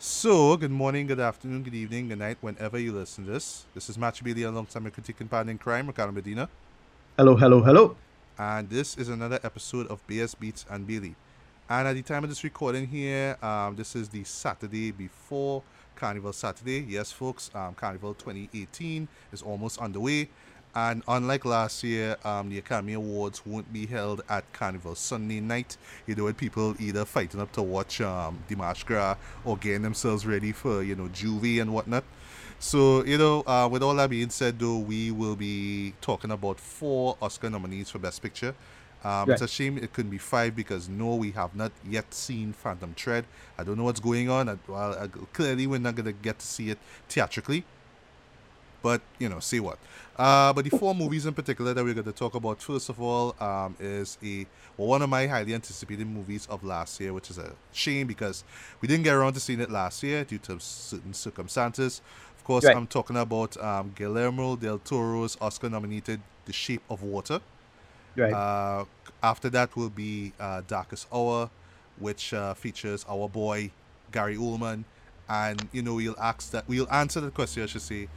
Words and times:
So, 0.00 0.56
good 0.56 0.70
morning, 0.70 1.08
good 1.08 1.18
afternoon, 1.18 1.64
good 1.64 1.74
evening, 1.74 2.08
good 2.08 2.20
night, 2.20 2.38
whenever 2.40 2.78
you 2.78 2.92
listen 2.92 3.24
to 3.24 3.32
this. 3.32 3.66
This 3.74 3.90
is 3.90 3.98
Match 3.98 4.22
Bailey 4.22 4.44
alongside 4.44 4.84
my 4.84 4.90
critique 4.90 5.20
and 5.20 5.50
in 5.50 5.58
crime, 5.58 5.88
Ricardo 5.88 6.12
Medina. 6.12 6.48
Hello, 7.16 7.34
hello, 7.34 7.60
hello. 7.60 7.96
And 8.38 8.70
this 8.70 8.96
is 8.96 9.08
another 9.08 9.40
episode 9.42 9.88
of 9.88 10.06
BS 10.06 10.38
Beats 10.38 10.64
and 10.70 10.86
Bailey. 10.86 11.16
And 11.68 11.88
at 11.88 11.94
the 11.94 12.02
time 12.02 12.22
of 12.22 12.30
this 12.30 12.44
recording 12.44 12.86
here, 12.86 13.36
um, 13.42 13.74
this 13.74 13.96
is 13.96 14.08
the 14.08 14.22
Saturday 14.22 14.92
before 14.92 15.64
Carnival 15.96 16.32
Saturday. 16.32 16.86
Yes, 16.88 17.10
folks, 17.10 17.50
um, 17.52 17.74
Carnival 17.74 18.14
2018 18.14 19.08
is 19.32 19.42
almost 19.42 19.80
underway. 19.80 20.28
And 20.74 21.02
unlike 21.08 21.44
last 21.44 21.82
year, 21.82 22.16
um, 22.24 22.50
the 22.50 22.58
Academy 22.58 22.92
Awards 22.92 23.44
won't 23.44 23.72
be 23.72 23.86
held 23.86 24.22
at 24.28 24.52
Carnival 24.52 24.94
Sunday 24.94 25.40
night. 25.40 25.76
You 26.06 26.14
know, 26.14 26.24
with 26.24 26.36
people 26.36 26.76
either 26.78 27.04
fighting 27.04 27.40
up 27.40 27.52
to 27.52 27.62
watch 27.62 28.00
um, 28.00 28.38
Dimanche 28.48 28.84
Gras 28.86 29.16
or 29.44 29.56
getting 29.56 29.82
themselves 29.82 30.24
ready 30.26 30.52
for, 30.52 30.82
you 30.82 30.94
know, 30.94 31.08
J'ouvert 31.08 31.62
and 31.62 31.72
whatnot. 31.72 32.04
So, 32.60 33.04
you 33.04 33.18
know, 33.18 33.42
uh, 33.46 33.68
with 33.70 33.82
all 33.82 33.94
that 33.96 34.10
being 34.10 34.30
said, 34.30 34.58
though, 34.58 34.78
we 34.78 35.10
will 35.10 35.36
be 35.36 35.94
talking 36.00 36.30
about 36.30 36.58
four 36.60 37.16
Oscar 37.22 37.50
nominees 37.50 37.90
for 37.90 37.98
Best 37.98 38.20
Picture. 38.22 38.54
Um, 39.04 39.30
It's 39.30 39.42
a 39.42 39.48
shame 39.48 39.78
it 39.78 39.92
couldn't 39.92 40.10
be 40.10 40.18
five 40.18 40.56
because 40.56 40.88
no, 40.88 41.14
we 41.14 41.30
have 41.32 41.54
not 41.54 41.70
yet 41.88 42.12
seen 42.12 42.52
Phantom 42.52 42.94
Thread. 42.96 43.26
I 43.56 43.62
don't 43.64 43.76
know 43.76 43.84
what's 43.84 44.00
going 44.00 44.28
on. 44.28 44.48
I, 44.48 44.58
well, 44.66 44.98
I, 44.98 45.06
clearly, 45.32 45.66
we're 45.68 45.78
not 45.78 45.94
going 45.94 46.06
to 46.06 46.12
get 46.12 46.40
to 46.40 46.46
see 46.46 46.70
it 46.70 46.78
theatrically. 47.08 47.64
But, 48.82 49.00
you 49.18 49.28
know, 49.28 49.40
see 49.40 49.60
what. 49.60 49.78
Uh, 50.16 50.52
but 50.52 50.64
the 50.64 50.70
four 50.70 50.94
movies 50.94 51.26
in 51.26 51.34
particular 51.34 51.72
that 51.74 51.84
we're 51.84 51.94
going 51.94 52.04
to 52.04 52.12
talk 52.12 52.34
about, 52.34 52.60
first 52.60 52.88
of 52.88 53.00
all, 53.00 53.36
um, 53.40 53.76
is 53.78 54.18
a 54.22 54.46
well, 54.76 54.88
one 54.88 55.02
of 55.02 55.08
my 55.08 55.26
highly 55.26 55.54
anticipated 55.54 56.06
movies 56.06 56.46
of 56.50 56.64
last 56.64 57.00
year, 57.00 57.12
which 57.12 57.30
is 57.30 57.38
a 57.38 57.52
shame 57.72 58.06
because 58.06 58.44
we 58.80 58.88
didn't 58.88 59.04
get 59.04 59.14
around 59.14 59.34
to 59.34 59.40
seeing 59.40 59.60
it 59.60 59.70
last 59.70 60.02
year 60.02 60.24
due 60.24 60.38
to 60.38 60.58
certain 60.60 61.14
circumstances. 61.14 62.00
Of 62.36 62.44
course, 62.44 62.64
right. 62.64 62.76
I'm 62.76 62.86
talking 62.86 63.16
about 63.16 63.56
um, 63.62 63.92
Guillermo 63.94 64.56
del 64.56 64.78
Toro's 64.78 65.36
Oscar-nominated 65.40 66.20
The 66.46 66.52
Shape 66.52 66.82
of 66.88 67.02
Water. 67.02 67.40
Right. 68.16 68.32
Uh, 68.32 68.84
after 69.22 69.50
that 69.50 69.76
will 69.76 69.90
be 69.90 70.32
uh, 70.40 70.62
Darkest 70.66 71.06
Hour, 71.12 71.50
which 71.98 72.32
uh, 72.32 72.54
features 72.54 73.04
our 73.08 73.28
boy 73.28 73.70
Gary 74.12 74.36
Oldman, 74.36 74.84
and 75.28 75.68
you 75.72 75.82
know 75.82 75.94
we'll 75.94 76.18
ask 76.18 76.50
that 76.52 76.66
we'll 76.68 76.90
answer 76.90 77.20
the 77.20 77.30
question. 77.30 77.62
I 77.62 77.66
should 77.66 77.82
say 77.82 78.08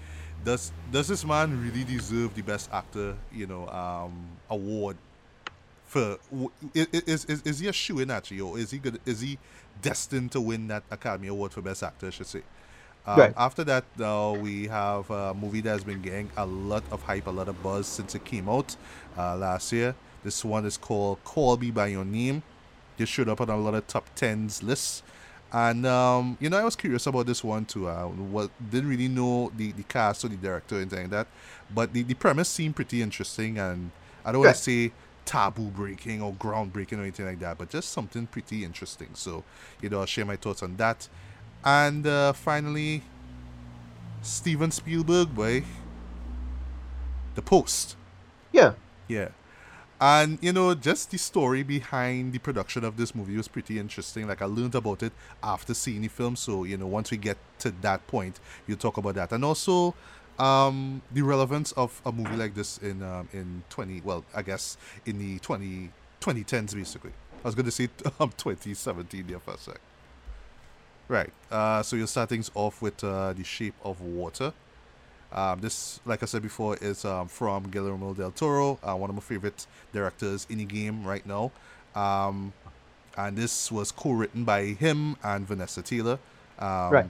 does 0.44 0.72
does 0.92 1.08
this 1.08 1.26
man 1.26 1.62
really 1.64 1.84
deserve 1.84 2.34
the 2.36 2.42
best 2.42 2.70
actor 2.72 3.16
you 3.32 3.48
know 3.48 3.68
um 3.70 4.14
award 4.50 4.98
for 5.86 6.18
is 6.74 7.26
is, 7.26 7.42
is 7.42 7.60
he 7.60 7.68
a 7.68 7.74
shoe 7.74 8.00
in 8.00 8.10
actually 8.10 8.40
or 8.40 8.58
is 8.58 8.72
he 8.72 8.78
good 8.78 9.00
is 9.06 9.22
he 9.22 9.38
destined 9.82 10.32
to 10.32 10.42
win 10.42 10.68
that 10.68 10.84
academy 10.92 11.28
award 11.28 11.52
for 11.52 11.62
best 11.62 11.84
actor 11.84 12.08
i 12.08 12.10
should 12.10 12.28
say? 12.28 12.42
Um, 13.06 13.20
right. 13.20 13.34
after 13.36 13.64
that 13.64 13.84
though 13.98 14.34
we 14.34 14.68
have 14.68 15.10
a 15.10 15.34
movie 15.34 15.62
that's 15.62 15.84
been 15.84 16.04
getting 16.04 16.30
a 16.38 16.46
lot 16.46 16.84
of 16.92 17.02
hype 17.02 17.26
a 17.26 17.32
lot 17.32 17.48
of 17.48 17.62
buzz 17.64 17.88
since 17.88 18.14
it 18.14 18.24
came 18.24 18.48
out 18.48 18.76
uh, 19.18 19.36
last 19.36 19.72
year. 19.72 19.96
This 20.24 20.46
one 20.46 20.66
is 20.66 20.78
called 20.78 21.24
call 21.24 21.58
me 21.58 21.72
by 21.72 21.88
your 21.88 22.06
name. 22.06 22.44
Just 23.00 23.12
showed 23.12 23.28
up 23.28 23.42
on 23.42 23.50
a 23.50 23.58
lot 23.58 23.74
of 23.74 23.88
top 23.88 24.06
10s 24.16 24.62
lists 24.62 25.02
and 25.54 25.86
um, 25.86 26.38
you 26.40 26.50
know, 26.50 26.58
I 26.58 26.64
was 26.64 26.76
curious 26.76 27.06
about 27.08 27.26
this 27.26 27.44
one 27.44 27.66
too. 27.66 27.90
I 27.90 28.04
uh, 28.04 28.48
didn't 28.70 28.90
really 28.90 29.08
know 29.08 29.52
the, 29.56 29.72
the 29.74 29.84
cast 29.84 30.24
or 30.24 30.30
the 30.30 30.38
director 30.38 30.76
or 30.76 30.80
anything 30.80 31.02
like 31.02 31.10
that, 31.12 31.28
but 31.74 31.94
the, 31.94 32.04
the 32.04 32.14
premise 32.14 32.50
seemed 32.50 32.76
pretty 32.76 33.02
interesting. 33.02 33.58
And 33.58 33.92
I 34.24 34.32
don't 34.32 34.42
want 34.42 34.56
to 34.56 34.62
say 34.62 34.92
taboo 35.26 35.70
breaking 35.70 36.22
or 36.22 36.34
groundbreaking 36.34 36.98
or 36.98 37.02
anything 37.02 37.26
like 37.26 37.40
that, 37.40 37.58
but 37.58 37.70
just 37.70 37.90
something 37.90 38.28
pretty 38.28 38.64
interesting. 38.64 39.10
So 39.14 39.44
you 39.82 39.90
know, 39.90 40.00
I'll 40.00 40.06
share 40.06 40.26
my 40.26 40.36
thoughts 40.38 40.64
on 40.64 40.78
that. 40.78 41.08
And 41.64 42.08
uh, 42.08 42.34
finally, 42.34 43.04
Steven 44.22 44.72
Spielberg, 44.72 45.34
boy, 45.36 45.64
The 47.36 47.42
Post. 47.42 47.96
Yeah. 48.52 48.74
Yeah. 49.08 49.30
And 50.02 50.40
you 50.42 50.52
know, 50.52 50.74
just 50.74 51.12
the 51.12 51.20
story 51.20 51.62
behind 51.62 52.34
the 52.34 52.40
production 52.40 52.84
of 52.84 52.98
this 52.98 53.14
movie 53.14 53.38
was 53.38 53.48
pretty 53.48 53.78
interesting. 53.78 54.28
Like 54.28 54.42
I 54.42 54.46
learned 54.46 54.74
about 54.74 55.04
it 55.04 55.14
after 55.44 55.76
seeing 55.76 56.02
the 56.02 56.08
film. 56.08 56.36
So 56.36 56.64
you 56.64 56.76
know, 56.76 56.88
once 56.88 57.12
we 57.12 57.18
get 57.18 57.38
to 57.60 57.70
that 57.82 58.08
point, 58.08 58.40
you 58.66 58.76
talk 58.76 58.98
about 58.98 59.14
that, 59.14 59.32
and 59.32 59.46
also 59.46 59.94
um, 60.40 61.04
the 61.12 61.22
relevance 61.22 61.72
of 61.74 62.02
a 62.04 62.12
movie 62.12 62.36
like 62.36 62.56
this 62.56 62.80
in 62.80 63.04
um, 63.04 63.30
in 63.32 63.62
twenty. 63.70 64.02
Well, 64.02 64.26
I 64.36 64.42
guess 64.42 64.76
in 65.06 65.20
the 65.20 65.38
20, 65.38 65.92
2010s, 66.20 66.74
basically. 66.74 67.12
I 67.44 67.48
was 67.48 67.54
going 67.56 67.66
to 67.66 67.72
say 67.72 67.90
um, 68.20 68.32
2017 68.38 69.28
there 69.28 69.40
for 69.40 69.54
a 69.54 69.58
sec. 69.58 69.80
Right. 71.08 71.32
Uh, 71.52 71.84
so 71.84 71.96
you're 71.96 72.08
starting 72.08 72.44
off 72.56 72.82
with 72.82 73.04
uh, 73.04 73.34
the 73.34 73.44
shape 73.44 73.76
of 73.84 74.02
water. 74.02 74.54
Um, 75.34 75.62
this, 75.62 76.00
like 76.06 76.24
I 76.24 76.26
said 76.26 76.42
before, 76.42 76.78
is 76.78 77.06
um, 77.06 77.28
from 77.28 77.70
Guillermo 77.70 78.14
del 78.14 78.32
Toro, 78.32 78.80
uh, 78.84 78.96
one 78.96 79.10
of 79.10 79.16
my 79.16 79.22
favorite 79.22 79.66
directors 79.94 80.46
in 80.50 80.58
the 80.58 80.66
game 80.66 81.06
right 81.06 81.26
now. 81.26 81.52
Um, 81.96 82.54
and 83.18 83.38
this 83.38 83.72
was 83.72 83.92
co-written 83.92 84.44
by 84.44 84.66
him 84.66 85.16
and 85.24 85.48
Vanessa 85.48 85.82
Taylor. 85.82 86.20
Um, 86.60 86.92
right. 86.92 87.10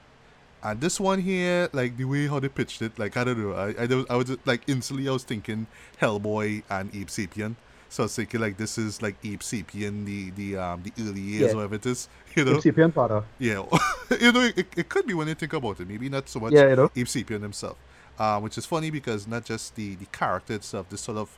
And 0.63 0.79
this 0.79 0.99
one 0.99 1.19
here, 1.19 1.69
like 1.73 1.97
the 1.97 2.05
way 2.05 2.27
how 2.27 2.39
they 2.39 2.49
pitched 2.49 2.83
it, 2.83 2.97
like 2.99 3.17
I 3.17 3.23
don't 3.23 3.39
know, 3.39 3.53
I 3.53 3.69
I, 3.69 4.05
I 4.11 4.15
was 4.15 4.27
just, 4.27 4.45
like 4.45 4.61
instantly 4.67 5.09
I 5.09 5.11
was 5.11 5.23
thinking 5.23 5.65
Hellboy 5.99 6.63
and 6.69 6.95
Abe 6.95 7.07
Sapien. 7.07 7.55
So 7.89 8.03
I 8.03 8.05
was 8.05 8.15
thinking 8.15 8.39
like 8.39 8.57
this 8.57 8.77
is 8.77 9.01
like 9.01 9.15
Abe 9.23 9.39
Sapien, 9.39 10.05
the 10.05 10.29
the 10.31 10.57
um 10.57 10.83
the 10.83 10.93
early 11.01 11.19
years, 11.19 11.49
yeah. 11.49 11.55
whatever 11.55 11.75
it 11.75 11.85
is, 11.87 12.07
you 12.35 12.45
know. 12.45 12.57
Abe 12.57 12.61
Sapien 12.61 12.93
father. 12.93 13.23
Yeah, 13.39 13.65
you 14.21 14.31
know, 14.31 14.41
it, 14.55 14.67
it 14.77 14.87
could 14.87 15.07
be 15.07 15.15
when 15.15 15.27
you 15.27 15.33
think 15.33 15.53
about 15.53 15.79
it. 15.79 15.87
Maybe 15.87 16.09
not 16.09 16.29
so 16.29 16.39
much. 16.39 16.53
Yeah, 16.53 16.69
you 16.69 16.75
know. 16.75 16.91
Abe 16.95 17.07
Sapien 17.07 17.41
himself 17.41 17.75
uh, 18.21 18.39
which 18.39 18.55
is 18.55 18.67
funny 18.67 18.91
because 18.91 19.27
not 19.27 19.43
just 19.43 19.75
the, 19.75 19.95
the 19.95 20.05
character 20.05 20.53
itself, 20.53 20.87
this 20.89 21.01
sort 21.01 21.17
of 21.17 21.29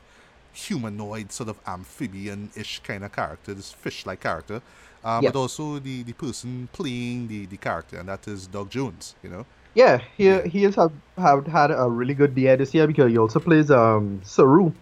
humanoid, 0.52 1.32
sort 1.32 1.48
of 1.48 1.58
amphibian 1.66 2.50
ish 2.54 2.80
kind 2.80 3.02
of 3.02 3.10
character, 3.10 3.54
this 3.54 3.72
fish 3.72 4.04
like 4.04 4.20
character, 4.20 4.60
uh, 5.02 5.20
but 5.22 5.34
also 5.34 5.78
the, 5.78 6.02
the 6.02 6.12
person 6.12 6.68
playing 6.72 7.26
the, 7.28 7.46
the 7.46 7.56
character, 7.56 7.98
and 7.98 8.08
that 8.10 8.28
is 8.28 8.46
Doug 8.46 8.68
Jones, 8.68 9.14
you 9.22 9.30
know. 9.30 9.46
Yeah, 9.72 10.02
he 10.16 10.26
yeah. 10.26 10.44
he 10.44 10.62
has 10.64 10.74
have, 10.74 10.92
have 11.16 11.46
had 11.46 11.70
a 11.70 11.88
really 11.88 12.14
good 12.14 12.36
year 12.36 12.56
this 12.56 12.74
year 12.74 12.86
because 12.86 13.10
he 13.10 13.18
also 13.18 13.40
plays 13.40 13.70
um 13.70 14.20
Saru 14.22 14.72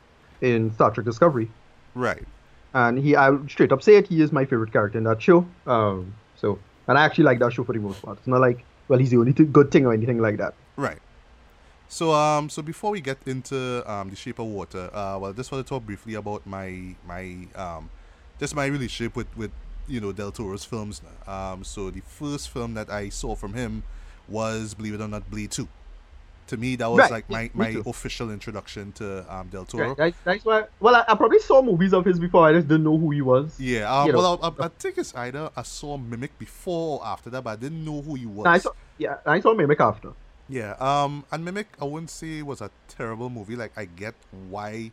in 0.40 0.74
Star 0.74 0.90
Trek 0.90 1.06
Discovery. 1.06 1.48
Right. 1.94 2.24
And 2.74 2.98
he 2.98 3.16
I'll 3.16 3.48
straight 3.48 3.72
up 3.72 3.82
say 3.82 3.94
it, 3.96 4.08
he 4.08 4.20
is 4.20 4.32
my 4.32 4.44
favorite 4.44 4.70
character 4.70 4.98
in 4.98 5.04
that 5.04 5.22
show. 5.22 5.46
Um 5.66 6.14
so 6.36 6.58
and 6.88 6.98
I 6.98 7.06
actually 7.06 7.24
like 7.24 7.38
that 7.38 7.54
show 7.54 7.64
for 7.64 7.72
the 7.72 7.78
most 7.78 8.02
part. 8.02 8.18
It's 8.18 8.26
not 8.26 8.42
like 8.42 8.64
well 8.88 8.98
he's 8.98 9.10
the 9.10 9.16
only 9.16 9.32
good 9.32 9.70
thing 9.70 9.86
or 9.86 9.94
anything 9.94 10.18
like 10.18 10.36
that. 10.36 10.52
Right. 10.76 10.98
So 11.92 12.14
um, 12.14 12.48
so 12.48 12.62
before 12.62 12.90
we 12.90 13.02
get 13.02 13.18
into 13.26 13.84
um, 13.86 14.08
the 14.08 14.16
shape 14.16 14.38
of 14.38 14.46
water, 14.46 14.88
uh, 14.94 15.18
well, 15.20 15.26
I 15.26 15.32
just 15.34 15.52
want 15.52 15.66
to 15.66 15.68
talk 15.68 15.84
briefly 15.84 16.14
about 16.14 16.46
my 16.46 16.96
my 17.06 17.46
um, 17.54 17.90
just 18.40 18.56
my 18.56 18.64
relationship 18.64 19.14
with 19.14 19.26
with 19.36 19.50
you 19.86 20.00
know 20.00 20.10
Del 20.10 20.32
Toro's 20.32 20.64
films. 20.64 21.02
Um, 21.26 21.64
so 21.64 21.90
the 21.90 22.00
first 22.00 22.48
film 22.48 22.72
that 22.74 22.88
I 22.88 23.10
saw 23.10 23.34
from 23.34 23.52
him 23.52 23.82
was, 24.26 24.72
believe 24.72 24.94
it 24.94 25.02
or 25.02 25.08
not, 25.08 25.30
Blade 25.30 25.50
Two. 25.50 25.68
To 26.46 26.56
me, 26.56 26.76
that 26.76 26.90
was 26.90 26.98
right. 27.00 27.10
like 27.10 27.30
my, 27.30 27.50
my 27.52 27.82
official 27.86 28.30
introduction 28.30 28.92
to 28.92 29.24
um, 29.32 29.48
Del 29.48 29.66
Toro. 29.66 29.94
Right. 29.94 30.14
That's 30.24 30.46
why. 30.46 30.64
Well, 30.80 30.96
I, 30.96 31.04
I, 31.06 31.14
probably 31.14 31.40
saw 31.40 31.60
movies 31.60 31.92
of 31.92 32.06
his 32.06 32.18
before. 32.18 32.48
I 32.48 32.54
just 32.54 32.68
didn't 32.68 32.84
know 32.84 32.96
who 32.96 33.10
he 33.10 33.20
was. 33.20 33.60
Yeah. 33.60 33.94
Um, 33.94 34.12
well, 34.12 34.40
I, 34.42 34.48
I, 34.48 34.64
I, 34.64 34.68
think 34.68 34.96
it's 34.96 35.14
either 35.14 35.50
I 35.54 35.62
saw 35.62 35.98
Mimic 35.98 36.38
before 36.38 37.00
or 37.00 37.06
after 37.06 37.28
that, 37.28 37.44
but 37.44 37.50
I 37.50 37.56
didn't 37.56 37.84
know 37.84 38.00
who 38.00 38.14
he 38.14 38.24
was. 38.24 38.46
I 38.46 38.56
saw, 38.56 38.70
yeah, 38.96 39.18
I 39.26 39.40
saw 39.40 39.52
Mimic 39.52 39.78
after. 39.78 40.12
Yeah, 40.52 40.74
um, 40.80 41.24
and 41.32 41.42
Mimic, 41.46 41.64
I 41.80 41.86
wouldn't 41.86 42.10
say 42.10 42.42
was 42.42 42.60
a 42.60 42.70
terrible 42.86 43.30
movie. 43.30 43.56
Like, 43.56 43.72
I 43.74 43.86
get 43.86 44.14
why 44.50 44.92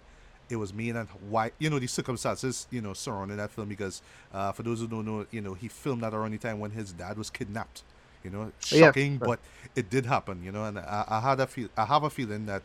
it 0.49 0.55
was 0.55 0.73
made 0.73 0.95
and 0.95 1.09
why, 1.29 1.51
you 1.59 1.69
know, 1.69 1.79
the 1.79 1.87
circumstances, 1.87 2.65
you 2.71 2.79
know, 2.79 2.93
surrounding 2.93 3.35
that 3.35 3.51
film. 3.51 3.67
Because, 3.67 4.01
uh, 4.33 4.53
for 4.53 4.63
those 4.63 4.79
who 4.79 4.87
don't 4.87 5.05
know, 5.05 5.25
you 5.31 5.41
know, 5.41 5.53
he 5.53 5.67
filmed 5.67 6.01
that 6.03 6.13
around 6.13 6.31
the 6.31 6.37
time 6.37 6.61
when 6.61 6.71
his 6.71 6.93
dad 6.93 7.17
was 7.17 7.29
kidnapped. 7.29 7.83
You 8.23 8.29
know, 8.29 8.51
shocking, 8.59 9.13
yeah. 9.13 9.27
but 9.27 9.39
it 9.75 9.89
did 9.89 10.05
happen. 10.05 10.41
You 10.43 10.53
know, 10.53 10.63
and 10.63 10.79
I, 10.79 11.03
I 11.09 11.19
had 11.19 11.41
a 11.41 11.47
feel, 11.47 11.67
I 11.75 11.83
have 11.83 12.03
a 12.03 12.09
feeling 12.09 12.45
that 12.45 12.61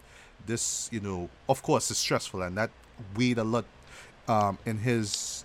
this, 0.47 0.89
you 0.93 1.01
know, 1.01 1.29
of 1.49 1.65
course, 1.65 1.91
is 1.91 1.99
stressful, 1.99 2.43
and 2.43 2.57
that 2.57 2.71
weighed 3.17 3.39
a 3.39 3.45
lot 3.45 3.65
um, 4.29 4.57
in 4.67 4.79
his 4.79 5.44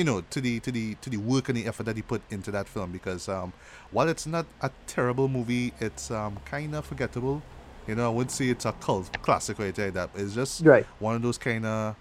you 0.00 0.04
know 0.04 0.22
to 0.30 0.40
the 0.40 0.58
to 0.60 0.72
the 0.72 0.94
to 1.02 1.10
the 1.10 1.18
work 1.18 1.50
and 1.50 1.58
the 1.58 1.66
effort 1.66 1.84
that 1.84 1.94
he 1.94 2.00
put 2.00 2.22
into 2.30 2.50
that 2.50 2.66
film 2.66 2.90
because 2.90 3.28
um, 3.28 3.52
while 3.90 4.08
it's 4.08 4.26
not 4.26 4.46
a 4.62 4.70
terrible 4.86 5.28
movie, 5.28 5.74
it's 5.78 6.10
um, 6.10 6.38
kind 6.46 6.74
of 6.74 6.86
forgettable. 6.86 7.42
You 7.86 7.96
know, 7.96 8.06
I 8.06 8.08
wouldn't 8.08 8.30
say 8.30 8.48
it's 8.48 8.64
a 8.64 8.72
cult 8.72 9.20
classic 9.20 9.58
right 9.58 9.74
there. 9.74 9.90
That 9.90 10.08
it's 10.14 10.34
just 10.34 10.64
right. 10.64 10.86
one 11.00 11.16
of 11.16 11.22
those 11.22 11.36
kind 11.36 11.66
of 11.66 11.96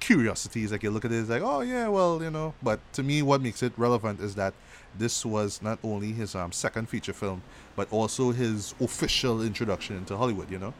curiosities. 0.00 0.72
Like 0.72 0.82
you 0.82 0.90
look 0.90 1.04
at 1.04 1.12
it, 1.12 1.20
it's 1.20 1.30
like, 1.30 1.42
oh 1.42 1.60
yeah, 1.60 1.86
well, 1.86 2.20
you 2.20 2.32
know. 2.32 2.52
But 2.64 2.80
to 2.94 3.04
me, 3.04 3.22
what 3.22 3.40
makes 3.40 3.62
it 3.62 3.72
relevant 3.76 4.18
is 4.18 4.34
that 4.34 4.52
this 4.98 5.24
was 5.24 5.62
not 5.62 5.78
only 5.84 6.10
his 6.10 6.34
um, 6.34 6.50
second 6.50 6.88
feature 6.88 7.12
film, 7.12 7.42
but 7.76 7.86
also 7.92 8.32
his 8.32 8.74
official 8.80 9.40
introduction 9.40 9.96
into 9.98 10.16
Hollywood. 10.16 10.50
You 10.50 10.58
know. 10.58 10.74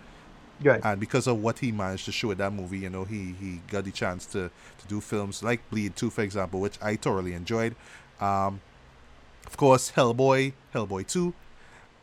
Right. 0.61 0.85
And 0.85 1.00
because 1.00 1.26
of 1.26 1.38
what 1.38 1.58
he 1.58 1.73
managed 1.73 2.05
to 2.06 2.12
show 2.12 2.31
in 2.31 2.38
that 2.38 2.53
movie, 2.53 2.79
you 2.81 2.91
know, 2.91 3.05
he 3.05 3.32
he 3.35 3.62
got 3.69 3.85
the 3.85 3.93
chance 3.93 4.26
to 4.26 4.50
to 4.79 4.87
do 4.87 5.00
films 5.00 5.43
like 5.43 5.69
Blade 5.70 5.97
Two, 5.97 6.11
for 6.11 6.23
example, 6.23 6.61
which 6.61 6.79
I 6.82 6.97
thoroughly 6.97 7.35
enjoyed. 7.35 7.76
Um, 8.20 8.62
of 9.47 9.56
course, 9.56 9.93
Hellboy, 9.93 10.55
Hellboy 10.75 11.06
Two, 11.06 11.35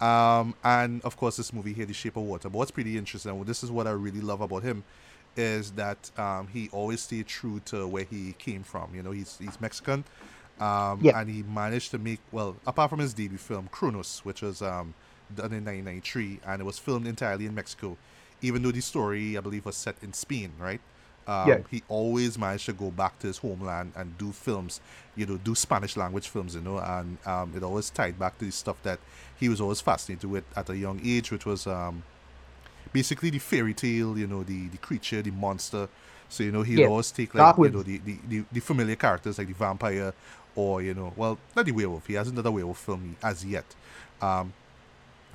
Um, 0.01 0.55
and 0.63 1.01
of 1.03 1.17
course, 1.17 1.37
this 1.37 1.53
movie 1.53 1.73
here, 1.73 1.85
The 1.85 1.93
Shape 1.93 2.17
of 2.17 2.23
Water. 2.23 2.49
But 2.49 2.57
what's 2.59 2.71
pretty 2.71 2.97
interesting, 2.97 3.31
and 3.31 3.45
this 3.45 3.63
is 3.63 3.71
what 3.71 3.87
I 3.87 3.91
really 3.91 4.21
love 4.21 4.41
about 4.41 4.63
him, 4.63 4.83
is 5.37 5.71
that 5.73 6.11
um, 6.17 6.47
he 6.47 6.69
always 6.71 7.01
stayed 7.01 7.27
true 7.27 7.59
to 7.65 7.87
where 7.87 8.03
he 8.05 8.33
came 8.33 8.63
from. 8.63 8.93
You 8.95 9.03
know, 9.03 9.11
he's 9.11 9.37
he's 9.39 9.59
Mexican, 9.61 10.05
um, 10.59 11.01
Yeah. 11.01 11.13
and 11.13 11.29
he 11.29 11.43
managed 11.43 11.91
to 11.91 11.97
make 11.99 12.21
well, 12.31 12.57
apart 12.67 12.89
from 12.89 12.99
his 12.99 13.13
debut 13.13 13.37
film 13.37 13.69
Kronos, 13.71 14.19
which 14.23 14.41
was 14.41 14.61
um, 14.61 14.95
done 15.33 15.53
in 15.53 15.63
1993, 15.65 16.41
and 16.45 16.61
it 16.61 16.65
was 16.65 16.79
filmed 16.79 17.07
entirely 17.07 17.45
in 17.45 17.55
Mexico, 17.55 17.97
even 18.43 18.63
though 18.63 18.71
the 18.71 18.81
story 18.81 19.37
I 19.37 19.41
believe 19.41 19.65
was 19.65 19.77
set 19.77 19.95
in 20.03 20.13
Spain, 20.13 20.51
right? 20.59 20.81
Um, 21.27 21.57
Yeah. 21.57 21.59
He 21.71 21.83
always 21.89 22.37
managed 22.37 22.67
to 22.67 22.73
go 22.73 22.91
back 22.91 23.19
to 23.21 23.27
his 23.27 23.39
homeland 23.39 23.93
and 23.95 24.17
do 24.19 24.31
films, 24.33 24.81
you 25.15 25.25
know, 25.25 25.37
do 25.37 25.55
Spanish 25.55 25.97
language 25.97 26.27
films, 26.27 26.55
you 26.55 26.61
know, 26.61 26.79
and 26.79 27.17
um, 27.25 27.53
it 27.55 27.63
always 27.63 27.89
tied 27.89 28.19
back 28.19 28.37
to 28.39 28.45
the 28.45 28.51
stuff 28.51 28.83
that 28.83 28.99
he 29.39 29.49
was 29.49 29.61
always 29.61 29.81
fascinated 29.81 30.29
with 30.29 30.45
at 30.57 30.69
a 30.69 30.77
young 30.77 31.01
age, 31.03 31.31
which 31.31 31.45
was 31.45 31.67
um, 31.67 32.03
basically 32.91 33.29
the 33.31 33.39
fairy 33.39 33.73
tale, 33.73 34.17
you 34.17 34.27
know, 34.27 34.43
the, 34.43 34.67
the 34.69 34.77
creature, 34.77 35.21
the 35.21 35.31
monster. 35.31 35.89
So, 36.29 36.43
you 36.43 36.51
know, 36.51 36.63
he'd 36.63 36.83
Yeah. 36.83 36.83
always 36.83 37.11
take, 37.11 37.35
like, 37.35 37.49
Dark 37.49 37.57
you 37.61 37.71
know, 37.71 37.83
the, 37.83 37.99
the, 37.99 38.17
the, 38.27 38.45
the 38.51 38.59
familiar 38.59 38.95
characters 38.95 39.37
like 39.37 39.47
the 39.47 39.53
vampire 39.53 40.13
or, 40.55 40.81
you 40.81 40.93
know, 40.93 41.13
well, 41.15 41.39
not 41.55 41.65
the 41.65 41.71
werewolf. 41.71 42.07
He 42.07 42.15
hasn't 42.15 42.35
done 42.35 42.45
a 42.47 42.51
werewolf 42.51 42.79
film 42.79 43.15
as 43.23 43.45
yet. 43.45 43.65
Um, 44.21 44.53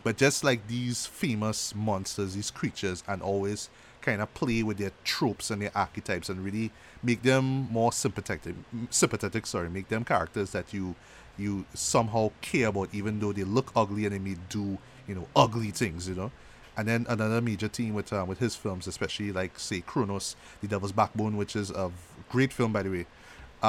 but 0.04 0.16
just 0.16 0.44
like 0.44 0.66
these 0.68 1.06
famous 1.06 1.74
monsters, 1.74 2.34
these 2.34 2.50
creatures, 2.50 3.02
and 3.08 3.22
always 3.22 3.68
kind 4.00 4.22
of 4.22 4.32
play 4.34 4.62
with 4.62 4.78
their 4.78 4.92
tropes 5.04 5.50
and 5.50 5.60
their 5.60 5.72
archetypes 5.74 6.28
and 6.28 6.44
really 6.44 6.70
make 7.02 7.22
them 7.22 7.70
more 7.70 7.92
sympathetic. 7.92 8.54
Sympathetic, 8.90 9.46
sorry, 9.46 9.68
make 9.68 9.88
them 9.88 10.04
characters 10.04 10.52
that 10.52 10.72
you 10.72 10.94
you 11.36 11.64
somehow 11.72 12.30
care 12.40 12.68
about, 12.68 12.88
even 12.92 13.20
though 13.20 13.32
they 13.32 13.44
look 13.44 13.70
ugly 13.76 14.04
and 14.06 14.14
they 14.14 14.18
may 14.18 14.36
do 14.48 14.78
you 15.06 15.14
know 15.14 15.26
ugly 15.34 15.70
things, 15.70 16.08
you 16.08 16.14
know. 16.14 16.30
And 16.76 16.86
then 16.86 17.06
another 17.08 17.40
major 17.40 17.68
theme 17.68 17.94
with 17.94 18.12
uh, 18.12 18.24
with 18.26 18.38
his 18.38 18.54
films, 18.54 18.86
especially 18.86 19.32
like 19.32 19.58
say 19.58 19.80
Kronos, 19.80 20.36
The 20.60 20.68
Devil's 20.68 20.92
Backbone, 20.92 21.36
which 21.36 21.56
is 21.56 21.70
a 21.70 21.90
great 22.28 22.52
film 22.52 22.72
by 22.72 22.82
the 22.82 22.90
way, 22.90 23.06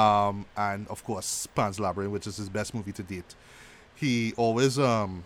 um, 0.00 0.46
and 0.56 0.86
of 0.88 1.02
course 1.04 1.48
Pan's 1.54 1.80
Labyrinth, 1.80 2.12
which 2.12 2.26
is 2.26 2.36
his 2.36 2.48
best 2.48 2.74
movie 2.74 2.92
to 2.92 3.02
date. 3.02 3.34
He 3.96 4.32
always 4.36 4.78
um 4.78 5.24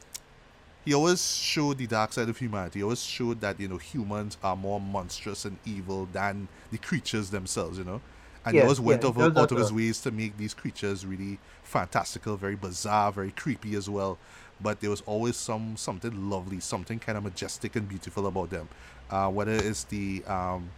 he 0.85 0.93
always 0.93 1.37
showed 1.37 1.79
the 1.79 1.87
dark 1.87 2.13
side 2.13 2.29
of 2.29 2.39
humanity. 2.39 2.81
He 2.81 2.83
always 2.83 3.03
showed 3.03 3.41
that 3.41 3.59
you 3.59 3.69
know 3.69 3.79
humans 3.79 4.37
are 4.43 4.57
more 4.57 4.81
monstrous 4.81 5.45
and 5.45 5.59
evil 5.65 6.09
than 6.13 6.49
the 6.71 6.79
creatures 6.79 7.31
themselves. 7.31 7.79
You 7.79 7.85
know, 7.85 8.01
and 8.45 8.55
he 8.55 8.63
always 8.63 8.81
went 8.81 9.03
yeah, 9.03 9.09
over, 9.09 9.25
out 9.25 9.53
of 9.53 9.59
his 9.59 9.73
ways 9.73 10.01
to 10.03 10.11
make 10.11 10.37
these 10.37 10.53
creatures 10.53 11.07
really 11.07 11.39
fantastical, 11.63 12.37
very 12.37 12.57
bizarre, 12.57 13.11
very 13.13 13.31
creepy 13.31 13.75
as 13.75 13.89
well. 13.89 14.19
But 14.61 14.81
there 14.81 14.91
was 14.91 15.03
always 15.03 15.37
some 15.37 15.77
something 15.77 16.31
lovely, 16.31 16.61
something 16.61 16.99
kind 16.99 17.17
of 17.19 17.25
majestic 17.25 17.77
and 17.77 17.89
beautiful 17.89 18.27
about 18.27 18.51
them. 18.51 18.69
Uh, 19.11 19.31
whether 19.31 19.53
it's 19.53 19.85
the 19.85 20.23
um, 20.27 20.71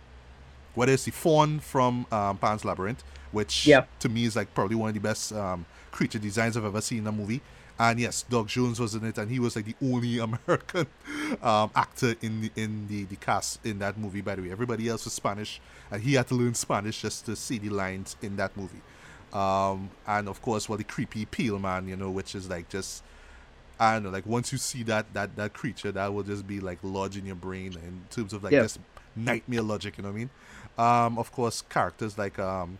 whether 0.74 0.92
it's 0.92 1.04
the 1.04 1.10
fawn 1.10 1.58
from 1.58 2.06
um, 2.12 2.38
Pan's 2.38 2.64
Labyrinth, 2.64 3.02
which 3.32 3.66
to 4.00 4.08
me 4.08 4.24
is 4.24 4.36
like 4.36 4.54
probably 4.54 4.76
one 4.76 4.88
of 4.88 4.94
the 4.94 5.00
best 5.00 5.32
um, 5.32 5.66
creature 5.90 6.18
designs 6.18 6.56
I've 6.56 6.64
ever 6.64 6.80
seen 6.80 6.98
in 6.98 7.06
a 7.06 7.12
movie. 7.12 7.42
And 7.78 8.00
yes, 8.00 8.22
Doug 8.22 8.48
Jones 8.48 8.80
was 8.80 8.94
in 8.94 9.04
it, 9.04 9.18
and 9.18 9.30
he 9.30 9.38
was 9.38 9.54
like 9.56 9.66
the 9.66 9.74
only 9.82 10.18
American 10.28 10.86
um, 11.42 11.70
actor 11.74 12.14
in 12.22 12.40
the 12.42 12.50
in 12.56 12.88
the, 12.88 13.04
the 13.04 13.16
cast 13.16 13.64
in 13.66 13.78
that 13.80 13.98
movie. 13.98 14.22
By 14.22 14.34
the 14.36 14.42
way, 14.42 14.50
everybody 14.50 14.88
else 14.88 15.04
was 15.04 15.12
Spanish, 15.12 15.60
and 15.90 16.02
he 16.02 16.14
had 16.14 16.26
to 16.28 16.34
learn 16.34 16.54
Spanish 16.54 17.02
just 17.02 17.26
to 17.26 17.36
see 17.36 17.58
the 17.58 17.68
lines 17.70 18.16
in 18.22 18.36
that 18.36 18.56
movie. 18.56 18.80
Um, 19.32 19.90
and 20.06 20.28
of 20.28 20.40
course, 20.40 20.68
well, 20.68 20.78
the 20.78 20.84
creepy 20.84 21.26
peel 21.26 21.58
man, 21.58 21.86
you 21.88 21.96
know, 21.96 22.10
which 22.10 22.34
is 22.34 22.48
like 22.48 22.68
just 22.70 23.02
I 23.78 23.92
don't 23.94 24.04
know, 24.04 24.10
like 24.10 24.24
once 24.24 24.52
you 24.52 24.58
see 24.58 24.82
that 24.84 25.12
that 25.12 25.36
that 25.36 25.52
creature, 25.52 25.92
that 25.92 26.14
will 26.14 26.22
just 26.22 26.46
be 26.46 26.60
like 26.60 26.78
lodged 26.82 27.18
in 27.18 27.26
your 27.26 27.36
brain 27.36 27.74
in 27.74 28.04
terms 28.10 28.32
of 28.32 28.42
like 28.42 28.52
Yeah. 28.52 28.62
just 28.62 28.78
nightmare 29.14 29.60
logic. 29.62 29.98
You 29.98 30.04
know 30.04 30.10
what 30.10 30.14
I 30.14 30.18
mean? 30.18 30.30
Um, 30.78 31.18
of 31.18 31.30
course, 31.32 31.62
characters 31.68 32.16
like 32.16 32.38
um, 32.38 32.78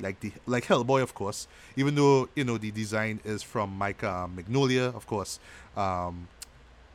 like 0.00 0.20
the 0.20 0.32
like 0.46 0.64
Hellboy, 0.64 1.02
of 1.02 1.14
course. 1.14 1.46
Even 1.76 1.94
though 1.94 2.28
you 2.34 2.44
know 2.44 2.58
the 2.58 2.70
design 2.70 3.20
is 3.24 3.42
from 3.42 3.76
Mike 3.76 4.02
uh, 4.04 4.26
Mignola, 4.26 4.94
of 4.94 5.06
course, 5.06 5.38
um, 5.76 6.28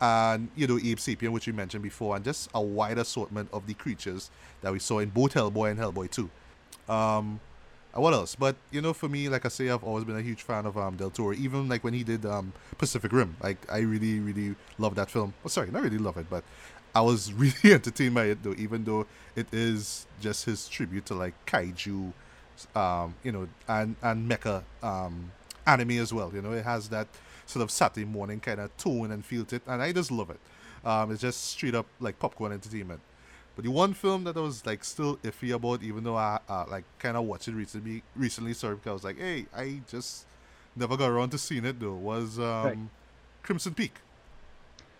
and 0.01 0.49
you 0.55 0.67
know 0.67 0.77
Abe 0.77 0.97
Sapien, 0.97 1.29
which 1.29 1.47
we 1.47 1.53
mentioned 1.53 1.83
before, 1.83 2.15
and 2.15 2.25
just 2.25 2.49
a 2.53 2.61
wide 2.61 2.97
assortment 2.97 3.49
of 3.53 3.67
the 3.67 3.73
creatures 3.73 4.29
that 4.61 4.71
we 4.71 4.79
saw 4.79 4.99
in 4.99 5.09
both 5.09 5.33
Hellboy 5.33 5.71
and 5.71 5.79
Hellboy 5.79 6.09
Two. 6.11 6.29
Um, 6.91 7.39
what 7.93 8.13
else? 8.13 8.35
But 8.35 8.55
you 8.71 8.81
know, 8.81 8.93
for 8.93 9.09
me, 9.09 9.29
like 9.29 9.45
I 9.45 9.49
say, 9.49 9.69
I've 9.69 9.83
always 9.83 10.03
been 10.03 10.17
a 10.17 10.21
huge 10.21 10.43
fan 10.43 10.65
of 10.65 10.77
um, 10.77 10.95
Del 10.95 11.09
Toro. 11.09 11.33
Even 11.33 11.67
like 11.67 11.83
when 11.83 11.93
he 11.93 12.03
did 12.03 12.25
um, 12.25 12.53
Pacific 12.77 13.11
Rim, 13.11 13.35
like 13.41 13.57
I 13.71 13.79
really, 13.79 14.19
really 14.19 14.55
love 14.77 14.95
that 14.95 15.09
film. 15.09 15.33
Oh, 15.43 15.47
sorry, 15.47 15.71
not 15.71 15.81
really 15.83 15.97
love 15.97 16.17
it, 16.17 16.27
but 16.29 16.43
I 16.93 17.01
was 17.01 17.33
really 17.33 17.53
entertained 17.73 18.15
by 18.15 18.25
it 18.25 18.43
though. 18.43 18.55
Even 18.57 18.83
though 18.83 19.05
it 19.35 19.47
is 19.51 20.05
just 20.21 20.45
his 20.45 20.67
tribute 20.67 21.05
to 21.07 21.15
like 21.15 21.33
kaiju, 21.45 22.13
um, 22.75 23.15
you 23.23 23.31
know, 23.31 23.47
and 23.67 23.95
and 24.01 24.29
mecha 24.29 24.63
um, 24.83 25.31
anime 25.65 25.91
as 25.91 26.13
well. 26.13 26.31
You 26.33 26.41
know, 26.41 26.53
it 26.53 26.63
has 26.63 26.89
that 26.89 27.07
sort 27.45 27.63
of 27.63 27.71
Saturday 27.71 28.05
morning 28.05 28.39
kind 28.39 28.59
of 28.59 28.75
tone 28.77 29.11
and 29.11 29.23
feel 29.25 29.45
to 29.45 29.57
it, 29.57 29.61
and 29.67 29.81
I 29.81 29.91
just 29.91 30.11
love 30.11 30.29
it. 30.29 30.39
Um, 30.85 31.11
it's 31.11 31.21
just 31.21 31.45
straight 31.45 31.75
up 31.75 31.85
like 31.99 32.19
popcorn 32.19 32.51
entertainment. 32.51 33.01
But 33.55 33.65
the 33.65 33.71
one 33.71 33.93
film 33.93 34.23
that 34.25 34.37
I 34.37 34.41
was 34.41 34.65
like 34.65 34.83
still 34.83 35.17
iffy 35.17 35.53
about, 35.53 35.81
even 35.81 36.03
though 36.03 36.15
I 36.15 36.39
uh, 36.47 36.65
like 36.69 36.83
kind 36.99 37.17
of 37.17 37.25
watched 37.25 37.47
it 37.47 37.53
recently, 37.55 38.03
recently, 38.15 38.53
sorry, 38.53 38.75
because 38.75 38.89
I 38.89 38.93
was 38.93 39.03
like, 39.03 39.17
hey, 39.17 39.47
I 39.55 39.81
just 39.89 40.25
never 40.75 40.95
got 40.95 41.09
around 41.09 41.31
to 41.31 41.37
seeing 41.39 41.65
it 41.65 41.79
though, 41.79 41.93
was 41.95 42.37
um, 42.37 42.65
Right. 42.65 42.77
Crimson 43.43 43.73
Peak. 43.73 43.93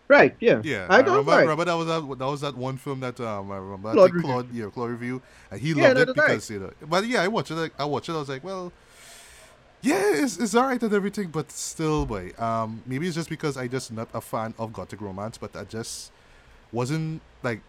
Right, 0.10 0.36
yeah. 0.40 0.64
Yeah, 0.64 0.90
I 0.90 1.00
I 1.00 1.06
remember, 1.06 1.32
right. 1.32 1.52
remember 1.52 1.66
that 1.66 1.74
was 1.76 1.88
that, 1.88 2.18
that 2.18 2.26
was 2.26 2.42
that 2.42 2.56
one 2.58 2.78
film 2.78 3.00
that 3.02 3.20
um 3.20 3.52
I 3.52 3.58
remember 3.58 3.96
Claude 3.96 4.16
I. 4.16 4.18
Claude 4.18 4.52
yeah 4.52 4.68
Claude 4.74 4.90
review 4.90 5.22
and 5.52 5.62
he 5.62 5.74
Yeah, 5.74 5.92
loved 5.94 5.98
it 5.98 6.10
is 6.10 6.14
right. 6.18 6.42
because 6.42 6.50
you 6.50 6.60
know 6.60 6.72
but 6.82 7.06
yeah 7.06 7.22
I 7.22 7.28
watched 7.28 7.52
it 7.52 7.56
like, 7.56 7.74
I 7.80 7.86
watched 7.86 8.10
it 8.10 8.14
I 8.14 8.18
was 8.18 8.30
like 8.30 8.44
well 8.44 8.74
yeah 9.82 10.12
it's, 10.24 10.38
it's 10.38 10.56
alright 10.56 10.82
and 10.82 10.94
everything 10.94 11.30
but 11.30 11.52
still 11.52 12.06
boy 12.06 12.32
um 12.38 12.82
maybe 12.86 13.08
it's 13.08 13.16
just 13.16 13.30
because 13.30 13.58
I 13.58 13.68
just 13.68 13.92
not 13.92 14.10
a 14.14 14.22
fan 14.22 14.54
of 14.58 14.74
gothic 14.74 15.02
romance 15.02 15.38
but 15.38 15.56
I 15.56 15.64
just 15.64 16.12
wasn't 16.72 17.22
like 17.44 17.62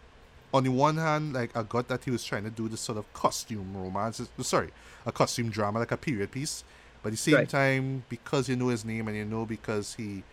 on 0.55 0.64
the 0.64 0.70
one 0.70 0.96
hand 0.96 1.35
like 1.35 1.56
I 1.56 1.62
got 1.62 1.88
that 1.88 2.05
he 2.05 2.11
was 2.11 2.25
trying 2.25 2.44
to 2.44 2.50
do 2.50 2.69
this 2.69 2.81
sort 2.81 2.99
of 2.99 3.12
costume 3.12 3.76
romance 3.76 4.23
sorry 4.40 4.70
a 5.06 5.12
costume 5.12 5.50
drama 5.50 5.81
like 5.81 5.93
a 5.93 5.96
period 5.99 6.32
piece 6.32 6.64
but 7.02 7.08
at 7.08 7.12
the 7.12 7.19
same 7.19 7.44
Right. 7.44 7.49
time 7.49 8.05
because 8.08 8.49
you 8.49 8.56
know 8.56 8.69
his 8.69 8.85
name 8.85 9.08
and 9.08 9.17
you 9.17 9.25
know 9.25 9.46
because 9.46 9.94
he 9.94 10.25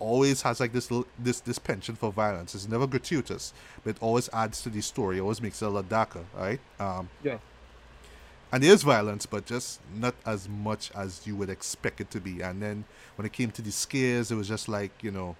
always 0.00 0.42
has 0.42 0.60
like 0.60 0.72
this 0.72 0.90
this 1.18 1.40
this 1.40 1.58
penchant 1.58 1.98
for 1.98 2.12
violence. 2.12 2.54
It's 2.54 2.68
never 2.68 2.86
gratuitous, 2.86 3.52
but 3.84 3.90
it 3.90 3.96
always 4.00 4.28
adds 4.32 4.62
to 4.62 4.68
the 4.70 4.80
story. 4.80 5.18
It 5.18 5.20
Always 5.20 5.40
makes 5.42 5.60
it 5.62 5.66
a 5.66 5.68
lot 5.68 5.88
darker, 5.88 6.24
right? 6.36 6.60
Um, 6.78 7.08
Yeah. 7.22 7.38
and 8.52 8.62
there's 8.62 8.82
violence, 8.82 9.26
but 9.26 9.44
just 9.46 9.80
not 9.94 10.14
as 10.24 10.48
much 10.48 10.90
as 10.94 11.26
you 11.26 11.36
would 11.36 11.50
expect 11.50 12.00
it 12.00 12.10
to 12.12 12.20
be. 12.20 12.40
And 12.40 12.62
then 12.62 12.84
when 13.16 13.26
it 13.26 13.32
came 13.32 13.50
to 13.52 13.62
the 13.62 13.72
scares, 13.72 14.30
it 14.30 14.36
was 14.36 14.48
just 14.48 14.68
like 14.68 14.92
you 15.02 15.10
know, 15.10 15.36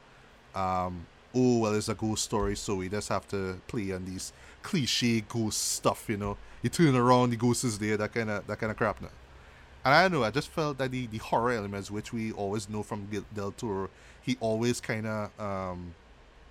um, 0.55 1.07
oh 1.35 1.59
well, 1.61 1.75
it's 1.75 1.89
a 1.89 1.95
ghost 1.95 2.25
story, 2.25 2.57
so 2.57 2.77
we 2.77 2.89
just 2.89 3.09
have 3.09 3.27
to 3.29 3.61
play 3.69 3.93
on 3.93 4.05
these 4.05 4.33
cliche 4.63 5.21
ghost 5.23 5.73
stuff. 5.73 6.07
You 6.09 6.17
know, 6.17 6.37
you 6.63 6.71
turn 6.71 6.95
around, 6.97 7.31
the 7.31 7.37
ghost 7.37 7.65
is 7.65 7.79
there, 7.79 7.97
that 7.97 8.13
kind 8.13 8.29
of 8.31 8.47
that 8.47 8.59
kind 8.59 8.71
of 8.71 8.77
crap. 8.77 9.01
Now. 9.01 9.09
And 9.85 9.95
I 9.95 10.03
don't 10.03 10.13
know, 10.13 10.25
I 10.25 10.31
just 10.33 10.49
felt 10.49 10.77
that 10.79 10.91
the, 10.91 11.07
the 11.07 11.19
horror 11.19 11.53
elements, 11.53 11.89
which 11.91 12.13
we 12.13 12.33
always 12.33 12.69
know 12.69 12.83
from 12.83 13.07
Del- 13.07 13.25
Del 13.33 13.53
Toro, 13.53 13.89
he 14.23 14.37
always 14.41 14.81
kind 14.81 15.07
of 15.07 15.41
um, 15.41 15.95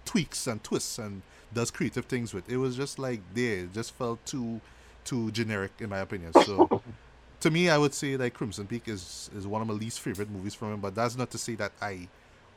tweaks 0.06 0.48
and 0.48 0.64
twists 0.64 0.98
and 1.00 1.22
does 1.54 1.72
creative 1.72 2.06
things 2.06 2.34
with. 2.34 2.50
It 2.50 2.58
was 2.58 2.76
just 2.76 3.00
like 3.00 3.22
there, 3.34 3.60
it 3.62 3.74
just 3.74 3.94
felt 3.94 4.26
too 4.26 4.62
too 5.06 5.32
generic 5.32 5.72
in 5.80 5.90
my 5.90 6.00
opinion. 6.00 6.34
So 6.34 6.70
to 7.42 7.52
me, 7.52 7.70
I 7.70 7.78
would 7.78 7.94
say 7.94 8.18
like 8.18 8.34
Crimson 8.34 8.68
Peak 8.68 8.88
is 8.88 9.30
is 9.36 9.48
one 9.48 9.62
of 9.62 9.68
my 9.68 9.74
least 9.74 10.00
favorite 10.02 10.30
movies 10.30 10.56
from 10.56 10.74
him. 10.74 10.82
But 10.82 10.96
that's 10.96 11.18
not 11.18 11.32
to 11.32 11.38
say 11.38 11.56
that 11.56 11.72
I 11.82 12.08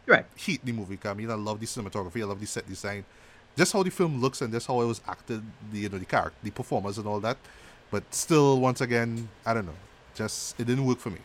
Right. 0.07 0.27
hate 0.37 0.65
the 0.65 0.73
movie. 0.73 0.99
I 1.05 1.15
mean, 1.15 1.31
I 1.31 1.35
love 1.35 1.61
the 1.61 1.67
cinematography, 1.67 2.23
I 2.23 2.25
love 2.25 2.41
the 2.41 2.47
set 2.47 2.67
design, 2.69 3.05
just 3.57 3.73
how 3.73 3.83
the 3.83 3.91
film 3.91 4.21
looks 4.21 4.41
and 4.43 4.53
just 4.53 4.67
how 4.67 4.81
it 4.81 4.87
was 4.87 5.01
acted, 5.07 5.43
the 5.73 5.79
you 5.81 5.89
know 5.89 5.99
the 5.99 6.05
character, 6.05 6.37
the 6.43 6.51
performers, 6.51 6.99
and 6.99 7.07
all 7.07 7.21
that. 7.21 7.37
But 7.91 8.13
still, 8.15 8.61
once 8.61 8.81
again, 8.81 9.29
I 9.47 9.55
don't 9.55 9.67
know, 9.67 9.79
just 10.15 10.59
it 10.61 10.67
didn't 10.67 10.87
work 10.87 10.99
for 10.99 11.11
me. 11.11 11.21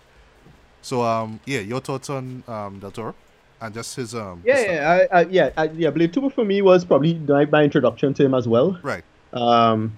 So 0.82 1.04
um, 1.04 1.40
yeah, 1.46 1.60
your 1.62 1.80
thoughts 1.80 2.10
on 2.10 2.44
um 2.48 2.80
Del 2.80 2.92
Toro 2.92 3.16
and 3.62 3.74
just 3.74 3.96
his 3.96 4.14
um 4.16 4.42
Yeah, 4.46 4.60
yeah, 4.60 5.08
I, 5.12 5.20
I, 5.20 5.26
yeah, 5.26 5.50
I, 5.58 5.64
yeah. 5.70 5.90
Blade 5.90 6.14
Two 6.14 6.30
for 6.30 6.46
me 6.46 6.62
was 6.62 6.86
probably 6.86 7.16
my, 7.16 7.46
my 7.46 7.64
introduction 7.64 8.14
to 8.16 8.26
him 8.26 8.34
as 8.34 8.48
well. 8.48 8.78
right, 8.84 9.04
Um, 9.34 9.96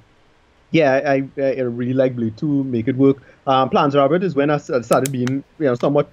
yeah, 0.71 1.01
I, 1.05 1.27
I, 1.37 1.41
I 1.41 1.61
really 1.61 1.93
like 1.93 2.15
Blade 2.15 2.37
Two. 2.37 2.63
Make 2.65 2.87
it 2.87 2.95
work. 2.97 3.17
Um, 3.45 3.69
Plans 3.69 3.95
Robert 3.95 4.23
is 4.23 4.35
when 4.35 4.49
I 4.49 4.57
started 4.57 5.11
being, 5.11 5.43
you 5.59 5.65
know, 5.65 5.75
somewhat, 5.75 6.09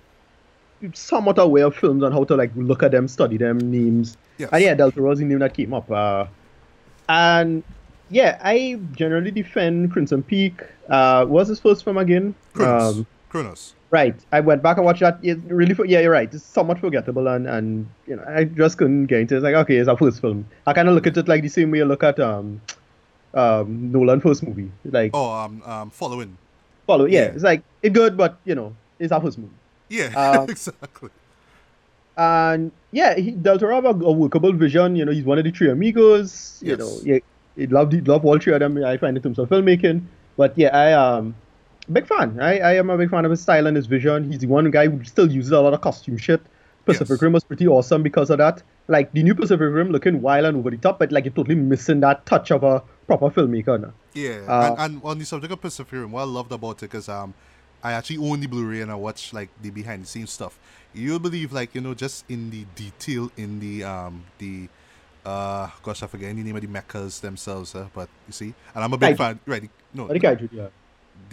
somewhat 0.92 1.38
aware 1.38 1.66
of 1.66 1.76
films 1.76 2.02
and 2.02 2.14
how 2.14 2.24
to 2.24 2.36
like 2.36 2.52
look 2.56 2.82
at 2.82 2.92
them, 2.92 3.08
study 3.08 3.36
them, 3.36 3.58
names. 3.58 4.16
yes, 4.38 4.50
And 4.52 4.62
yeah, 4.62 4.74
Del 4.74 4.92
Toro 4.92 5.10
was 5.10 5.20
name 5.20 5.38
that 5.40 5.54
came 5.54 5.74
up. 5.74 5.90
Uh, 5.90 6.26
and 7.08 7.62
yeah, 8.10 8.38
I 8.42 8.78
generally 8.92 9.30
defend 9.30 9.92
Crimson 9.92 10.22
Peak. 10.22 10.62
Uh, 10.88 11.26
was 11.28 11.48
his 11.48 11.58
first 11.58 11.84
film 11.84 11.98
again? 11.98 12.34
Um, 12.60 13.06
Right. 13.91 14.14
I 14.33 14.41
went 14.41 14.62
back 14.62 14.76
and 14.76 14.85
watched 14.87 15.00
that. 15.00 15.19
It 15.23 15.38
really, 15.47 15.75
yeah, 15.88 16.00
you're 16.00 16.11
right. 16.12 16.33
It's 16.33 16.43
somewhat 16.45 16.79
forgettable, 16.81 17.29
and 17.29 17.47
and 17.47 17.87
you 18.09 18.17
know, 18.17 18.25
I 18.26 18.45
just 18.45 18.76
couldn't 18.79 19.07
get 19.07 19.21
into 19.21 19.35
it. 19.35 19.38
It's 19.38 19.45
like, 19.45 19.55
okay, 19.55 19.76
it's 19.76 19.88
our 19.88 19.97
first 19.97 20.21
film. 20.21 20.47
I 20.67 20.73
kind 20.73 20.88
of 20.88 20.95
look 20.95 21.07
at 21.07 21.17
it 21.17 21.29
like 21.29 21.43
the 21.43 21.49
same 21.49 21.71
way 21.71 21.79
you 21.79 21.85
look 21.85 22.03
at 22.03 22.19
um, 22.19 22.61
um, 23.35 23.93
Nolan 23.93 24.21
first 24.21 24.43
movie. 24.43 24.71
Like, 24.85 25.12
Oh, 25.14 25.31
um, 25.33 25.62
um, 25.64 25.91
following. 25.91 26.37
follow, 26.87 27.05
yeah, 27.07 27.21
yeah. 27.21 27.26
It's 27.35 27.43
like 27.45 27.62
it's 27.83 27.95
good, 27.95 28.17
but 28.17 28.37
you 28.45 28.55
know, 28.57 28.75
it's 28.99 29.12
our 29.12 29.21
first 29.21 29.38
movie. 29.38 29.53
Yeah, 29.88 30.12
Uh, 30.17 30.47
exactly. 30.49 31.11
And 32.17 32.71
yeah, 32.93 33.14
he, 33.17 33.33
Del 33.33 33.59
Toro 33.59 33.75
have 33.75 33.85
a, 33.87 34.05
a 34.05 34.12
workable 34.12 34.53
vision. 34.53 34.97
You 34.97 35.05
know, 35.05 35.12
he's 35.12 35.25
one 35.25 35.38
of 35.38 35.45
the 35.45 35.50
three 35.50 35.71
amigos. 35.71 36.61
You 36.62 36.71
Yes. 36.71 36.79
know, 36.79 37.00
yeah, 37.05 37.19
he 37.57 37.67
loved 37.67 37.93
he 37.93 38.00
loved 38.00 38.25
all 38.25 38.38
three 38.38 38.53
of 38.55 38.61
them. 38.61 38.83
I 38.85 38.97
find 38.97 39.17
in 39.17 39.23
terms 39.23 39.38
of 39.38 39.49
filmmaking. 39.49 40.03
But 40.37 40.57
yeah, 40.57 40.76
I 40.76 40.93
um 40.93 41.35
big 41.93 42.07
fan. 42.07 42.41
I, 42.41 42.59
I 42.59 42.73
am 42.75 42.91
a 42.91 42.99
big 42.99 43.11
fan 43.11 43.25
of 43.25 43.31
his 43.31 43.41
style 43.41 43.67
and 43.67 43.76
his 43.76 43.87
vision. 43.87 44.31
He's 44.31 44.41
the 44.41 44.47
one 44.47 44.71
guy 44.71 44.88
who 44.88 45.03
still 45.05 45.31
uses 45.31 45.53
a 45.53 45.61
lot 45.61 45.75
of 45.75 45.81
costume 45.81 46.17
shit. 46.17 46.41
Pacific 46.85 47.11
Yes. 47.12 47.23
Rim 47.23 47.33
was 47.33 47.45
pretty 47.45 47.67
awesome 47.67 48.03
because 48.03 48.29
of 48.31 48.38
that. 48.38 48.62
Like 48.88 49.12
the 49.12 49.23
new 49.23 49.35
Pacific 49.35 49.61
Rim 49.71 49.91
looking 49.91 50.21
wild 50.21 50.45
and 50.47 50.57
over 50.59 50.71
the 50.71 50.76
top, 50.76 50.99
but 50.99 51.11
like 51.12 51.25
you're 51.25 51.33
totally 51.33 51.55
missing 51.55 52.00
that 52.00 52.26
touch 52.26 52.50
of 52.50 52.62
a 52.62 52.83
proper 53.07 53.31
filmmaker. 53.31 53.81
Now. 53.81 53.95
Yeah, 54.12 54.41
Uh, 54.47 54.75
and, 54.79 54.95
and 54.95 55.03
on 55.05 55.19
the 55.19 55.25
subject 55.25 55.53
of 55.53 55.61
Pacific 55.61 55.93
Rim, 55.93 56.12
what 56.12 56.23
I 56.23 56.25
loved 56.25 56.53
about 56.53 56.83
it 56.83 56.95
is 56.95 57.09
um, 57.09 57.33
I 57.83 57.93
actually 57.93 58.19
own 58.19 58.41
the 58.41 58.47
Blu-ray 58.47 58.81
and 58.83 58.91
I 58.91 58.95
watch 58.97 59.33
like 59.33 59.49
the 59.62 59.71
behind 59.71 60.03
the 60.03 60.07
scenes 60.07 60.31
stuff. 60.31 60.59
You'll 60.93 61.19
believe 61.19 61.53
like 61.53 61.75
you 61.75 61.81
know 61.81 61.95
just 61.95 62.25
in 62.29 62.50
the 62.50 62.67
detail 62.76 63.31
in 63.37 63.61
the 63.61 63.83
um 63.85 64.25
the 64.38 64.69
uh 65.25 65.69
gosh 65.83 66.03
I 66.03 66.07
forget 66.07 66.37
the 66.37 66.43
name 66.43 66.55
of 66.55 66.62
the 66.62 66.69
mechas 66.69 67.21
themselves, 67.21 67.75
uh, 67.75 67.88
but 67.95 68.09
you 68.26 68.33
see, 68.33 68.55
and 68.75 68.85
I'm 68.85 68.93
a 68.93 68.99
big 68.99 69.17
Kaiju. 69.17 69.19
fan. 69.19 69.41
Right? 69.47 69.71
No, 69.93 70.11
I 70.11 70.35
do, 70.35 70.49
yeah. 70.53 70.69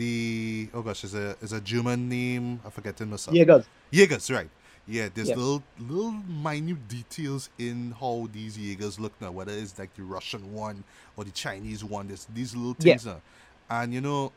The 0.01 0.67
oh 0.73 0.81
gosh, 0.81 1.03
is 1.03 1.13
a 1.15 1.35
is 1.41 1.53
a 1.53 1.61
German 1.61 2.09
name. 2.09 2.59
I 2.65 2.69
forget 2.77 2.99
it 3.01 3.05
myself. 3.05 3.35
Yeah, 3.35 3.43
guys. 3.45 3.65
Jaegers, 3.91 4.29
right. 4.31 4.49
Yeah, 4.87 5.09
there's 5.13 5.29
Yeah. 5.29 5.35
little 5.35 5.63
little 5.79 6.11
minute 6.11 6.87
details 6.87 7.49
in 7.59 7.93
how 7.99 8.27
these 8.33 8.57
Jaegers 8.57 8.99
look 8.99 9.13
now, 9.21 9.31
whether 9.31 9.51
it's 9.53 9.77
like 9.77 9.93
the 9.95 10.03
Russian 10.03 10.53
one 10.53 10.83
or 11.15 11.23
the 11.23 11.31
Chinese 11.31 11.83
one. 11.83 12.07
There's 12.07 12.25
these 12.33 12.55
little 12.55 12.75
Yeah. 12.79 12.93
things 12.93 13.05
now. 13.05 13.21
And 13.69 13.93
you 13.93 14.01
know, 14.01 14.31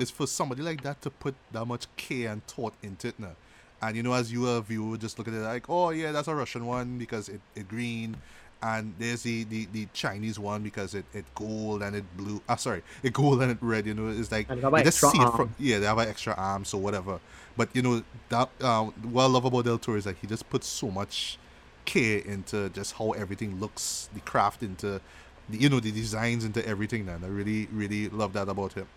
it's 0.00 0.10
for 0.10 0.26
somebody 0.26 0.62
like 0.62 0.82
that 0.82 1.00
to 1.02 1.10
put 1.10 1.34
that 1.52 1.64
much 1.64 1.86
care 1.96 2.32
and 2.32 2.44
thought 2.46 2.74
into 2.82 3.08
it 3.08 3.18
now. 3.20 3.36
And 3.80 3.96
you 3.96 4.02
know, 4.02 4.14
as 4.14 4.32
you 4.32 4.48
a 4.48 4.60
viewer, 4.62 4.96
just 4.96 5.18
look 5.18 5.28
at 5.28 5.34
it 5.34 5.38
like, 5.54 5.68
oh 5.68 5.90
yeah, 5.90 6.10
that's 6.10 6.28
a 6.28 6.34
Russian 6.34 6.66
one 6.66 6.98
because 6.98 7.28
it, 7.28 7.40
it 7.54 7.68
green. 7.68 8.16
And 8.64 8.94
there's 8.98 9.22
the, 9.24 9.44
the, 9.44 9.66
the 9.72 9.88
Chinese 9.92 10.38
one 10.40 10.62
because 10.62 10.94
it, 10.94 11.04
it 11.12 11.26
gold 11.34 11.82
and 11.82 11.94
it 11.96 12.04
blue. 12.16 12.42
Ah, 12.48 12.56
sorry, 12.56 12.82
it 13.02 13.12
gold 13.12 13.42
and 13.42 13.52
it 13.52 13.58
red. 13.60 13.86
You 13.86 13.94
know, 13.94 14.08
it's 14.08 14.32
like 14.32 14.48
And 14.48 14.58
it 14.58 14.64
have 14.64 14.74
an 14.74 14.80
just 14.82 15.00
extra 15.00 15.10
see 15.10 15.22
it 15.22 15.30
arm. 15.30 15.32
from 15.34 15.54
yeah, 15.58 15.80
they 15.80 15.86
have 15.86 15.98
an 15.98 16.08
extra 16.08 16.34
arms 16.34 16.74
or 16.74 16.80
whatever. 16.80 17.20
But 17.56 17.70
you 17.76 17.82
know 17.82 18.02
that 18.30 18.50
uh, 18.62 18.84
what 18.86 19.24
I 19.24 19.26
love 19.26 19.44
about 19.44 19.66
Del 19.66 19.78
Toro 19.78 19.98
is 19.98 20.04
that 20.04 20.16
he 20.16 20.26
just 20.26 20.48
puts 20.50 20.66
so 20.66 20.90
much 20.90 21.38
care 21.84 22.20
into 22.20 22.70
just 22.70 22.94
how 22.94 23.12
everything 23.12 23.60
looks, 23.60 24.08
the 24.14 24.20
craft 24.20 24.62
into, 24.62 25.00
the, 25.48 25.58
you 25.58 25.68
know, 25.68 25.80
the 25.80 25.92
designs 25.92 26.44
into 26.44 26.66
everything. 26.66 27.08
And 27.08 27.24
I 27.24 27.28
really, 27.28 27.68
really 27.72 28.08
love 28.08 28.32
that 28.34 28.48
about 28.48 28.72
him. 28.74 28.88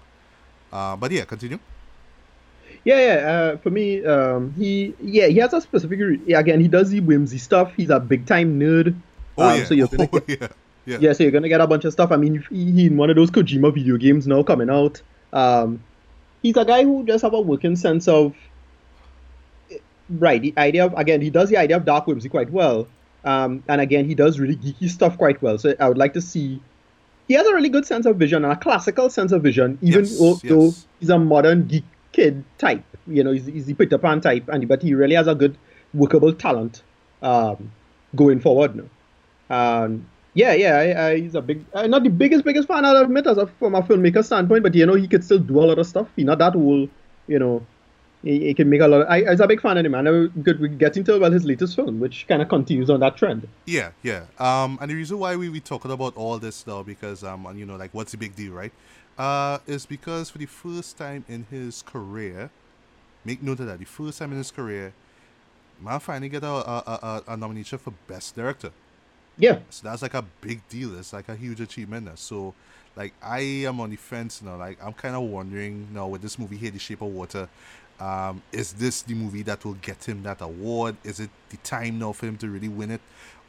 Uh, 0.72 0.96
but 0.98 1.12
yeah, 1.12 1.26
continue. 1.26 1.60
Yeah, 2.84 3.00
yeah. 3.00 3.32
Uh, 3.32 3.58
for 3.58 3.70
me, 3.70 4.06
um, 4.06 4.54
he 4.58 4.96
yeah 5.00 5.28
he 5.28 5.38
has 5.38 5.54
a 5.54 5.62
specific. 5.62 6.00
Re- 6.00 6.22
yeah, 6.26 6.40
again, 6.40 6.60
he 6.60 6.68
does 6.68 6.90
the 6.90 7.00
whimsy 7.00 7.38
stuff. 7.38 7.74
He's 7.76 7.90
a 7.90 8.00
big 8.00 8.26
time 8.26 8.60
nerd. 8.60 8.96
Oh 9.38 9.50
Um, 9.50 9.60
yeah, 9.60 9.66
So 9.66 9.74
you're 9.74 9.88
gonna 9.88 10.10
oh, 10.14 10.20
get, 10.20 10.40
yeah, 10.42 10.48
yeah, 10.86 10.98
yeah, 11.00 11.14
so 11.14 11.24
you're 11.24 11.32
gonna 11.32 11.50
get 11.50 11.62
a 11.62 11.68
bunch 11.68 11.86
of 11.86 11.94
stuff. 11.94 12.12
I 12.12 12.16
mean, 12.16 12.44
he, 12.50 12.86
in 12.86 12.98
one 12.98 13.10
of 13.10 13.16
those 13.16 13.32
Kojima 13.32 13.74
video 13.74 13.98
games 13.98 14.28
now 14.28 14.44
coming 14.44 14.70
out. 14.70 15.02
Um, 15.34 15.84
he's 16.42 16.56
a 16.58 16.66
guy 16.66 16.84
who 16.84 17.06
just 17.06 17.24
have 17.24 17.34
a 17.34 17.42
working 17.42 17.76
sense 17.76 18.08
of 18.08 18.34
right 20.10 20.42
the 20.42 20.54
idea 20.58 20.86
of 20.86 20.94
again 20.94 21.20
he 21.20 21.30
does 21.30 21.50
the 21.50 21.58
idea 21.58 21.76
of 21.76 21.86
dark 21.86 22.08
whimsy 22.08 22.30
quite 22.30 22.50
well. 22.52 22.88
Um, 23.26 23.64
and 23.68 23.82
again 23.82 24.06
he 24.06 24.16
does 24.16 24.40
really 24.40 24.56
geeky 24.56 24.90
stuff 24.90 25.18
quite 25.18 25.42
well. 25.42 25.58
So 25.58 25.76
I 25.80 25.90
would 25.90 25.98
like 25.98 26.14
to 26.14 26.22
see. 26.22 26.62
He 27.28 27.34
has 27.34 27.46
a 27.46 27.54
really 27.54 27.68
good 27.68 27.86
sense 27.86 28.06
of 28.06 28.16
vision 28.16 28.46
and 28.46 28.54
a 28.54 28.56
classical 28.56 29.10
sense 29.10 29.34
of 29.34 29.44
vision, 29.44 29.78
even 29.82 30.06
Yes, 30.06 30.18
though, 30.18 30.36
though 30.36 30.74
he's 31.02 31.10
a 31.10 31.20
modern 31.20 31.68
geek 31.68 31.84
kid 32.14 32.46
type. 32.58 32.84
You 33.06 33.22
know, 33.22 33.32
he's, 33.32 33.46
he's 33.46 33.66
the 33.66 33.74
Peter 33.74 33.98
Pan 33.98 34.22
type, 34.22 34.48
and 34.48 34.66
but 34.66 34.82
he 34.82 34.94
really 34.94 35.16
has 35.16 35.28
a 35.28 35.36
good 35.36 35.58
workable 35.94 36.32
talent 36.32 36.84
um, 37.22 37.72
going 38.16 38.40
forward 38.40 38.78
now. 38.78 38.86
Um, 39.50 40.06
yeah, 40.34 40.54
yeah, 40.54 40.78
I, 40.78 41.08
I, 41.08 41.20
he's 41.20 41.34
a 41.34 41.42
big, 41.42 41.66
uh, 41.74 41.88
not 41.88 42.04
the 42.04 42.10
biggest, 42.10 42.46
biggest 42.46 42.68
fan, 42.68 42.86
I'll 42.86 42.98
admit, 42.98 43.26
as 43.26 43.38
a, 43.38 43.48
from 43.48 43.74
a 43.74 43.82
filmmaker 43.82 44.24
standpoint, 44.24 44.62
but 44.62 44.76
you 44.76 44.86
know, 44.86 44.94
he 44.94 45.08
could 45.08 45.24
still 45.24 45.40
do 45.40 45.60
a 45.60 45.66
lot 45.66 45.80
of 45.80 45.88
stuff. 45.88 46.08
He's 46.16 46.26
not 46.26 46.38
that 46.38 46.56
old, 46.56 46.90
you 47.28 47.40
know. 47.40 47.66
He, 48.24 48.40
he 48.48 48.54
can 48.54 48.70
make 48.70 48.82
a 48.82 48.88
lot. 48.88 49.02
Of, 49.02 49.08
I, 49.10 49.24
I 49.24 49.32
was 49.32 49.40
a 49.40 49.48
big 49.48 49.62
fan 49.62 49.78
of 49.78 49.86
him, 49.86 49.96
and 49.96 50.08
I 50.10 50.44
could 50.44 50.60
we 50.60 50.70
get 50.70 50.98
into 50.98 51.18
well 51.20 51.32
his 51.32 51.46
latest 51.46 51.76
film, 51.76 52.00
which 52.00 52.28
kind 52.28 52.42
of 52.42 52.50
continues 52.50 52.90
on 52.90 53.00
that 53.00 53.16
trend. 53.16 53.48
yeah, 53.66 53.92
yeah. 54.04 54.26
Um, 54.40 54.78
and 54.82 54.92
the 54.92 54.96
reason 54.96 55.18
why 55.20 55.36
we 55.36 55.50
we 55.50 55.60
talking 55.60 55.92
about 55.92 56.18
all 56.18 56.38
this 56.40 56.66
now 56.68 56.84
because 56.84 57.24
um, 57.24 57.46
and, 57.46 57.60
you 57.60 57.66
know, 57.66 57.76
like 57.76 57.94
what's 57.94 58.12
the 58.12 58.18
big 58.18 58.36
deal, 58.36 58.54
right? 58.54 58.74
Uh, 59.18 59.60
is 59.66 59.86
because 59.86 60.30
for 60.30 60.40
the 60.40 60.46
first 60.46 60.98
time 60.98 61.26
in 61.28 61.46
his 61.50 61.82
career, 61.82 62.50
make 63.24 63.42
note 63.42 63.60
of 63.60 63.68
that. 63.68 63.80
The 63.80 63.86
first 63.86 64.20
time 64.20 64.32
in 64.32 64.38
his 64.40 64.52
career, 64.52 64.94
man 65.80 66.00
finally 66.00 66.30
get 66.30 66.44
a 66.44 66.48
a, 66.48 66.84
a, 66.86 67.24
a 67.30 67.38
nomination 67.38 67.78
for 67.78 67.94
best 68.08 68.36
director. 68.36 68.72
Yeah, 69.38 69.60
So 69.70 69.88
that's 69.88 70.02
like 70.02 70.14
a 70.16 70.24
big 70.42 70.68
deal. 70.70 70.98
It's 70.98 71.14
like 71.14 71.30
a 71.30 71.36
huge 71.36 71.62
achievement. 71.62 72.06
now. 72.08 72.16
So, 72.16 72.54
like, 72.96 73.14
I 73.22 73.40
am 73.68 73.80
on 73.80 73.92
the 73.92 73.96
fence 73.96 74.42
now. 74.42 74.56
Like, 74.58 74.84
I'm 74.84 74.94
kind 74.94 75.16
of 75.16 75.22
wondering 75.24 75.88
now 75.94 76.08
with 76.08 76.22
this 76.22 76.40
movie 76.40 76.58
here, 76.58 76.72
The 76.72 76.80
Shape 76.80 77.02
of 77.02 77.10
Water, 77.10 77.48
um, 78.00 78.42
is 78.52 78.74
this 78.74 79.04
the 79.04 79.14
movie 79.14 79.44
that 79.44 79.64
will 79.64 79.74
get 79.76 80.04
him 80.08 80.24
that 80.24 80.42
award? 80.42 80.96
Is 81.04 81.20
it 81.20 81.30
the 81.50 81.58
time 81.58 82.00
now 82.00 82.14
for 82.14 82.26
him 82.26 82.38
to 82.38 82.50
really 82.50 82.68
win 82.68 82.92
it? 82.92 83.02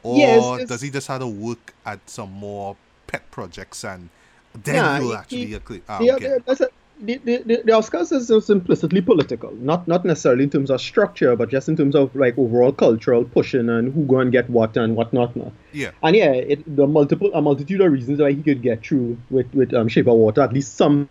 Or 0.03 0.19
Yeah, 0.19 0.27
it's- 0.37 0.53
it's- 0.55 0.69
does 0.69 0.81
he 0.83 0.91
just 0.91 1.07
have 1.09 1.21
to 1.21 1.27
work 1.27 1.73
at 1.87 2.01
some 2.09 2.33
more 2.33 2.77
pet 3.07 3.31
projects 3.31 3.85
and 3.85 4.11
then 4.55 4.77
Nah, 4.77 4.99
he'll 4.99 5.09
he- 5.11 5.15
actually 5.17 5.47
he- 5.47 5.55
acclaim- 5.55 5.83
um, 5.89 6.03
Yeah, 6.03 6.19
get- 6.19 6.45
that's 6.47 6.61
a, 6.61 6.69
the, 7.01 7.17
the, 7.19 7.39
the 7.65 7.73
Oscars 7.73 8.13
is 8.13 8.29
just 8.29 8.51
implicitly 8.51 9.01
political, 9.01 9.53
not 9.57 9.87
not 9.87 10.05
necessarily 10.05 10.45
in 10.45 10.51
terms 10.51 10.71
of 10.71 10.81
structure, 10.81 11.37
but 11.37 11.49
just 11.49 11.69
in 11.69 11.77
terms 11.77 11.95
of 11.95 12.15
like 12.17 12.37
overall 12.39 12.73
cultural 12.73 13.25
pushing 13.25 13.69
and 13.69 13.93
who 13.93 14.05
go 14.05 14.19
and 14.21 14.33
get 14.33 14.51
what 14.51 14.77
and 14.77 14.97
what 14.97 15.13
not. 15.13 15.35
Now. 15.37 15.53
yeah, 15.73 15.91
And 16.03 16.17
yeah, 16.17 16.33
it, 16.33 16.77
the 16.77 16.87
multiple 16.87 17.31
a 17.35 17.41
multitude 17.43 17.81
of 17.81 17.93
reasons 17.93 18.21
why 18.21 18.33
he 18.33 18.43
could 18.43 18.63
get 18.63 18.85
through 18.85 19.17
with 19.31 19.53
with 19.55 19.73
um, 19.75 19.89
Shape 19.89 20.07
of 20.09 20.15
Water, 20.15 20.41
at 20.43 20.53
least 20.53 20.77
something 20.77 21.09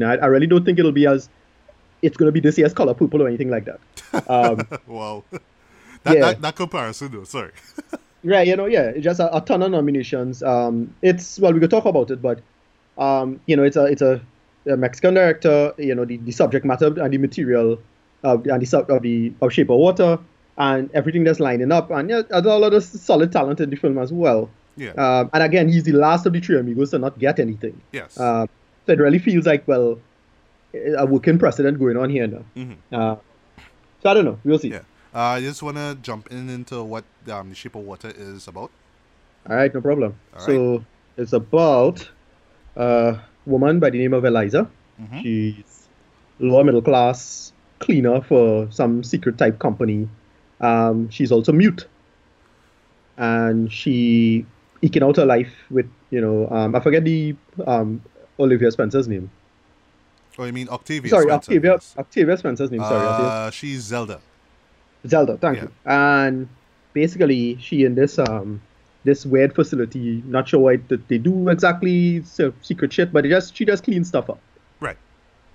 that 0.00 0.22
I 0.22 0.26
really 0.26 0.46
don't 0.46 0.64
think 0.64 0.78
it'll 0.78 0.92
be 0.92 1.06
as 1.06 1.28
it's 2.00 2.16
going 2.16 2.26
to 2.28 2.32
be 2.32 2.40
this 2.40 2.58
year's 2.58 2.72
Color 2.74 2.94
Purple 2.94 3.22
or 3.22 3.28
anything 3.28 3.50
like 3.50 3.64
that. 3.66 3.80
Um, 4.28 4.66
wow. 4.86 5.24
that, 6.02 6.14
Yeah. 6.14 6.20
that, 6.20 6.42
that 6.42 6.56
comparison, 6.56 7.12
though, 7.12 7.24
sorry. 7.24 7.52
Right, 8.24 8.46
you 8.46 8.54
know, 8.54 8.66
yeah, 8.66 8.92
just 8.98 9.18
a, 9.18 9.36
a 9.36 9.40
ton 9.40 9.64
of 9.64 9.72
nominations. 9.72 10.44
Um, 10.44 10.94
it's 11.02 11.40
well, 11.40 11.52
we 11.52 11.58
could 11.58 11.70
talk 11.70 11.86
about 11.86 12.08
it, 12.12 12.22
but 12.22 12.40
um, 12.96 13.40
you 13.46 13.56
know, 13.56 13.64
it's 13.64 13.74
a 13.76 13.86
it's 13.86 14.00
a, 14.00 14.20
a 14.66 14.76
Mexican 14.76 15.14
director. 15.14 15.72
You 15.78 15.94
know, 15.94 16.04
the, 16.04 16.16
the 16.18 16.32
subject 16.32 16.64
matter 16.64 16.86
and 17.00 17.12
the 17.12 17.18
material 17.18 17.78
of 18.22 18.46
and 18.46 18.60
the 18.62 18.66
sub 18.66 18.90
of 18.90 19.02
the 19.02 19.32
of 19.42 19.52
Shape 19.52 19.70
of 19.70 19.78
Water 19.78 20.18
and 20.58 20.90
everything 20.94 21.24
that's 21.24 21.40
lining 21.40 21.72
up, 21.72 21.90
and 21.90 22.10
yeah, 22.10 22.22
there's 22.28 22.44
a 22.44 22.56
lot 22.58 22.74
of 22.74 22.84
solid 22.84 23.32
talent 23.32 23.58
in 23.60 23.70
the 23.70 23.76
film 23.76 23.96
as 23.98 24.12
well. 24.12 24.50
Yeah, 24.76 24.92
Um, 24.92 25.30
and 25.32 25.42
again, 25.42 25.68
he's 25.68 25.82
the 25.84 25.92
last 25.92 26.24
of 26.26 26.32
the 26.34 26.40
three 26.40 26.58
amigos 26.58 26.90
to 26.90 26.98
not 26.98 27.18
get 27.18 27.38
anything. 27.38 27.80
yes. 27.92 28.18
Uh, 28.18 28.46
so 28.86 28.92
it 28.92 28.98
really 28.98 29.18
feels 29.18 29.46
like 29.46 29.66
well, 29.66 29.98
a 30.96 31.04
working 31.06 31.38
precedent 31.38 31.78
going 31.78 31.96
on 31.96 32.10
here 32.10 32.26
now. 32.26 32.44
Mhm. 32.56 32.76
Uh, 32.92 33.16
so 34.02 34.10
I 34.10 34.14
don't 34.14 34.24
know. 34.24 34.38
We'll 34.44 34.58
see. 34.58 34.70
Yeah. 34.70 34.80
Uh, 35.14 35.18
I 35.36 35.40
just 35.40 35.62
want 35.62 35.76
to 35.76 35.96
jump 36.02 36.30
in 36.30 36.48
into 36.48 36.82
what 36.82 37.04
um, 37.30 37.50
The 37.50 37.54
Shape 37.54 37.74
of 37.76 37.82
Water 37.82 38.12
is 38.16 38.48
about. 38.48 38.70
All 39.48 39.56
right, 39.56 39.72
no 39.74 39.80
problem. 39.80 40.14
All 40.34 40.40
so 40.40 40.84
it's 41.16 41.32
about 41.34 42.08
a 42.76 43.18
woman 43.46 43.80
by 43.80 43.90
the 43.90 43.98
name 43.98 44.14
of 44.14 44.24
Eliza. 44.24 44.68
Mhm. 45.00 45.22
She's 45.22 45.88
lower 46.38 46.64
middle 46.64 46.82
class 46.82 47.52
cleaner 47.80 48.20
for 48.20 48.68
some 48.70 49.02
secret 49.02 49.38
type 49.38 49.58
company. 49.58 50.08
Um, 50.60 51.08
she's 51.10 51.32
also 51.32 51.52
mute, 51.52 51.86
and 53.16 53.72
she 53.72 54.46
eking 54.82 55.02
out 55.02 55.16
her 55.16 55.24
life 55.26 55.52
with 55.70 55.88
you 56.10 56.20
know 56.20 56.48
um, 56.50 56.74
I 56.74 56.80
forget 56.80 57.04
the 57.04 57.34
um, 57.66 58.02
Olivia 58.38 58.70
Spencer's 58.70 59.08
name. 59.08 59.30
Oh, 60.38 60.44
you 60.44 60.52
mean 60.52 60.68
Octavia? 60.68 61.10
sorry, 61.10 61.24
Spencer, 61.24 61.34
Octavia. 61.52 61.78
Octavia 61.98 62.36
Spencer's 62.36 62.70
name. 62.70 62.80
Sorry, 62.80 63.06
Octavia. 63.06 63.30
Uh, 63.32 63.50
she's 63.50 63.80
Zelda. 63.82 64.20
Zelda, 65.06 65.36
thank 65.36 65.56
Yeah. 65.58 65.62
you. 65.64 65.70
And 65.84 66.48
basically, 66.94 67.58
she 67.60 67.84
in 67.84 67.94
this 67.94 68.18
um 68.18 68.60
this 69.04 69.26
weird 69.26 69.54
facility, 69.54 70.22
not 70.26 70.48
sure 70.48 70.60
what 70.60 70.80
they 71.08 71.18
do 71.18 71.48
exactly, 71.48 72.22
so 72.22 72.52
secret 72.62 72.92
shit, 72.92 73.12
but 73.12 73.24
just 73.24 73.56
she 73.56 73.64
just 73.64 73.82
cleans 73.84 74.08
stuff 74.08 74.30
up. 74.30 74.38
Right. 74.80 74.96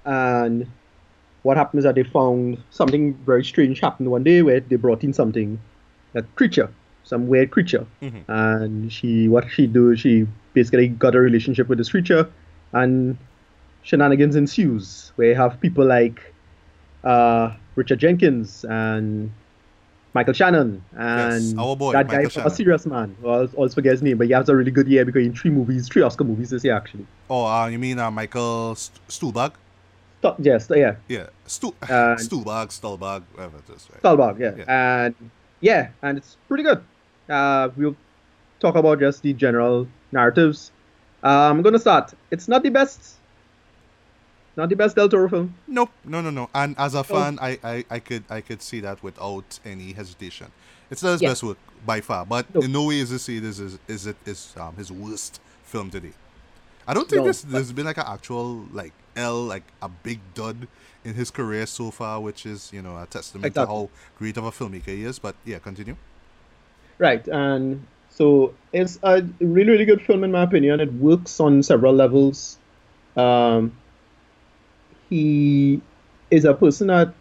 And 0.06 0.68
what 1.44 1.56
happened 1.58 1.80
is 1.80 1.84
that 1.86 1.96
they 1.96 2.04
found 2.04 2.62
something 2.72 3.13
very 3.25 3.44
strange 3.46 3.80
happened 3.80 4.12
one 4.12 4.24
day 4.24 4.42
where 4.42 4.60
they 4.60 4.75
brought 4.75 5.04
in 5.04 5.13
something, 5.13 5.60
a 6.16 6.24
creature, 6.24 6.70
some 7.04 7.27
weird 7.27 7.51
creature, 7.51 7.86
Mhm. 8.01 8.24
and 8.27 8.92
she 8.92 9.30
what 9.30 9.50
she 9.50 9.66
do 9.68 9.96
she 9.96 10.27
basically 10.54 10.88
got 10.89 11.16
a 11.16 11.20
relationship 11.22 11.70
with 11.70 11.77
this 11.77 11.92
creature, 11.92 12.27
and 12.74 13.18
shenanigans 13.84 14.36
ensues 14.36 15.13
where 15.16 15.30
you 15.30 15.36
have 15.36 15.60
people 15.62 15.86
like 15.86 16.34
uh, 17.04 17.54
Richard 17.75 18.00
Jenkins 18.00 18.66
and 18.66 19.32
Michael 20.14 20.34
Shannon 20.34 20.84
and 20.98 21.44
Yes, 21.44 21.54
our 21.58 21.76
boy, 21.76 21.92
that 21.92 22.08
guy 22.08 22.16
Michael 22.18 22.30
from 22.30 22.42
Shannon. 22.42 22.52
A 22.52 22.56
Serious 22.56 22.86
Man. 22.86 23.16
Well, 23.22 23.44
I 23.44 23.46
always 23.56 23.74
forget 23.74 23.92
his 23.92 24.02
name, 24.02 24.18
but 24.18 24.28
he 24.28 24.34
has 24.34 24.50
a 24.50 24.56
really 24.56 24.72
good 24.72 24.88
year 24.88 25.06
because 25.06 25.26
in 25.26 25.34
three 25.36 25.52
movies, 25.52 25.88
three 25.88 26.02
Oscar 26.02 26.24
movies 26.24 26.50
this 26.50 26.64
year 26.64 26.76
actually. 26.76 27.06
Oh, 27.30 27.46
uh, 27.46 27.68
you 27.68 27.78
mean 27.78 28.00
uh, 28.00 28.10
Michael 28.10 28.76
St- 28.76 29.00
Stuhlbarg? 29.08 29.54
Stu- 30.20 30.36
yes, 30.40 30.68
yeah, 30.74 30.96
Yeah, 31.08 31.28
Stu- 31.46 31.76
Uh, 31.84 32.16
Stuhlbarg, 32.18 32.70
Stuhlbarg, 32.70 33.22
whatever 33.34 33.58
it 33.58 33.76
is, 33.76 33.88
right? 34.04 34.40
Yeah. 34.40 34.52
Yeah. 34.58 35.06
and 35.06 35.16
yeah, 35.60 35.90
and 36.02 36.18
it's 36.18 36.38
pretty 36.48 36.64
good. 36.64 36.82
Uh, 37.30 37.70
we'll 37.76 37.96
talk 38.60 38.76
about 38.76 39.00
just 39.00 39.22
the 39.22 39.34
general 39.34 39.88
narratives. 40.12 40.72
Uh, 41.24 41.50
I'm 41.52 41.62
gonna 41.62 41.80
start. 41.80 42.14
It's 42.32 42.48
not 42.48 42.64
the 42.64 42.70
best. 42.70 43.17
Not 44.58 44.70
the 44.70 44.76
best 44.76 44.96
Del 44.96 45.08
Toro 45.08 45.30
film. 45.30 45.54
Nope, 45.68 45.92
no, 46.04 46.20
no, 46.20 46.32
no. 46.32 46.50
And 46.54 46.76
as 46.80 46.96
a 46.96 47.04
fan, 47.04 47.38
I, 47.40 47.60
I, 47.64 47.86
I 47.92 48.00
could, 48.00 48.24
I 48.30 48.42
could 48.42 48.62
see 48.64 48.80
that 48.82 49.04
without 49.04 49.60
any 49.64 49.94
hesitation. 49.94 50.48
It's 50.90 51.04
not 51.04 51.12
his 51.14 51.22
Yeah. 51.22 51.30
best 51.30 51.44
work 51.44 51.58
by 51.86 52.02
far, 52.02 52.26
but 52.26 52.54
No. 52.56 52.62
in 52.62 52.72
no 52.72 52.86
way 52.86 53.00
is 53.00 53.12
this 53.12 53.30
is 53.30 53.44
is 53.44 53.60
is, 53.60 53.80
is 53.88 54.08
it 54.08 54.18
is 54.26 54.54
um 54.58 54.76
his 54.76 54.92
worst 54.92 55.40
film 55.64 55.90
today. 55.92 56.14
I 56.88 56.94
don't 56.96 57.08
think 57.08 57.22
No, 57.22 57.28
this 57.28 57.42
there's 57.42 57.72
been 57.72 57.86
like 57.86 57.98
an 57.98 58.06
actual 58.08 58.66
like 58.74 58.94
L 59.16 59.44
like 59.44 59.64
a 59.82 59.90
big 59.90 60.20
dud 60.34 60.68
in 61.06 61.14
his 61.14 61.30
career 61.30 61.66
so 61.68 61.92
far, 61.92 62.20
which 62.20 62.46
is 62.46 62.72
you 62.74 62.82
know 62.82 62.98
a 62.98 63.06
testament 63.06 63.46
Exactly. 63.46 63.76
to 63.76 63.80
how 63.82 63.90
great 64.18 64.38
of 64.38 64.46
a 64.46 64.52
filmmaker 64.52 64.88
he 64.88 65.04
is. 65.04 65.20
But 65.20 65.36
yeah, 65.46 65.60
continue. 65.60 65.98
Right, 66.98 67.28
and 67.28 67.86
so 68.10 68.54
it's 68.74 68.98
a 69.04 69.22
really, 69.40 69.70
really 69.72 69.86
good 69.86 70.02
film 70.02 70.24
in 70.24 70.32
my 70.32 70.42
opinion. 70.44 70.80
It 70.80 70.92
works 70.94 71.40
on 71.40 71.62
several 71.62 71.94
levels. 71.94 72.58
Um, 73.16 73.72
he 75.10 75.82
is 76.32 76.46
a 76.46 76.54
person 76.54 76.88
that 76.88 77.14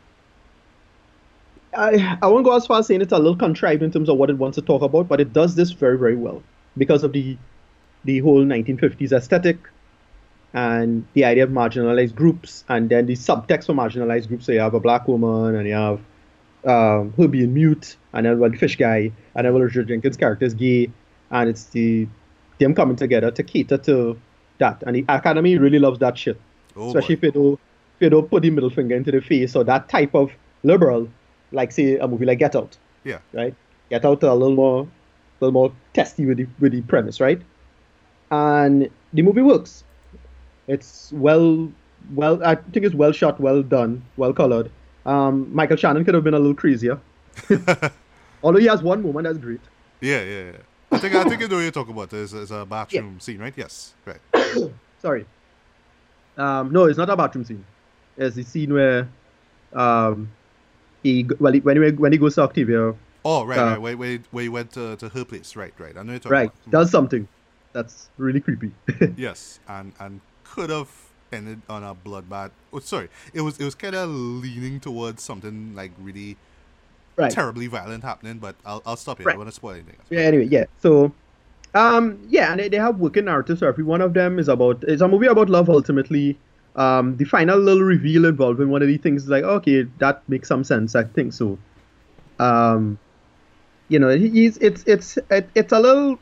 I 1.77 2.19
I 2.23 2.27
won't 2.29 2.45
go 2.45 2.57
as 2.57 2.67
far 2.67 2.79
as 2.81 2.87
saying 2.87 3.03
it's 3.03 3.13
a 3.13 3.19
little 3.19 3.37
contrived 3.37 3.83
in 3.83 3.91
terms 3.91 4.09
of 4.09 4.17
what 4.17 4.31
it 4.31 4.39
wants 4.39 4.57
to 4.57 4.63
talk 4.63 4.83
about, 4.83 5.09
but 5.09 5.21
it 5.21 5.33
does 5.33 5.55
this 5.55 5.71
very, 5.73 5.99
very 5.99 6.17
well 6.17 6.43
because 6.77 7.03
of 7.05 7.13
the 7.13 7.37
the 8.05 8.21
whole 8.21 8.45
1950s 8.45 9.13
aesthetic 9.13 9.59
and 10.55 11.05
the 11.15 11.25
idea 11.25 11.45
of 11.45 11.51
marginalized 11.51 12.15
groups, 12.15 12.65
and 12.69 12.89
then 12.89 13.07
the 13.07 13.15
subtext 13.15 13.67
for 13.67 13.75
marginalized 13.75 14.29
groups. 14.29 14.47
So 14.47 14.53
you 14.53 14.61
have 14.61 14.75
a 14.75 14.81
black 14.81 15.07
woman, 15.09 15.55
and 15.57 15.67
you 15.69 15.75
have 15.75 16.01
um, 16.65 17.13
her 17.19 17.29
being 17.29 17.53
mute, 17.53 17.97
and 18.13 18.25
then 18.27 18.39
the 18.41 18.57
fish 18.57 18.77
guy, 18.77 19.11
and 19.35 19.45
then 19.47 19.55
Richard 19.55 19.89
Jenkins' 19.89 20.17
character 20.17 20.47
is 20.47 20.55
gay, 20.55 20.91
and 21.31 21.51
it's 21.51 21.65
the 21.65 22.09
them 22.59 22.75
coming 22.75 22.97
together 22.97 23.31
to 23.33 23.43
cater 23.43 23.77
to 23.77 24.19
that. 24.59 24.83
And 24.87 24.97
the 24.97 25.05
Academy 25.09 25.59
really 25.59 25.79
loves 25.79 25.99
that 25.99 26.17
shit, 26.17 26.41
Oh, 26.75 26.89
especially 26.89 27.17
boy. 27.17 27.29
if 27.29 27.35
you 27.35 27.53
if 27.53 27.59
you 28.01 28.11
don't 28.11 28.29
put 28.31 28.43
the 28.43 28.51
middle 28.51 28.71
finger 28.71 28.95
into 28.95 29.11
the 29.11 29.21
face 29.21 29.57
or 29.57 29.65
that 29.65 29.89
type 29.89 30.15
of 30.15 30.31
liberal, 30.63 31.09
like 31.53 31.73
say 31.73 31.97
a 31.97 32.07
movie 32.07 32.27
like 32.27 32.39
Get 32.39 32.55
Out, 32.57 32.77
yeah, 33.05 33.19
right? 33.33 33.55
Get 33.91 34.05
Out 34.05 34.23
a 34.23 34.35
little 34.35 34.55
more, 34.55 34.83
a 34.83 35.45
little 35.45 35.53
more 35.53 35.73
testy 35.95 36.27
with 36.27 36.39
the 36.39 36.47
with 36.61 36.73
the 36.73 36.83
premise, 36.83 37.21
right? 37.21 37.41
And 38.31 38.91
the 39.13 39.23
movie 39.23 39.43
works. 39.43 39.85
It's 40.67 41.13
well, 41.13 41.71
well. 42.15 42.43
I 42.45 42.57
think 42.57 42.85
it's 42.85 42.95
well 42.95 43.13
shot, 43.13 43.41
well 43.41 43.63
done, 43.63 44.03
well 44.17 44.33
colored. 44.33 44.71
Um, 45.05 45.55
Michael 45.55 45.77
Shannon 45.77 46.05
could 46.05 46.15
have 46.15 46.25
been 46.25 46.35
a 46.35 46.39
little 46.39 46.55
crazier, 46.55 46.99
although 48.43 48.59
he 48.59 48.67
has 48.67 48.83
one 48.83 49.03
moment 49.03 49.25
that's 49.25 49.39
great. 49.39 49.61
yeah, 50.01 50.23
yeah, 50.23 50.45
yeah. 50.45 50.53
I 50.91 50.99
think 50.99 51.15
I 51.15 51.25
think 51.25 51.41
you 51.41 51.49
know 51.49 51.57
what 51.57 51.63
you're 51.63 51.71
talking 51.71 51.95
about. 51.95 52.11
There's, 52.11 52.33
there's 52.33 52.51
a 52.51 52.65
bathroom 52.65 53.21
scene, 53.21 53.39
right? 53.39 53.55
Yes, 53.57 53.95
right. 54.05 54.21
Sorry. 55.03 55.27
Um, 56.37 56.71
no, 56.73 56.85
it's 56.85 56.99
not 56.99 57.09
a 57.11 57.17
bathroom 57.17 57.45
scene. 57.45 57.65
It's 58.17 58.37
the 58.37 58.43
scene 58.43 58.73
where, 58.73 59.09
um, 59.73 60.31
he 61.03 61.27
well 61.39 61.53
he, 61.53 61.61
when 61.61 61.83
he 61.83 61.91
when 61.93 62.13
he 62.13 62.19
goes 62.19 62.35
to 62.37 62.43
Octavia, 62.43 62.95
Oh, 63.25 63.45
right, 63.45 63.59
Uh, 63.59 63.65
right. 63.65 63.81
Where, 63.81 63.97
where, 63.97 64.19
where 64.31 64.45
you 64.45 64.53
went 64.53 64.73
to, 64.73 64.97
to 64.97 65.09
her 65.09 65.25
place, 65.25 65.57
right, 65.57 65.75
right. 65.79 65.97
I 65.97 66.03
know 66.03 66.13
you're 66.13 66.21
talking 66.21 66.31
right, 66.31 66.53
about. 66.65 66.71
does 66.71 66.91
something 66.91 67.29
that's 67.73 68.09
really 68.19 68.41
creepy. 68.41 68.73
Yes, 69.17 69.61
and 69.69 69.93
and 69.99 70.21
could 70.45 70.71
have 70.71 70.91
ended 71.33 71.63
on 71.69 71.83
a 71.83 71.95
bloodbath. 71.95 72.51
Oh, 72.73 72.79
sorry, 72.81 73.09
it 73.35 73.41
was 73.41 73.59
it 73.59 73.65
was 73.65 73.75
kind 73.75 73.95
of 73.95 74.09
leaning 74.11 74.81
towards 74.81 75.23
something 75.23 75.75
like 75.75 75.93
really 75.99 76.37
right. 77.17 77.33
terribly 77.33 77.67
violent 77.67 78.05
happening. 78.05 78.39
But 78.39 78.57
I'll 78.65 78.83
I'll 78.87 78.97
stop 78.97 79.19
here. 79.19 79.27
I 79.29 79.29
Right. 79.29 79.33
don't 79.33 79.39
want 79.41 79.49
to 79.49 79.55
spoil 79.57 79.75
anything. 79.75 79.97
else. 79.99 80.07
Yeah, 80.11 80.21
anyway, 80.21 80.45
yeah. 80.47 80.65
So, 80.79 81.13
um, 81.75 82.21
yeah, 82.29 82.51
and 82.53 82.61
they, 82.61 82.69
they 82.69 82.79
have 82.79 82.99
working 82.99 83.27
narratives. 83.27 83.61
So 83.61 83.69
every 83.69 83.85
one 83.85 84.01
of 84.01 84.15
them 84.15 84.39
is 84.39 84.49
about 84.49 84.85
it's 84.85 85.03
a 85.03 85.09
movie 85.09 85.27
about 85.27 85.49
love 85.51 85.69
ultimately. 85.71 86.39
Um, 86.77 87.17
the 87.17 87.25
final 87.25 87.59
little 87.59 87.83
reveal 87.83 88.27
involving 88.27 88.69
one 88.69 88.83
of 88.83 88.89
the 88.89 88.99
things 88.99 89.25
is 89.25 89.29
like, 89.29 89.45
okay, 89.45 89.85
that 89.99 90.23
makes 90.29 90.49
some 90.49 90.63
sense. 90.63 90.95
I 90.95 91.05
think 91.05 91.33
so. 91.33 91.59
Um, 92.39 92.99
you 93.89 93.99
know, 93.99 94.11
he's 94.11 94.59
it's 94.59 94.85
it's 94.87 95.17
it, 95.31 95.49
it's 95.55 95.73
a 95.73 95.81
little 95.81 96.19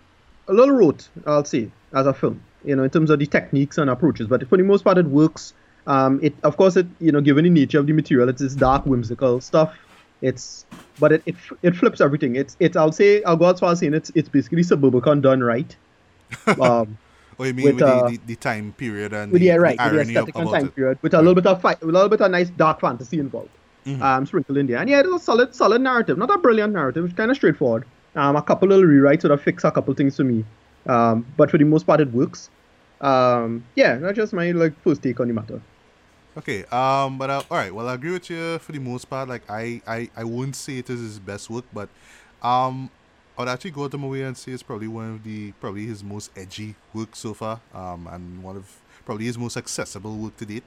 a 0.48 0.52
little 0.52 0.74
rote, 0.74 1.08
I'll 1.26 1.44
say, 1.44 1.70
as 1.92 2.06
a 2.06 2.14
film. 2.14 2.40
You 2.64 2.76
know, 2.76 2.84
in 2.84 2.90
terms 2.90 3.10
of 3.10 3.18
the 3.18 3.26
techniques 3.26 3.78
and 3.78 3.90
approaches, 3.90 4.26
but 4.26 4.48
for 4.48 4.56
the 4.56 4.64
most 4.64 4.84
part, 4.84 4.96
it 4.96 5.06
works. 5.06 5.54
Um, 5.86 6.18
it 6.22 6.34
of 6.44 6.56
course 6.56 6.76
it 6.76 6.86
you 7.00 7.12
know 7.12 7.20
given 7.20 7.44
the 7.44 7.50
nature 7.50 7.78
of 7.78 7.86
the 7.86 7.92
material, 7.92 8.28
it's 8.28 8.40
this 8.40 8.54
dark 8.54 8.86
whimsical 8.86 9.40
stuff. 9.40 9.76
It's 10.22 10.64
but 10.98 11.12
it, 11.12 11.22
it 11.26 11.34
it 11.62 11.76
flips 11.76 12.00
everything. 12.00 12.36
It's 12.36 12.56
it's 12.60 12.76
I'll 12.76 12.92
say 12.92 13.22
I'll 13.24 13.36
go 13.36 13.50
as 13.50 13.60
far 13.60 13.72
as 13.72 13.80
saying 13.80 13.94
it's 13.94 14.10
it's 14.14 14.28
basically 14.28 14.62
Suburbicon 14.62 15.20
done 15.20 15.42
right. 15.42 15.76
Um, 16.60 16.96
Oh, 17.38 17.44
you 17.44 17.54
mean 17.54 17.66
with, 17.66 17.74
with, 17.76 17.84
uh, 17.84 18.08
the, 18.08 18.16
the, 18.26 18.36
time 18.36 18.72
period 18.72 19.12
and 19.12 19.32
with 19.32 19.42
the, 19.42 19.48
the 19.48 19.60
right, 19.60 19.78
the 19.78 19.84
with 19.84 19.92
the 19.92 19.98
irony 19.98 20.16
of, 20.16 20.28
aesthetic 20.28 20.36
and 20.36 20.50
time 20.50 20.66
it? 20.66 20.76
period, 20.76 20.98
with 21.02 21.14
a 21.14 21.18
little 21.18 21.34
bit 21.34 21.46
of 21.46 21.60
fight, 21.60 21.80
with 21.80 21.90
a 21.90 21.92
little 21.92 22.08
bit 22.08 22.20
of 22.20 22.30
nice 22.30 22.50
dark 22.50 22.80
fantasy 22.80 23.18
involved, 23.18 23.50
Mhm. 23.86 24.00
um, 24.00 24.26
sprinkled 24.26 24.58
in 24.58 24.66
there. 24.66 24.78
And 24.78 24.88
yeah, 24.88 25.00
it's 25.00 25.08
a 25.08 25.18
solid, 25.18 25.54
solid 25.54 25.82
narrative, 25.82 26.18
not 26.18 26.30
a 26.30 26.38
brilliant 26.38 26.72
narrative, 26.72 27.04
it's 27.04 27.14
kind 27.14 27.30
of 27.30 27.36
straightforward. 27.36 27.84
Um, 28.16 28.36
a 28.36 28.42
couple 28.42 28.68
little 28.68 28.84
rewrites 28.84 29.22
sort 29.22 29.32
of 29.32 29.42
fix 29.42 29.64
a 29.64 29.70
couple 29.70 29.92
things 29.94 30.16
for 30.16 30.24
me, 30.24 30.44
um, 30.86 31.26
but 31.36 31.50
for 31.50 31.58
the 31.58 31.64
most 31.64 31.86
part, 31.86 32.00
it 32.00 32.12
works. 32.12 32.50
Um, 33.00 33.64
yeah, 33.74 33.96
that's 33.96 34.16
just 34.16 34.32
my 34.32 34.52
like 34.52 34.80
first 34.82 35.02
take 35.02 35.18
on 35.20 35.28
the 35.28 35.34
matter. 35.34 35.60
Okay, 36.36 36.64
um, 36.66 37.16
but 37.16 37.30
uh, 37.30 37.42
all 37.50 37.58
right. 37.58 37.72
Well, 37.72 37.88
I 37.88 37.94
agree 37.94 38.12
with 38.12 38.28
you 38.28 38.58
for 38.58 38.72
the 38.72 38.80
most 38.80 39.08
part. 39.08 39.28
Like, 39.28 39.48
I, 39.48 39.80
I, 39.86 40.08
I 40.16 40.24
wouldn't 40.24 40.56
say 40.56 40.78
it 40.78 40.90
is 40.90 41.00
his 41.00 41.18
best 41.20 41.48
work, 41.48 41.64
but 41.72 41.88
um, 42.42 42.90
I 43.36 43.42
would 43.42 43.48
actually 43.48 43.72
go 43.72 43.84
to 43.84 43.88
the 43.88 43.98
movie 43.98 44.22
and 44.22 44.36
say 44.36 44.52
it's 44.52 44.62
probably 44.62 44.88
one 44.88 45.14
of 45.14 45.24
the 45.24 45.52
probably 45.52 45.86
his 45.86 46.04
most 46.04 46.30
edgy 46.36 46.76
work 46.92 47.16
so 47.16 47.34
far. 47.34 47.60
Um, 47.74 48.06
and 48.06 48.42
one 48.42 48.56
of 48.56 48.80
probably 49.04 49.26
his 49.26 49.36
most 49.36 49.56
accessible 49.56 50.16
work 50.16 50.36
to 50.36 50.46
date. 50.46 50.64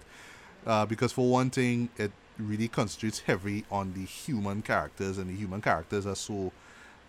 Uh, 0.65 0.85
because 0.85 1.13
for 1.13 1.29
one 1.29 1.49
thing, 1.49 1.89
it 1.97 2.11
really 2.37 2.67
concentrates 2.67 3.19
heavy 3.21 3.63
on 3.71 3.93
the 3.93 4.03
human 4.03 4.61
characters, 4.61 5.17
and 5.17 5.29
the 5.29 5.35
human 5.35 5.61
characters 5.61 6.05
are 6.05 6.15
so 6.15 6.51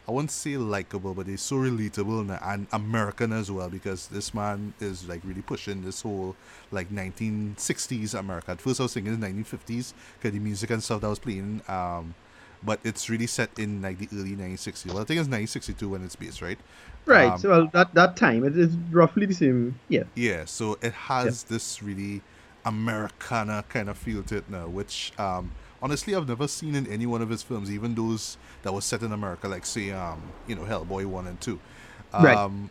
I 0.08 0.10
wouldn't 0.10 0.30
say 0.30 0.56
likable, 0.56 1.12
but 1.12 1.26
they're 1.26 1.36
so 1.36 1.56
relatable 1.56 2.20
and, 2.20 2.30
and 2.30 2.66
American 2.72 3.30
as 3.30 3.50
well 3.50 3.68
because 3.68 4.06
this 4.06 4.32
man 4.32 4.72
is 4.80 5.06
like 5.06 5.20
really 5.22 5.42
pushing 5.42 5.84
this 5.84 6.00
whole 6.00 6.34
like 6.70 6.88
1960s 6.88 8.18
America. 8.18 8.52
At 8.52 8.62
first, 8.62 8.80
I 8.80 8.84
was 8.84 8.94
thinking 8.94 9.20
the 9.20 9.26
1950s 9.26 9.92
because 10.14 10.32
the 10.32 10.38
music 10.38 10.70
and 10.70 10.82
stuff 10.82 11.02
that 11.02 11.08
was 11.08 11.18
playing. 11.18 11.60
Um, 11.68 12.14
but 12.62 12.80
it's 12.84 13.08
really 13.08 13.26
set 13.26 13.50
in 13.56 13.82
like 13.82 13.98
the 13.98 14.08
early 14.12 14.36
1960s. 14.36 14.86
Well, 14.86 14.98
I 14.98 15.04
think 15.04 15.20
it's 15.20 15.28
1962 15.28 15.88
when 15.88 16.04
it's 16.04 16.16
based, 16.16 16.42
right? 16.42 16.58
Right. 17.06 17.32
Um, 17.32 17.38
so 17.38 17.48
well, 17.50 17.66
that 17.72 17.94
that 17.94 18.16
time 18.16 18.44
it 18.44 18.56
is 18.58 18.76
roughly 18.90 19.26
the 19.26 19.34
same. 19.34 19.80
Yeah. 19.88 20.04
Yeah, 20.14 20.44
so 20.44 20.78
it 20.82 20.92
has 20.92 21.44
this 21.44 21.82
really 21.82 22.22
Americana 22.64 23.64
kind 23.68 23.88
of 23.88 23.96
feel 23.98 24.22
to 24.24 24.36
it 24.36 24.48
now, 24.50 24.68
which 24.68 25.12
um, 25.18 25.52
honestly 25.80 26.14
I've 26.14 26.28
never 26.28 26.48
seen 26.48 26.74
in 26.74 26.86
any 26.86 27.06
one 27.06 27.22
of 27.22 27.30
his 27.30 27.42
films, 27.42 27.70
even 27.70 27.94
those 27.94 28.36
that 28.62 28.72
was 28.72 28.84
set 28.84 29.02
in 29.02 29.12
America, 29.12 29.48
like 29.48 29.64
say 29.66 29.90
um, 29.90 30.34
you 30.46 30.54
know 30.54 30.62
Hellboy 30.62 31.06
one 31.06 31.26
and 31.26 31.40
two. 31.40 31.60
Um, 32.12 32.24
Right. 32.24 32.70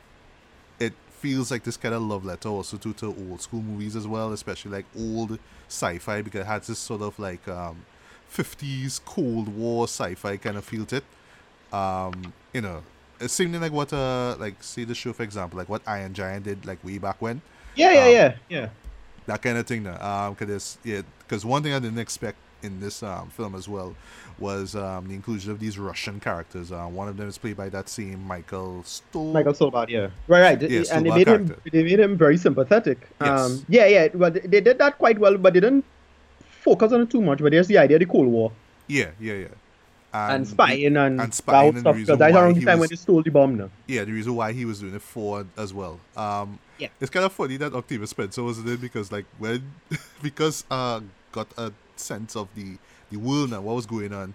It 0.80 0.93
feels 1.10 1.52
like 1.52 1.63
this 1.63 1.78
kind 1.78 1.95
of 1.95 2.02
love 2.04 2.26
letter 2.26 2.50
also 2.50 2.78
to, 2.78 2.93
to 2.95 3.08
old 3.08 3.41
school 3.41 3.62
movies 3.62 3.95
as 3.95 4.08
well, 4.08 4.32
especially 4.34 4.71
like 4.71 4.86
old 4.95 5.39
sci-fi 5.67 6.21
because 6.21 6.41
it 6.41 6.47
has 6.47 6.67
this 6.67 6.80
sort 6.80 7.02
of 7.02 7.17
like 7.19 7.47
um, 7.47 7.86
50s 8.33 8.99
Cold 9.05 9.47
War 9.49 9.85
sci-fi 9.85 10.37
kind 10.37 10.57
of 10.57 10.65
feel 10.65 10.85
to 10.85 10.97
it. 10.97 11.03
Um, 11.73 12.33
you 12.53 12.61
know, 12.61 12.83
it's 13.19 13.33
something 13.33 13.59
like 13.59 13.71
what 13.71 13.91
uh 13.93 14.35
like 14.39 14.61
say 14.63 14.83
the 14.83 14.95
show 14.95 15.13
for 15.13 15.23
example, 15.23 15.57
like 15.57 15.69
what 15.69 15.81
Iron 15.87 16.13
Giant 16.13 16.45
did 16.45 16.65
like 16.65 16.83
way 16.83 16.97
back 16.97 17.21
when 17.21 17.41
Yeah. 17.75 17.91
Yeah. 17.93 18.03
Um, 18.05 18.11
yeah. 18.11 18.35
Yeah. 18.49 18.69
that 19.25 19.41
kind 19.41 19.57
of 19.57 19.65
thing 19.67 19.83
now. 19.83 19.97
Um, 20.27 20.35
cause 20.35 20.77
yeah, 20.83 21.01
because 21.19 21.45
one 21.45 21.63
thing 21.63 21.73
I 21.73 21.79
didn't 21.79 21.99
expect 21.99 22.37
in 22.63 22.79
this 22.79 23.03
um, 23.03 23.29
film 23.29 23.53
as 23.55 23.67
well 23.67 23.95
was 24.39 24.75
um, 24.75 25.07
the 25.07 25.13
inclusion 25.13 25.51
of 25.51 25.59
these 25.59 25.77
Russian 25.77 26.19
characters. 26.19 26.71
Uh, 26.71 26.85
one 26.85 27.07
of 27.07 27.17
them 27.17 27.27
is 27.27 27.37
played 27.37 27.55
by 27.57 27.69
that 27.69 27.87
same 27.89 28.23
Michael 28.23 28.83
Stoll. 28.83 29.31
Michael 29.33 29.53
Solbad, 29.53 29.89
yeah. 29.89 30.09
Right, 30.27 30.41
right. 30.41 30.61
Yeah, 30.61 30.83
and 30.91 31.05
they 31.05 31.09
made 31.11 31.27
him 31.27 31.55
they 31.71 31.83
made 31.83 31.99
him 31.99 32.17
very 32.17 32.37
sympathetic. 32.37 32.99
Yes. 33.21 33.39
Um 33.39 33.65
yeah, 33.67 33.85
yeah. 33.87 34.07
But 34.09 34.33
they- 34.35 34.47
they 34.47 34.61
did 34.61 34.77
that 34.79 34.97
quite 34.97 35.19
well, 35.19 35.37
but 35.37 35.53
they 35.53 35.59
didn't 35.59 35.85
focus 36.69 36.91
on 36.93 37.01
it 37.01 37.10
too 37.10 37.21
much. 37.21 37.39
But 37.39 37.51
there's 37.51 37.67
the 37.67 37.77
idea 37.77 37.97
of 37.97 37.99
the 37.99 38.06
Cold 38.06 38.27
War 38.27 38.51
Yeah, 38.88 39.10
yeah, 39.19 39.34
yeah. 39.34 39.47
and, 40.13 40.45
the- 40.45 40.49
spying 40.49 40.86
and, 40.97 41.21
and 41.21 41.34
spying 41.34 41.69
and 41.69 41.80
stuff. 41.80 41.95
Because 41.95 42.19
that's 42.19 42.36
around 42.36 42.56
the 42.56 42.65
time 42.65 42.80
was- 42.80 42.89
when 42.89 42.89
they 42.89 42.95
stole 42.95 43.21
the 43.23 43.30
bomb 43.30 43.58
now. 43.58 43.69
yeah, 43.88 44.03
the 44.03 44.12
reason 44.12 44.36
why 44.36 44.51
he 44.53 44.65
was 44.65 44.80
doing 44.80 44.95
it 44.95 45.01
forward 45.01 45.47
as 45.58 45.73
well. 45.73 45.99
Um, 46.15 46.60
Yeah. 46.80 46.89
it's 46.99 47.10
kind 47.10 47.25
of 47.25 47.34
funny 47.34 47.58
that 47.58 47.73
Octavia 47.73 48.08
Spencer 48.08 48.43
was 48.43 48.60
in 48.60 48.67
it 48.67 48.82
because, 48.82 49.12
like, 49.12 49.25
when 49.39 49.63
because 50.21 50.63
uh 50.71 51.01
got 51.32 51.47
a 51.58 51.71
sense 51.95 52.36
of 52.36 52.47
the 52.56 52.77
the 53.12 53.17
world 53.17 53.53
and 53.53 53.63
what 53.63 53.75
was 53.75 53.86
going 53.86 54.13
on. 54.13 54.34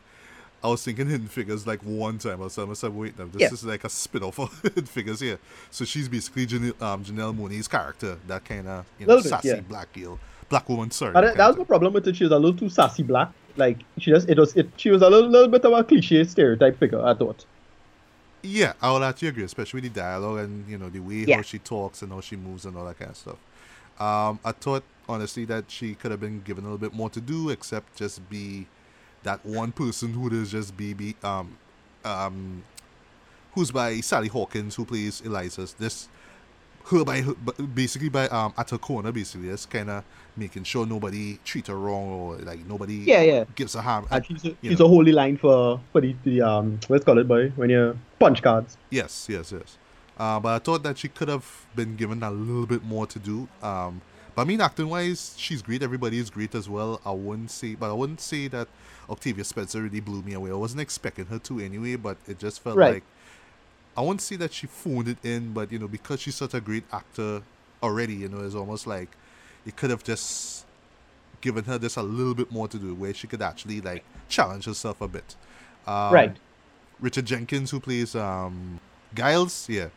I 0.64 0.68
was 0.68 0.84
thinking 0.84 1.08
Hidden 1.08 1.26
Figures 1.26 1.66
like 1.66 1.80
one 1.80 2.18
time. 2.18 2.40
I 2.40 2.44
was 2.44 2.56
myself, 2.56 2.94
wait, 2.94 3.18
now 3.18 3.26
this 3.26 3.42
Yeah. 3.42 3.48
is 3.52 3.64
like 3.64 3.82
a 3.84 3.88
spin 3.88 4.22
off 4.22 4.38
of 4.38 4.50
Hidden 4.62 4.86
Figures 4.86 5.18
here. 5.20 5.38
So 5.72 5.84
she's 5.84 6.08
basically 6.08 6.46
Janelle, 6.46 6.80
um, 6.80 7.04
Janelle 7.04 7.36
Monáe's 7.36 7.66
character, 7.66 8.16
that 8.28 8.44
kind 8.44 8.68
of 8.68 8.86
you 9.00 9.06
know, 9.06 9.18
sassy 9.20 9.48
yeah. 9.48 9.60
black 9.60 9.92
girl, 9.92 10.20
black 10.52 10.68
woman. 10.68 10.90
Sorry, 10.90 11.14
And 11.14 11.16
that 11.16 11.30
that, 11.32 11.36
that 11.38 11.46
was 11.48 11.54
of 11.56 11.58
the 11.60 11.64
problem 11.64 11.92
with 11.94 12.06
it. 12.08 12.16
She 12.16 12.24
was 12.24 12.32
a 12.32 12.38
little 12.38 12.58
too 12.58 12.68
sassy 12.68 13.02
black. 13.02 13.30
Like 13.56 13.78
she 13.98 14.10
just 14.10 14.28
it 14.28 14.38
was 14.38 14.54
it. 14.56 14.68
She 14.76 14.90
was 14.90 15.02
a 15.02 15.10
little, 15.10 15.28
little 15.28 15.48
bit 15.48 15.64
of 15.64 15.72
a 15.72 15.82
cliche 15.84 16.24
stereotype 16.24 16.78
figure. 16.78 17.04
I 17.04 17.14
thought. 17.14 17.44
Yeah, 18.44 18.72
I 18.82 18.90
would 18.92 19.02
actually 19.02 19.28
agree, 19.28 19.44
especially 19.44 19.80
with 19.82 19.92
the 19.94 20.00
dialogue 20.00 20.38
and 20.40 20.68
you 20.68 20.78
know 20.78 20.88
the 20.88 21.00
way 21.00 21.24
Yeah. 21.26 21.36
how 21.36 21.42
she 21.42 21.58
talks 21.58 22.02
and 22.02 22.10
how 22.12 22.20
she 22.20 22.36
moves 22.36 22.64
and 22.66 22.76
all 22.76 22.84
that 22.86 22.98
kind 22.98 23.10
of 23.10 23.16
stuff. 23.16 23.38
Um, 24.00 24.40
I 24.44 24.52
thought 24.52 24.82
honestly 25.08 25.44
that 25.46 25.64
she 25.68 25.94
could 25.94 26.10
have 26.10 26.20
been 26.20 26.40
given 26.42 26.64
a 26.64 26.66
little 26.66 26.78
bit 26.78 26.94
more 26.94 27.10
to 27.10 27.20
do, 27.20 27.50
except 27.50 27.96
just 27.96 28.28
be 28.30 28.66
that 29.22 29.44
one 29.46 29.70
person 29.70 30.12
who 30.14 30.28
does 30.30 30.50
just 30.50 30.76
be, 30.76 30.92
be 30.94 31.14
um 31.22 31.56
um 32.04 32.64
who's 33.54 33.70
by 33.70 34.00
Sally 34.00 34.28
Hawkins 34.28 34.74
who 34.74 34.84
plays 34.84 35.20
Eliza's 35.20 35.74
this 35.74 36.08
her 36.86 37.04
by 37.04 37.20
her, 37.22 37.34
basically 37.74 38.08
by 38.08 38.28
um 38.28 38.52
at 38.56 38.70
her 38.70 38.78
corner 38.78 39.12
basically 39.12 39.48
just 39.48 39.70
kind 39.70 39.90
of 39.90 40.04
making 40.36 40.64
sure 40.64 40.86
nobody 40.86 41.38
treat 41.44 41.66
her 41.66 41.78
wrong 41.78 42.08
or 42.10 42.36
like 42.38 42.66
nobody 42.66 42.94
Yeah, 42.94 43.22
yeah. 43.22 43.44
gives 43.54 43.74
her 43.74 43.80
harm. 43.82 44.06
And 44.10 44.24
she's 44.26 44.44
a, 44.44 44.56
she's 44.62 44.78
know. 44.78 44.86
a 44.86 44.88
holy 44.88 45.12
line 45.12 45.36
for 45.36 45.80
for 45.92 46.00
the, 46.00 46.14
the 46.24 46.42
um 46.42 46.80
let's 46.88 47.04
call 47.04 47.18
it 47.18 47.28
by 47.28 47.48
when 47.56 47.70
you 47.70 47.98
punch 48.18 48.42
cards. 48.42 48.76
Yes, 48.90 49.26
yes, 49.30 49.52
yes. 49.52 49.78
Uh, 50.18 50.38
but 50.40 50.48
I 50.54 50.58
thought 50.58 50.82
that 50.84 50.98
she 50.98 51.08
could 51.08 51.28
have 51.28 51.66
been 51.74 51.96
given 51.96 52.22
a 52.22 52.30
little 52.30 52.66
bit 52.66 52.84
more 52.84 53.06
to 53.06 53.18
do. 53.18 53.48
Um, 53.62 54.00
but 54.34 54.42
I 54.42 54.44
mean, 54.44 54.60
acting 54.60 54.88
wise, 54.88 55.34
she's 55.36 55.62
great. 55.62 55.82
Everybody 55.82 56.18
is 56.18 56.30
great 56.30 56.54
as 56.54 56.68
well. 56.68 57.00
I 57.04 57.10
wouldn't 57.12 57.50
say, 57.50 57.74
but 57.74 57.90
I 57.90 57.92
wouldn't 57.92 58.20
say 58.20 58.48
that 58.48 58.68
Octavia 59.10 59.44
Spencer 59.44 59.82
really 59.82 60.00
blew 60.00 60.22
me 60.22 60.34
away. 60.34 60.50
I 60.50 60.54
wasn't 60.54 60.80
expecting 60.80 61.26
her 61.26 61.38
to 61.40 61.60
anyway, 61.60 61.96
but 61.96 62.16
it 62.28 62.38
just 62.38 62.62
felt 62.62 62.76
Right. 62.76 62.94
like 62.94 63.04
I 63.96 64.00
won't 64.00 64.20
say 64.20 64.36
that 64.36 64.52
she 64.52 64.66
phoned 64.66 65.08
it 65.08 65.18
in, 65.24 65.52
but 65.52 65.70
you 65.72 65.78
know, 65.78 65.88
because 65.88 66.20
she's 66.20 66.36
such 66.36 66.54
a 66.54 66.60
great 66.60 66.84
actor 66.92 67.42
already, 67.82 68.14
you 68.14 68.28
know, 68.28 68.40
it's 68.40 68.54
almost 68.54 68.86
like 68.86 69.16
it 69.66 69.76
could 69.76 69.90
have 69.90 70.02
just 70.02 70.66
given 71.40 71.64
her 71.64 71.78
just 71.78 71.96
a 71.96 72.02
little 72.02 72.34
bit 72.34 72.50
more 72.50 72.68
to 72.68 72.78
do, 72.78 72.94
where 72.94 73.14
she 73.14 73.26
could 73.26 73.42
actually 73.42 73.80
like 73.80 74.04
challenge 74.28 74.64
herself 74.66 75.00
a 75.00 75.08
bit. 75.08 75.36
Um, 75.86 76.34
right. 76.34 76.38
Richard 77.00 77.26
Jenkins, 77.26 77.70
who 77.70 77.80
plays 77.80 78.14
um, 78.14 78.80
Giles, 79.14 79.68
yeah, 79.68 79.88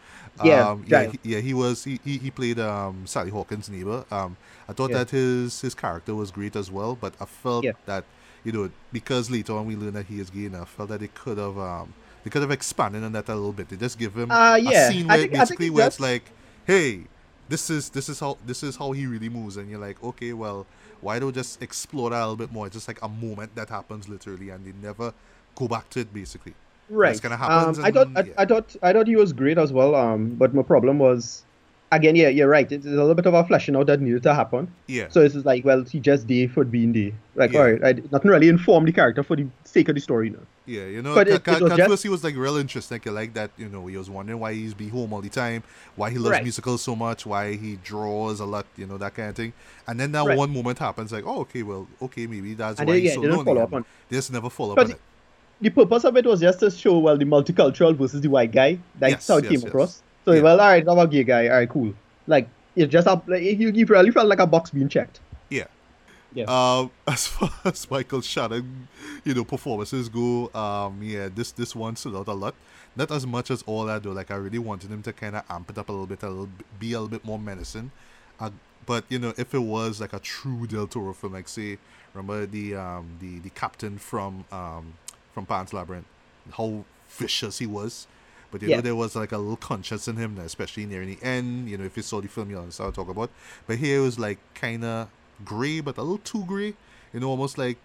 Yeah, 0.41 0.67
um, 0.69 0.84
yeah, 0.88 1.05
he, 1.05 1.19
yeah, 1.23 1.39
he 1.39 1.53
was 1.53 1.84
he, 1.84 1.99
he, 2.03 2.17
he 2.17 2.31
played 2.31 2.60
um, 2.60 3.05
Sally 3.08 3.31
Hawkins' 3.31 3.69
neighbor. 3.69 4.05
Um, 4.12 4.38
I 4.67 4.73
thought 4.73 4.91
Yeah. 4.91 4.93
that 4.93 5.12
his 5.12 5.62
his 5.62 5.75
character 5.75 6.15
was 6.15 6.31
great 6.31 6.55
as 6.55 6.71
well, 6.71 6.95
but 6.95 7.13
I 7.21 7.25
felt 7.25 7.65
Yeah. 7.65 7.73
that 7.86 8.05
you 8.43 8.51
know 8.51 8.71
because 8.91 9.29
later 9.31 9.53
on 9.53 9.67
we 9.67 9.75
learned 9.75 9.95
that 9.95 10.08
he 10.08 10.19
is 10.19 10.29
gay, 10.29 10.45
and 10.45 10.55
I 10.58 10.65
felt 10.65 10.89
that 10.89 10.99
they 11.01 11.08
could 11.08 11.38
have 11.38 11.58
um 11.58 11.93
they 12.26 12.30
could 12.32 12.42
have 12.42 12.52
expanded 12.52 13.04
on 13.06 13.12
that 13.14 13.30
a 13.30 13.36
little 13.36 13.54
bit. 13.54 13.70
They 13.70 13.78
just 13.78 13.98
give 13.98 14.18
him 14.18 14.30
Uh, 14.32 14.56
yeah, 14.56 14.90
a 14.90 14.92
scene 14.92 15.08
where 15.08 15.18
think- 15.20 15.32
basically 15.32 15.68
it 15.68 15.74
where 15.74 15.88
it's 15.88 16.00
like, 16.02 16.24
hey, 16.66 17.06
this 17.48 17.70
is 17.70 17.90
this 17.90 18.10
is 18.10 18.20
how 18.20 18.38
this 18.46 18.64
is 18.64 18.76
how 18.76 18.92
he 18.92 19.06
really 19.06 19.30
moves, 19.30 19.56
and 19.58 19.70
you're 19.70 19.80
like, 19.80 20.04
okay, 20.04 20.34
well, 20.34 20.66
why 21.02 21.20
don't 21.20 21.34
just 21.36 21.62
explore 21.62 22.10
that 22.10 22.18
a 22.20 22.26
little 22.26 22.36
bit 22.36 22.52
more? 22.52 22.66
It's 22.66 22.76
just 22.76 22.88
like 22.88 23.00
a 23.04 23.08
moment 23.08 23.54
that 23.56 23.70
happens 23.70 24.10
literally, 24.10 24.50
and 24.50 24.66
they 24.66 24.74
never 24.82 25.14
go 25.56 25.68
back 25.68 25.90
to 25.92 26.00
it 26.02 26.12
basically. 26.14 26.56
Right. 26.90 27.18
happens 27.22 27.80
Um, 27.80 27.86
I 27.86 27.92
thought 27.92 28.08
and- 28.08 28.18
I. 28.18 28.42
I 28.44 28.46
thought 28.46 28.76
I 28.82 28.92
thought 28.94 29.08
he 29.08 29.16
was 29.16 29.32
great 29.32 29.58
as 29.60 29.72
well. 29.72 29.94
Um, 29.96 30.30
but 30.36 30.54
my 30.56 30.64
problem 30.64 30.98
was, 31.00 31.44
again, 31.91 32.15
yeah, 32.15 32.30
you're 32.30 32.48
right. 32.50 32.69
It's 32.71 32.86
a 32.86 32.89
little 32.89 33.13
bit 33.15 33.26
of 33.26 33.34
a 33.34 33.43
fleshing 33.45 33.76
out 33.76 33.88
that 33.88 34.02
needed 34.02 34.24
to 34.24 34.34
happen. 34.34 34.67
Yeah. 34.88 35.08
So 35.10 35.21
it's 35.21 35.34
just 35.34 35.45
like, 35.45 35.63
well, 35.63 35.84
he 35.84 36.00
just 36.00 36.28
day 36.28 36.48
for 36.48 36.63
being 36.65 36.91
day. 36.91 37.13
Like, 37.36 37.54
Yeah. 37.54 37.60
all 37.60 37.71
right, 37.71 37.84
I 37.84 37.93
did 37.93 38.12
nothing 38.12 38.32
really 38.32 38.50
inform 38.50 38.86
the 38.86 38.91
character 38.91 39.24
for 39.24 39.36
the 39.36 39.48
sake 39.63 39.89
of 39.89 39.95
the 39.95 40.02
story. 40.02 40.30
No. 40.30 40.39
Yeah, 40.67 40.86
you 40.88 41.02
know, 41.04 41.13
But 41.13 41.28
it- 41.28 41.48
it 41.48 41.62
was 41.62 41.74
just- 41.78 42.08
was 42.10 42.24
like 42.24 42.36
real 42.36 42.58
interesting. 42.58 43.00
I 43.06 43.10
like 43.12 43.34
that, 43.36 43.52
you 43.56 43.69
know, 43.69 43.86
he 43.86 43.98
was 43.98 44.10
wondering 44.10 44.39
why 44.39 44.54
he's 44.54 44.74
be 44.74 44.89
home 44.89 45.13
all 45.13 45.21
the 45.21 45.30
time, 45.30 45.62
why 45.95 46.10
he 46.10 46.17
loves 46.17 46.32
Right. 46.32 46.43
musicals 46.43 46.82
so 46.82 46.95
much, 46.95 47.24
why 47.26 47.54
he 47.54 47.78
draws 47.84 48.39
a 48.39 48.45
lot, 48.45 48.65
you 48.76 48.88
know, 48.88 48.98
that 48.98 49.13
kind 49.13 49.30
of 49.30 49.36
thing. 49.36 49.54
And 49.88 50.00
then 50.00 50.12
that 50.13 50.26
Right. 50.26 50.36
one 50.38 50.52
moment 50.52 50.80
happens, 50.80 51.12
like, 51.12 51.24
oh, 51.28 51.41
okay, 51.41 51.62
well, 51.62 51.88
okay, 52.02 52.26
maybe 52.26 52.56
that's 52.56 52.80
And 52.80 52.88
why 52.89 52.95
he's 52.95 53.10
yeah, 53.10 53.13
so 53.15 53.21
they 53.21 53.28
lonely. 53.28 53.45
follow 53.45 53.62
up 53.62 53.74
on- 53.74 53.86
They 54.10 54.17
just 54.17 54.34
never 54.34 54.50
follow 54.50 54.74
up 54.74 54.80
on 54.80 54.91
it. 54.91 55.00
The 55.62 55.69
purpose 55.69 56.04
of 56.04 56.17
it 56.17 56.26
was 56.26 56.39
just 56.41 56.60
to 56.62 56.71
show, 56.71 56.98
well, 56.98 57.15
the 57.17 57.26
multicultural 57.26 57.95
versus 57.95 58.21
the 58.21 58.28
white 58.28 58.52
guy. 58.52 58.80
That's 59.00 59.12
Yes, 59.12 59.28
how 59.28 59.38
it 59.38 59.43
yes, 59.43 59.52
came 59.52 59.60
yes. 59.62 59.67
across. 59.69 60.02
So, 60.26 60.34
Yeah. 60.34 60.42
well, 60.42 60.60
all 60.60 60.68
right, 60.68 60.86
I'm 60.88 60.98
a 61.00 61.08
gay 61.08 61.24
guy. 61.24 61.48
All 61.48 61.54
right, 61.58 61.70
cool. 61.70 61.94
Like, 62.28 62.48
it 62.76 62.88
just, 62.88 63.08
up- 63.08 63.28
like, 63.28 63.44
you, 63.44 63.70
you 63.72 63.86
felt 64.12 64.28
like 64.28 64.40
a 64.40 64.48
box 64.48 64.72
being 64.72 64.90
checked. 64.90 65.20
Yeah. 65.50 65.66
Yeah. 66.34 66.46
Um, 66.46 66.92
as 67.08 67.28
far 67.28 67.50
as 67.64 67.90
Michael 67.90 68.22
Shannon, 68.22 68.88
you 69.24 69.34
know, 69.34 69.44
performances 69.46 70.10
go, 70.10 70.52
um, 70.54 71.00
yeah, 71.02 71.30
this 71.34 71.52
this 71.54 71.74
one 71.76 71.96
stood 71.96 72.16
out 72.16 72.28
a 72.28 72.34
lot. 72.34 72.56
Not 72.98 73.10
as 73.12 73.26
much 73.26 73.52
as 73.52 73.62
all 73.64 73.86
that 73.86 74.04
though. 74.04 74.12
Like 74.12 74.32
I 74.32 74.36
really 74.36 74.60
wanted 74.60 74.90
him 74.90 75.02
to 75.04 75.14
kind 75.14 75.36
of 75.38 75.44
amp 75.50 75.70
it 75.70 75.78
up 75.78 75.88
a 75.88 75.92
little 75.94 76.08
bit, 76.08 76.24
a 76.24 76.28
little 76.30 76.50
be 76.80 76.92
a 76.92 77.00
little 77.00 77.08
bit 77.10 77.24
more 77.24 77.40
menacing. 77.40 77.92
Uh, 78.40 78.50
but 78.86 79.06
you 79.08 79.18
know, 79.20 79.34
if 79.38 79.54
it 79.54 79.60
was 79.60 80.02
like 80.02 80.12
a 80.12 80.20
true 80.20 80.68
Del 80.68 80.88
Toro 80.88 81.14
film, 81.14 81.34
like 81.34 81.48
say, 81.48 81.78
remember 82.14 82.46
the 82.46 82.76
um 82.76 83.08
the 83.22 83.40
the 83.40 83.50
captain 83.52 83.98
from 83.98 84.44
um 84.52 84.94
from 85.34 85.46
Pan's 85.46 85.72
Labyrinth, 85.74 86.06
how 86.58 86.84
vicious 87.08 87.60
he 87.60 87.66
was. 87.66 88.08
But 88.51 88.62
you 88.62 88.69
Yeah. 88.69 88.75
know, 88.77 88.81
there 88.81 88.95
was 88.95 89.15
like 89.15 89.31
a 89.31 89.38
little 89.38 89.58
conscience 89.58 90.08
in 90.08 90.15
him, 90.17 90.38
especially 90.38 90.86
near 90.86 91.05
the 91.05 91.17
end. 91.21 91.69
You 91.69 91.77
know, 91.77 91.84
if 91.86 91.97
you 91.97 92.03
saw 92.03 92.21
the 92.21 92.27
film, 92.27 92.49
you'll 92.49 92.62
understand 92.62 92.88
what 92.88 92.93
I 92.93 92.95
talk 93.03 93.10
about. 93.10 93.29
But 93.67 93.77
here 93.77 93.99
it 93.99 94.01
was 94.01 94.17
like 94.19 94.39
kind 94.53 94.84
of 94.84 95.10
gray, 95.43 95.79
but 95.81 95.97
a 95.97 96.01
little 96.01 96.19
too 96.19 96.45
gray. 96.45 96.73
You 97.13 97.19
know, 97.19 97.29
almost 97.29 97.58
like 97.58 97.77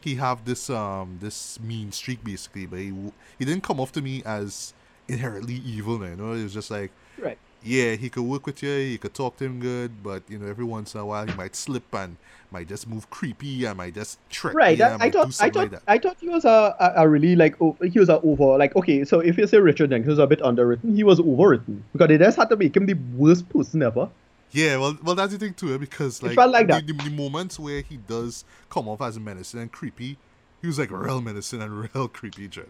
he 0.00 0.14
have 0.16 0.44
this 0.44 0.70
um 0.70 1.18
this 1.20 1.58
mean 1.60 1.92
streak 1.92 2.22
basically, 2.24 2.66
but 2.66 2.78
he 2.78 2.92
he 3.38 3.44
didn't 3.44 3.62
come 3.62 3.80
off 3.80 3.92
to 3.92 4.02
me 4.02 4.22
as 4.24 4.72
inherently 5.08 5.54
evil. 5.54 5.98
Man, 5.98 6.10
you 6.10 6.16
know, 6.16 6.32
it 6.32 6.42
was 6.42 6.54
just 6.54 6.70
like 6.70 6.90
Right. 7.18 7.38
Yeah, 7.62 7.94
he 7.96 8.08
could 8.08 8.22
work 8.22 8.46
with 8.46 8.62
you, 8.62 8.70
you 8.70 8.98
could 8.98 9.14
talk 9.14 9.36
to 9.38 9.44
him 9.44 9.60
good, 9.60 10.02
but 10.02 10.22
you 10.28 10.38
know, 10.38 10.46
every 10.46 10.64
once 10.64 10.94
in 10.94 11.00
a 11.00 11.06
while 11.06 11.26
he 11.26 11.34
might 11.34 11.56
slip 11.56 11.92
and 11.94 12.16
might 12.50 12.66
just 12.68 12.88
move 12.88 13.10
creepy 13.10 13.64
and 13.66 13.76
might 13.76 13.94
just 13.94 14.18
trick 14.30 14.54
Right. 14.54 14.78
that- 14.78 15.00
I 15.02 15.10
thought 15.10 15.26
I 15.40 15.50
thought 15.50 15.72
like. 15.72 15.82
I 15.86 15.98
thought 15.98 16.16
he 16.20 16.28
was 16.28 16.44
a, 16.46 16.74
a, 16.80 17.02
a 17.02 17.08
really 17.08 17.36
like 17.36 17.60
o- 17.60 17.76
he 17.84 17.98
was 17.98 18.08
a 18.08 18.20
over 18.22 18.56
like 18.56 18.74
okay 18.74 19.04
so 19.04 19.20
if 19.20 19.36
you 19.36 19.46
say 19.46 19.58
Richard 19.58 19.90
Jenkins 19.90 20.08
was 20.08 20.18
a 20.18 20.26
bit 20.26 20.40
underwritten 20.40 20.94
he 20.96 21.04
was 21.04 21.20
overwritten 21.20 21.82
because 21.92 22.08
they 22.08 22.16
just 22.16 22.38
had 22.38 22.48
to 22.50 22.56
make 22.56 22.74
him 22.76 22.86
the 22.86 22.94
worst 23.16 23.48
person 23.50 23.82
ever. 23.82 24.08
Yeah, 24.50 24.78
well, 24.78 24.96
well, 25.02 25.14
that's 25.14 25.32
the 25.32 25.38
thing 25.38 25.52
too, 25.52 25.74
eh, 25.74 25.76
because 25.76 26.22
like, 26.22 26.34
felt 26.34 26.50
like 26.52 26.68
the, 26.68 26.72
that. 26.72 26.86
The, 26.86 26.94
the 26.94 27.10
moments 27.10 27.58
where 27.58 27.82
he 27.82 27.98
does 27.98 28.46
come 28.70 28.88
off 28.88 29.02
as 29.02 29.18
menacing 29.20 29.60
and 29.60 29.70
creepy, 29.70 30.16
he 30.62 30.66
was 30.66 30.78
like 30.78 30.90
real 30.90 31.20
menacing 31.20 31.60
and 31.60 31.70
real 31.94 32.08
creepy, 32.08 32.48
Jen. 32.48 32.64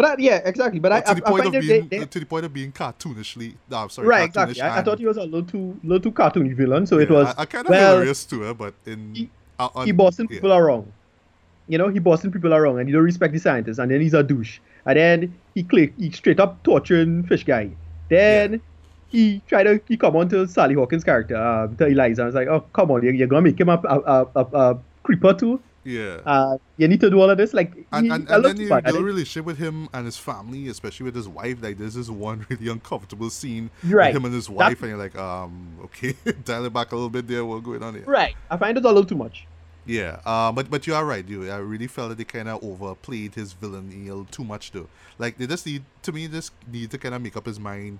But 0.00 0.18
I, 0.18 0.22
yeah 0.22 0.40
exactly. 0.46 0.80
But 0.80 0.92
I, 0.92 1.00
to 1.02 1.10
I, 1.10 1.14
the 1.14 1.26
I 1.26 1.28
point 1.28 1.42
find 1.44 1.54
of 1.56 1.60
being 1.60 1.88
they, 1.88 1.98
they, 1.98 2.06
to 2.06 2.20
the 2.20 2.24
point 2.24 2.46
of 2.46 2.54
being 2.54 2.72
cartoonishly. 2.72 3.54
No, 3.70 3.76
I'm 3.76 3.90
sorry, 3.90 4.08
right 4.08 4.24
exactly. 4.24 4.58
I, 4.62 4.78
I 4.78 4.82
thought 4.82 4.98
he 4.98 5.04
was 5.04 5.18
a 5.18 5.24
little 5.24 5.42
too 5.42 5.78
little 5.84 6.00
too 6.00 6.12
cartoony 6.12 6.54
villain. 6.56 6.86
So 6.86 6.98
it 6.98 7.10
was 7.10 7.26
I, 7.36 7.42
I 7.42 7.44
kind 7.44 7.66
of 7.66 7.70
well 7.70 7.92
hilarious 7.92 8.24
too, 8.24 8.46
eh, 8.46 8.54
but 8.54 8.72
in 8.86 9.14
he- 9.14 9.30
uh, 9.58 9.68
on- 9.74 9.84
he 9.84 9.92
Boston 9.92 10.26
yeah. 10.30 10.36
people 10.36 10.52
are 10.52 10.64
wrong. 10.64 10.90
You 11.68 11.76
know, 11.76 11.88
he 11.88 11.98
Boston 11.98 12.32
people 12.32 12.54
are 12.54 12.62
wrong, 12.62 12.78
and 12.78 12.88
he 12.88 12.94
don't 12.94 13.02
respect 13.02 13.34
the 13.34 13.38
scientists, 13.38 13.78
and 13.78 13.90
then 13.90 14.00
he's 14.00 14.14
a 14.14 14.22
douche, 14.22 14.58
and 14.86 14.96
then 14.96 15.34
he 15.54 15.64
click, 15.64 15.92
he 15.98 16.10
straight 16.12 16.40
up 16.40 16.62
torturing 16.62 17.24
fish 17.24 17.44
guy. 17.44 17.70
Then 18.08 18.62
he 19.08 19.42
tried 19.48 19.64
to 19.64 19.82
he 19.86 19.98
come 19.98 20.16
on 20.16 20.30
to 20.30 20.48
Sally 20.48 20.76
Hawkins' 20.76 21.04
character, 21.04 21.36
um, 21.36 21.76
to 21.76 21.88
Eliza. 21.88 22.22
I 22.22 22.24
was 22.24 22.34
like, 22.34 22.48
oh 22.48 22.64
come 22.72 22.90
on, 22.90 23.02
you're, 23.02 23.12
you're 23.12 23.28
gonna 23.28 23.42
make 23.42 23.60
him 23.60 23.68
a, 23.68 23.78
a, 23.84 24.26
a, 24.34 24.46
a 24.54 24.78
creeper 25.02 25.34
too. 25.34 25.60
Yeah. 25.84 26.20
Uh, 26.26 26.58
you 26.76 26.88
need 26.88 27.00
to 27.00 27.08
do 27.10 27.20
all 27.20 27.30
of 27.30 27.38
this, 27.38 27.54
like 27.54 27.72
and, 27.92 28.06
he, 28.06 28.12
and, 28.12 28.28
I 28.28 28.36
and 28.36 28.44
then 28.44 28.56
too 28.56 28.64
the, 28.64 28.68
bad 28.68 28.86
at 28.86 28.94
relationship 28.94 29.46
with 29.46 29.56
him 29.58 29.88
and 29.94 30.04
his 30.04 30.18
family, 30.18 30.68
especially 30.68 31.04
with 31.04 31.14
his 31.14 31.26
wife, 31.28 31.62
like 31.62 31.78
there's 31.78 31.94
this 31.94 32.10
one 32.10 32.44
really 32.50 32.68
uncomfortable 32.68 33.30
scene 33.30 33.70
Right. 33.84 34.08
with 34.12 34.16
him 34.16 34.24
and 34.26 34.34
his 34.34 34.50
wife, 34.50 34.82
and 34.82 34.90
you're 34.90 34.98
like, 34.98 35.16
um, 35.16 35.78
okay, 35.84 36.14
dial 36.44 36.66
it 36.66 36.72
back 36.72 36.92
a 36.92 36.94
little 36.96 37.10
bit 37.10 37.26
there. 37.26 37.44
What's 37.44 37.64
going 37.64 37.82
on 37.82 37.94
here? 37.94 38.04
Right, 38.06 38.34
I 38.50 38.56
find 38.56 38.76
it 38.76 38.84
a 38.84 38.88
little 38.88 39.04
too 39.04 39.16
much. 39.16 39.46
Yeah, 39.86 40.20
uh, 40.26 40.52
but 40.52 40.70
but 40.70 40.86
you 40.86 40.94
are 40.94 41.04
right, 41.04 41.26
dude. 41.26 41.48
I 41.48 41.56
really 41.56 41.86
felt 41.86 42.10
that 42.10 42.18
they 42.18 42.24
kind 42.24 42.48
of 42.48 42.62
overplayed 42.62 43.34
his 43.34 43.54
villainy 43.54 44.08
a 44.08 44.14
little 44.14 44.24
too 44.26 44.44
much, 44.44 44.72
though. 44.72 44.88
Like 45.18 45.38
they 45.38 45.46
just 45.46 45.64
need 45.66 45.82
to 46.02 46.12
me, 46.12 46.28
just 46.28 46.52
need 46.70 46.90
to 46.90 46.98
kind 46.98 47.14
of 47.14 47.22
make 47.22 47.36
up 47.36 47.46
his 47.46 47.58
mind 47.58 47.98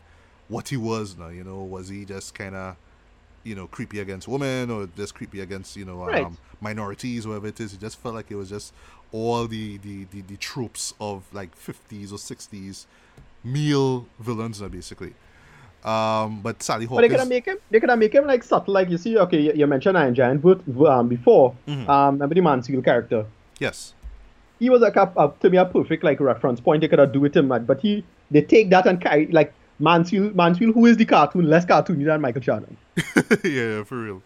what 0.48 0.68
he 0.68 0.76
was 0.76 1.16
now. 1.16 1.28
You 1.28 1.44
know, 1.44 1.62
was 1.62 1.88
he 1.88 2.04
just 2.04 2.34
kind 2.34 2.54
of, 2.54 2.76
you 3.44 3.54
know, 3.54 3.66
creepy 3.66 4.00
against 4.00 4.28
women 4.28 4.70
or 4.70 4.86
just 4.96 5.14
creepy 5.14 5.40
against 5.40 5.76
you 5.76 5.84
know 5.84 6.04
Right. 6.04 6.24
um, 6.24 6.36
minorities, 6.60 7.26
whatever 7.26 7.46
it 7.48 7.60
is. 7.60 7.72
It 7.74 7.80
just 7.80 7.98
felt 7.98 8.14
like 8.14 8.30
it 8.30 8.36
was 8.36 8.48
just 8.50 8.72
all 9.12 9.46
the 9.46 9.78
the 9.78 10.04
the, 10.12 10.20
the 10.22 10.36
tropes 10.36 10.94
of 11.00 11.22
like 11.32 11.54
fifties 11.56 12.12
or 12.12 12.18
sixties 12.18 12.86
male 13.42 14.06
villains, 14.18 14.60
now 14.60 14.68
basically. 14.68 15.14
Um, 15.82 16.40
but 16.42 16.62
Sally 16.62 16.86
But 16.86 16.96
they 17.00 17.08
Hawkins. 17.08 17.20
could 17.22 17.28
make 17.30 17.46
him. 17.46 17.56
They 17.70 17.80
could 17.80 17.88
have 17.88 17.98
make 17.98 18.12
him 18.14 18.26
like 18.26 18.42
subtle, 18.44 18.74
like 18.74 18.90
you 18.90 18.98
see. 18.98 19.16
Okay, 19.16 19.40
you, 19.40 19.52
you 19.54 19.66
mentioned 19.66 19.96
Iron 19.96 20.14
Giant 20.14 20.42
but, 20.42 20.60
um, 20.86 21.08
before. 21.08 21.54
Mhm. 21.66 21.88
Um, 21.88 22.14
remember 22.16 22.34
the 22.34 22.42
Mansfield 22.42 22.84
character? 22.84 23.24
yes. 23.58 23.94
he 24.58 24.68
was 24.68 24.82
like 24.82 24.96
a, 24.96 25.10
a 25.16 25.32
to 25.40 25.48
me 25.48 25.56
a 25.56 25.64
perfect 25.64 26.04
like 26.04 26.20
reference 26.20 26.60
point. 26.60 26.82
They 26.82 26.88
could 26.88 26.98
have 26.98 27.12
do 27.12 27.24
it 27.24 27.34
him. 27.34 27.48
But 27.48 27.80
he 27.80 28.04
they 28.30 28.42
take 28.42 28.68
that 28.70 28.86
and 28.86 29.00
carry 29.00 29.26
like 29.28 29.54
Mansfield 29.80 30.34
Mansfield, 30.34 30.74
who 30.74 30.86
is 30.86 30.96
the 30.96 31.04
cartoon 31.04 31.48
less 31.48 31.64
cartoony 31.64 32.04
than 32.04 32.20
Michael 32.20 32.42
Shannon. 32.42 32.76
yeah, 33.44 33.82
for 33.84 33.98
real. 33.98 34.22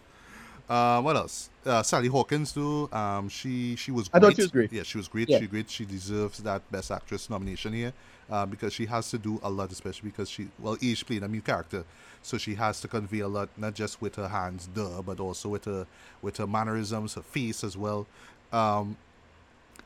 Um, 0.69 1.03
what 1.03 1.15
else? 1.15 1.49
uh, 1.65 1.83
Sally 1.83 2.07
Hawkins 2.07 2.51
too. 2.51 2.89
Um, 2.91 3.29
she 3.29 3.75
she 3.75 3.91
was. 3.91 4.07
Great. 4.07 4.23
I 4.23 4.25
thought 4.25 4.35
she 4.35 4.41
was 4.43 4.51
great. 4.51 4.71
Yeah, 4.71 4.83
she 4.83 4.97
was 4.97 5.07
great. 5.07 5.29
Yeah. 5.29 5.39
She 5.39 5.47
great. 5.47 5.69
She 5.69 5.85
deserves 5.85 6.39
that 6.39 6.69
Best 6.71 6.91
Actress 6.91 7.29
nomination 7.29 7.73
here, 7.73 7.93
uh, 8.29 8.45
because 8.45 8.73
she 8.73 8.85
has 8.85 9.09
to 9.11 9.17
do 9.17 9.39
a 9.43 9.49
lot, 9.49 9.71
especially 9.71 10.09
because 10.09 10.29
she 10.29 10.47
well, 10.59 10.77
each 10.81 11.05
playing 11.05 11.23
a 11.23 11.27
new 11.27 11.41
character, 11.41 11.83
so 12.21 12.37
she 12.37 12.55
has 12.55 12.81
to 12.81 12.87
convey 12.87 13.19
a 13.19 13.27
lot, 13.27 13.49
not 13.57 13.73
just 13.73 14.01
with 14.01 14.15
her 14.15 14.27
hands, 14.27 14.67
duh, 14.73 15.01
but 15.01 15.19
also 15.19 15.49
with 15.49 15.65
her 15.65 15.87
with 16.21 16.37
her 16.37 16.47
mannerisms, 16.47 17.15
her 17.15 17.21
face 17.21 17.63
as 17.63 17.75
well. 17.77 18.07
Um, 18.53 18.97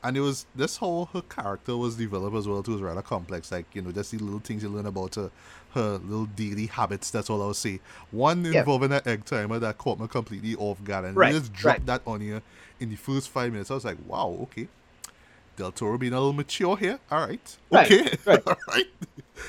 and 0.03 0.15
it 0.15 0.21
was 0.21 0.45
this 0.55 0.77
whole 0.77 1.05
her 1.07 1.21
character 1.21 1.75
was 1.75 1.95
developed 1.95 2.35
as 2.35 2.47
well 2.47 2.63
too 2.63 2.71
was 2.71 2.81
rather 2.81 3.01
complex 3.01 3.51
like 3.51 3.65
you 3.73 3.81
know 3.81 3.91
just 3.91 4.11
the 4.11 4.17
little 4.17 4.39
things 4.39 4.63
you 4.63 4.69
learn 4.69 4.85
about 4.85 5.15
her 5.15 5.29
her 5.73 5.97
little 5.99 6.25
daily 6.25 6.65
habits 6.67 7.11
that's 7.11 7.29
all 7.29 7.41
i'll 7.41 7.53
say 7.53 7.79
one 8.11 8.45
involving 8.45 8.91
an 8.91 9.01
egg 9.05 9.23
timer 9.25 9.59
that 9.59 9.77
caught 9.77 9.99
me 9.99 10.07
completely 10.07 10.55
off 10.55 10.83
guard 10.83 11.05
and 11.05 11.15
Right, 11.15 11.33
they 11.33 11.39
just 11.39 11.53
dropped 11.53 11.79
right. 11.79 11.85
that 11.87 12.01
on 12.07 12.21
you 12.21 12.41
in 12.79 12.89
the 12.89 12.95
first 12.95 13.29
five 13.29 13.51
minutes 13.51 13.69
i 13.71 13.75
was 13.75 13.85
like 13.85 13.97
wow 14.07 14.37
okay 14.43 14.67
del 15.57 15.71
toro 15.71 15.97
being 15.97 16.13
a 16.13 16.17
little 16.17 16.33
mature 16.33 16.77
here 16.77 16.99
all 17.11 17.25
right 17.27 17.57
Right, 17.71 17.91
okay 17.91 18.17
right. 18.25 18.41
all 18.47 18.57
right 18.69 18.87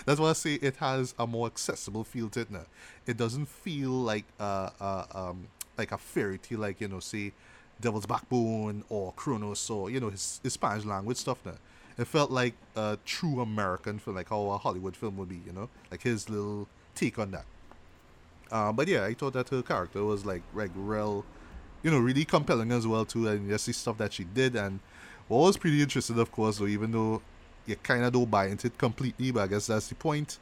that's 0.05 0.21
why 0.21 0.31
i 0.31 0.33
say 0.35 0.55
it 0.55 0.77
has 0.77 1.15
a 1.19 1.27
more 1.27 1.47
accessible 1.47 2.05
feel 2.05 2.29
to 2.31 2.41
it 2.41 2.51
now 2.51 2.67
it 3.07 3.17
doesn't 3.17 3.47
feel 3.47 3.91
like 3.91 4.25
uh, 4.39 4.71
uh 4.81 5.05
um 5.15 5.47
like 5.79 5.93
a 5.93 5.99
fairy 5.99 6.39
tale 6.39 6.59
like 6.61 6.81
you 6.81 6.89
know 6.89 7.01
say 7.01 7.33
Devil's 7.81 8.05
Backbone 8.05 8.85
or 8.91 9.13
Kronos 9.15 9.71
or 9.71 9.89
you 9.89 10.01
know 10.01 10.11
his, 10.11 10.39
his 10.43 10.53
Spanish 10.53 10.85
language 10.85 11.17
stuff 11.17 11.39
now. 11.47 11.55
It 12.01 12.07
felt 12.07 12.31
like 12.31 12.55
a 12.77 12.97
true 13.05 13.41
American 13.43 13.99
film, 13.99 14.17
like 14.17 14.31
how 14.31 14.41
a 14.53 14.57
Hollywood 14.57 14.97
film 14.97 15.19
would 15.19 15.29
be, 15.29 15.43
you 15.47 15.53
know, 15.53 15.69
like 15.91 16.03
his 16.03 16.31
little 16.31 16.67
take 16.95 17.19
on 17.19 17.31
that. 17.33 17.45
Uh, 18.51 18.73
but 18.73 18.89
yeah, 18.89 19.05
I 19.05 19.13
thought 19.13 19.35
that 19.35 19.51
her 19.51 19.61
character 19.61 20.03
was 20.03 20.25
like 20.25 20.41
like 20.55 20.71
real, 20.75 21.27
you 21.83 21.91
know, 21.91 21.99
really 21.99 22.25
compelling 22.25 22.73
as 22.73 22.87
well 22.87 23.05
too, 23.05 23.29
and 23.29 23.51
just 23.51 23.67
the 23.67 23.75
stuff 23.75 23.99
that 23.99 24.15
she 24.15 24.25
did. 24.25 24.57
And 24.57 24.81
what 25.29 25.41
was 25.41 25.59
pretty 25.59 25.83
interesting, 25.83 26.19
of 26.19 26.33
course, 26.33 26.57
though, 26.57 26.67
even 26.67 26.91
though 26.91 27.21
you 27.67 27.77
kind 27.77 28.03
of 28.03 28.15
don't 28.15 28.31
buy 28.31 28.47
into 28.47 28.69
it 28.69 28.79
completely, 28.79 29.31
but 29.31 29.43
I 29.43 29.47
guess 29.49 29.67
that's 29.67 29.89
the 29.89 29.95
point, 29.95 30.39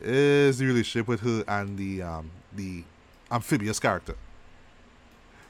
is 0.00 0.56
the 0.56 0.64
relationship 0.64 1.08
with 1.08 1.20
her 1.20 1.44
and 1.46 1.76
the 1.76 2.00
um 2.00 2.30
the 2.54 2.84
amphibious 3.30 3.78
character. 3.78 4.14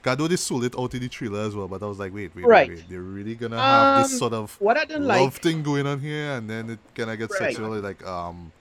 God, 0.07 0.19
though 0.19 0.29
they 0.29 0.37
sold 0.37 0.63
it 0.63 0.79
out 0.79 0.95
in 0.95 1.01
the 1.01 1.09
trailer 1.09 1.41
as 1.41 1.57
well, 1.57 1.67
but 1.67 1.83
I 1.83 1.87
was 1.87 1.99
like, 1.99 2.15
wait, 2.15 2.31
wait, 2.37 2.47
Right. 2.47 2.69
wait, 2.69 2.77
wait. 2.79 2.89
They're 2.89 3.01
really 3.01 3.35
gonna 3.35 3.59
have 3.61 4.05
this 4.05 4.13
Um, 4.13 4.19
sort 4.21 4.33
of 4.35 4.57
What 4.61 4.77
I 4.79 4.85
didn't 4.85 5.05
love 5.05 5.21
like. 5.21 5.33
thing 5.43 5.65
going 5.65 5.85
on 5.85 5.99
here, 5.99 6.31
and 6.37 6.49
then 6.49 6.71
it 6.71 6.79
kind 6.95 7.11
of 7.11 7.19
gets 7.19 7.33
Right. 7.41 7.51
sexually 7.51 7.81
like 7.81 8.07
um. 8.07 8.53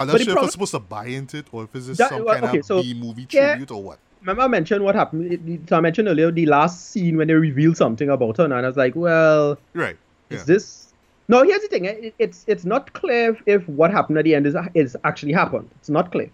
I'm 0.00 0.06
not 0.08 0.14
But 0.14 0.22
sure 0.22 0.32
if 0.36 0.42
I'm 0.42 0.50
supposed 0.50 0.72
to 0.72 0.80
buy 0.80 1.06
into 1.06 1.36
it 1.38 1.46
or 1.52 1.62
if 1.64 1.76
it's 1.76 1.86
just 1.86 1.98
That- 1.98 2.08
some 2.10 2.24
well, 2.24 2.34
kind 2.34 2.46
okay, 2.46 2.58
of 2.58 2.64
so, 2.64 2.82
B 2.82 2.92
movie 2.94 3.26
yeah. 3.30 3.50
tribute 3.50 3.70
or 3.70 3.82
what. 3.84 3.98
Remember 4.22 4.42
I 4.42 4.48
mentioned 4.48 4.82
what 4.82 4.96
happened. 4.96 5.66
So 5.68 5.76
I 5.76 5.80
mentioned 5.80 6.08
earlier 6.08 6.32
the 6.32 6.46
last 6.46 6.90
scene 6.90 7.16
when 7.16 7.28
they 7.28 7.34
revealed 7.34 7.76
something 7.76 8.08
about 8.08 8.36
her, 8.38 8.44
and 8.44 8.52
I 8.54 8.62
was 8.62 8.76
like, 8.76 8.96
well, 8.96 9.58
Right. 9.74 9.96
Yeah. 10.28 10.38
is 10.38 10.44
this? 10.46 10.92
No, 11.28 11.44
here's 11.44 11.62
the 11.62 11.68
thing. 11.68 11.84
It, 11.84 12.14
it's 12.18 12.44
it's 12.48 12.64
not 12.64 12.92
clear 12.94 13.30
if, 13.30 13.42
if 13.46 13.68
what 13.68 13.92
happened 13.92 14.18
at 14.18 14.24
the 14.24 14.34
end 14.34 14.46
is 14.48 14.56
is 14.74 14.96
actually 15.04 15.32
happened. 15.34 15.68
It's 15.76 15.88
not 15.90 16.10
clear. 16.10 16.30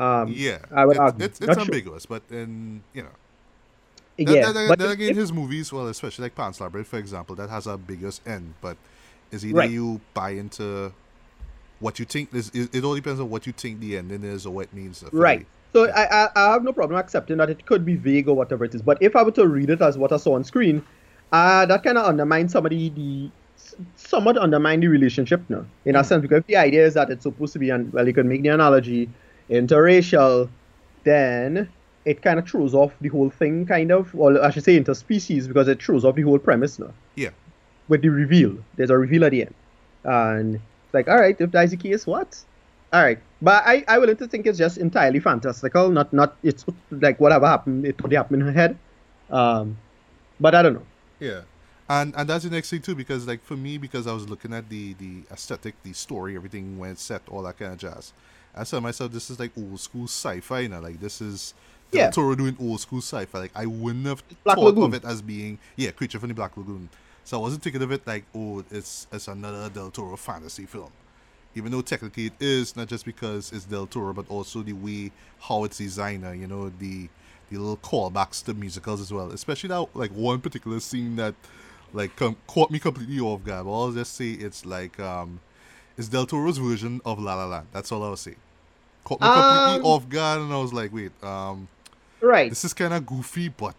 Um, 0.00 0.32
yeah. 0.34 0.58
I 0.72 0.84
would 0.86 0.92
it's, 0.96 1.00
argue. 1.00 1.24
It's, 1.26 1.38
it's 1.40 1.46
Not 1.48 1.54
sure. 1.54 1.62
ambiguous, 1.64 2.06
but 2.06 2.26
then 2.28 2.82
you 2.94 3.02
know. 3.02 3.08
Yeah, 4.16 4.52
then, 4.52 4.68
but 4.68 4.78
then 4.78 4.90
again, 4.90 5.10
if- 5.10 5.16
his 5.16 5.32
movies, 5.32 5.72
well, 5.72 5.86
especially 5.88 6.24
like 6.24 6.34
Pan's 6.34 6.60
Labyrinth, 6.60 6.88
for 6.88 6.98
example, 6.98 7.34
that 7.36 7.48
has 7.50 7.66
a 7.66 7.76
biggest 7.78 8.26
end. 8.26 8.54
But 8.60 8.76
is 9.30 9.44
either 9.46 9.58
Right. 9.58 9.70
you 9.70 10.00
buy 10.14 10.30
into 10.30 10.92
what 11.78 11.98
you 11.98 12.04
think 12.04 12.34
is, 12.34 12.50
it, 12.52 12.74
it 12.74 12.84
all 12.84 12.94
depends 12.94 13.20
on 13.20 13.30
what 13.30 13.46
you 13.46 13.52
think 13.52 13.80
the 13.80 13.96
ending 13.96 14.22
is 14.24 14.44
or 14.44 14.52
what 14.52 14.64
it 14.64 14.74
means. 14.74 15.04
Right. 15.12 15.46
the- 15.72 15.86
So 15.86 15.90
I, 15.92 16.24
I 16.24 16.28
I 16.34 16.52
have 16.52 16.64
no 16.64 16.72
problem 16.72 16.98
accepting 16.98 17.36
that 17.38 17.48
it 17.48 17.64
could 17.64 17.84
be 17.86 17.94
vague 17.94 18.26
or 18.28 18.34
whatever 18.34 18.64
it 18.64 18.74
is. 18.74 18.82
But 18.82 18.98
if 19.00 19.14
I 19.16 19.22
were 19.22 19.30
to 19.32 19.46
read 19.46 19.70
it 19.70 19.80
as 19.80 19.96
what 19.96 20.12
I 20.12 20.16
saw 20.16 20.34
on 20.34 20.42
screen, 20.44 20.82
uh, 21.32 21.64
that 21.66 21.84
kind 21.84 21.96
of 21.96 22.06
undermines 22.06 22.52
somebody 22.52 22.90
the 22.90 23.30
somewhat 23.96 24.36
undermine 24.36 24.80
the 24.80 24.88
relationship 24.88 25.40
now 25.48 25.64
in 25.84 25.94
a 25.94 26.00
Mhm. 26.00 26.06
sense 26.06 26.22
because 26.22 26.38
if 26.40 26.46
the 26.46 26.56
idea 26.56 26.84
is 26.84 26.94
that 26.94 27.08
it's 27.08 27.22
supposed 27.22 27.52
to 27.52 27.58
be 27.60 27.70
and 27.70 27.92
well 27.92 28.06
you 28.06 28.12
can 28.12 28.26
make 28.28 28.42
the 28.42 28.48
analogy 28.48 29.08
interracial, 29.50 30.48
then 31.04 31.68
it 32.04 32.22
kind 32.22 32.38
of 32.38 32.48
throws 32.48 32.74
off 32.74 32.92
the 33.00 33.08
whole 33.08 33.28
thing 33.30 33.66
kind 33.66 33.90
of 33.92 34.14
or 34.14 34.42
I 34.42 34.50
should 34.50 34.64
say 34.64 34.78
interspecies 34.80 35.46
because 35.46 35.68
it 35.68 35.82
throws 35.82 36.04
off 36.04 36.14
the 36.14 36.22
whole 36.22 36.38
premise 36.38 36.78
now 36.78 36.92
Yeah. 37.14 37.30
with 37.88 38.02
the 38.02 38.08
reveal. 38.08 38.56
There's 38.76 38.90
a 38.90 38.96
reveal 38.96 39.24
at 39.24 39.32
the 39.32 39.42
end. 39.42 39.54
And 40.04 40.54
it's 40.56 40.94
like, 40.94 41.08
all 41.08 41.18
right, 41.20 41.36
if 41.38 41.50
that's 41.50 41.72
the 41.72 41.76
case, 41.76 42.06
what? 42.06 42.38
All 42.92 43.02
right. 43.02 43.18
But 43.42 43.64
I, 43.66 43.84
I 43.86 43.98
willing 43.98 44.16
to 44.16 44.26
think 44.26 44.46
it's 44.46 44.58
just 44.58 44.78
entirely 44.78 45.20
fantastical, 45.20 45.90
not 45.90 46.12
not 46.12 46.36
it's 46.42 46.64
like 46.90 47.20
whatever 47.20 47.46
happened, 47.46 47.84
it 47.86 47.98
could 47.98 48.12
happened 48.12 48.42
in 48.42 48.48
her 48.48 48.52
head. 48.54 48.78
Um 49.30 49.76
but 50.40 50.54
I 50.54 50.62
don't 50.62 50.74
know. 50.74 50.86
Yeah. 51.18 51.42
And 51.88 52.14
and 52.16 52.28
that's 52.28 52.44
the 52.44 52.50
next 52.50 52.70
thing 52.70 52.80
too, 52.82 52.94
because 52.94 53.26
like 53.26 53.42
for 53.44 53.56
me, 53.56 53.76
because 53.76 54.06
I 54.06 54.12
was 54.12 54.28
looking 54.28 54.54
at 54.54 54.68
the 54.70 54.94
the 54.94 55.22
aesthetic, 55.30 55.74
the 55.82 55.92
story, 55.92 56.34
everything 56.34 56.78
when 56.78 56.90
it's 56.92 57.02
set, 57.02 57.22
all 57.28 57.42
that 57.42 57.58
kind 57.58 57.72
of 57.72 57.78
jazz. 57.78 58.12
I 58.54 58.64
said 58.64 58.78
to 58.78 58.80
myself, 58.80 59.12
this 59.12 59.30
is 59.30 59.38
like 59.38 59.52
old 59.56 59.80
school 59.80 60.04
sci-fi, 60.04 60.66
know, 60.66 60.80
like 60.80 61.00
this 61.00 61.20
is 61.20 61.54
Del 61.90 62.02
Yeah. 62.02 62.10
Toro 62.10 62.34
doing 62.34 62.56
old 62.60 62.80
school 62.80 63.00
sci-fi. 63.00 63.38
Like 63.38 63.52
I 63.54 63.66
wouldn't 63.66 64.06
have 64.06 64.22
Black 64.44 64.56
thought 64.56 64.64
Lagoon. 64.64 64.84
of 64.84 64.94
it 64.94 65.04
as 65.04 65.22
being 65.22 65.58
yeah, 65.76 65.90
creature 65.92 66.18
from 66.18 66.28
the 66.28 66.34
Black 66.34 66.56
Lagoon. 66.56 66.88
So 67.24 67.38
I 67.38 67.40
wasn't 67.40 67.62
thinking 67.62 67.82
of 67.82 67.92
it 67.92 68.06
like 68.06 68.24
oh, 68.34 68.64
it's 68.70 69.06
it's 69.12 69.28
another 69.28 69.68
Del 69.70 69.90
Toro 69.90 70.16
fantasy 70.16 70.66
film. 70.66 70.90
Even 71.54 71.72
though 71.72 71.82
technically 71.82 72.26
it 72.26 72.32
is 72.40 72.76
not 72.76 72.86
just 72.88 73.04
because 73.04 73.52
it's 73.52 73.64
Del 73.64 73.86
Toro, 73.86 74.12
but 74.12 74.24
also 74.28 74.62
the 74.62 74.72
way 74.72 75.10
how 75.40 75.64
it's 75.64 75.78
designed. 75.78 76.24
uh, 76.24 76.30
You 76.30 76.46
know 76.46 76.70
the 76.70 77.08
the 77.50 77.58
little 77.58 77.76
callbacks 77.78 78.44
to 78.44 78.54
musicals 78.54 79.00
as 79.00 79.12
well. 79.12 79.30
Especially 79.32 79.68
that 79.68 79.86
like 79.94 80.12
one 80.12 80.40
particular 80.40 80.78
scene 80.80 81.16
that 81.16 81.34
like 81.92 82.14
com- 82.16 82.36
caught 82.46 82.70
me 82.70 82.78
completely 82.78 83.18
off 83.20 83.44
guard. 83.44 83.66
But 83.66 83.72
I'll 83.72 83.90
just 83.92 84.14
say 84.14 84.30
it's 84.30 84.64
like 84.64 84.98
um, 85.00 85.40
it's 86.00 86.08
Del 86.08 86.26
Toro's 86.26 86.58
version 86.58 87.00
of 87.04 87.20
La 87.20 87.34
La 87.34 87.46
Land. 87.46 87.68
That's 87.72 87.92
all 87.92 88.02
I'll 88.02 88.16
say. 88.16 88.34
Caught 89.04 89.20
me 89.20 89.28
completely 89.28 89.76
Um, 89.76 89.84
off 89.84 90.08
guard, 90.08 90.40
and 90.40 90.52
I 90.52 90.58
was 90.58 90.72
like, 90.72 90.92
wait, 90.92 91.12
um, 91.22 91.68
Right. 92.20 92.50
this 92.50 92.64
is 92.64 92.74
kind 92.74 92.92
of 92.92 93.06
goofy, 93.06 93.48
but 93.48 93.76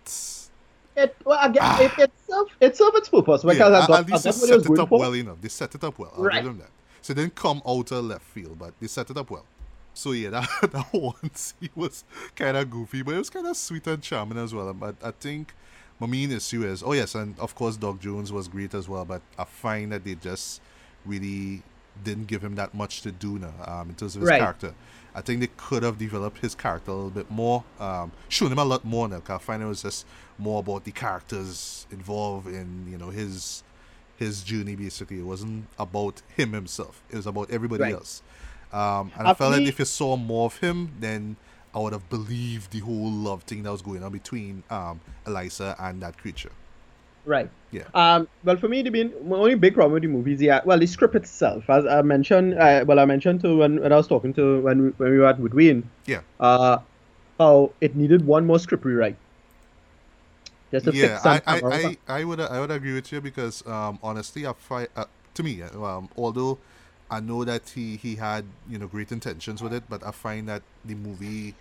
It 0.96 1.16
well 1.26 1.40
again 1.42 1.82
it, 1.82 1.92
it 1.98 2.12
served 2.30 2.52
it 2.60 2.76
served 2.78 2.98
its 2.98 3.10
purpose 3.10 3.44
because 3.44 3.58
yeah, 3.58 3.88
got, 3.88 4.00
at 4.02 4.08
least 4.08 4.26
I 4.26 4.32
they 4.32 4.32
got 4.32 4.42
what 4.42 4.50
it 4.52 4.64
set 4.64 4.66
it 4.66 4.80
up 4.80 4.90
for. 4.90 5.00
well 5.00 5.16
enough. 5.16 5.38
They 5.42 5.48
set 5.50 5.76
it 5.76 5.84
up 5.84 5.98
well. 6.00 6.12
I'll 6.18 6.24
Right. 6.24 6.36
give 6.36 6.46
them 6.46 6.58
that. 6.60 6.70
So 7.02 7.12
it 7.12 7.16
didn't 7.16 7.36
come 7.36 7.62
out 7.68 7.92
of 7.92 8.06
left 8.06 8.24
field, 8.26 8.60
but 8.60 8.74
they 8.80 8.88
set 8.88 9.10
it 9.10 9.18
up 9.18 9.30
well. 9.32 9.46
So 9.94 10.12
yeah, 10.12 10.30
that 10.62 10.72
that 10.72 10.88
one 10.94 11.34
scene 11.34 11.70
was 11.76 12.04
kind 12.36 12.58
of 12.58 12.70
goofy, 12.70 13.02
but 13.04 13.16
it 13.16 13.20
was 13.20 13.30
kind 13.30 13.48
of 13.48 13.58
sweet 13.58 13.88
and 13.88 14.02
charming 14.04 14.38
as 14.38 14.54
well. 14.54 14.74
But 14.74 14.96
I 15.04 15.12
think 15.12 15.54
my 16.00 16.08
main 16.08 16.32
issue 16.32 16.64
is, 16.66 16.84
oh 16.84 16.94
yes, 16.94 17.16
and 17.16 17.38
of 17.40 17.56
course 17.56 17.78
Doug 17.78 18.00
Jones 18.02 18.32
was 18.32 18.48
great 18.48 18.74
as 18.74 18.90
well. 18.90 19.06
But 19.06 19.22
I 19.38 19.44
find 19.46 19.92
that 19.92 20.04
they 20.04 20.16
just 20.16 20.62
really 21.06 21.64
didn't 22.04 22.28
give 22.28 22.44
him 22.44 22.56
that 22.56 22.74
much 22.74 23.02
to 23.02 23.12
do 23.12 23.38
now 23.40 23.54
um, 23.66 23.90
in 23.90 23.96
terms 23.96 24.16
of 24.16 24.22
his 24.22 24.30
Right. 24.30 24.40
character. 24.40 24.74
I 25.14 25.22
think 25.22 25.42
they 25.42 25.48
could 25.58 25.84
have 25.84 25.98
developed 25.98 26.40
his 26.40 26.56
character 26.56 26.92
a 26.92 26.96
little 26.96 27.10
bit 27.10 27.30
more, 27.30 27.64
um, 27.80 28.12
shown 28.30 28.52
him 28.52 28.60
a 28.60 28.64
lot 28.66 28.86
more 28.86 29.08
now. 29.10 29.20
'cause 29.20 29.36
I 29.36 29.44
find 29.44 29.62
it 29.62 29.66
was 29.66 29.82
just 29.82 30.06
more 30.38 30.62
about 30.62 30.86
the 30.86 30.92
characters 30.92 31.86
involved 31.92 32.48
in 32.48 32.88
you 32.90 32.98
know 32.98 33.10
his 33.10 33.64
his 34.18 34.44
journey. 34.44 34.76
Basically, 34.76 35.20
it 35.20 35.26
wasn't 35.26 35.68
about 35.80 36.22
him 36.38 36.54
himself. 36.54 37.02
It 37.10 37.16
was 37.18 37.26
about 37.28 37.50
everybody 37.52 37.84
Right. 37.84 37.94
else. 37.96 38.22
Um, 38.72 39.12
and 39.18 39.28
I 39.28 39.32
Uh, 39.32 39.34
felt 39.34 39.52
like 39.54 39.64
if 39.68 39.80
you 39.80 39.86
saw 39.86 40.16
more 40.16 40.46
of 40.46 40.58
him, 40.58 40.92
then 41.00 41.36
I 41.76 41.80
would 41.80 41.92
have 41.94 42.08
believed 42.10 42.72
the 42.72 42.80
whole 42.80 43.12
love 43.12 43.44
thing 43.44 43.64
that 43.64 43.72
was 43.72 43.82
going 43.82 44.04
on 44.04 44.12
between 44.12 44.64
um, 44.70 45.02
Eliza 45.28 45.76
and 45.80 46.02
that 46.04 46.18
creature. 46.18 46.52
Right. 47.26 47.50
Yeah. 47.72 47.84
Um. 47.94 48.28
Well, 48.44 48.58
for 48.58 48.68
me, 48.68 48.82
the 48.82 49.14
my 49.24 49.38
only 49.38 49.56
big 49.56 49.74
problem 49.76 49.94
with 49.94 50.04
the 50.04 50.10
movie 50.10 50.34
is 50.34 50.42
yeah. 50.42 50.62
Well, 50.66 50.80
the 50.80 50.88
script 50.88 51.16
itself, 51.16 51.70
as 51.70 51.86
I 51.86 52.02
mentioned, 52.02 52.56
uh, 52.56 52.84
well, 52.88 53.00
I 53.00 53.06
mentioned 53.06 53.42
to 53.42 53.58
when, 53.58 53.80
when 53.80 53.94
I 53.94 53.96
was 53.96 54.08
talking 54.08 54.34
to 54.34 54.62
when 54.62 54.82
we, 54.82 54.90
when 54.98 55.12
we 55.12 55.20
were 55.20 55.28
at 55.28 55.40
Wayne, 55.40 55.90
Yeah. 56.06 56.22
uh, 56.40 56.80
how 57.40 57.72
it 57.80 57.96
needed 57.96 58.26
one 58.26 58.46
more 58.46 58.60
script 58.60 58.86
rewrite. 58.86 59.16
Just 60.72 60.86
to 60.86 60.94
yeah, 60.94 61.20
fix 61.20 61.26
I, 61.26 61.42
I. 61.46 61.98
I, 62.08 62.22
I 62.22 62.24
would 62.24 62.40
I 62.40 62.60
would 62.60 62.72
agree 62.72 62.94
with 62.94 63.12
you 63.12 63.22
because 63.22 63.66
um, 63.68 64.00
honestly, 64.02 64.48
I 64.48 64.54
find 64.54 64.88
uh, 64.96 65.06
to 65.36 65.44
me, 65.44 65.62
uh, 65.62 65.84
um, 65.84 66.10
although 66.18 66.58
I 67.10 67.20
know 67.20 67.44
that 67.44 67.70
he 67.70 67.98
he 67.98 68.16
had 68.16 68.46
you 68.70 68.78
know 68.80 68.88
great 68.88 69.12
intentions 69.12 69.62
with 69.62 69.74
it, 69.74 69.84
but 69.90 70.06
I 70.06 70.12
find 70.12 70.48
that 70.50 70.64
the 70.86 70.96
movie 70.96 71.56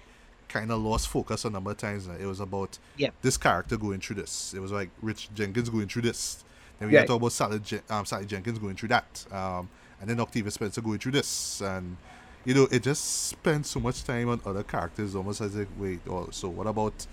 kind 0.50 0.70
of 0.70 0.80
lost 0.82 1.08
focus 1.08 1.44
a 1.44 1.50
number 1.50 1.70
of 1.70 1.76
times. 1.78 2.06
Now. 2.06 2.14
It 2.20 2.26
was 2.26 2.40
about 2.40 2.78
Yeah. 2.96 3.10
this 3.22 3.36
character 3.36 3.76
going 3.76 4.00
through 4.00 4.16
this. 4.16 4.52
It 4.54 4.60
was 4.60 4.72
like 4.72 4.90
Rich 5.00 5.30
Jenkins 5.34 5.70
going 5.70 5.88
through 5.88 6.02
this. 6.02 6.44
Then 6.78 6.88
we 6.88 6.94
Yeah. 6.94 7.00
got 7.00 7.04
to 7.04 7.08
talk 7.08 7.16
about 7.20 7.32
Sally, 7.32 7.58
Jen- 7.60 7.82
um, 7.88 8.04
Sally 8.04 8.26
Jenkins 8.26 8.58
going 8.58 8.74
through 8.76 8.88
that, 8.90 9.24
um, 9.32 9.68
and 10.00 10.08
then 10.10 10.18
Octavia 10.20 10.50
Spencer 10.50 10.80
going 10.80 10.98
through 10.98 11.12
this, 11.12 11.60
and 11.62 11.96
you 12.44 12.54
know 12.54 12.66
it 12.70 12.82
just 12.82 13.26
spent 13.28 13.66
so 13.66 13.78
much 13.80 14.02
time 14.04 14.28
on 14.28 14.40
other 14.46 14.62
characters, 14.62 15.14
almost 15.14 15.40
as 15.40 15.54
if 15.56 15.68
wait, 15.78 16.00
oh, 16.08 16.28
so 16.30 16.48
what 16.48 16.66
about 16.66 17.06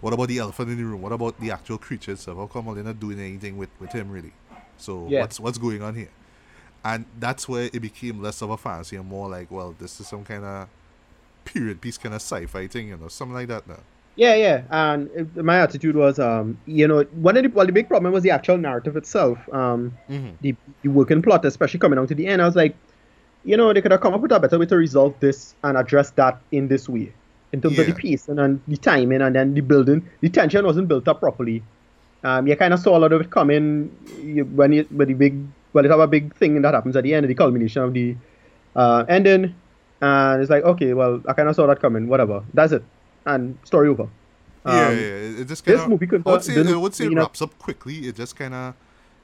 what 0.00 0.12
about 0.12 0.26
the 0.26 0.38
elephant 0.38 0.68
in 0.70 0.76
the 0.76 0.84
room? 0.84 1.00
What 1.00 1.12
about 1.12 1.38
the 1.38 1.52
actual 1.52 1.78
creature 1.78 2.10
itself? 2.12 2.36
How 2.36 2.46
come 2.46 2.74
they're 2.74 2.82
not 2.82 2.98
doing 2.98 3.20
anything 3.20 3.56
with, 3.56 3.70
with 3.78 3.92
him 3.92 4.10
really? 4.10 4.32
So 4.76 5.06
Yeah. 5.08 5.20
what's 5.20 5.38
what's 5.38 5.58
going 5.58 5.80
on 5.82 5.94
here? 5.94 6.10
And 6.84 7.04
that's 7.20 7.48
where 7.48 7.70
it 7.72 7.80
became 7.80 8.20
less 8.20 8.42
of 8.42 8.50
a 8.50 8.56
fantasy 8.56 8.96
and 8.96 9.08
more 9.08 9.28
like, 9.28 9.48
well, 9.52 9.76
this 9.78 10.00
is 10.00 10.08
some 10.08 10.24
kind 10.24 10.44
of 10.44 10.68
period 11.44 11.80
piece 11.80 11.98
kind 11.98 12.14
of 12.14 12.20
sci-fi 12.20 12.66
thing, 12.66 12.88
you 12.88 12.96
know, 12.96 13.08
something 13.08 13.34
like 13.34 13.48
that 13.48 13.66
now. 13.66 13.80
Yeah, 14.16 14.34
yeah. 14.34 14.62
And 14.70 15.10
it, 15.14 15.36
my 15.36 15.60
attitude 15.60 15.96
was, 15.96 16.18
um, 16.18 16.58
you 16.66 16.86
know, 16.86 17.02
one 17.14 17.36
of 17.36 17.44
the 17.44 17.48
well, 17.48 17.66
the 17.66 17.72
big 17.72 17.88
problem 17.88 18.12
was 18.12 18.22
the 18.22 18.30
actual 18.30 18.58
narrative 18.58 18.96
itself. 18.96 19.38
Um, 19.52 19.92
Mhm. 20.10 20.32
the, 20.42 20.54
the 20.82 20.88
working 20.88 21.22
plot, 21.22 21.44
especially 21.44 21.80
coming 21.80 21.96
down 21.96 22.06
to 22.08 22.14
the 22.14 22.26
end. 22.26 22.42
I 22.42 22.46
was 22.46 22.56
like, 22.56 22.76
you 23.44 23.56
know, 23.56 23.72
they 23.72 23.80
could 23.80 23.90
have 23.90 24.00
come 24.00 24.14
up 24.14 24.20
with 24.20 24.32
a 24.32 24.38
better 24.38 24.58
way 24.58 24.66
to 24.66 24.76
resolve 24.76 25.14
this 25.20 25.54
and 25.64 25.76
address 25.76 26.10
that 26.12 26.38
in 26.52 26.68
this 26.68 26.88
way, 26.88 27.12
in 27.52 27.60
terms 27.60 27.78
of 27.78 27.86
the 27.86 27.94
piece 27.94 28.28
and 28.28 28.38
then 28.38 28.62
the 28.68 28.76
timing 28.76 29.22
and 29.22 29.34
then 29.34 29.54
the 29.54 29.62
building. 29.62 30.08
The 30.20 30.28
tension 30.28 30.64
wasn't 30.64 30.88
built 30.88 31.08
up 31.08 31.20
properly. 31.20 31.62
Um, 32.22 32.46
you 32.46 32.54
kind 32.54 32.72
of 32.72 32.80
saw 32.80 32.96
a 32.96 33.00
lot 33.00 33.12
of 33.12 33.20
it 33.22 33.30
coming 33.30 33.90
you, 34.22 34.44
when 34.44 34.72
you 34.72 34.86
when 34.90 35.08
the 35.08 35.14
big 35.14 35.34
well, 35.72 35.82
they 35.82 35.88
have 35.88 36.00
a 36.00 36.06
big 36.06 36.36
thing 36.36 36.60
that 36.62 36.74
happens 36.74 36.96
at 36.96 37.02
the 37.02 37.14
end, 37.14 37.26
the 37.28 37.34
culmination 37.34 37.82
of 37.82 37.94
the 37.94 38.14
uh, 38.76 39.04
ending, 39.08 39.54
and 40.02 40.42
it's 40.42 40.50
like, 40.50 40.64
okay, 40.64 40.92
well, 40.92 41.22
I 41.26 41.32
kind 41.32 41.48
of 41.48 41.54
saw 41.56 41.66
that 41.68 41.80
coming. 41.80 42.08
Whatever, 42.08 42.42
that's 42.52 42.72
it, 42.72 42.84
and 43.24 43.56
story 43.64 43.88
over. 43.88 44.08
yeah, 44.66 44.72
Um, 44.88 44.96
yeah. 44.96 45.00
It, 45.00 45.40
it 45.40 45.48
just 45.48 45.64
this 45.64 45.76
kind 45.76 45.84
of. 45.84 45.88
movie 45.90 46.06
could 46.06 46.22
I 46.26 46.30
would 46.32 46.44
say, 46.44 46.58
I 46.60 46.76
would 46.76 46.94
say 46.94 47.06
it 47.06 47.14
wraps 47.14 47.40
up 47.40 47.58
quickly. 47.58 47.94
It 48.08 48.16
just 48.16 48.36
kind 48.36 48.52
of. 48.54 48.74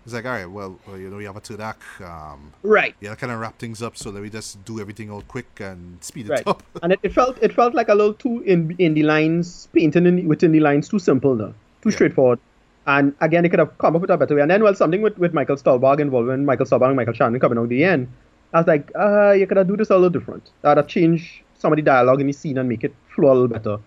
It's 0.04 0.14
like, 0.14 0.24
all 0.24 0.30
right, 0.32 0.46
well, 0.46 0.78
well, 0.86 0.96
you 0.96 1.10
know, 1.10 1.18
we 1.18 1.24
have 1.24 1.36
a 1.36 1.62
act. 1.62 1.82
Um, 2.00 2.52
Right. 2.62 2.94
yeah, 2.98 3.14
kind 3.14 3.30
of 3.30 3.40
wrap 3.40 3.58
things 3.58 3.82
up 3.82 3.94
so 3.94 4.10
that 4.10 4.22
we 4.22 4.30
just 4.30 4.64
do 4.64 4.80
everything 4.80 5.10
all 5.10 5.20
quick 5.22 5.60
and 5.60 6.02
speed 6.02 6.26
it 6.26 6.30
Right. 6.30 6.46
up. 6.46 6.62
and 6.82 6.92
it, 6.94 7.00
it 7.02 7.12
felt 7.12 7.36
it 7.42 7.52
felt 7.52 7.74
like 7.74 7.88
a 7.90 7.94
little 7.94 8.14
too 8.14 8.40
in 8.46 8.74
in 8.78 8.94
the 8.94 9.02
lines 9.02 9.68
painting 9.74 10.06
in, 10.06 10.26
within 10.26 10.52
the 10.52 10.60
lines 10.60 10.88
too 10.88 10.98
simple 10.98 11.34
now 11.34 11.52
too 11.82 11.90
Yeah. 11.90 11.96
straightforward 11.96 12.38
and 12.86 13.14
again 13.20 13.44
it 13.44 13.50
could 13.50 13.58
have 13.58 13.76
come 13.76 13.96
up 13.96 14.00
with 14.00 14.10
a 14.10 14.16
better 14.16 14.34
way 14.34 14.40
and 14.40 14.50
then 14.50 14.62
well 14.62 14.74
something 14.74 15.02
with, 15.02 15.18
with 15.18 15.34
Michael 15.34 15.56
Stuhlbarg 15.56 16.00
involving 16.00 16.46
Michael 16.46 16.64
Stuhlbarg 16.64 16.86
and 16.88 16.96
Michael 16.96 17.12
Shannon 17.12 17.38
coming 17.38 17.58
out 17.58 17.68
the 17.68 17.84
end 17.84 18.08
I 18.52 18.58
was 18.58 18.66
like 18.66 18.90
uh 18.98 19.32
you 19.32 19.46
could 19.46 19.56
have 19.56 19.68
do 19.68 19.76
this 19.76 19.90
a 19.90 19.94
little 19.94 20.10
different 20.10 20.50
uh, 20.64 20.74
that 20.74 20.88
change 20.88 21.42
some 21.54 21.72
of 21.72 21.76
the 21.76 21.82
dialogue 21.82 22.20
in 22.20 22.26
the 22.26 22.32
scene 22.32 22.58
and 22.58 22.68
make 22.68 22.84
it 22.84 22.94
flow 23.14 23.32
a 23.32 23.34
little 23.34 23.48
better 23.48 23.78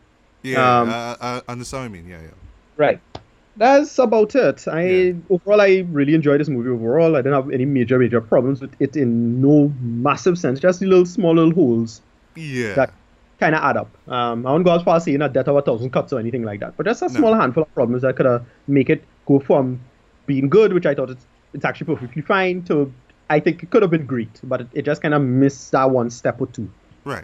Yeah, 0.43 0.81
Um, 0.81 0.89
I, 0.89 1.15
I 1.21 1.41
I 1.47 1.51
understand 1.51 1.91
what 1.91 1.97
you 1.97 2.03
mean. 2.03 2.11
Yeah, 2.11 2.21
yeah. 2.21 2.35
right 2.77 2.99
that's 3.57 3.97
about 3.99 4.33
it 4.35 4.65
I 4.67 4.81
Yeah. 4.87 5.13
overall 5.29 5.61
I 5.61 5.85
really 5.91 6.13
enjoyed 6.15 6.39
this 6.39 6.49
movie 6.49 6.69
overall 6.69 7.15
I 7.15 7.19
didn't 7.21 7.33
have 7.33 7.51
any 7.51 7.65
major 7.65 7.99
major 7.99 8.21
problems 8.21 8.61
with 8.61 8.73
it 8.79 8.95
in 8.95 9.41
no 9.41 9.73
massive 9.81 10.37
sense 10.37 10.59
just 10.59 10.79
the 10.79 10.85
little 10.87 11.05
small 11.05 11.35
little 11.35 11.53
holes 11.53 12.01
Yeah. 12.35 12.75
that 12.75 12.93
kind 13.39 13.55
of 13.55 13.61
add 13.63 13.75
up. 13.75 13.97
Um, 14.07 14.45
I 14.45 14.51
won't 14.51 14.63
go 14.65 14.75
as 14.75 14.83
far 14.83 14.97
as 14.97 15.03
saying 15.03 15.21
a 15.23 15.27
death 15.27 15.47
of 15.47 15.55
a 15.55 15.61
thousand 15.63 15.89
cuts 15.91 16.13
or 16.13 16.19
anything 16.19 16.43
like 16.43 16.59
that, 16.59 16.77
but 16.77 16.85
just 16.85 17.01
a 17.01 17.09
No. 17.09 17.17
small 17.17 17.33
handful 17.33 17.63
of 17.63 17.73
problems 17.73 18.03
that 18.03 18.15
could 18.15 18.27
have 18.27 18.45
make 18.67 18.89
it 18.91 19.03
go 19.25 19.39
from 19.39 19.79
being 20.27 20.47
good, 20.47 20.73
which 20.73 20.85
I 20.85 20.93
thought 20.93 21.09
it's, 21.09 21.25
it's 21.55 21.65
actually 21.65 21.87
perfectly 21.87 22.21
fine, 22.21 22.63
to 22.65 22.93
I 23.31 23.39
think 23.39 23.63
it 23.63 23.69
could 23.69 23.81
have 23.81 23.91
been 23.91 24.05
great, 24.05 24.41
but 24.43 24.61
it, 24.61 24.67
it 24.73 24.81
just 24.83 25.01
kind 25.01 25.13
of 25.13 25.21
missed 25.21 25.71
that 25.71 25.89
one 25.89 26.09
step 26.09 26.41
or 26.41 26.47
two. 26.47 26.69
Right. 27.05 27.23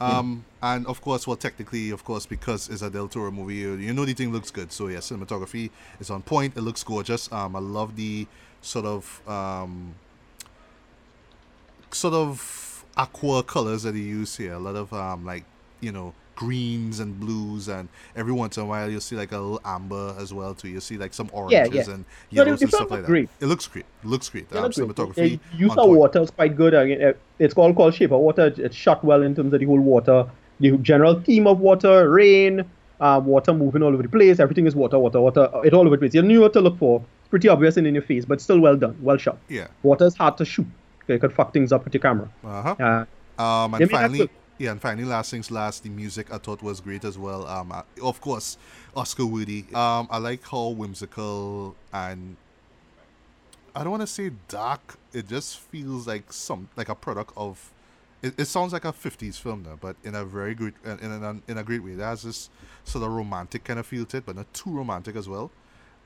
Um, 0.00 0.44
and 0.62 0.86
of 0.86 1.00
course, 1.00 1.26
well, 1.26 1.36
technically, 1.36 1.90
of 1.90 2.04
course, 2.04 2.26
because 2.26 2.68
it's 2.68 2.82
a 2.82 2.90
Del 2.90 3.08
Toro 3.08 3.32
movie, 3.32 3.56
you, 3.56 3.74
you 3.74 3.92
know 3.92 4.04
the 4.04 4.14
thing 4.14 4.32
looks 4.32 4.52
good. 4.52 4.70
So 4.70 4.86
yeah, 4.86 4.98
cinematography 4.98 5.70
is 5.98 6.10
on 6.10 6.22
point. 6.22 6.56
It 6.56 6.60
looks 6.60 6.84
gorgeous. 6.84 7.30
Um, 7.32 7.56
I 7.56 7.58
love 7.58 7.96
the 7.96 8.28
sort 8.60 8.84
of 8.84 9.28
um, 9.28 9.96
sort 11.90 12.14
of 12.14 12.84
aqua 12.96 13.42
colors 13.42 13.82
that 13.82 13.96
he 13.96 14.02
used 14.02 14.36
here. 14.38 14.52
A 14.52 14.58
lot 14.60 14.76
of 14.76 14.92
um, 14.92 15.24
like 15.24 15.44
you 15.80 15.90
know 15.90 16.14
greens 16.36 17.00
and 17.00 17.18
blues, 17.18 17.68
and 17.68 17.88
every 18.14 18.32
once 18.32 18.56
in 18.56 18.62
a 18.62 18.66
while 18.66 18.88
you'll 18.90 19.00
see 19.00 19.16
like 19.16 19.32
a 19.32 19.38
little 19.38 19.60
amber 19.64 20.14
as 20.18 20.32
well 20.32 20.54
too. 20.54 20.68
You'll 20.68 20.80
see 20.80 20.96
like 20.96 21.12
some 21.14 21.28
oranges 21.32 21.74
yeah. 21.88 21.94
and 21.94 22.04
yellows 22.30 22.62
and 22.62 22.70
stuff 22.70 22.82
like 22.82 22.90
looked 22.90 23.02
that. 23.02 23.06
great. 23.08 23.28
It 23.40 23.46
looks 23.46 23.66
great. 23.66 23.86
It 24.04 24.06
looks 24.08 24.28
great. 24.28 24.46
Yeah, 24.52 24.60
um, 24.60 24.70
great. 24.70 24.88
cinematography. 24.88 25.38
Uh, 25.38 25.56
use 25.56 25.72
of 25.76 25.88
water 25.90 26.20
is 26.22 26.30
quite 26.30 26.56
good. 26.56 26.74
I 26.74 26.84
mean, 26.84 27.02
uh, 27.02 27.12
it's 27.38 27.54
called 27.54 27.74
called 27.74 27.94
shape 27.94 28.12
of 28.12 28.20
water. 28.20 28.46
It- 28.46 28.58
It's 28.60 28.76
shot 28.76 29.02
well 29.04 29.22
in 29.22 29.34
terms 29.34 29.52
of 29.52 29.58
the 29.60 29.66
whole 29.66 29.80
water, 29.80 30.26
the 30.60 30.76
general 30.78 31.20
theme 31.20 31.46
of 31.46 31.58
water, 31.60 32.08
rain, 32.10 32.64
uh, 33.00 33.20
water 33.24 33.52
moving 33.52 33.82
all 33.82 33.92
over 33.92 34.02
the 34.02 34.08
place. 34.08 34.38
Everything 34.40 34.66
is 34.66 34.76
water, 34.76 34.98
water, 34.98 35.20
water. 35.20 35.48
uh, 35.54 35.60
It 35.62 35.74
all 35.74 35.80
over 35.86 35.96
the 35.96 35.98
place. 36.00 36.14
You 36.14 36.22
knew 36.22 36.40
what 36.42 36.52
to 36.52 36.60
look 36.60 36.78
for. 36.78 37.02
It's 37.20 37.28
pretty 37.30 37.48
obvious 37.48 37.76
and 37.76 37.86
in 37.86 37.94
your 37.94 38.02
face, 38.02 38.24
but 38.24 38.40
still 38.40 38.60
well 38.60 38.76
done, 38.76 38.96
well 39.02 39.16
shot. 39.16 39.38
Yeah. 39.48 39.66
Water 39.82 40.06
is 40.06 40.14
hard 40.16 40.36
to 40.38 40.44
shoot. 40.44 40.66
You 41.08 41.18
could 41.18 41.32
fuck 41.32 41.52
things 41.52 41.72
up 41.72 41.84
with 41.84 41.94
your 41.94 42.00
camera. 42.00 42.28
Uh 42.44 42.62
huh. 42.62 42.76
Uh, 42.80 43.04
Um, 43.42 43.74
and 43.74 43.80
Yeah, 43.90 43.98
I 43.98 44.08
mean, 44.08 44.18
that's 44.18 44.18
finally. 44.18 44.30
Yeah, 44.58 44.70
and 44.70 44.80
finally, 44.80 45.04
last 45.06 45.30
things 45.30 45.50
last, 45.50 45.82
the 45.82 45.90
music 45.90 46.32
I 46.32 46.38
thought 46.38 46.62
was 46.62 46.80
great 46.80 47.04
as 47.04 47.18
well. 47.18 47.46
Um, 47.46 47.72
uh, 47.72 47.82
of 48.02 48.20
course, 48.20 48.56
Oscar 48.94 49.26
Woody. 49.26 49.66
Um, 49.74 50.08
I 50.10 50.18
like 50.18 50.46
how 50.48 50.68
whimsical 50.68 51.76
and 51.92 52.36
I 53.74 53.82
don't 53.82 53.90
want 53.90 54.02
to 54.02 54.06
say 54.06 54.30
dark. 54.48 54.98
It 55.12 55.28
just 55.28 55.58
feels 55.58 56.06
like 56.06 56.32
some 56.32 56.68
like 56.76 56.88
a 56.88 56.94
product 56.94 57.32
of. 57.36 57.72
It, 58.22 58.40
it 58.40 58.46
sounds 58.46 58.72
like 58.72 58.86
a 58.86 58.92
'50s 58.92 59.38
film 59.38 59.64
now, 59.64 59.76
but 59.78 59.96
in 60.02 60.14
a 60.14 60.24
very 60.24 60.54
great 60.54 60.74
in 60.84 60.98
in 60.98 61.22
a, 61.22 61.50
in 61.50 61.58
a 61.58 61.62
great 61.62 61.84
way. 61.84 61.92
It 61.92 61.98
has 61.98 62.22
this 62.22 62.48
sort 62.84 63.04
of 63.04 63.12
romantic 63.12 63.64
kind 63.64 63.78
of 63.78 63.86
feel 63.86 64.06
to 64.06 64.16
it, 64.16 64.24
but 64.24 64.36
not 64.36 64.52
too 64.54 64.70
romantic 64.70 65.16
as 65.16 65.28
well. 65.28 65.50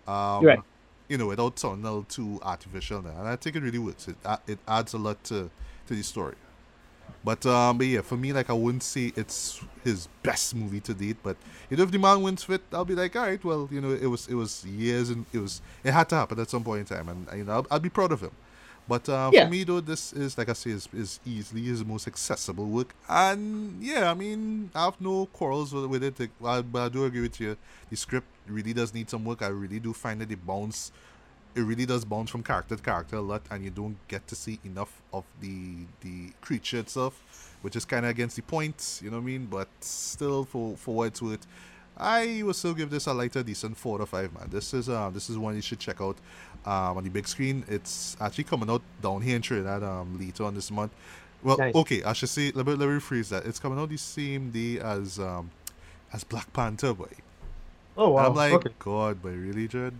Um, 0.09 0.45
right. 0.45 0.59
You 1.09 1.19
know, 1.19 1.29
without 1.29 1.59
sounding 1.59 2.05
too 2.07 2.41
artificial 2.43 3.03
now, 3.03 3.17
and 3.19 3.29
I 3.29 3.37
think 3.37 3.55
it 3.55 3.63
really 3.63 3.79
works. 3.79 4.09
It 4.09 4.17
it 4.49 4.59
adds 4.67 4.93
a 4.95 4.99
lot 4.99 5.23
to 5.25 5.49
to 5.87 5.95
the 5.95 6.03
story. 6.03 6.35
But 7.25 7.45
um, 7.47 7.79
but 7.79 7.87
yeah, 7.87 8.01
for 8.03 8.17
me, 8.17 8.33
like 8.33 8.51
I 8.51 8.53
wouldn't 8.53 8.83
say 8.83 9.13
it's 9.17 9.61
his 9.85 10.09
best 10.23 10.55
movie 10.55 10.81
to 10.81 10.95
date. 10.95 11.17
But 11.23 11.37
you 11.69 11.77
know, 11.77 11.83
if 11.85 11.91
the 11.91 11.99
man 11.99 12.23
wins 12.23 12.45
fit, 12.45 12.63
I'll 12.73 12.85
be 12.85 12.95
like, 12.95 13.15
all 13.17 13.23
right, 13.23 13.43
well, 13.45 13.69
you 13.71 13.81
know, 13.81 13.91
it 13.91 14.07
was 14.07 14.29
it 14.29 14.35
was 14.35 14.65
years 14.65 15.11
and 15.11 15.27
it 15.33 15.39
was 15.39 15.61
it 15.85 15.93
had 15.93 16.09
to 16.11 16.17
happen 16.17 16.39
at 16.41 16.51
some 16.51 16.65
point 16.65 16.81
in 16.81 16.97
time, 16.97 17.09
and 17.09 17.39
you 17.39 17.45
know, 17.45 17.53
I'll, 17.53 17.67
I'll 17.71 17.81
be 17.81 17.91
proud 17.91 18.13
of 18.13 18.21
him. 18.23 18.33
But 18.89 19.09
uh, 19.09 19.31
Yeah. 19.33 19.45
for 19.45 19.51
me 19.51 19.63
though, 19.63 19.81
this 19.81 20.13
is 20.13 20.37
like 20.37 20.49
I 20.49 20.53
say, 20.55 20.71
is, 20.71 20.89
is 20.93 21.21
easily 21.25 21.63
his 21.63 21.85
most 21.85 22.09
accessible 22.09 22.67
work, 22.67 22.95
and 23.09 23.81
yeah, 23.81 24.11
I 24.11 24.15
mean, 24.15 24.71
I 24.75 24.87
have 24.87 25.01
no 25.01 25.27
quarrels 25.27 25.73
with, 25.73 25.85
with 25.87 26.03
it. 26.03 26.31
I, 26.45 26.63
but 26.63 26.83
I 26.83 26.89
do 26.89 27.05
agree 27.05 27.21
with 27.21 27.39
you. 27.41 27.57
The 27.89 27.97
script 27.97 28.27
really 28.49 28.73
does 28.73 28.93
need 28.93 29.09
some 29.09 29.25
work. 29.25 29.43
I 29.43 29.49
really 29.49 29.79
do 29.79 29.93
find 29.93 30.21
that 30.21 30.31
it 30.33 30.45
bounce 30.45 30.91
it 31.55 31.61
really 31.61 31.87
does 31.87 32.05
bounce 32.05 32.31
from 32.31 32.43
character 32.43 32.77
to 32.77 32.83
character 32.83 33.17
a 33.17 33.21
lot, 33.21 33.43
and 33.51 33.65
you 33.65 33.71
don't 33.71 33.97
get 34.09 34.27
to 34.29 34.35
see 34.35 34.59
enough 34.65 35.01
of 35.13 35.25
the 35.41 35.87
the 36.01 36.31
creature 36.41 36.79
itself, 36.79 37.23
which 37.63 37.77
is 37.77 37.85
kind 37.85 38.05
of 38.05 38.11
against 38.11 38.37
the 38.37 38.43
point. 38.43 39.01
You 39.03 39.11
know 39.11 39.17
what 39.19 39.23
I 39.23 39.27
mean? 39.27 39.47
But 39.47 39.69
still, 39.81 40.45
for 40.45 40.77
for 40.77 40.95
what 40.95 41.09
it's 41.09 41.23
worth, 41.23 41.47
I 41.97 42.43
will 42.45 42.55
still 42.55 42.75
give 42.75 42.91
this 42.91 43.07
a 43.07 43.13
lighter, 43.15 43.43
decent 43.43 43.77
four 43.77 43.99
to 43.99 44.07
five. 44.07 44.33
Man, 44.33 44.49
this 44.51 44.73
is 44.75 44.89
uh 44.89 45.11
this 45.11 45.29
is 45.31 45.37
one 45.39 45.55
you 45.57 45.63
should 45.63 45.79
check 45.81 46.01
out 46.01 46.17
um, 46.67 46.97
on 46.99 47.05
the 47.05 47.11
big 47.11 47.27
screen. 47.29 47.65
It's 47.69 48.17
actually 48.21 48.45
coming 48.45 48.71
out 48.71 48.83
down 49.03 49.21
here 49.23 49.37
in 49.37 49.43
Trinidad 49.43 49.83
um 49.83 50.19
later 50.19 50.45
on 50.45 50.55
this 50.55 50.71
month. 50.71 50.93
Well, 51.43 51.57
Nice. 51.59 51.75
okay, 51.75 52.03
I 52.03 52.13
should 52.13 52.29
say 52.29 52.53
let 52.55 52.67
me 52.67 52.75
let 52.75 52.89
me 52.89 52.95
rephrase 52.99 53.29
that. 53.31 53.47
It's 53.47 53.59
coming 53.59 53.79
out 53.79 53.89
the 53.89 53.97
same 53.99 54.51
day 54.51 54.79
as 54.79 55.19
um 55.19 55.51
as 56.13 56.25
Black 56.25 56.53
Panther, 56.53 56.95
boy. 56.95 57.09
oh 57.97 58.17
And 58.17 58.27
I'm 58.27 58.35
like, 58.35 58.79
God, 58.79 59.19
but 59.23 59.31
really, 59.33 59.69
Judd? 59.69 59.95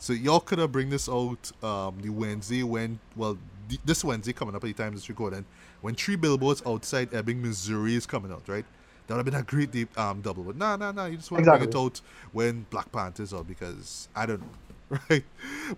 So 0.00 0.14
y'all 0.14 0.40
could 0.40 0.58
have 0.60 0.72
bring 0.72 0.90
this 0.90 1.08
out 1.08 1.52
um 1.64 2.00
the 2.02 2.10
Wednesday 2.10 2.64
when 2.64 3.00
well 3.16 3.38
th- 3.68 3.82
this 3.84 4.04
Wednesday 4.04 4.32
coming 4.34 4.56
up 4.56 4.64
at 4.64 4.68
the 4.68 4.74
time 4.74 4.94
this 4.94 5.08
recording 5.10 5.46
when 5.82 5.96
three 5.96 6.16
billboards 6.16 6.62
outside 6.66 7.14
Ebbing, 7.14 7.42
Missouri 7.42 7.96
is 7.96 8.06
coming 8.06 8.32
out, 8.32 8.48
right? 8.48 8.66
That 9.08 9.16
would 9.16 9.26
have 9.26 9.32
been 9.32 9.40
a 9.42 9.44
great 9.44 9.72
deep 9.72 9.98
um 9.98 10.22
double. 10.22 10.44
But 10.44 10.56
nah 10.56 10.76
nah 10.76 10.92
nah, 10.92 11.06
you 11.06 11.18
just 11.18 11.32
want 11.32 11.42
to 11.42 11.48
bring 11.48 11.62
it 11.62 11.76
out 11.76 12.00
when 12.32 12.66
Black 12.70 12.92
Panther's 12.92 13.34
out 13.34 13.48
because 13.48 14.08
I 14.16 14.26
don't 14.26 14.42
know. 14.42 14.48
Right? 15.10 15.24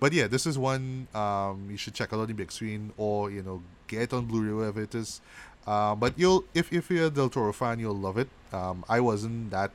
But 0.01 0.13
yeah, 0.15 0.27
this 0.27 0.47
is 0.47 0.59
one 0.59 1.09
um 1.15 1.69
you 1.71 1.77
should 1.79 1.95
check 1.95 2.15
out 2.15 2.21
on 2.21 2.29
the 2.29 2.35
big 2.35 2.53
screen 2.53 2.93
or 2.97 3.31
you 3.31 3.43
know 3.43 3.63
get 3.89 4.13
on 4.15 4.27
Blu-ray 4.27 4.55
wherever 4.55 4.83
it 4.83 4.95
is. 4.95 5.21
Um, 5.67 6.01
but 6.01 6.19
you'll 6.19 6.45
if 6.55 6.73
if 6.73 6.91
you're 6.91 7.07
a 7.07 7.11
Del 7.11 7.31
Toro 7.31 7.53
fan, 7.53 7.79
you'll 7.79 7.99
love 7.99 8.19
it. 8.19 8.29
Um, 8.53 8.85
I 8.89 9.01
wasn't 9.01 9.51
that 9.51 9.73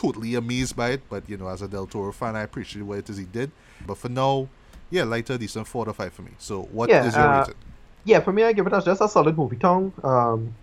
totally 0.00 0.34
amazed 0.34 0.76
by 0.76 0.90
it, 0.90 1.02
but 1.08 1.28
you 1.28 1.36
know, 1.36 1.48
as 1.48 1.62
a 1.62 1.68
Del 1.68 1.86
Toro 1.86 2.12
fan, 2.12 2.36
I 2.36 2.42
appreciate 2.42 2.82
what 2.82 2.98
it 2.98 3.10
is 3.10 3.18
he 3.18 3.24
did. 3.24 3.50
But 3.86 3.98
for 3.98 4.08
now, 4.08 4.48
yeah, 4.90 5.04
lighter, 5.04 5.38
decent, 5.38 5.66
four 5.66 5.84
to 5.84 5.92
five 5.92 6.12
for 6.12 6.22
me. 6.22 6.32
So, 6.38 6.62
what 6.62 6.92
is 7.02 7.16
Yeah, 7.16 7.16
your 7.16 7.28
uh, 7.28 7.46
rating? 7.46 7.54
yeah, 8.04 8.20
for 8.20 8.32
me, 8.32 8.44
I 8.44 8.52
give 8.52 8.66
it 8.66 8.72
as 8.72 8.84
just 8.84 9.00
a 9.02 9.08
solid 9.08 9.36
movie 9.36 9.56
tongue. 9.56 9.92
Um, 10.02 10.54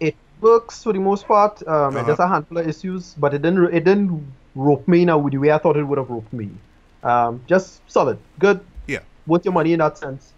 it 0.00 0.16
works 0.40 0.82
for 0.82 0.92
the 0.92 1.00
most 1.00 1.26
part. 1.26 1.66
Um, 1.68 1.96
Uh-huh. 1.96 2.06
just 2.06 2.20
a 2.20 2.28
handful 2.28 2.58
of 2.58 2.68
issues, 2.68 3.14
but 3.14 3.34
it 3.34 3.42
didn't 3.42 3.74
it 3.74 3.84
didn't 3.84 4.26
rope 4.54 4.86
me 4.88 5.02
in 5.02 5.08
a 5.10 5.30
the 5.30 5.38
way 5.38 5.52
I 5.52 5.58
thought 5.58 5.76
it 5.76 5.84
would 5.84 5.98
have 5.98 6.10
roped 6.10 6.32
me. 6.32 6.50
Um, 7.02 7.42
just 7.46 7.82
solid, 7.90 8.18
good, 8.38 8.60
Yeah, 8.86 9.00
worth 9.26 9.44
your 9.44 9.54
money 9.54 9.72
in 9.74 9.80
that 9.80 9.98
sense. 9.98 10.32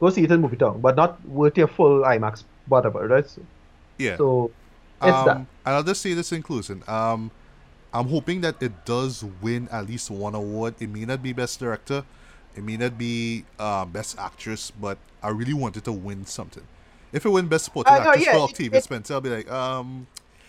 Go 0.00 0.10
see 0.10 0.24
it 0.24 0.32
in 0.32 0.40
movie 0.40 0.56
tongue, 0.56 0.80
but 0.80 0.96
not 0.96 1.24
worth 1.26 1.58
your 1.58 1.68
full 1.68 2.02
IMAX 2.02 2.44
whatever, 2.68 3.06
right? 3.08 3.26
So, 3.28 3.42
yeah. 3.98 4.18
so 4.18 4.50
it's 5.04 5.22
um, 5.22 5.24
that. 5.24 5.46
And 5.66 5.74
I'll 5.76 5.82
just 5.82 6.02
say 6.02 6.14
this 6.14 6.32
in 6.32 6.42
closing. 6.42 6.82
Um, 6.88 7.30
I'm 7.94 8.08
hoping 8.08 8.40
that 8.42 8.62
it 8.62 8.84
does 8.84 9.24
win 9.40 9.68
at 9.70 9.86
least 9.86 10.10
one 10.10 10.34
award. 10.34 10.74
It 10.80 10.90
may 10.90 11.04
not 11.04 11.22
be 11.22 11.32
best 11.32 11.60
director, 11.60 12.04
it 12.56 12.64
may 12.64 12.76
not 12.76 12.98
be 12.98 13.44
um, 13.58 13.90
best 13.92 14.18
actress, 14.18 14.70
but 14.70 14.98
I 15.22 15.30
really 15.30 15.54
wanted 15.54 15.84
to 15.84 15.92
win 15.92 16.26
something. 16.26 16.64
If 17.12 17.24
it 17.24 17.30
win 17.30 17.46
best 17.48 17.66
supporting 17.66 17.94
Uh, 17.94 17.98
no, 18.04 18.10
actress 18.10 18.24
yeah, 18.24 18.32
for 18.32 18.40
Octavia 18.42 18.80
Spencer, 18.80 19.14
I'll 19.14 19.20
be 19.20 19.30
like, 19.30 19.50
um, 19.50 20.06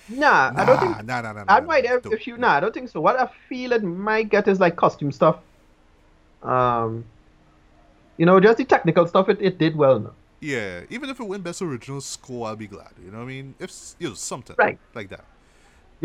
Nah, 0.08 0.52
nah, 0.52 0.62
I 0.62 0.66
don't 0.66 0.80
think. 0.80 0.98
nah, 1.04 1.22
nah, 1.22 1.22
nah, 1.22 1.44
nah, 1.44 1.44
I 1.56 1.60
might 1.62 1.86
have 1.88 2.02
if 2.12 2.28
you. 2.28 2.38
Nah, 2.38 2.54
I 2.54 2.60
don't 2.60 2.74
think 2.74 2.90
so. 2.90 3.02
What 3.02 3.20
I 3.20 3.30
feel 3.50 3.72
it 3.74 3.84
might 3.84 4.30
get 4.30 4.48
is 4.48 4.60
like 4.60 4.76
costume 4.76 5.12
stuff. 5.12 5.38
Um, 6.44 7.06
you 8.18 8.26
know, 8.26 8.40
just 8.40 8.58
the 8.58 8.66
technical 8.66 9.08
stuff. 9.08 9.30
It, 9.30 9.42
it 9.42 9.58
did 9.58 9.76
well. 9.76 10.00
Now. 10.00 10.16
Yeah, 10.42 10.82
even 10.90 11.10
if 11.10 11.20
it 11.20 11.24
win 11.24 11.42
best 11.42 11.62
original 11.62 12.02
score, 12.02 12.48
I'll 12.48 12.56
be 12.56 12.68
glad. 12.68 12.92
You 13.04 13.12
know 13.12 13.18
what 13.20 13.24
I 13.26 13.28
mean? 13.28 13.56
If 13.60 13.72
you 14.00 14.10
know 14.10 14.14
something 14.16 14.56
Right. 14.58 14.80
like 14.94 15.10
that. 15.10 15.26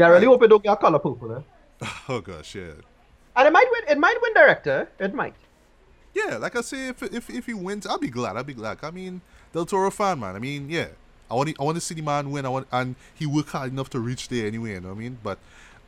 Yeah, 0.01 0.07
I 0.07 0.11
really 0.13 0.25
hope 0.25 0.43
it 0.43 0.49
don't 0.49 0.63
get 0.63 0.73
a 0.73 0.77
color 0.77 0.99
purple. 0.99 1.37
Eh? 1.37 1.87
Oh 2.09 2.23
gosh, 2.23 2.55
yeah. 2.55 2.73
And 3.37 3.49
it 3.49 3.53
might 3.53 3.67
win. 3.71 3.83
It 3.87 3.99
might 3.99 4.17
win 4.23 4.33
director. 4.33 4.89
It 4.99 5.13
might. 5.13 5.35
Yeah, 6.15 6.39
like 6.39 6.57
I 6.57 6.63
say, 6.63 6.89
if 6.89 7.03
if 7.03 7.29
if 7.29 7.45
he 7.45 7.53
wins, 7.53 7.87
I'll 7.87 7.99
be 7.99 8.09
glad. 8.09 8.39
I'll 8.39 8.43
be 8.43 8.55
glad. 8.55 8.79
I 8.83 8.91
mean, 8.91 9.21
Del 9.53 9.67
Toro 9.67 9.91
fan, 9.91 10.19
man. 10.21 10.37
I 10.37 10.39
mean, 10.39 10.71
yeah, 10.71 10.89
I 11.31 11.35
want 11.35 11.55
I 11.61 11.63
want 11.63 11.77
to 11.77 11.83
see 11.83 11.95
the 11.95 12.01
man 12.01 12.31
win. 12.31 12.47
I 12.47 12.49
want 12.49 12.67
and 12.73 12.97
he 13.15 13.27
worked 13.27 13.51
hard 13.51 13.73
enough 13.73 13.91
to 13.91 14.01
reach 14.01 14.29
there 14.29 14.47
anyway. 14.47 14.73
You 14.73 14.81
know 14.81 14.89
what 14.89 14.95
I 14.95 14.99
mean? 14.99 15.19
But 15.23 15.39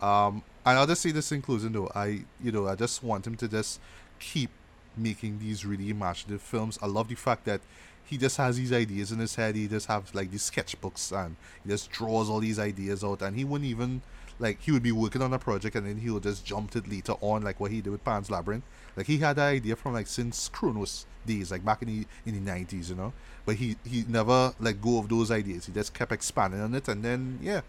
um, 0.03 0.43
and 0.67 0.79
I'll 0.79 0.87
just 0.87 1.01
say 1.01 1.11
this 1.11 1.33
in 1.33 1.41
closing 1.41 1.73
though. 1.73 1.91
I 1.95 2.25
you 2.43 2.53
know 2.53 2.69
I 2.69 2.75
just 2.75 3.03
want 3.03 3.27
him 3.27 3.37
to 3.37 3.49
just 3.49 3.81
keep 4.19 4.51
making 4.95 5.39
these 5.39 5.65
really 5.65 5.89
imaginative 5.89 6.43
films. 6.43 6.79
I 6.83 6.87
love 6.87 7.09
the 7.09 7.15
fact 7.15 7.47
that 7.47 7.63
he 8.13 8.19
just 8.19 8.37
has 8.37 8.59
these 8.59 8.75
ideas 8.75 9.11
in 9.11 9.19
his 9.19 9.35
head. 9.35 9.57
He 9.57 9.67
just 9.67 9.87
have 9.87 10.15
like 10.15 10.31
these 10.31 10.43
sketchbooks 10.51 11.13
and 11.19 11.35
he 11.65 11.71
just 11.71 11.91
draws 11.91 12.29
all 12.29 12.41
these 12.41 12.59
ideas 12.59 13.03
out. 13.03 13.23
And 13.23 13.35
he 13.35 13.43
wouldn't 13.43 13.71
even 13.71 14.03
like 14.39 14.61
he 14.61 14.71
would 14.71 14.83
be 14.83 14.93
working 14.93 15.23
on 15.23 15.33
a 15.33 15.39
project 15.39 15.77
and 15.77 15.87
then 15.87 15.97
he 15.97 16.11
would 16.11 16.23
just 16.23 16.45
jump 16.45 16.73
to 16.73 16.79
it 16.79 16.89
later 16.91 17.15
on, 17.23 17.41
like 17.41 17.59
what 17.59 17.71
he 17.71 17.81
did 17.81 17.89
with 17.89 18.05
Pan's 18.05 18.31
Labyrinth. 18.31 18.65
Like 18.97 19.07
he 19.07 19.17
had 19.17 19.37
that 19.37 19.47
idea 19.47 19.77
from 19.77 19.95
like 19.95 20.09
since 20.09 20.51
Cronos 20.51 21.07
days, 21.25 21.51
like 21.51 21.65
back 21.65 21.81
in 21.81 21.89
the 21.89 22.07
in 22.27 22.35
the 22.35 22.41
nineties, 22.53 22.91
you 22.91 22.97
know. 22.97 23.15
But 23.47 23.57
he 23.57 23.77
he 23.83 24.05
never 24.07 24.53
let 24.61 24.83
go 24.83 24.99
of 24.99 25.09
those 25.09 25.31
ideas. 25.31 25.65
He 25.65 25.73
just 25.73 25.95
kept 25.95 26.13
expanding 26.13 26.61
on 26.61 26.75
it, 26.75 26.89
and 26.89 27.03
then 27.03 27.39
yeah, 27.41 27.63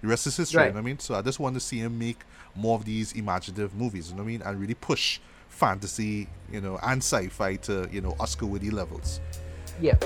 the 0.00 0.06
rest 0.06 0.28
is 0.28 0.36
history. 0.36 0.58
Right. 0.58 0.66
You 0.66 0.70
know 0.70 0.76
what 0.76 0.82
I 0.82 0.84
mean? 0.84 1.00
So 1.00 1.16
I 1.16 1.22
just 1.22 1.40
want 1.40 1.54
to 1.54 1.60
see 1.60 1.78
him 1.78 1.98
make 1.98 2.20
more 2.54 2.76
of 2.76 2.84
these 2.84 3.14
imaginative 3.14 3.74
movies. 3.74 4.10
You 4.10 4.14
know 4.14 4.22
what 4.22 4.28
I 4.28 4.32
mean? 4.32 4.42
And 4.42 4.60
really 4.60 4.74
push 4.74 5.18
fantasy, 5.48 6.28
you 6.52 6.60
know, 6.60 6.78
and 6.84 7.02
sci-fi 7.02 7.56
to 7.56 7.88
you 7.90 8.00
know 8.00 8.14
Oscar 8.20 8.46
worthy 8.46 8.70
levels. 8.70 9.20
Yeah. 9.80 9.96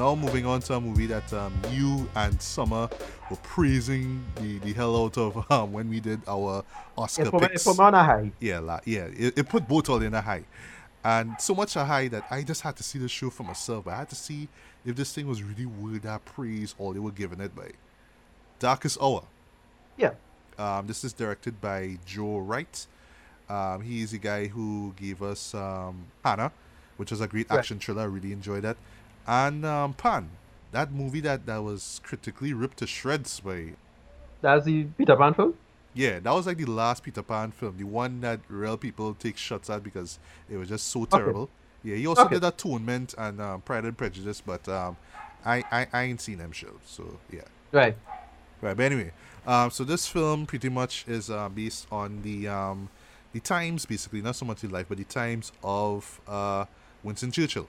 Now 0.00 0.14
moving 0.14 0.46
on 0.46 0.60
to 0.62 0.72
a 0.72 0.80
movie 0.80 1.04
that 1.04 1.30
um, 1.34 1.52
you 1.70 2.08
and 2.16 2.40
Summer 2.40 2.88
were 3.30 3.36
praising 3.42 4.24
the, 4.36 4.58
the 4.60 4.72
hell 4.72 4.96
out 4.96 5.18
of 5.18 5.50
um, 5.52 5.74
when 5.74 5.90
we 5.90 6.00
did 6.00 6.22
our 6.26 6.64
Oscar 6.96 7.26
for, 7.26 7.38
picks. 7.40 7.64
for 7.64 7.74
me 7.74 7.80
on 7.80 7.94
a 7.94 8.02
high. 8.02 8.32
Yeah, 8.40 8.60
la, 8.60 8.80
yeah. 8.86 9.08
It, 9.14 9.36
it 9.36 9.48
put 9.50 9.68
both 9.68 9.90
all 9.90 10.00
in 10.00 10.14
a 10.14 10.22
high. 10.22 10.44
And 11.04 11.38
so 11.38 11.54
much 11.54 11.76
a 11.76 11.84
high 11.84 12.08
that 12.08 12.24
I 12.30 12.42
just 12.42 12.62
had 12.62 12.76
to 12.78 12.82
see 12.82 12.98
the 12.98 13.08
show 13.08 13.28
for 13.28 13.42
myself. 13.42 13.86
I 13.86 13.96
had 13.96 14.08
to 14.08 14.14
see 14.14 14.48
if 14.86 14.96
this 14.96 15.14
thing 15.14 15.26
was 15.28 15.42
really 15.42 15.66
worth 15.66 16.00
that 16.02 16.24
praise 16.24 16.74
all 16.78 16.94
they 16.94 16.98
were 16.98 17.10
giving 17.10 17.40
it 17.40 17.54
by. 17.54 17.70
Darkest 18.58 18.96
Hour. 19.02 19.24
Yeah. 19.98 20.12
Um, 20.58 20.86
this 20.86 21.04
is 21.04 21.12
directed 21.12 21.60
by 21.60 21.98
Joe 22.06 22.38
Wright. 22.38 22.86
Um, 23.50 23.82
he 23.82 24.00
is 24.00 24.12
the 24.12 24.18
guy 24.18 24.46
who 24.46 24.94
gave 24.96 25.22
us 25.22 25.54
um, 25.54 26.06
Hannah, 26.24 26.52
which 26.96 27.10
was 27.10 27.20
a 27.20 27.28
great 27.28 27.50
Right. 27.50 27.58
action 27.58 27.78
thriller. 27.78 28.02
I 28.02 28.06
really 28.06 28.32
enjoyed 28.32 28.62
that. 28.62 28.78
And 29.26 29.64
um, 29.64 29.94
Pan, 29.94 30.30
that 30.72 30.92
movie 30.92 31.20
that, 31.20 31.46
that 31.46 31.58
was 31.62 32.00
critically 32.02 32.52
ripped 32.52 32.78
to 32.78 32.86
shreds 32.86 33.40
by 33.40 33.74
That's 34.40 34.64
the 34.64 34.84
Peter 34.84 35.16
Pan 35.16 35.34
film. 35.34 35.54
yeah, 35.94 36.20
that 36.20 36.32
was 36.32 36.46
like 36.46 36.58
the 36.58 36.66
last 36.66 37.02
Peter 37.02 37.22
Pan 37.22 37.50
film, 37.52 37.76
the 37.78 37.84
one 37.84 38.20
that 38.22 38.40
real 38.48 38.76
people 38.76 39.14
take 39.14 39.36
shots 39.36 39.68
at 39.70 39.82
because 39.82 40.18
it 40.48 40.56
was 40.56 40.68
just 40.68 40.88
so 40.88 41.04
terrible. 41.04 41.50
Yeah, 41.82 41.96
he 41.96 42.06
also 42.06 42.26
Okay. 42.26 42.36
did 42.36 42.44
Atonement 42.44 43.14
and 43.16 43.40
um, 43.40 43.60
Pride 43.62 43.84
and 43.84 43.96
Prejudice, 43.96 44.40
but 44.40 44.68
um, 44.68 44.96
I, 45.44 45.64
I 45.70 45.86
I 45.92 46.02
ain't 46.02 46.20
seen 46.20 46.38
them 46.38 46.52
shows, 46.52 46.78
so 46.84 47.18
yeah. 47.30 47.42
Right. 47.72 47.96
Right, 48.60 48.76
but 48.76 48.82
anyway, 48.82 49.12
um, 49.46 49.70
so 49.70 49.84
this 49.84 50.06
film 50.06 50.44
pretty 50.44 50.68
much 50.68 51.06
is 51.08 51.30
uh, 51.30 51.48
based 51.48 51.86
on 51.90 52.20
the 52.22 52.48
um, 52.48 52.90
the 53.32 53.40
times, 53.40 53.86
basically, 53.86 54.20
not 54.20 54.36
so 54.36 54.44
much 54.44 54.60
the 54.60 54.68
life, 54.68 54.86
but 54.88 54.98
the 54.98 55.04
times 55.04 55.52
of 55.64 56.20
uh, 56.28 56.66
Winston 57.02 57.32
Churchill. 57.32 57.66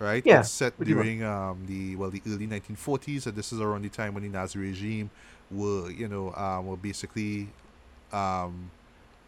Right, 0.00 0.22
Yeah, 0.26 0.40
it's 0.40 0.50
set 0.50 0.78
during 0.82 1.22
um, 1.22 1.64
the 1.66 1.96
well 1.96 2.10
the 2.10 2.20
early 2.26 2.46
1940s, 2.48 3.26
and 3.26 3.36
this 3.36 3.52
is 3.52 3.60
around 3.60 3.82
the 3.82 3.88
time 3.88 4.12
when 4.14 4.22
the 4.24 4.28
Nazi 4.28 4.58
regime 4.58 5.10
were 5.50 5.90
you 5.90 6.08
know 6.08 6.34
um, 6.34 6.66
were 6.66 6.76
basically 6.76 7.48
um, 8.12 8.70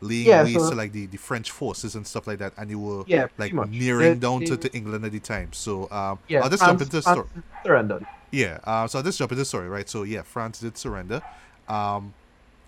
laying 0.01 0.27
Yeah, 0.27 0.43
waste 0.43 0.59
so- 0.61 0.71
to 0.71 0.77
like 0.77 0.93
the, 0.93 1.07
the 1.07 1.17
French 1.19 1.51
forces 1.51 1.95
and 1.95 2.07
stuff 2.07 2.27
like 2.27 2.39
that, 2.41 2.53
and 2.59 2.69
they 2.71 2.75
were 2.75 3.05
Yeah, 3.07 3.29
like 3.39 3.55
nearing 3.71 4.15
They- 4.15 4.19
down 4.21 4.45
to, 4.45 4.57
to 4.57 4.75
England 4.77 5.05
at 5.05 5.13
the 5.13 5.21
time. 5.21 5.53
So 5.53 5.89
um, 5.91 6.19
Yeah. 6.29 6.43
I'll 6.43 6.51
just 6.51 6.63
France, 6.63 6.73
jump 6.73 6.81
into 6.83 6.97
the 6.97 7.03
story. 7.03 7.27
France 7.33 7.47
surrendered. 7.65 8.07
Yeah, 8.33 8.59
uh, 8.65 8.87
so 8.89 8.99
I'll 8.99 9.05
just 9.05 9.19
jump 9.19 9.31
into 9.33 9.41
the 9.43 9.45
story, 9.47 9.69
right? 9.69 9.89
So 9.89 10.03
yeah, 10.03 10.23
France 10.23 10.59
did 10.61 10.77
surrender, 10.77 11.23
um, 11.69 12.13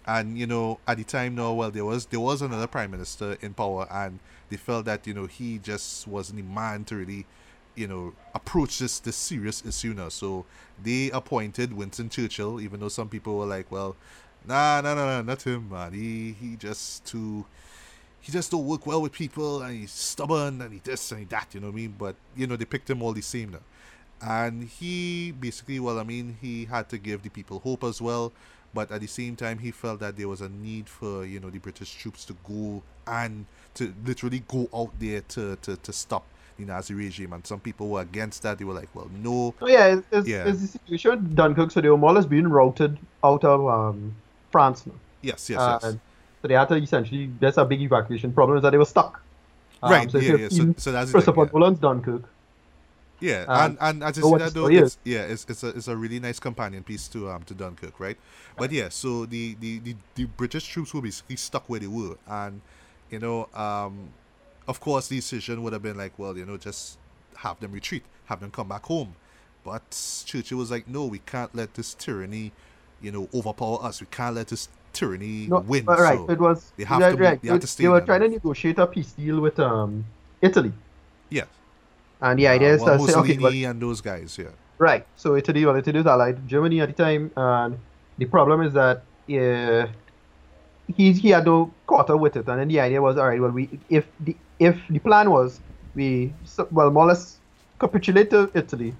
and 0.07 0.38
you 0.38 0.46
know 0.46 0.78
at 0.86 0.96
the 0.99 1.05
time 1.05 1.34
now, 1.34 1.53
well, 1.53 1.70
there 1.70 1.84
was 1.84 2.07
there 2.07 2.20
was 2.20 2.40
another 2.42 2.68
prime 2.68 2.92
minister 2.92 3.36
in 3.42 3.55
power, 3.55 3.86
and 3.90 4.20
they 4.51 4.57
felt 4.57 4.84
that 4.86 5.07
you 5.07 5.14
know 5.14 5.26
he 5.26 5.59
just 5.59 6.07
wasn't 6.07 6.36
the 6.38 6.44
man 6.44 6.84
to 6.84 6.96
really, 6.96 7.26
you 7.79 7.87
know, 7.87 8.14
approach 8.35 8.79
this 8.79 8.99
this 9.01 9.16
serious 9.16 9.64
issue 9.64 9.95
now. 9.95 10.09
So 10.09 10.45
they 10.83 11.11
appointed 11.11 11.72
Winston 11.72 12.09
Churchill, 12.09 12.61
even 12.61 12.81
though 12.81 12.89
some 12.89 13.09
people 13.09 13.39
were 13.39 13.47
like, 13.47 13.70
well, 13.70 13.97
nah, 14.47 14.81
nah, 14.81 14.95
nah, 14.95 15.07
nah, 15.07 15.22
not 15.22 15.43
him, 15.43 15.70
man. 15.70 15.93
He 15.93 16.33
he 16.33 16.57
just 16.57 17.05
too. 17.07 17.47
He 18.20 18.33
just 18.33 18.51
don't 18.51 18.66
work 18.66 18.85
well 18.85 19.01
with 19.01 19.12
people, 19.12 19.62
and 19.62 19.76
he's 19.76 19.93
stubborn, 19.93 20.61
and 20.61 20.72
he 20.72 20.81
this 20.81 21.12
and 21.12 21.20
he 21.20 21.26
that. 21.26 21.55
You 21.55 21.61
know 21.61 21.68
what 21.68 21.74
I 21.74 21.76
mean? 21.76 21.95
But 21.99 22.16
you 22.37 22.47
know 22.47 22.57
they 22.57 22.64
picked 22.64 22.91
him 22.91 23.03
all 23.03 23.12
the 23.12 23.22
same 23.22 23.53
now 23.53 23.61
and 24.20 24.64
he 24.64 25.31
basically 25.31 25.79
well 25.79 25.99
i 25.99 26.03
mean 26.03 26.37
he 26.41 26.64
had 26.64 26.89
to 26.89 26.99
give 26.99 27.22
the 27.22 27.29
people 27.29 27.61
hope 27.61 27.85
as 27.85 28.01
well 28.03 28.33
but 28.74 28.91
at 28.91 29.01
the 29.01 29.07
same 29.07 29.37
time 29.37 29.59
he 29.59 29.70
felt 29.70 30.01
that 30.01 30.16
there 30.16 30.29
was 30.29 30.41
a 30.41 30.49
need 30.49 30.89
for 30.89 31.24
you 31.24 31.39
know 31.39 31.51
the 31.51 31.59
british 31.59 31.95
troops 31.95 32.24
to 32.24 32.37
go 32.47 32.83
and 33.07 33.47
to 33.74 33.95
literally 34.05 34.43
go 34.49 34.68
out 34.74 34.91
there 34.99 35.20
to 35.22 35.57
to, 35.57 35.76
to 35.76 35.93
stop 35.93 36.24
the 36.59 36.64
nazi 36.64 36.92
regime 36.94 37.32
and 37.32 37.46
some 37.46 37.61
people 37.61 37.88
were 37.88 38.00
against 38.02 38.42
that 38.42 38.59
they 38.59 38.64
were 38.64 38.74
like 38.74 38.88
well 38.94 39.09
no 39.22 39.54
So 39.61 39.68
yeah, 39.68 40.00
it's, 40.12 40.28
Yeah. 40.28 40.48
it's 40.48 40.61
the 40.61 40.66
situation 40.68 41.34
Dunkirk. 41.34 41.70
So 41.70 41.80
they 41.80 41.88
were 41.88 41.96
more 41.96 42.11
or 42.11 42.14
less 42.14 42.26
being 42.26 42.48
routed 42.48 42.98
out 43.22 43.44
of 43.44 43.66
um, 43.66 44.14
France 44.50 44.86
now. 44.86 44.94
yes 45.22 45.48
yes 45.50 45.59
Uh, 45.61 45.78
yes 45.82 45.96
So 46.42 46.48
they 46.48 46.54
had 46.54 46.68
to 46.68 46.74
essentially, 46.76 47.30
there's 47.40 47.59
a 47.59 47.64
big 47.64 47.80
evacuation 47.82 48.32
problem 48.32 48.59
is 48.59 48.62
that 48.62 48.70
they 48.70 48.78
were 48.78 48.84
stuck. 48.84 49.22
Um, 49.82 49.90
right 49.92 50.11
so 50.11 50.18
yeah 50.18 50.34
yeah 50.34 50.48
so, 50.48 50.74
so 50.76 50.92
that's 50.92 51.11
Christopher 51.12 51.46
thing, 51.46 51.46
yeah. 51.46 51.50
Nolan's 51.52 51.78
Dunkirk. 51.78 52.22
Yeah, 53.20 53.46
Um, 53.48 53.59
and 53.59 53.78
and 53.80 54.02
as 54.04 54.18
I 54.18 54.22
see 54.22 54.36
that 54.36 54.54
though, 54.54 54.66
it's, 54.68 54.98
yeah, 55.04 55.22
it's 55.22 55.44
it's 55.48 55.64
a 55.64 55.68
it's 55.68 55.88
a 55.88 55.96
really 55.96 56.20
nice 56.20 56.38
companion 56.38 56.84
piece 56.84 57.09
to 57.09 57.28
um 57.30 57.42
to 57.44 57.54
Dunkirk, 57.54 57.98
right? 57.98 58.16
But 58.56 58.70
yeah, 58.70 58.90
so 58.90 59.26
the 59.26 59.56
the 59.59 59.80
the, 59.80 59.96
the 60.14 60.24
British 60.26 60.66
troops 60.68 60.94
were 60.94 61.02
basically 61.02 61.34
stuck 61.36 61.68
where 61.68 61.80
they 61.80 61.88
were, 61.88 62.14
and 62.28 62.61
you 63.11 63.18
know, 63.18 63.48
um, 63.54 64.11
of 64.68 64.80
course, 64.80 65.08
the 65.08 65.16
decision 65.16 65.62
would 65.62 65.72
have 65.72 65.82
been 65.82 65.96
like, 65.96 66.18
well, 66.18 66.36
you 66.36 66.44
know, 66.44 66.56
just 66.58 66.98
have 67.36 67.58
them 67.60 67.72
retreat, 67.72 68.04
have 68.26 68.40
them 68.40 68.50
come 68.50 68.68
back 68.68 68.84
home. 68.84 69.14
But 69.64 69.82
Churchill 70.26 70.58
was 70.58 70.70
like, 70.70 70.86
no, 70.86 71.06
we 71.06 71.18
can't 71.20 71.52
let 71.54 71.74
this 71.74 71.94
tyranny, 71.94 72.52
you 73.00 73.10
know, 73.10 73.28
overpower 73.34 73.82
us. 73.82 74.00
We 74.00 74.06
can't 74.10 74.34
let 74.36 74.48
this 74.48 74.68
tyranny 74.92 75.46
No, 75.48 75.60
win. 75.60 75.84
but 75.84 75.98
right, 75.98 76.18
so 76.18 76.30
it 76.30 76.38
was 76.38 76.72
they 76.76 76.84
have 76.84 77.00
right, 77.00 77.16
to- 77.16 77.22
right. 77.22 77.42
they 77.42 77.48
have 77.48 77.60
to 77.60 77.66
stay 77.66 77.84
they 77.84 77.88
were 77.88 78.00
trying 78.00 78.20
to 78.20 78.28
negotiate 78.28 78.78
a 78.78 78.86
peace 78.86 79.12
deal 79.12 79.40
with 79.40 79.58
um 79.60 80.04
Italy. 80.42 80.72
yeah, 81.30 81.44
And 82.20 82.38
the 82.38 82.46
idea 82.48 82.70
Uh, 82.72 82.74
is 82.76 82.80
well, 82.82 82.98
to 83.06 83.12
say, 83.12 83.18
okay, 83.20 83.38
well, 83.38 83.52
and 83.70 83.80
those 83.82 84.00
guys, 84.00 84.36
yeah. 84.38 84.48
right. 84.78 85.04
So 85.16 85.36
Italy, 85.36 85.64
well, 85.66 85.76
Italy 85.76 85.98
was 85.98 86.06
allied 86.06 86.36
to 86.36 86.42
Germany 86.42 86.80
at 86.80 86.88
the 86.88 86.94
time, 87.04 87.30
and 87.36 87.78
the 88.18 88.24
problem 88.26 88.62
is 88.62 88.72
that 88.74 89.02
uh, 89.30 89.86
he 90.89 91.12
he 91.12 91.28
had 91.30 91.45
no 91.47 91.74
quarter 91.86 92.16
with 92.16 92.36
it, 92.36 92.49
and 92.49 92.61
then 92.61 92.68
the 92.68 92.80
idea 92.80 93.01
was, 93.01 93.16
all 93.16 93.28
right, 93.28 93.41
well, 93.41 93.51
we 93.51 93.80
if 93.89 94.07
the 94.20 94.36
if 94.59 94.76
the 94.91 94.99
plan 94.99 95.30
was 95.30 95.61
we 95.95 96.34
well 96.70 96.91
more 96.91 97.05
or 97.05 97.09
less 97.09 97.41
capitulate 97.80 98.30
to 98.30 98.51
Italy, 98.55 98.95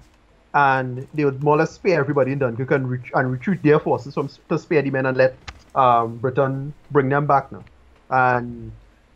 and 0.53 1.07
they 1.13 1.25
would 1.25 1.43
more 1.43 1.55
or 1.55 1.59
less 1.59 1.73
spare 1.73 1.99
everybody 1.99 2.31
in 2.31 2.39
Dunkirk 2.39 2.71
and, 2.71 2.89
ret- 2.89 3.11
and 3.13 3.31
recruit 3.31 3.61
their 3.63 3.79
forces 3.79 4.13
from 4.13 4.29
to 4.49 4.57
spare 4.57 4.81
the 4.81 4.91
men 4.91 5.05
and 5.05 5.17
let 5.17 5.37
um, 5.75 6.17
Britain 6.17 6.73
bring 6.91 7.09
them 7.09 7.27
back 7.27 7.51
now. 7.51 7.65
And 8.09 8.71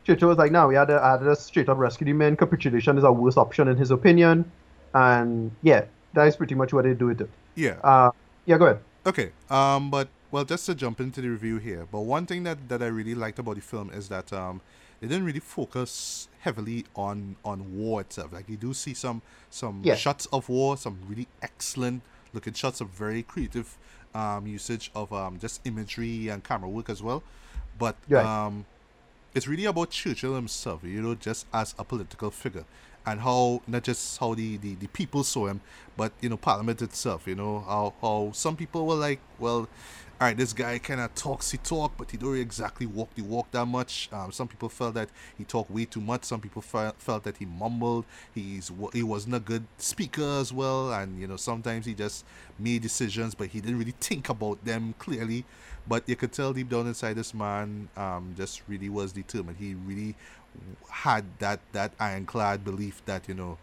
Churchill 0.05 0.29
was 0.29 0.37
like, 0.37 0.51
no, 0.51 0.67
we 0.67 0.75
had 0.75 0.89
to, 0.89 0.99
had 1.01 1.17
to 1.19 1.35
straight 1.35 1.69
up 1.69 1.77
rescue 1.77 2.05
the 2.05 2.13
men. 2.13 2.35
Capitulation 2.35 2.97
is 2.97 3.03
our 3.03 3.13
worst 3.13 3.37
option 3.37 3.67
in 3.67 3.77
his 3.77 3.91
opinion. 3.91 4.51
And 4.93 5.51
yeah, 5.61 5.85
that 6.13 6.27
is 6.27 6.35
pretty 6.35 6.55
much 6.55 6.73
what 6.73 6.83
they 6.85 6.93
do 6.93 7.07
with 7.07 7.21
it. 7.21 7.29
Yeah. 7.55 7.79
Uh, 7.83 8.11
yeah, 8.45 8.57
go 8.57 8.65
ahead. 8.65 8.79
Okay. 9.05 9.31
Um, 9.49 9.89
but 9.89 10.09
well, 10.33 10.43
just 10.45 10.65
to 10.65 10.75
jump 10.75 10.99
into 10.99 11.21
the 11.21 11.29
review 11.29 11.57
here, 11.59 11.87
but 11.91 12.01
one 12.01 12.25
thing 12.25 12.43
that, 12.43 12.67
that 12.69 12.81
I 12.81 12.87
really 12.87 13.15
liked 13.15 13.39
about 13.39 13.55
the 13.55 13.61
film 13.61 13.91
is 13.91 14.09
that 14.09 14.33
um, 14.33 14.61
they 14.99 15.07
didn't 15.07 15.25
really 15.25 15.39
focus 15.39 16.27
heavily 16.41 16.85
on 16.95 17.35
on 17.45 17.77
war 17.77 18.01
itself. 18.01 18.33
Like 18.33 18.49
you 18.49 18.57
do 18.57 18.73
see 18.73 18.93
some 18.93 19.21
some 19.49 19.81
Yeah. 19.83 19.95
shots 19.95 20.25
of 20.33 20.49
war, 20.49 20.75
some 20.77 20.97
really 21.07 21.27
excellent 21.41 22.01
looking 22.33 22.53
shots, 22.53 22.81
of 22.81 22.89
very 22.89 23.21
creative 23.23 23.77
um, 24.15 24.47
usage 24.47 24.91
of 24.95 25.13
um, 25.13 25.39
just 25.39 25.61
imagery 25.65 26.29
and 26.29 26.43
camera 26.43 26.69
work 26.69 26.89
as 26.89 27.01
well. 27.03 27.21
But 27.77 27.95
Right. 28.09 28.25
um, 28.25 28.65
it's 29.35 29.47
really 29.47 29.65
about 29.65 29.89
Churchill 29.91 30.35
himself, 30.35 30.83
you 30.83 31.01
know, 31.01 31.15
just 31.15 31.45
as 31.53 31.73
a 31.79 31.83
political 31.83 32.31
figure. 32.31 32.65
And 33.05 33.19
how 33.21 33.61
not 33.67 33.83
just 33.83 34.19
how 34.19 34.33
the, 34.33 34.57
the, 34.57 34.75
the 34.75 34.87
people 34.87 35.23
saw 35.25 35.47
him, 35.47 35.59
but 35.97 36.13
you 36.21 36.29
know, 36.29 36.37
Parliament 36.37 36.81
itself, 36.81 37.27
you 37.27 37.35
know, 37.35 37.59
how 37.67 37.93
how 38.01 38.31
some 38.33 38.55
people 38.55 38.85
were 38.87 38.95
like, 38.95 39.19
well, 39.39 39.67
all 40.21 40.27
right, 40.27 40.37
this 40.37 40.53
guy 40.53 40.77
kind 40.77 41.01
of 41.01 41.13
talks 41.15 41.51
he 41.51 41.57
talk, 41.57 41.93
but 41.97 42.11
he 42.11 42.17
don't 42.17 42.29
really 42.29 42.41
exactly 42.41 42.85
walk 42.85 43.13
the 43.15 43.23
walk 43.23 43.51
that 43.51 43.65
much. 43.65 44.09
Um, 44.11 44.31
some 44.31 44.47
people 44.47 44.69
felt 44.69 44.93
that 44.93 45.09
he 45.37 45.43
talked 45.43 45.71
way 45.71 45.85
too 45.85 45.99
much. 45.99 46.23
Some 46.23 46.39
people 46.39 46.61
felt, 46.61 47.23
that 47.23 47.37
he 47.37 47.45
mumbled. 47.45 48.05
He's 48.33 48.71
he 48.93 49.03
wasn't 49.03 49.35
a 49.35 49.39
good 49.39 49.65
speaker 49.77 50.39
as 50.39 50.53
well, 50.53 50.93
and 50.93 51.19
you 51.19 51.27
know 51.27 51.35
sometimes 51.35 51.85
he 51.85 51.93
just 51.93 52.25
made 52.59 52.83
decisions, 52.83 53.35
but 53.35 53.47
he 53.47 53.59
didn't 53.59 53.79
really 53.79 53.95
think 53.99 54.29
about 54.29 54.63
them 54.63 54.93
clearly. 54.99 55.45
But 55.87 56.07
you 56.07 56.15
could 56.15 56.31
tell 56.31 56.53
deep 56.53 56.69
down 56.69 56.87
inside 56.87 57.15
this 57.15 57.33
man 57.33 57.89
um, 57.97 58.33
just 58.37 58.61
really 58.69 58.89
was 58.89 59.11
determined. 59.11 59.57
He 59.57 59.73
really 59.73 60.15
had 60.89 61.25
that 61.39 61.59
that 61.73 61.91
ironclad 61.99 62.63
belief 62.63 63.03
that 63.05 63.27
you 63.27 63.33
know 63.33 63.57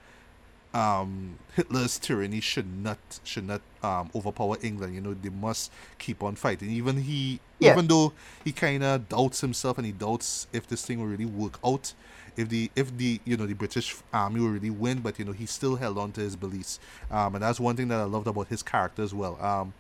um, 0.75 1.37
Hitler's 1.57 1.99
tyranny 1.99 2.41
should 2.41 2.67
not 2.83 2.99
should 3.25 3.47
not 3.47 3.61
um, 3.83 4.11
overpower 4.15 4.57
England. 4.63 4.95
You 4.95 5.01
know 5.01 5.15
they 5.15 5.29
must 5.31 5.73
keep 5.99 6.23
on 6.23 6.37
fighting. 6.37 6.71
Even 6.71 6.99
he, 7.03 7.41
Yeah. 7.59 7.73
even 7.73 7.89
though 7.89 8.13
he 8.45 8.53
kind 8.53 8.83
of 8.85 9.09
doubts 9.09 9.41
himself 9.41 9.79
and 9.79 9.87
he 9.87 9.93
doubts 9.93 10.47
if 10.53 10.67
this 10.69 10.85
thing 10.85 10.99
will 11.01 11.07
really 11.07 11.27
work 11.27 11.59
out, 11.65 11.93
if 12.37 12.49
the 12.49 12.71
if 12.77 12.97
the 12.97 13.21
you 13.25 13.37
know 13.37 13.47
the 13.47 13.55
British 13.55 13.97
army 14.13 14.41
will 14.41 14.51
really 14.51 14.71
win. 14.71 15.01
But 15.01 15.19
you 15.19 15.25
know 15.25 15.33
he 15.33 15.47
still 15.47 15.77
held 15.77 15.99
on 15.99 16.13
to 16.13 16.21
his 16.21 16.37
beliefs, 16.37 16.79
um, 17.11 17.35
and 17.35 17.43
that's 17.43 17.59
one 17.61 17.77
thing 17.77 17.89
that 17.89 18.01
I 18.01 18.05
loved 18.05 18.29
about 18.29 18.49
his 18.49 18.63
character 18.63 19.03
as 19.03 19.13
well. 19.13 19.41
Um, 19.45 19.75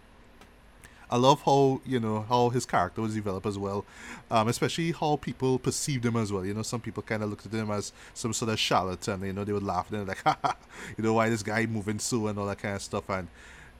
I 1.11 1.17
love 1.17 1.43
how 1.43 1.81
you 1.85 1.99
know 1.99 2.25
how 2.29 2.51
his 2.51 2.65
character 2.65 3.03
was 3.03 3.15
developed 3.15 3.47
as 3.47 3.59
well, 3.59 3.85
um, 4.31 4.49
especially 4.49 4.93
how 4.93 5.17
people 5.17 5.59
perceived 5.59 6.07
him 6.07 6.17
as 6.17 6.33
well. 6.33 6.47
You 6.47 6.55
know, 6.55 6.63
some 6.63 6.81
people 6.81 7.03
kind 7.03 7.23
of 7.23 7.31
looked 7.31 7.47
at 7.47 7.53
him 7.53 7.71
as 7.71 7.93
some 8.15 8.33
sort 8.33 8.53
of 8.53 8.59
charlatan. 8.59 9.25
You 9.25 9.33
know, 9.33 9.45
they 9.45 9.53
would 9.53 9.65
laugh 9.65 9.93
and 9.93 10.07
like, 10.07 10.23
"Ha, 10.25 10.57
you 10.97 11.03
know, 11.03 11.15
why 11.15 11.29
this 11.29 11.43
guy 11.43 11.67
moving 11.67 11.99
so 11.99 12.29
and 12.29 12.39
all 12.39 12.47
that 12.47 12.59
kind 12.59 12.77
of 12.77 12.83
stuff. 12.83 13.09
And 13.11 13.27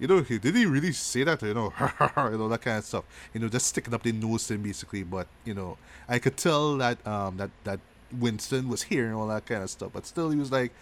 you 0.01 0.09
know, 0.09 0.23
he 0.23 0.39
did 0.39 0.57
he 0.57 0.67
really 0.67 0.93
say 0.93 1.23
that? 1.25 1.41
You 1.43 1.55
know, 1.55 1.73
you 1.81 2.39
know 2.39 2.49
that 2.49 2.63
kind 2.63 2.79
of 2.79 2.85
stuff. 2.85 3.05
You 3.33 3.41
know, 3.41 3.49
just 3.49 3.67
sticking 3.67 3.95
up 3.95 4.03
their 4.03 4.13
nose 4.13 4.47
to 4.49 4.55
him 4.55 4.63
basically. 4.63 5.05
But 5.05 5.29
you 5.45 5.55
know, 5.55 5.79
I 6.09 6.19
could 6.19 6.37
tell 6.37 6.77
that 6.79 7.07
um 7.07 7.37
that 7.37 7.51
that 7.65 7.81
Winston 8.19 8.69
was 8.69 8.83
hearing 8.83 9.15
all 9.15 9.29
that 9.29 9.47
kind 9.47 9.63
of 9.63 9.71
stuff, 9.71 9.91
but 9.93 10.07
still 10.07 10.31
he 10.31 10.39
was 10.39 10.51
like, 10.51 10.73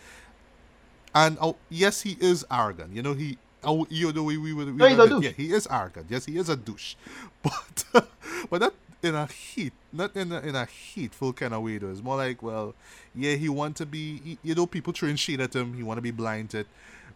and 1.15 1.37
oh 1.41 1.57
yes, 1.69 2.03
he 2.03 2.17
is 2.21 2.45
arrogant. 2.51 2.95
You 2.95 3.03
know, 3.03 3.15
he. 3.15 3.39
Oh, 3.65 3.87
you 3.91 4.13
know, 4.13 4.23
we, 4.23 4.37
we, 4.39 4.53
we, 4.53 4.65
we 4.67 4.73
No, 4.73 4.87
he's 4.87 4.99
a 4.99 5.09
douche. 5.09 5.25
yeah, 5.25 5.31
he 5.31 5.53
is 5.53 5.67
arrogant. 5.71 6.07
Yes, 6.09 6.25
he 6.27 6.37
is 6.39 6.49
a 6.49 6.57
douche, 6.57 6.95
but 7.43 7.85
but 8.51 8.61
not 8.61 8.75
in 9.03 9.15
a 9.15 9.27
heat, 9.27 9.73
not 9.93 10.15
in 10.17 10.31
a, 10.33 10.41
in 10.41 10.55
a 10.55 10.65
hateful 10.65 11.33
kind 11.33 11.53
of 11.55 11.63
way. 11.63 11.79
Though 11.79 11.91
it's 11.91 12.03
more 12.03 12.17
like, 12.17 12.43
well, 12.43 12.75
yeah, 13.15 13.35
he 13.35 13.49
want 13.49 13.77
to 13.77 13.87
be. 13.87 14.19
he- 14.25 14.39
You 14.43 14.55
know, 14.55 14.67
people 14.67 14.93
throwing 14.93 15.17
shade 15.17 15.41
at 15.41 15.55
him. 15.55 15.75
He 15.75 15.83
want 15.83 15.99
to 15.99 16.03
be 16.03 16.11
blinded, 16.13 16.67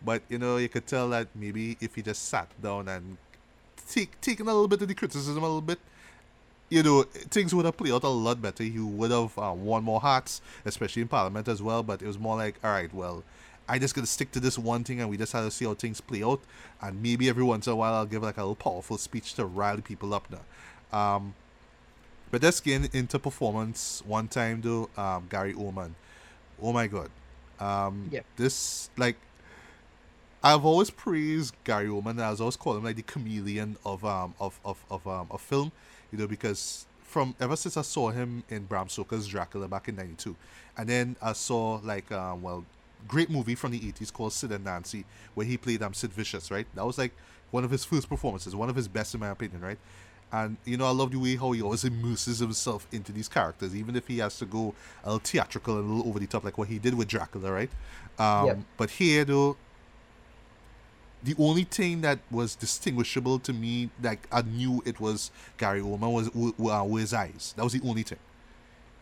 but 0.05 0.23
you 0.29 0.39
know, 0.39 0.57
you 0.57 0.69
could 0.69 0.87
tell 0.87 1.09
that 1.11 1.29
maybe 1.35 1.77
if 1.81 1.95
he 1.95 2.03
just 2.03 2.29
sat 2.29 2.49
down 2.61 2.89
and 2.89 3.17
take 3.89 4.21
taken 4.21 4.47
a 4.49 4.53
little 4.53 4.69
bit 4.69 4.83
of 4.83 4.89
the 4.89 4.95
criticism 4.95 5.39
a 5.39 5.47
little 5.47 5.61
bit, 5.61 5.79
you 6.71 6.83
know, 6.83 7.03
things 7.03 7.55
would 7.55 7.67
have 7.67 7.77
played 7.77 7.93
out 7.93 8.03
a 8.05 8.09
lot 8.09 8.41
better. 8.41 8.65
He 8.65 8.79
would 8.79 9.11
have 9.11 9.39
uh, 9.39 9.53
won 9.57 9.85
more 9.85 10.01
hearts, 10.01 10.41
especially 10.65 11.03
in 11.03 11.09
Parliament 11.09 11.47
as 11.49 11.63
well. 11.63 11.83
But 11.83 12.03
it 12.03 12.07
was 12.07 12.19
more 12.19 12.37
like, 12.37 12.57
all 12.65 12.71
right, 12.71 12.93
well, 12.95 13.23
I 13.69 13.79
just 13.79 13.95
gonna 13.95 14.07
stick 14.07 14.33
to 14.33 14.41
this 14.41 14.59
one 14.59 14.85
thing, 14.85 15.01
and 15.01 15.09
we 15.09 15.17
just 15.17 15.33
have 15.33 15.45
to 15.45 15.51
see 15.51 15.65
how 15.65 15.75
things 15.75 16.01
play 16.01 16.23
out. 16.23 16.41
And 16.81 17.03
maybe 17.03 17.29
every 17.29 17.45
once 17.45 17.67
in 17.67 17.73
a 17.73 17.77
while, 17.77 17.95
I'll 17.95 18.07
give 18.07 18.23
like 18.23 18.37
a 18.37 18.41
little 18.43 18.57
powerful 18.57 18.99
speech 18.99 19.35
to 19.35 19.45
rally 19.47 19.83
people 19.83 20.15
up 20.15 20.27
now. 20.31 20.99
Um, 20.99 21.35
but 22.31 22.43
let's 22.43 22.61
get 22.61 22.95
into 22.95 23.19
performance 23.19 24.03
one 24.07 24.29
time 24.29 24.61
though. 24.63 24.89
Um, 24.97 25.27
Gary 25.31 25.55
Oldman, 25.55 25.93
oh 26.61 26.73
my 26.73 26.87
god, 26.87 27.11
um, 27.61 28.09
Yeah. 28.11 28.21
this 28.37 28.91
like 28.97 29.17
I've 30.43 30.65
always 30.65 30.91
praised 30.91 31.55
Gary 31.65 31.87
Oldman. 31.89 32.21
I 32.21 32.31
was 32.31 32.41
always 32.41 32.57
call 32.57 32.77
him 32.77 32.85
like 32.85 32.97
the 32.97 33.03
chameleon 33.03 33.77
of 33.87 34.05
um 34.05 34.35
of 34.41 34.59
of 34.65 34.85
of 34.91 35.07
um 35.07 35.29
of 35.31 35.41
film, 35.41 35.73
you 36.11 36.19
know, 36.19 36.27
because 36.27 36.87
from 37.03 37.35
ever 37.41 37.55
since 37.57 37.77
I 37.77 37.83
saw 37.83 38.11
him 38.11 38.43
in 38.49 38.65
Bram 38.65 38.89
Stoker's 38.89 39.29
Dracula 39.29 39.69
back 39.69 39.89
in 39.89 39.97
'92, 39.97 40.35
and 40.77 40.89
then 40.89 41.17
I 41.23 41.33
saw 41.35 41.81
like 41.85 42.11
um 42.11 42.43
well, 42.43 42.65
great 43.09 43.31
movie 43.31 43.55
from 43.55 43.73
the 43.73 43.81
'80s 43.81 44.13
called 44.13 44.33
Sid 44.33 44.53
and 44.53 44.65
Nancy, 44.65 45.05
where 45.35 45.47
he 45.47 45.57
played 45.57 45.83
um 45.83 45.95
Sid 45.95 46.13
Vicious, 46.13 46.51
right? 46.51 46.67
That 46.75 46.87
was 46.87 46.99
like 46.99 47.13
one 47.51 47.65
of 47.65 47.71
his 47.71 47.85
first 47.85 48.09
performances, 48.09 48.55
one 48.57 48.69
of 48.71 48.77
his 48.77 48.89
best 48.89 49.15
in 49.15 49.21
my 49.21 49.29
opinion, 49.29 49.61
right? 49.61 49.79
And 50.33 50.57
you 50.65 50.77
know, 50.79 50.87
I 50.87 50.91
love 50.91 51.11
the 51.13 51.19
way 51.19 51.37
how 51.37 51.53
he 51.53 51.61
always 51.63 51.85
immerses 51.85 52.39
himself 52.39 52.87
into 52.91 53.13
these 53.13 53.29
characters, 53.29 53.75
even 53.77 53.97
if 53.97 54.09
he 54.09 54.19
has 54.19 54.39
to 54.39 54.47
go 54.47 54.75
a 55.05 55.13
little 55.13 55.19
theatrical 55.21 55.79
and 55.79 55.89
a 55.91 55.93
little 55.93 56.09
over 56.09 56.19
the 56.19 56.27
top, 56.27 56.45
like 56.45 56.57
what 56.57 56.69
he 56.69 56.79
did 56.79 56.95
with 56.95 57.09
Dracula, 57.09 57.53
right? 57.53 57.71
Um, 58.19 58.47
Yep. 58.47 58.59
But 58.79 58.91
here, 58.91 59.25
though, 59.27 59.57
the 61.23 61.35
only 61.39 61.65
thing 61.65 62.01
that 62.01 62.19
was 62.31 62.55
distinguishable 62.55 63.39
to 63.41 63.53
me, 63.53 63.91
like 64.03 64.27
I 64.33 64.43
knew 64.43 64.83
it 64.85 64.99
was 65.01 65.31
Gary 65.57 65.81
Oldman, 65.81 66.13
was 66.13 66.29
uh, 66.29 66.85
were 66.85 67.01
his 67.01 67.15
eyes. 67.15 67.55
That 67.57 67.65
was 67.65 67.75
the 67.75 67.89
only 67.89 68.03
thing. 68.03 68.19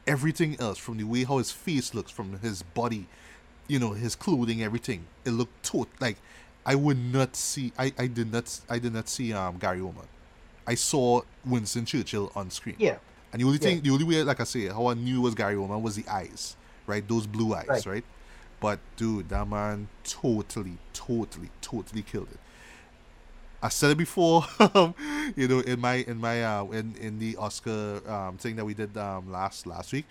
Everything 0.06 0.56
else, 0.60 0.78
from 0.78 0.96
the 0.98 1.04
way 1.04 1.24
how 1.24 1.38
his 1.38 1.52
face 1.52 1.94
looks, 1.94 2.10
from 2.10 2.38
his 2.40 2.62
body, 2.62 3.06
you 3.70 3.78
know, 3.78 3.92
his 3.92 4.14
clothing, 4.16 4.62
everything, 4.62 5.06
it 5.24 5.30
looked 5.30 5.62
tot 5.62 5.88
like 6.00 6.16
I 6.66 6.74
would 6.74 6.98
not 6.98 7.36
see. 7.36 7.72
I, 7.78 7.92
I 7.98 8.06
did 8.06 8.32
not. 8.32 8.60
I 8.68 8.78
did 8.78 8.92
not 8.92 9.08
see 9.08 9.32
um 9.32 9.58
Gary 9.58 9.80
Oldman. 9.80 10.08
I 10.66 10.74
saw 10.74 11.22
Winston 11.44 11.84
Churchill 11.86 12.30
on 12.34 12.50
screen. 12.50 12.76
Yeah. 12.78 12.98
And 13.32 13.40
the 13.40 13.46
only 13.46 13.58
thing, 13.58 13.76
Yeah. 13.76 13.82
the 13.84 13.90
only 13.90 14.04
way, 14.04 14.22
like 14.24 14.40
I 14.40 14.44
say, 14.44 14.66
how 14.66 14.86
I 14.88 14.94
knew 14.94 15.18
it 15.20 15.22
was 15.22 15.34
Gary 15.34 15.54
Oldman 15.54 15.80
was 15.82 15.94
the 15.96 16.06
eyes, 16.08 16.56
right? 16.86 17.06
Those 17.06 17.26
blue 17.26 17.54
eyes, 17.54 17.66
right? 17.68 17.86
Right. 17.86 18.04
But 18.60 18.78
dude, 18.96 19.28
that 19.30 19.48
man 19.48 19.88
totally, 20.04 20.76
totally, 20.92 21.50
totally 21.62 22.02
killed 22.02 22.28
it. 22.30 22.40
I 23.62 23.68
said 23.68 23.90
it 23.90 23.98
before, 23.98 24.44
you 25.36 25.46
know, 25.48 25.60
in 25.60 25.80
my 25.80 25.96
in 26.06 26.18
my 26.18 26.42
uh 26.44 26.64
in 26.66 26.94
in 27.00 27.18
the 27.18 27.36
Oscar 27.36 28.00
um 28.06 28.36
thing 28.38 28.56
that 28.56 28.64
we 28.64 28.74
did 28.74 28.96
um 28.96 29.30
last 29.32 29.66
last 29.66 29.92
week, 29.92 30.06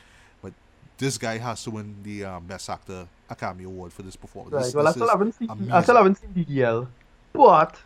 this 1.00 1.18
guy 1.18 1.38
has 1.38 1.64
to 1.64 1.72
win 1.72 1.96
the 2.04 2.26
um, 2.26 2.46
best 2.46 2.70
actor 2.70 3.08
Academy 3.30 3.64
Award 3.64 3.92
for 3.92 4.04
this 4.04 4.16
performance. 4.16 4.54
Right. 4.54 4.64
This- 4.66 4.76
well, 4.76 4.88
I 4.88 4.92
still 4.92 5.10
haven't 5.10 5.34
seen. 5.34 5.50
I 5.50 5.54
amazing. 5.54 5.82
still 5.84 5.96
haven't 5.96 6.16
seen 6.16 6.46
DDL, 6.46 6.88
but 7.34 7.80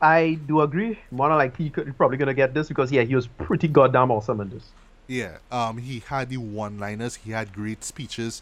I 0.00 0.38
do 0.48 0.62
agree. 0.62 0.98
More 1.12 1.28
than 1.28 1.38
like 1.38 1.56
he 1.56 1.70
could 1.70 1.96
probably 1.96 2.16
gonna 2.16 2.34
get 2.34 2.54
this 2.54 2.68
because 2.68 2.90
yeah, 2.90 3.02
he 3.02 3.14
was 3.14 3.28
pretty 3.28 3.68
goddamn 3.68 4.10
awesome 4.10 4.40
in 4.40 4.50
this. 4.50 4.70
Yeah, 5.08 5.38
um, 5.50 5.78
he 5.78 6.02
had 6.06 6.30
the 6.30 6.38
one-liners. 6.38 7.16
He 7.16 7.32
had 7.32 7.52
great 7.52 7.84
speeches. 7.84 8.40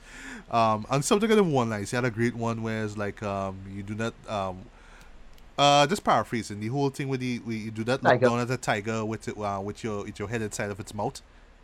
Um, 0.51 0.87
and 0.91 1.05
something 1.05 1.29
of 1.31 1.37
the 1.37 1.43
one-liners. 1.43 1.91
He 1.91 1.97
had 1.97 2.05
a 2.05 2.11
great 2.11 2.35
one 2.37 2.63
where 2.63 2.85
it's 2.85 2.97
like, 2.97 3.23
um, 3.23 3.59
you 3.75 3.83
do 3.83 3.95
not, 3.95 4.15
um, 4.29 4.59
uh, 5.59 5.87
just 5.87 6.05
paraphrasing 6.05 6.61
the 6.61 6.69
whole 6.69 6.91
thing 6.91 7.09
with 7.09 7.21
the, 7.21 7.41
we 7.41 7.57
you 7.57 7.71
do 7.71 7.83
not 7.83 8.03
look 8.03 8.13
Tiger. 8.13 8.27
down 8.27 8.41
at 8.41 8.51
a 8.51 8.57
tiger 8.57 9.05
with 9.05 9.27
it, 9.27 9.37
uh, 9.39 9.61
with 9.61 9.83
your 9.83 10.05
with 10.05 10.19
your 10.19 10.29
head 10.29 10.43
inside 10.43 10.71
of 10.71 10.79
its 10.79 10.95
mouth. 10.95 11.21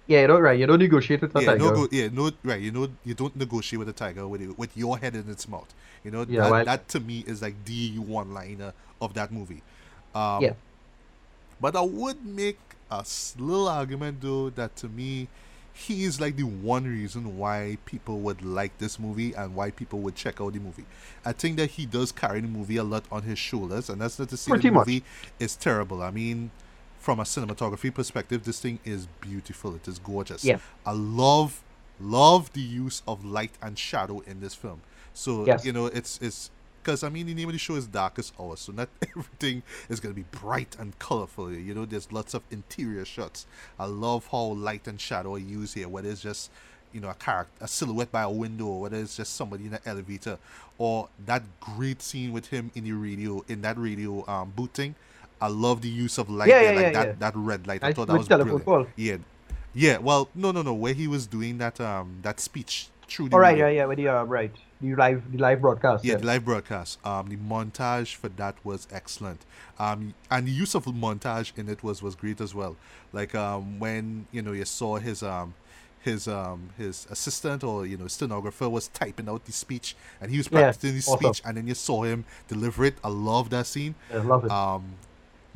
Yeah, 0.07 0.21
you 0.21 0.27
don't 0.29 0.41
right. 0.43 0.59
You 0.59 0.67
don't 0.67 0.79
negotiate 0.79 1.21
with 1.21 1.33
the 1.33 1.41
yeah, 1.41 1.47
tiger. 1.47 1.59
no, 1.65 1.71
go, 1.73 1.89
yeah, 1.91 2.09
no, 2.13 2.31
right. 2.45 2.61
You 2.61 2.71
know, 2.71 2.89
you 3.05 3.15
don't 3.15 3.35
negotiate 3.35 3.79
with 3.81 3.89
a 3.89 3.93
tiger 3.93 4.27
with 4.29 4.41
it, 4.43 4.57
with 4.59 4.77
your 4.77 4.99
head 4.99 5.17
in 5.17 5.29
its 5.29 5.49
mouth. 5.49 5.73
You 6.05 6.13
know, 6.13 6.25
Yeah, 6.29 6.43
that, 6.43 6.51
well- 6.53 6.65
that 6.65 6.89
to 6.91 7.01
me 7.01 7.25
is 7.27 7.43
like 7.43 7.65
the 7.65 7.99
one-liner 7.99 8.73
of 9.01 9.15
that 9.15 9.33
movie. 9.33 9.63
Um, 10.15 10.43
Yeah. 10.43 10.53
But 11.61 11.75
I 11.75 11.81
would 11.81 12.25
make 12.25 12.59
a 12.91 13.05
little 13.39 13.69
argument 13.69 14.21
though 14.21 14.51
that 14.51 14.77
to 14.77 14.89
me, 14.89 15.29
he 15.73 16.05
is 16.05 16.21
like 16.21 16.37
the 16.37 16.45
one 16.45 16.85
reason 16.85 17.37
why 17.37 17.77
people 17.85 18.21
would 18.21 18.43
like 18.43 18.79
this 18.79 18.99
movie 18.99 19.33
and 19.35 19.55
why 19.55 19.71
people 19.71 19.99
would 20.01 20.15
check 20.15 20.41
out 20.41 20.53
the 20.55 20.61
movie. 20.61 20.87
I 21.25 21.33
think 21.33 21.57
that 21.59 21.71
he 21.73 21.85
does 21.85 22.13
carry 22.13 22.41
the 22.41 22.49
movie 22.49 22.77
a 22.77 22.85
lot 22.85 23.05
on 23.11 23.23
his 23.23 23.39
shoulders, 23.39 23.91
and 23.91 24.01
that's 24.01 24.19
not 24.19 24.29
to 24.31 24.37
say 24.37 24.51
Pretty 24.51 24.69
the 24.69 24.75
much. 24.75 24.87
movie 24.87 25.05
is 25.39 25.57
terrible. 25.57 26.03
I 26.03 26.11
mean, 26.11 26.51
from 27.07 27.21
a 27.21 27.23
cinematography 27.23 27.95
perspective, 27.95 28.43
this 28.43 28.59
thing 28.59 28.81
is 28.85 29.07
beautiful. 29.21 29.77
It 29.77 29.87
is 29.87 30.01
gorgeous. 30.01 30.45
Yeah. 30.45 30.59
I 30.85 30.91
love 30.91 31.63
love 32.01 32.53
the 32.53 32.61
use 32.61 33.01
of 33.07 33.25
light 33.25 33.53
and 33.63 33.79
shadow 33.79 34.25
in 34.27 34.41
this 34.41 34.55
film. 34.57 34.81
So 35.15 35.47
Yes. 35.47 35.65
you 35.65 35.73
know, 35.73 35.87
it's 35.87 36.19
it's 36.21 36.51
because 36.83 37.05
I 37.05 37.09
mean 37.09 37.27
the 37.27 37.35
name 37.35 37.49
of 37.49 37.53
the 37.53 37.61
show 37.61 37.77
is 37.77 37.87
Darkest 37.87 38.35
Hour, 38.41 38.57
so 38.57 38.73
not 38.73 38.89
everything 39.17 39.63
is 39.89 40.01
gonna 40.01 40.17
be 40.17 40.25
bright 40.33 40.75
and 40.81 40.99
colorful. 40.99 41.53
You 41.53 41.75
know, 41.77 41.85
there's 41.85 42.11
lots 42.11 42.35
of 42.35 42.43
interior 42.51 43.05
shots. 43.05 43.47
I 43.79 43.85
love 43.85 44.27
how 44.33 44.43
light 44.69 44.89
and 44.89 45.01
shadow 45.01 45.35
are 45.37 45.39
used 45.39 45.75
here, 45.77 45.87
whether 45.89 46.11
it's 46.11 46.21
just 46.23 46.51
you 46.93 47.01
know 47.01 47.11
a 47.11 47.15
character, 47.15 47.65
a 47.65 47.69
silhouette 47.69 48.11
by 48.11 48.23
a 48.23 48.31
window, 48.31 48.67
or 48.67 48.81
whether 48.81 48.97
it's 48.97 49.17
just 49.17 49.37
somebody 49.37 49.67
in 49.67 49.75
an 49.75 49.81
elevator, 49.87 50.39
or 50.77 51.09
that 51.25 51.45
great 51.61 52.03
scene 52.03 52.33
with 52.33 52.49
him 52.49 52.73
in 52.75 52.83
the 52.83 52.91
radio 52.93 53.45
in 53.47 53.63
that 53.63 53.79
radio 53.79 54.29
um 54.29 54.53
booting. 54.57 54.97
I 55.41 55.49
love 55.49 55.83
the 55.83 55.89
use 55.89 56.19
of 56.19 56.31
light 56.31 56.49
Yeah, 56.49 56.61
there, 56.61 56.73
yeah, 56.73 56.77
like 56.77 56.93
yeah, 56.93 56.93
that 56.93 57.07
yeah. 57.09 57.15
that 57.21 57.35
red 57.37 57.67
light. 57.67 57.85
I, 57.85 57.89
I- 57.89 57.93
thought 57.93 58.09
that 58.09 58.17
was 58.17 58.29
telephone 58.29 58.61
brilliant. 58.61 58.65
call. 58.65 58.87
Yeah, 58.97 59.17
yeah. 59.75 59.99
Well, 59.99 60.29
no, 60.35 60.51
no, 60.53 60.63
no. 60.63 60.75
Where 60.75 60.95
he 60.95 61.07
was 61.09 61.27
doing 61.27 61.59
that 61.59 61.81
um 61.81 62.19
that 62.23 62.41
speech 62.41 62.89
through 63.09 63.29
the 63.29 63.35
All 63.35 63.41
right, 63.41 63.57
radio. 63.57 63.67
yeah, 63.69 63.69
yeah, 63.69 63.85
with 63.87 63.99
the 63.99 64.09
uh, 64.09 64.25
right, 64.25 64.53
the 64.81 64.95
live, 64.95 65.31
the 65.31 65.39
live 65.39 65.61
broadcast. 65.61 66.05
Yeah, 66.05 66.17
the 66.17 66.27
live 66.27 66.45
broadcast. 66.45 66.99
Um, 67.07 67.29
the 67.29 67.37
montage 67.37 68.15
for 68.15 68.29
that 68.31 68.57
was 68.65 68.89
excellent. 68.91 69.45
Um, 69.79 70.15
and 70.31 70.47
the 70.47 70.53
use 70.53 70.75
of 70.75 70.85
montage 70.87 71.53
in 71.59 71.69
it 71.69 71.83
was 71.83 72.03
was 72.03 72.15
great 72.15 72.41
as 72.41 72.55
well. 72.55 72.77
Like 73.13 73.35
um, 73.35 73.79
when 73.79 74.27
you 74.33 74.43
know 74.43 74.53
you 74.53 74.65
saw 74.65 74.97
his 74.97 75.23
um 75.23 75.55
his 76.01 76.29
um 76.29 76.71
his 76.79 77.07
assistant 77.11 77.65
or 77.65 77.85
you 77.85 77.97
know 77.97 78.07
stenographer 78.07 78.69
was 78.69 78.89
typing 78.89 79.29
out 79.29 79.45
the 79.45 79.53
speech 79.53 79.97
and 80.21 80.31
he 80.31 80.37
was 80.39 80.49
Yeah, 80.51 80.73
practicing 80.73 80.93
the 80.95 81.03
awesome. 81.07 81.35
speech 81.35 81.43
and 81.45 81.57
then 81.57 81.67
you 81.67 81.75
saw 81.75 82.03
him 82.05 82.25
deliver 82.49 82.85
it. 82.85 82.95
I 83.03 83.09
love 83.09 83.51
that 83.51 83.67
scene. 83.67 83.95
I 84.13 84.17
love 84.19 84.45
it. 84.45 84.51
Um, 84.51 84.95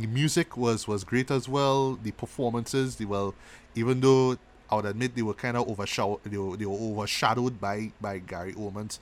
the 0.01 0.07
music 0.07 0.57
was 0.57 0.87
was 0.89 1.05
great 1.05 1.31
as 1.31 1.49
well. 1.49 1.97
The 2.03 2.13
performances, 2.13 2.97
they 2.97 3.05
well, 3.05 3.35
even 3.75 4.01
though 4.01 4.37
I 4.71 4.77
would 4.77 4.87
admit 4.87 5.15
they 5.17 5.23
were 5.23 5.35
kind 5.35 5.57
of 5.57 5.69
overshadowed, 5.69 6.21
they 6.25 6.39
were, 6.39 6.57
they 6.57 6.67
were 6.67 6.79
overshadowed 6.79 7.61
by 7.61 7.93
by 8.01 8.19
Gary 8.19 8.55
Oldman's 8.55 8.99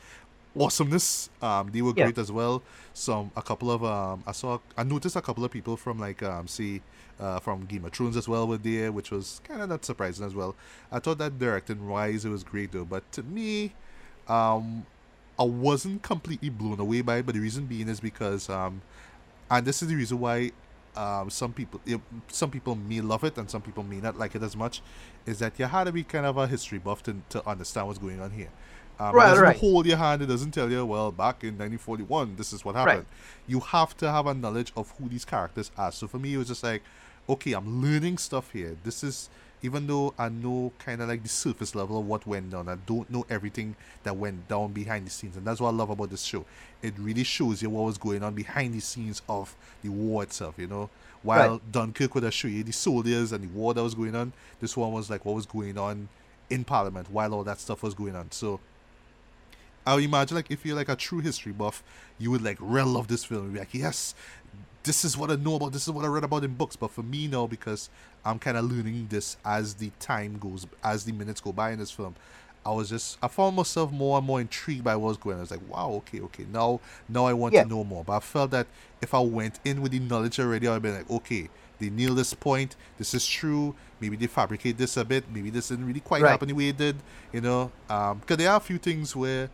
awesomeness. 0.59 1.31
Um, 1.43 1.71
they 1.73 1.83
were 1.83 1.93
Yeah. 1.95 2.05
great 2.05 2.19
as 2.19 2.33
well. 2.33 2.63
Some 2.95 3.31
a 3.37 3.43
couple 3.43 3.71
of 3.71 3.85
um, 3.85 4.23
I 4.27 4.33
saw 4.33 4.59
I 4.77 4.83
noticed 4.83 5.17
a 5.17 5.23
couple 5.23 5.45
of 5.45 5.51
people 5.51 5.77
from 5.77 5.99
like 5.99 6.23
um, 6.23 6.49
see. 6.49 6.83
Uh, 7.21 7.41
from 7.41 7.65
Game 7.67 7.85
of 7.85 7.93
Thrones 7.93 8.17
as 8.17 8.29
well 8.29 8.47
were 8.47 8.59
there, 8.59 8.93
which 8.93 9.11
was 9.11 9.41
kind 9.43 9.61
of 9.61 9.69
not 9.69 9.85
surprising 9.85 10.25
as 10.25 10.37
well. 10.37 10.55
I 10.93 11.01
thought 11.01 11.19
that 11.19 11.37
directing 11.37 11.89
wise 11.89 12.25
it 12.25 12.29
was 12.29 12.45
great 12.45 12.71
though, 12.71 12.85
but 12.85 13.11
to 13.11 13.25
me, 13.25 13.75
um, 14.29 14.87
I 15.37 15.43
wasn't 15.43 16.03
completely 16.05 16.49
blown 16.49 16.79
away 16.79 17.01
by 17.01 17.17
it. 17.17 17.27
But 17.27 17.35
the 17.35 17.41
reason 17.41 17.67
being 17.67 17.89
is 17.89 17.99
because 17.99 18.49
um, 18.49 18.83
and 19.51 19.67
this 19.67 19.83
is 19.83 19.89
the 19.89 19.97
reason 19.97 20.21
why 20.21 20.53
um, 20.99 21.31
some 21.31 21.53
people 21.53 21.81
eh, 21.87 21.97
some 22.27 22.51
people 22.51 22.75
may 22.75 23.01
love 23.01 23.23
it 23.25 23.39
and 23.39 23.49
some 23.49 23.63
people 23.63 23.85
may 23.85 24.01
not 24.01 24.19
like 24.19 24.35
it 24.35 24.43
as 24.43 24.57
much 24.57 24.83
is 25.27 25.39
that 25.39 25.53
you 25.59 25.67
had 25.67 25.85
to 25.85 25.93
be 25.93 26.03
kind 26.03 26.27
of 26.27 26.37
a 26.37 26.47
history 26.47 26.79
buff 26.79 27.03
to, 27.05 27.17
to 27.29 27.49
understand 27.49 27.87
what's 27.87 27.99
going 27.99 28.21
on 28.21 28.33
here. 28.33 28.51
Um, 29.01 29.15
Right, 29.15 29.27
it 29.27 29.31
doesn't 29.31 29.45
right. 29.45 29.57
hold 29.57 29.87
your 29.87 29.97
hand 29.97 30.23
it 30.23 30.27
doesn't 30.27 30.51
tell 30.51 30.69
you 30.69 30.85
well 30.85 31.13
back 31.13 31.45
in 31.45 31.51
1941 31.51 32.35
this 32.37 32.53
is 32.53 32.65
what 32.65 32.75
happened. 32.75 33.07
You 33.47 33.61
have 33.61 33.97
to 33.99 34.11
have 34.11 34.27
a 34.27 34.35
knowledge 34.35 34.73
of 34.77 34.93
who 34.99 35.09
these 35.09 35.25
characters 35.25 35.71
are. 35.79 35.93
So 35.93 36.09
for 36.09 36.19
me 36.19 36.35
it 36.35 36.39
was 36.39 36.49
just 36.49 36.65
like 36.65 36.83
okay 37.29 37.53
i'm 37.53 37.83
learning 37.83 38.19
stuff 38.19 38.51
here. 38.53 38.77
This 38.83 39.05
is 39.05 39.31
even 39.63 39.87
though 39.87 40.15
i 40.19 40.29
know 40.29 40.73
kind 40.79 41.01
of 41.03 41.09
like 41.09 41.23
the 41.23 41.29
surface 41.29 41.75
level 41.75 41.99
of 41.99 42.07
what 42.07 42.27
went 42.27 42.51
down 42.51 42.69
i 42.69 42.77
don't 42.87 43.11
know 43.11 43.25
everything 43.29 43.75
that 44.05 44.17
went 44.17 44.47
down 44.49 44.73
behind 44.73 45.07
the 45.07 45.11
scenes 45.11 45.37
and 45.37 45.47
that's 45.47 45.61
what 45.61 45.69
i 45.69 45.73
love 45.73 45.91
about 45.91 46.11
this 46.11 46.23
show 46.23 46.45
it 46.83 46.95
really 46.99 47.25
shows 47.25 47.61
you 47.63 47.71
what 47.71 47.85
was 47.85 47.99
going 47.99 48.23
on 48.23 48.35
behind 48.35 48.73
the 48.75 48.81
scenes 48.81 49.23
of 49.29 49.55
the 49.83 49.89
war 49.89 50.23
itself 50.23 50.55
you 50.59 50.67
know 50.67 50.89
while 51.23 51.53
Right. 51.53 51.73
dunkirk 51.73 52.15
would 52.15 52.23
have 52.25 52.35
shown 52.35 52.53
you 52.53 52.63
the 52.63 52.73
soldiers 52.73 53.33
and 53.33 53.43
the 53.45 53.49
war 53.49 53.75
that 53.75 53.83
was 53.83 53.95
going 53.95 54.15
on 54.15 54.33
this 54.61 54.77
one 54.77 54.93
was 54.93 55.11
like 55.11 55.25
what 55.25 55.35
was 55.35 55.47
going 55.47 55.77
on 55.77 56.09
in 56.51 56.65
parliament 56.65 57.11
while 57.11 57.35
all 57.35 57.45
that 57.45 57.59
stuff 57.61 57.83
was 57.83 57.95
going 57.95 58.15
on 58.15 58.31
so 58.31 58.61
I 59.87 59.95
would 59.95 60.05
imagine 60.05 60.37
like 60.37 60.51
if 60.51 60.67
you're 60.67 60.77
like 60.77 60.91
a 60.91 60.97
true 60.97 61.21
history 61.21 61.53
buff, 61.53 61.83
you 62.19 62.31
would 62.31 62.43
like 62.43 62.59
real 62.61 62.85
love 62.87 63.09
this 63.09 63.25
film. 63.25 63.45
You'd 63.45 63.53
be 63.55 63.59
like, 63.61 63.73
yes, 63.73 64.15
this 64.85 65.05
is 65.05 65.16
what 65.16 65.31
I 65.31 65.37
know 65.37 65.57
about. 65.57 65.72
This 65.72 65.83
is 65.87 65.91
what 65.93 66.05
I 66.05 66.09
read 66.09 66.24
about 66.24 66.45
in 66.45 66.55
books. 66.55 66.76
But 66.76 66.91
for 66.91 67.03
me 67.03 67.26
now, 67.26 67.47
because 67.47 67.91
I'm 68.24 68.39
kind 68.39 68.57
of 68.57 68.70
learning 68.70 69.09
this 69.11 69.37
as 69.45 69.74
the 69.74 69.91
time 70.01 70.39
goes, 70.39 70.66
as 70.83 71.05
the 71.05 71.12
minutes 71.12 71.41
go 71.41 71.53
by 71.53 71.70
in 71.72 71.79
this 71.79 71.91
film, 71.91 72.14
I 72.64 72.70
was 72.72 72.89
just 72.91 73.18
I 73.22 73.29
found 73.29 73.57
myself 73.57 73.91
more 73.93 74.18
and 74.18 74.26
more 74.26 74.41
intrigued 74.41 74.85
by 74.85 74.97
what 74.97 75.09
was 75.09 75.16
going 75.16 75.35
on. 75.35 75.41
I 75.41 75.43
was 75.43 75.51
like, 75.51 75.68
wow, 75.68 75.91
okay, 75.99 76.20
okay, 76.20 76.47
now 76.53 76.81
now 77.09 77.24
I 77.26 77.33
want 77.33 77.55
Yeah. 77.55 77.62
to 77.64 77.68
know 77.68 77.85
more. 77.85 78.05
But 78.05 78.16
I 78.16 78.20
felt 78.20 78.51
that 78.53 78.66
if 79.01 79.14
I 79.14 79.20
went 79.20 79.59
in 79.64 79.81
with 79.83 79.93
the 79.93 80.01
knowledge 80.01 80.39
already, 80.41 80.68
I'd 80.68 80.83
be 80.83 80.91
like, 80.91 81.11
okay, 81.11 81.49
they 81.79 81.91
nailed 81.91 82.18
this 82.18 82.35
point. 82.35 82.74
This 82.99 83.14
is 83.14 83.26
true. 83.26 83.74
Maybe 84.01 84.16
they 84.16 84.26
fabricate 84.26 84.76
this 84.79 84.97
a 84.97 85.05
bit. 85.05 85.24
Maybe 85.33 85.51
this 85.51 85.68
didn't 85.68 85.87
really 85.87 86.01
quite 86.01 86.22
Right. 86.22 86.31
happen 86.31 86.49
the 86.49 86.55
way 86.55 86.68
it 86.68 86.76
did. 86.76 86.97
You 87.33 87.41
know, 87.41 87.72
um, 87.89 88.18
because 88.18 88.37
there 88.37 88.51
are 88.51 88.57
a 88.57 88.61
few 88.61 88.79
things 88.79 89.14
where 89.14 89.49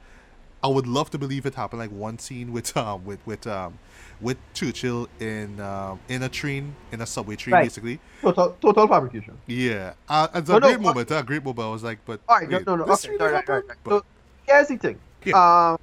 I 0.65 0.69
would 0.69 0.87
love 0.87 1.11
to 1.11 1.19
believe 1.19 1.45
it 1.45 1.55
happened. 1.55 1.81
Like 1.81 1.93
one 1.93 2.19
scene 2.19 2.51
with 2.53 2.75
um 2.85 3.05
with 3.05 3.25
with 3.27 3.47
um 3.47 3.79
with 4.21 4.39
Churchill 4.55 5.09
in 5.21 5.61
um 5.61 6.01
in 6.09 6.23
a 6.23 6.29
train 6.29 6.75
in 6.91 7.03
a 7.03 7.07
subway 7.07 7.37
train 7.37 7.53
Right. 7.53 7.65
basically. 7.65 8.01
Total, 8.23 8.57
total 8.62 8.89
fabrication. 8.89 9.37
Yeah, 9.47 9.93
uh, 10.09 10.29
it's 10.35 10.49
a 10.49 10.53
No, 10.53 10.59
no, 10.59 10.67
great 10.69 10.79
uh, 10.79 10.83
moment. 10.89 11.11
a 11.11 11.23
great 11.23 11.45
moment. 11.45 11.67
I 11.67 11.71
was 11.71 11.85
like, 11.85 11.99
but 12.07 12.21
All 12.29 12.39
right, 12.39 12.51
no, 12.51 12.57
wait, 12.57 12.67
no, 12.67 12.77
no. 12.77 12.85
this 12.87 13.05
Okay, 13.05 13.17
really 13.19 13.33
right, 13.33 13.49
right, 13.49 13.49
right, 13.49 13.65
right. 13.69 13.79
So 13.87 14.03
here's 14.47 14.69
the 14.69 14.77
thing. 14.79 14.99
Um, 15.35 15.77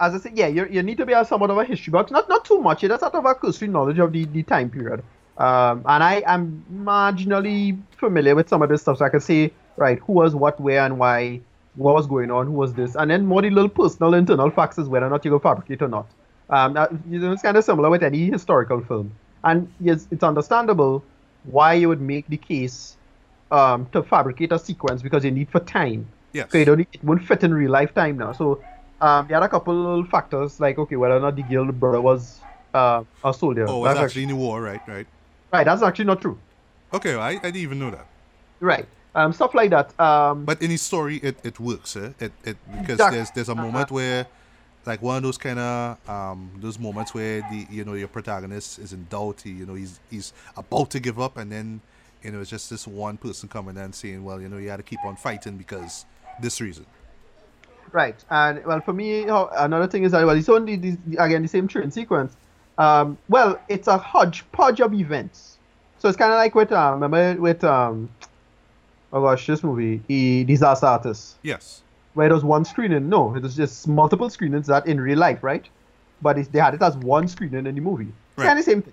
as 0.00 0.14
I 0.14 0.18
said, 0.18 0.32
yeah, 0.38 0.46
you, 0.46 0.66
you 0.70 0.82
need 0.82 0.96
to 0.96 1.04
be 1.04 1.12
a 1.12 1.22
somewhat 1.24 1.50
of 1.50 1.58
a 1.58 1.64
history 1.64 1.90
buff. 1.90 2.10
Not 2.10 2.26
not 2.28 2.46
too 2.46 2.58
much. 2.60 2.80
Just 2.80 3.02
have 3.02 3.12
to 3.12 3.18
have 3.18 3.26
a 3.26 3.34
cursory 3.34 3.68
knowledge 3.68 3.98
of 3.98 4.12
the, 4.12 4.24
the 4.24 4.42
time 4.42 4.70
period. 4.70 5.02
Um, 5.36 5.82
and 5.86 6.02
I 6.02 6.22
am 6.26 6.64
marginally 6.72 7.78
familiar 7.96 8.34
with 8.34 8.48
some 8.48 8.62
of 8.62 8.68
this 8.70 8.82
stuff, 8.82 8.98
so 8.98 9.04
I 9.04 9.08
can 9.10 9.20
say, 9.20 9.52
right, 9.76 9.98
who 9.98 10.14
was 10.14 10.34
what, 10.34 10.58
where, 10.60 10.84
and 10.84 10.98
why, 10.98 11.40
what 11.80 11.94
was 11.94 12.06
going 12.06 12.30
on, 12.30 12.46
who 12.46 12.52
was 12.52 12.74
this, 12.74 12.94
and 12.94 13.10
then 13.10 13.26
more 13.26 13.42
the 13.42 13.50
little 13.50 13.68
personal 13.68 14.14
internal 14.14 14.50
facts 14.50 14.78
is 14.78 14.88
whether 14.88 15.06
or 15.06 15.10
not 15.10 15.24
you 15.24 15.30
go 15.30 15.38
fabricate 15.38 15.82
or 15.82 15.88
not. 15.88 16.06
Um, 16.50 16.74
that, 16.74 16.90
you 17.08 17.18
know, 17.18 17.32
it's 17.32 17.42
kind 17.42 17.56
of 17.56 17.64
similar 17.64 17.88
with 17.90 18.02
any 18.02 18.30
historical 18.30 18.80
film, 18.82 19.12
and 19.44 19.72
yes, 19.80 20.06
it's 20.10 20.22
understandable 20.22 21.02
why 21.44 21.74
you 21.74 21.88
would 21.88 22.00
make 22.00 22.26
the 22.28 22.36
case 22.36 22.96
um, 23.50 23.88
to 23.92 24.02
fabricate 24.02 24.52
a 24.52 24.58
sequence 24.58 25.02
because 25.02 25.24
you 25.24 25.30
need 25.30 25.48
for 25.50 25.60
time. 25.60 26.06
yes, 26.32 26.48
Okay, 26.48 26.62
it, 26.62 26.68
only, 26.68 26.86
it 26.92 27.02
won't 27.02 27.24
fit 27.24 27.42
in 27.44 27.54
real 27.54 27.70
life 27.70 27.94
time 27.94 28.18
now. 28.18 28.32
So 28.32 28.62
um, 29.00 29.26
there 29.28 29.38
are 29.38 29.44
a 29.44 29.48
couple 29.48 30.04
factors 30.06 30.60
like 30.60 30.78
okay, 30.78 30.96
whether 30.96 31.16
or 31.16 31.20
not 31.20 31.36
the 31.36 31.42
girl 31.42 31.72
brother 31.72 32.00
was 32.00 32.40
uh, 32.74 33.04
a 33.24 33.32
soldier. 33.32 33.66
oh, 33.68 33.84
That's 33.84 34.00
actually 34.00 34.24
in 34.24 34.28
the 34.28 34.36
war, 34.36 34.60
right? 34.60 34.80
Right. 34.86 35.06
right. 35.52 35.64
That's 35.64 35.82
actually 35.82 36.06
not 36.06 36.20
true. 36.20 36.38
Okay, 36.92 37.14
I, 37.14 37.30
I 37.30 37.34
didn't 37.36 37.56
even 37.56 37.78
know 37.78 37.90
that. 37.90 38.06
Right. 38.60 38.86
Um, 39.14 39.32
stuff 39.32 39.54
like 39.54 39.70
that. 39.70 39.98
Um, 40.00 40.44
But 40.44 40.62
in 40.62 40.70
his 40.70 40.82
story, 40.82 41.16
it, 41.16 41.36
it 41.44 41.58
works, 41.58 41.96
eh? 41.96 42.10
It 42.20 42.32
it 42.44 42.56
because 42.70 42.90
Exactly. 42.94 43.16
there's 43.18 43.30
there's 43.32 43.48
a 43.48 43.54
moment 43.54 43.90
where, 43.90 44.26
like 44.86 45.02
one 45.02 45.16
of 45.16 45.22
those 45.24 45.36
kind 45.38 45.58
of 45.58 45.98
um 46.08 46.50
those 46.60 46.78
moments 46.78 47.12
where 47.12 47.40
the 47.50 47.66
you 47.70 47.84
know 47.84 47.94
your 47.94 48.08
protagonist 48.08 48.78
is 48.78 48.92
in 48.92 49.06
doubt. 49.10 49.40
He, 49.42 49.50
you 49.50 49.66
know 49.66 49.74
he's 49.74 49.98
he's 50.10 50.32
about 50.56 50.90
to 50.90 51.00
give 51.00 51.18
up, 51.18 51.36
and 51.38 51.50
then 51.50 51.80
you 52.22 52.30
know 52.30 52.40
it's 52.40 52.50
just 52.50 52.70
this 52.70 52.86
one 52.86 53.16
person 53.16 53.48
coming 53.48 53.76
and 53.78 53.92
saying, 53.94 54.22
well, 54.22 54.40
you 54.40 54.48
know 54.48 54.58
you 54.58 54.66
got 54.66 54.76
to 54.76 54.84
keep 54.84 55.00
on 55.04 55.16
fighting 55.16 55.56
because 55.56 56.04
this 56.40 56.60
reason. 56.60 56.86
Right, 57.92 58.24
and 58.30 58.64
well, 58.64 58.80
for 58.80 58.92
me, 58.92 59.24
how- 59.24 59.50
another 59.56 59.88
thing 59.88 60.04
is 60.04 60.12
that 60.12 60.24
well, 60.24 60.36
it's 60.36 60.48
only 60.48 60.76
the, 60.76 60.96
the- 61.06 61.22
again 61.22 61.42
the 61.42 61.48
same 61.48 61.66
train 61.66 61.90
sequence. 61.90 62.36
Um, 62.78 63.18
well, 63.28 63.58
it's 63.68 63.88
a 63.88 63.98
hodgepodge 63.98 64.80
of 64.80 64.94
events. 64.94 65.58
So 65.98 66.08
it's 66.08 66.16
kind 66.16 66.32
of 66.32 66.36
like 66.36 66.54
with 66.54 66.70
um, 66.72 67.00
remember 67.02 67.40
with 67.42 67.64
um, 67.64 68.08
oh 69.12 69.20
gosh, 69.22 69.46
this 69.46 69.62
movie, 69.62 70.00
the 70.06 70.44
Disaster 70.44 70.86
Artist, 70.86 71.36
Yes. 71.42 71.82
where 72.14 72.28
it 72.30 72.32
was 72.32 72.44
one 72.44 72.64
screening. 72.64 73.08
No, 73.08 73.34
it 73.34 73.42
was 73.42 73.56
just 73.56 73.88
multiple 73.88 74.30
screenings 74.30 74.66
that 74.68 74.86
in 74.86 75.00
real 75.00 75.18
life, 75.18 75.42
right? 75.42 75.66
But 76.22 76.38
it's, 76.38 76.48
they 76.48 76.58
had 76.60 76.74
it 76.74 76.82
as 76.82 76.96
one 76.98 77.28
screening 77.28 77.66
in 77.66 77.74
the 77.74 77.80
movie. 77.80 78.08
Right. 78.36 78.46
kind 78.46 78.58
of 78.58 78.64
same 78.64 78.82
thing. 78.82 78.92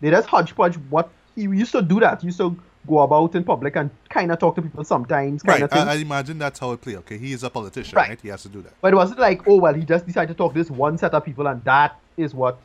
They 0.00 0.10
just 0.10 0.28
hodgepodge. 0.28 0.76
What 0.90 1.08
he 1.34 1.42
used 1.42 1.72
to 1.72 1.82
do 1.82 2.00
that. 2.00 2.20
He 2.20 2.26
used 2.26 2.38
to 2.38 2.56
go 2.86 2.98
about 3.00 3.34
in 3.34 3.44
public 3.44 3.76
and 3.76 3.90
kind 4.10 4.30
of 4.30 4.38
talk 4.38 4.54
to 4.56 4.62
people 4.62 4.84
sometimes, 4.84 5.42
kind 5.42 5.54
Right. 5.54 5.62
of 5.64 5.70
thing. 5.70 5.88
I, 5.88 5.92
I 5.92 5.96
imagine 5.96 6.38
that's 6.38 6.58
how 6.58 6.72
it 6.72 6.80
played. 6.82 6.96
Okay, 6.96 7.16
he 7.16 7.32
is 7.32 7.42
a 7.42 7.48
politician, 7.50 7.96
Right. 7.96 8.10
right? 8.10 8.20
He 8.20 8.28
has 8.28 8.42
to 8.42 8.48
do 8.48 8.60
that. 8.62 8.74
But 8.82 8.92
it 8.92 8.96
wasn't 8.96 9.20
like, 9.20 9.48
oh 9.48 9.56
well, 9.56 9.72
he 9.72 9.82
just 9.84 10.06
decided 10.06 10.28
to 10.28 10.34
talk 10.34 10.52
to 10.52 10.58
this 10.58 10.70
one 10.70 10.98
set 10.98 11.14
of 11.14 11.24
people, 11.24 11.46
and 11.46 11.64
that 11.64 11.98
is 12.16 12.34
what 12.34 12.58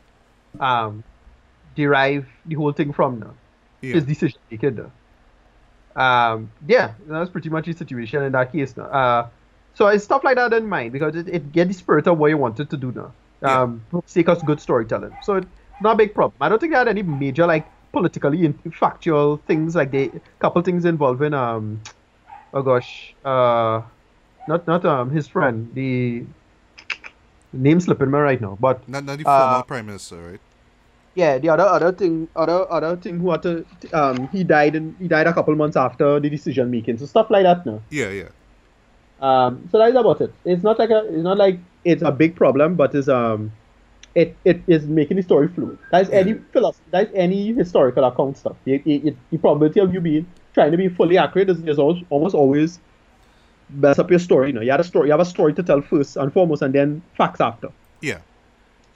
um 0.59 1.03
derive 1.75 2.27
the 2.45 2.55
whole 2.55 2.73
thing 2.73 2.91
from 2.91 3.19
now. 3.19 3.33
Yeah. 3.81 3.93
His 3.93 4.05
decision 4.05 4.39
making 4.51 4.75
now. 4.75 4.91
Um, 5.99 6.49
yeah, 6.67 6.93
that's 7.07 7.29
pretty 7.29 7.49
much 7.49 7.65
the 7.65 7.73
situation 7.73 8.23
in 8.23 8.31
that 8.31 8.51
case. 8.51 8.77
Uh, 8.77 9.27
so 9.73 9.87
it's 9.87 10.03
stuff 10.03 10.23
like 10.23 10.37
that 10.37 10.53
in 10.53 10.67
mind 10.67 10.93
because 10.93 11.15
it, 11.15 11.27
it 11.27 11.51
get 11.51 11.67
the 11.67 11.73
spirit 11.73 12.07
of 12.07 12.17
what 12.17 12.27
you 12.29 12.37
wanted 12.37 12.69
to 12.69 12.77
do 12.77 12.91
now. 12.91 13.11
Yeah. 13.41 13.61
Um, 13.61 13.81
the 13.91 14.01
sake 14.05 14.29
of 14.29 14.45
good 14.45 14.59
storytelling. 14.59 15.15
So 15.23 15.35
it's 15.35 15.47
not 15.81 15.93
a 15.93 15.97
big 15.97 16.13
problem. 16.13 16.37
I 16.41 16.49
don't 16.49 16.59
think 16.59 16.73
they 16.73 16.77
had 16.77 16.87
any 16.87 17.03
major 17.03 17.45
like 17.45 17.67
politically 17.91 18.45
in- 18.45 18.59
factual 18.71 19.37
things 19.47 19.75
like 19.75 19.91
they 19.91 20.11
couple 20.39 20.61
things 20.61 20.85
involving 20.85 21.33
um 21.33 21.81
oh 22.53 22.61
gosh, 22.61 23.15
uh, 23.25 23.81
not 24.47 24.67
not 24.67 24.85
um 24.85 25.09
his 25.11 25.27
friend, 25.27 25.69
the 25.73 26.23
name 27.53 27.79
slipping 27.79 28.11
me 28.11 28.19
right 28.19 28.41
now, 28.41 28.57
but 28.59 28.87
Not, 28.87 29.03
not 29.03 29.17
the 29.17 29.27
Uh, 29.27 29.49
former 29.49 29.63
prime 29.63 29.85
minister, 29.85 30.17
right? 30.17 30.41
Yeah, 31.15 31.37
the 31.39 31.49
other 31.49 31.63
other 31.63 31.91
thing, 31.91 32.29
other 32.35 32.71
other 32.71 32.97
thing 32.97 33.19
who 33.19 33.31
had 33.31 33.41
to 33.43 33.65
um 33.93 34.27
he 34.29 34.43
died 34.43 34.75
and 34.75 34.95
he 34.99 35.07
died 35.07 35.27
a 35.27 35.33
couple 35.33 35.55
months 35.55 35.77
after 35.77 36.19
the 36.19 36.29
decision 36.29 36.69
making, 36.71 36.97
so 36.97 37.05
stuff 37.05 37.27
like 37.29 37.43
that. 37.43 37.65
No, 37.65 37.85
Yeah, 37.89 38.09
yeah. 38.11 38.29
um, 39.19 39.67
so 39.71 39.77
that's 39.77 39.95
about 39.95 40.21
it. 40.21 40.35
It's 40.45 40.63
not 40.63 40.79
like 40.79 40.89
a, 40.89 41.05
it's 41.07 41.23
not 41.23 41.37
like 41.37 41.59
it's 41.83 42.01
a 42.03 42.11
big 42.11 42.35
problem, 42.35 42.75
but 42.75 42.93
it's 42.95 43.07
um, 43.07 43.57
it 44.15 44.39
it 44.45 44.63
is 44.67 44.87
making 44.87 45.17
the 45.17 45.23
story 45.23 45.47
fluid. 45.49 45.79
That's 45.91 46.09
any 46.11 46.35
philosophy, 46.53 46.89
that's 46.91 47.11
any 47.15 47.53
historical 47.53 48.03
account 48.05 48.37
stuff. 48.37 48.57
It, 48.65 48.83
it, 48.85 49.07
it, 49.07 49.17
the 49.31 49.37
probability 49.37 49.79
of 49.81 49.93
you 49.93 50.01
being 50.01 50.33
trying 50.53 50.71
to 50.71 50.77
be 50.77 50.89
fully 50.89 51.17
accurate 51.17 51.49
is, 51.49 51.59
is 51.63 51.79
almost, 51.79 52.05
almost 52.09 52.35
always 52.35 52.79
mess 53.69 53.99
up 53.99 54.09
your 54.09 54.19
story. 54.19 54.49
You 54.49 54.53
know, 54.53 54.61
you 54.61 54.71
have 54.71 54.79
a 54.79 54.83
story, 54.83 55.07
you 55.09 55.11
have 55.13 55.19
a 55.21 55.25
story 55.25 55.53
to 55.55 55.63
tell 55.63 55.81
first 55.81 56.17
and 56.17 56.33
foremost, 56.33 56.61
and 56.61 56.73
then 56.73 57.03
facts 57.17 57.41
after. 57.41 57.69
Yeah. 58.01 58.21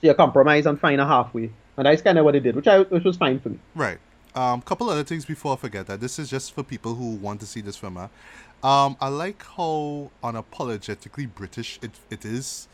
So 0.02 0.08
you 0.08 0.14
compromise 0.14 0.66
and 0.66 0.80
find 0.80 1.00
a 1.02 1.06
halfway, 1.08 1.56
and 1.78 1.86
that's 1.86 2.02
kind 2.02 2.18
of 2.18 2.26
what 2.26 2.34
they 2.34 2.40
did, 2.40 2.56
which 2.56 2.68
I 2.68 2.80
which 2.82 3.04
was 3.04 3.18
fine 3.18 3.40
for 3.40 3.50
me. 3.50 3.60
Right. 3.76 3.98
Um, 4.36 4.62
couple 4.62 4.90
other 4.90 5.04
things 5.04 5.26
before 5.26 5.54
I 5.54 5.58
forget 5.58 5.86
that 5.88 6.00
this 6.02 6.18
is 6.18 6.30
just 6.30 6.54
for 6.54 6.64
people 6.64 6.96
who 6.96 7.16
want 7.16 7.40
to 7.42 7.46
see 7.46 7.62
this 7.62 7.76
film. 7.78 7.96
Huh? 7.98 8.68
Um, 8.68 8.98
I 9.00 9.10
like 9.10 9.44
how 9.58 10.10
unapologetically 10.24 11.34
British 11.34 11.80
it, 11.82 11.92
it 12.10 12.26
is. 12.26 12.68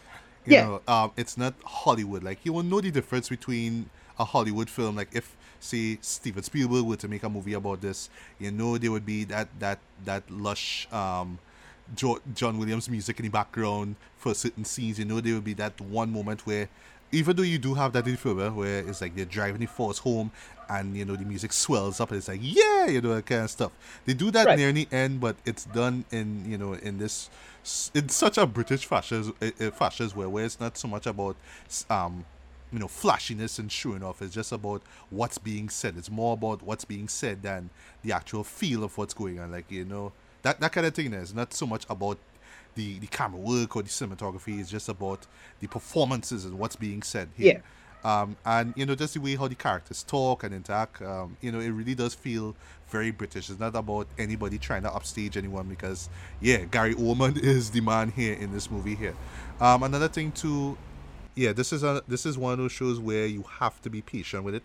You 0.46 0.54
Yeah. 0.54 0.64
know, 0.66 0.82
um, 0.88 1.12
it's 1.18 1.38
not 1.38 1.54
Hollywood. 1.66 2.24
Like 2.24 2.40
you 2.44 2.54
will 2.54 2.64
know 2.64 2.80
the 2.82 2.92
difference 2.92 3.30
between 3.30 3.90
a 4.18 4.24
Hollywood 4.26 4.70
film. 4.70 4.96
Like 4.96 5.10
if 5.12 5.36
say 5.60 5.98
Steven 6.02 6.44
Spielberg 6.44 6.86
were 6.86 6.96
to 6.96 7.08
make 7.10 7.24
a 7.24 7.30
movie 7.30 7.54
about 7.54 7.82
this, 7.82 8.10
you 8.40 8.52
know 8.52 8.78
there 8.78 8.92
would 8.92 9.06
be 9.06 9.26
that 9.26 9.50
that 9.60 9.80
that 10.06 10.30
lush 10.32 10.88
um 10.94 11.40
jo- 11.96 12.22
John 12.34 12.58
Williams 12.58 12.90
music 12.90 13.20
in 13.20 13.24
the 13.26 13.30
background 13.32 13.96
for 14.18 14.34
certain 14.34 14.64
scenes. 14.66 15.00
You 15.00 15.06
know, 15.06 15.20
there 15.20 15.34
would 15.34 15.44
be 15.44 15.54
that 15.56 15.80
one 15.82 16.12
moment 16.12 16.46
where, 16.46 16.70
even 17.12 17.36
though 17.36 17.44
you 17.44 17.58
do 17.58 17.74
have 17.74 17.94
that 17.94 18.08
in 18.08 18.16
eh, 18.16 18.50
where 18.50 18.80
it's 18.80 19.02
like 19.02 19.16
they're 19.16 19.26
driving 19.26 19.60
the 19.60 19.66
force 19.66 19.98
home 20.00 20.32
and, 20.70 20.96
you 20.96 21.06
know, 21.06 21.16
the 21.16 21.26
music 21.26 21.52
swells 21.52 22.00
up 22.00 22.10
and 22.10 22.18
it's 22.20 22.28
like, 22.28 22.40
yeah, 22.42 22.86
you 22.86 23.02
know, 23.02 23.16
that 23.16 23.26
kind 23.26 23.44
of 23.44 23.50
stuff. 23.50 23.72
They 24.06 24.14
do 24.14 24.30
that 24.32 24.46
Right. 24.46 24.58
near 24.58 24.72
the 24.72 24.88
end, 24.92 25.20
but 25.20 25.36
it's 25.46 25.66
done 25.66 26.06
in, 26.12 26.50
you 26.50 26.58
know, 26.58 26.74
in 26.74 27.00
this, 27.00 27.30
in 27.96 28.10
such 28.10 28.38
a 28.38 28.46
British 28.46 28.86
fashion, 28.86 29.34
fashion 29.74 30.06
as 30.06 30.16
well, 30.16 30.30
where 30.30 30.46
it's 30.46 30.60
not 30.60 30.78
so 30.78 30.88
much 30.88 31.08
about, 31.08 31.36
um, 31.90 32.26
you 32.72 32.78
know, 32.78 32.88
flashiness 32.88 33.58
and 33.58 33.72
showing 33.72 34.04
off. 34.04 34.22
It's 34.22 34.36
just 34.36 34.52
about 34.52 34.84
what's 35.10 35.40
being 35.40 35.70
said. 35.70 35.96
It's 35.98 36.12
more 36.12 36.34
about 36.34 36.62
what's 36.62 36.86
being 36.86 37.08
said 37.08 37.42
than 37.42 37.72
the 38.04 38.12
actual 38.12 38.44
feel 38.44 38.84
of 38.84 38.96
what's 38.98 39.16
going 39.16 39.40
on. 39.40 39.52
Like, 39.52 39.72
you 39.72 39.86
know, 39.86 40.12
that, 40.44 40.60
that 40.60 40.72
kind 40.72 40.86
of 40.86 40.94
thing. 40.94 41.12
is 41.14 41.34
not 41.34 41.54
so 41.54 41.66
much 41.66 41.86
about 41.90 42.20
the, 42.76 43.00
the 43.00 43.08
camera 43.08 43.40
work 43.40 43.76
or 43.76 43.84
the 43.84 43.90
cinematography. 43.90 44.60
It's 44.60 44.70
just 44.70 44.90
about 44.90 45.28
the 45.60 45.68
performances 45.68 46.46
and 46.46 46.58
what's 46.58 46.76
being 46.76 47.02
said 47.04 47.30
here. 47.36 47.64
Um, 48.04 48.38
and, 48.46 48.74
you 48.78 48.86
know, 48.86 48.96
just 48.96 49.16
the 49.16 49.20
way 49.20 49.36
how 49.36 49.48
the 49.48 49.56
characters 49.56 50.04
talk 50.04 50.44
and 50.44 50.54
interact, 50.54 51.02
um, 51.02 51.36
you 51.42 51.52
know, 51.52 51.60
it 51.60 51.70
really 51.70 51.96
does 51.96 52.14
feel 52.14 52.56
very 52.88 53.12
British. 53.12 53.50
It's 53.50 53.60
not 53.60 53.76
about 53.76 54.08
anybody 54.18 54.58
trying 54.58 54.84
to 54.84 54.94
upstage 54.94 55.36
anyone 55.36 55.68
because, 55.68 56.10
yeah, 56.40 56.60
Gary 56.60 56.96
Oldman 56.96 57.38
is 57.44 57.72
the 57.72 57.82
man 57.82 58.12
here 58.12 58.34
in 58.34 58.54
this 58.54 58.72
movie 58.72 58.96
here. 58.96 59.16
Um, 59.60 59.84
another 59.84 60.08
thing, 60.08 60.32
too, 60.32 60.78
yeah, 61.36 61.54
this 61.54 61.72
is 61.72 61.84
a 61.84 62.04
this 62.08 62.26
is 62.26 62.38
one 62.38 62.54
of 62.54 62.60
those 62.60 62.72
shows 62.72 63.00
where 63.00 63.26
you 63.26 63.44
have 63.44 63.82
to 63.84 63.90
be 63.90 64.02
patient 64.02 64.44
with 64.44 64.56
it. 64.56 64.64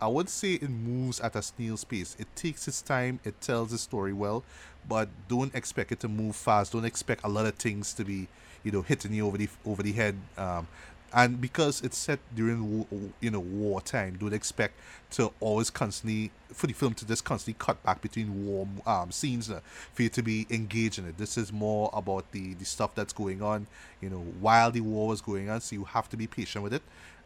I 0.00 0.08
would 0.08 0.28
say 0.28 0.54
it 0.54 0.68
moves 0.68 1.20
at 1.20 1.36
a 1.36 1.42
snail's 1.42 1.84
pace. 1.84 2.16
It 2.18 2.28
takes 2.36 2.68
its 2.68 2.82
time. 2.82 3.18
It 3.24 3.40
tells 3.40 3.70
the 3.70 3.78
story 3.78 4.12
well, 4.12 4.44
but 4.88 5.08
don't 5.28 5.54
expect 5.54 5.92
it 5.92 6.00
to 6.00 6.08
move 6.08 6.36
fast. 6.36 6.72
Don't 6.72 6.84
expect 6.84 7.24
a 7.24 7.28
lot 7.28 7.46
of 7.46 7.54
things 7.54 7.92
to 7.94 8.04
be, 8.04 8.28
you 8.64 8.72
know, 8.72 8.82
hitting 8.82 9.12
you 9.12 9.26
over 9.26 9.38
the 9.38 9.48
over 9.64 9.82
the 9.82 9.92
head. 9.92 10.16
Um, 10.36 10.66
and 11.12 11.40
because 11.40 11.82
it's 11.82 11.96
set 11.96 12.18
during 12.34 12.86
you 13.20 13.30
know 13.30 13.40
wartime, 13.40 14.16
don't 14.18 14.34
expect 14.34 14.74
to 15.12 15.32
always 15.40 15.70
constantly 15.70 16.30
for 16.52 16.66
the 16.66 16.72
film 16.72 16.94
to 16.94 17.06
just 17.06 17.24
constantly 17.24 17.56
cut 17.58 17.82
back 17.82 18.02
between 18.02 18.46
war 18.46 18.66
um, 18.86 19.10
scenes 19.10 19.50
uh, 19.50 19.60
for 19.92 20.02
you 20.02 20.08
to 20.10 20.22
be 20.22 20.46
engaged 20.50 20.98
in 20.98 21.06
it. 21.06 21.16
This 21.16 21.38
is 21.38 21.52
more 21.52 21.90
about 21.92 22.32
the 22.32 22.54
the 22.54 22.64
stuff 22.64 22.94
that's 22.94 23.12
going 23.12 23.40
on, 23.40 23.66
you 24.00 24.10
know, 24.10 24.24
while 24.40 24.70
the 24.70 24.80
war 24.80 25.08
was 25.08 25.20
going 25.20 25.48
on. 25.48 25.60
So 25.60 25.76
you 25.76 25.84
have 25.84 26.08
to 26.10 26.16
be 26.16 26.26
patient 26.26 26.62
with 26.62 26.74
it. 26.74 26.82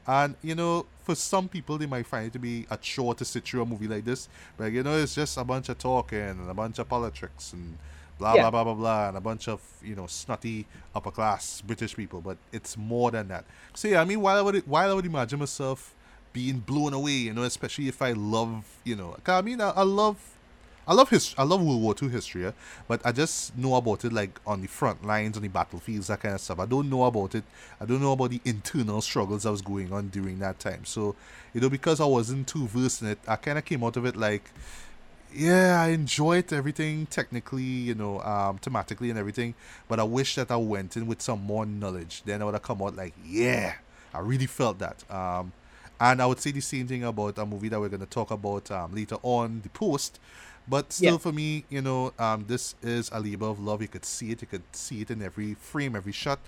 And 0.07 0.35
you 0.43 0.55
know, 0.55 0.87
for 1.03 1.15
some 1.15 1.49
people, 1.49 1.79
they 1.79 1.87
might 1.87 2.07
find 2.07 2.27
it 2.27 2.33
to 2.33 2.39
be 2.39 2.67
a 2.71 2.77
chore 2.77 3.15
to 3.15 3.25
sit 3.25 3.45
through 3.45 3.63
a 3.63 3.67
movie 3.67 3.89
like 3.89 4.05
this. 4.05 4.29
But 4.57 4.73
you 4.73 4.83
know, 4.83 4.97
it's 4.97 5.15
just 5.15 5.37
a 5.37 5.45
bunch 5.45 5.69
of 5.69 5.79
talking 5.79 6.19
and 6.19 6.51
a 6.51 6.55
bunch 6.55 6.79
of 6.79 6.89
politics 6.89 7.53
and 7.53 7.79
blah 8.19 8.35
Yeah. 8.35 8.43
blah 8.43 8.51
blah 8.51 8.65
blah 8.65 8.75
blah, 8.75 9.09
and 9.09 9.17
a 9.17 9.21
bunch 9.21 9.49
of 9.49 9.61
you 9.83 9.95
know 9.95 10.07
snotty 10.07 10.67
upper 10.95 11.11
class 11.11 11.61
British 11.61 11.95
people. 11.97 12.21
But 12.21 12.39
it's 12.53 12.77
more 12.77 13.11
than 13.11 13.29
that. 13.29 13.45
So 13.75 13.89
yeah, 13.89 14.01
I 14.01 14.05
mean, 14.05 14.21
while 14.21 14.37
I 14.39 14.43
would 14.43 14.67
while 14.67 14.91
I 14.91 14.95
would 14.95 15.07
imagine 15.07 15.39
myself 15.39 15.95
being 16.33 16.59
blown 16.61 16.93
away, 16.95 17.13
you 17.13 17.33
know, 17.35 17.43
especially 17.43 17.89
if 17.89 18.01
I 18.03 18.13
love, 18.13 18.65
you 18.85 18.95
know, 18.97 19.17
'cause 19.25 19.39
I 19.39 19.43
mean, 19.43 19.61
I, 19.61 19.71
I 19.71 19.83
love 19.83 20.17
I 20.91 20.93
love 20.93 21.09
his 21.09 21.37
I 21.39 21.45
love 21.45 21.63
World 21.63 21.81
War 21.83 21.95
II 22.03 22.09
history, 22.09 22.43
yeah, 22.43 22.51
but 22.89 23.01
I 23.07 23.13
just 23.13 23.57
know 23.57 23.77
about 23.77 24.05
it 24.05 24.13
like 24.13 24.41
on 24.45 24.61
the 24.61 24.67
front 24.67 25.07
lines, 25.07 25.37
on 25.37 25.45
the 25.45 25.49
battlefields, 25.49 26.09
that 26.09 26.19
kind 26.19 26.35
of 26.35 26.41
stuff. 26.41 26.59
I 26.59 26.67
don't 26.67 26.91
know 26.91 27.05
about 27.05 27.37
it. 27.37 27.45
I 27.81 27.85
don't 27.85 28.01
know 28.03 28.11
about 28.11 28.31
the 28.31 28.41
internal 28.45 29.01
struggles 29.01 29.45
that 29.45 29.53
was 29.53 29.63
going 29.63 29.93
on 29.93 30.09
during 30.09 30.41
that 30.41 30.59
time. 30.59 30.85
So, 30.85 31.15
you 31.55 31.61
know, 31.61 31.71
because 31.71 32.01
I 32.01 32.07
wasn't 32.07 32.49
too 32.49 32.67
versed 32.67 33.03
in 33.03 33.09
it, 33.09 33.21
I 33.29 33.37
kind 33.37 33.57
of 33.57 33.65
came 33.65 33.85
out 33.85 33.97
of 33.99 34.05
it 34.05 34.17
like, 34.17 34.51
yeah, 35.33 35.81
I 35.81 35.91
enjoyed 35.91 36.53
everything 36.53 37.07
technically, 37.07 37.63
you 37.63 37.95
know, 37.95 38.21
um, 38.23 38.59
thematically 38.59 39.11
and 39.11 39.19
everything, 39.19 39.55
but 39.87 40.01
I 40.01 40.03
wish 40.03 40.35
that 40.35 40.51
I 40.51 40.57
went 40.57 40.97
in 40.97 41.07
with 41.07 41.23
some 41.23 41.41
more 41.41 41.65
knowledge. 41.65 42.25
Then 42.25 42.43
I 42.43 42.47
would 42.47 42.55
have 42.55 42.65
come 42.65 42.83
out 42.83 42.97
like, 42.97 43.15
yeah, 43.25 43.75
I 44.13 44.19
really 44.19 44.47
felt 44.47 44.81
that. 44.81 45.09
Um, 45.09 45.53
and 46.01 46.21
I 46.21 46.27
would 46.27 46.41
say 46.41 46.51
the 46.51 46.61
same 46.61 46.89
thing 46.89 47.05
about 47.05 47.39
a 47.39 47.47
movie 47.47 47.69
that 47.69 47.79
we're 47.79 47.91
going 47.91 48.01
to 48.01 48.07
talk 48.07 48.33
about 48.33 48.73
um, 48.73 48.93
later 48.93 49.19
on, 49.23 49.61
The 49.63 49.69
Post. 49.69 50.19
But 50.71 50.93
still, 50.93 51.15
Yeah. 51.15 51.19
for 51.19 51.33
me, 51.33 51.65
you 51.69 51.83
know, 51.83 52.13
um, 52.19 52.45
this 52.47 52.77
is 52.81 53.11
a 53.13 53.19
labor 53.21 53.47
of 53.47 53.59
love. 53.59 53.83
You 53.83 53.89
could 53.89 54.05
see 54.05 54.31
it. 54.31 54.41
You 54.43 54.47
could 54.47 54.63
see 54.73 55.01
it 55.03 55.11
in 55.11 55.21
every 55.21 55.55
frame, 55.55 55.97
every 55.97 56.13
shot, 56.13 56.39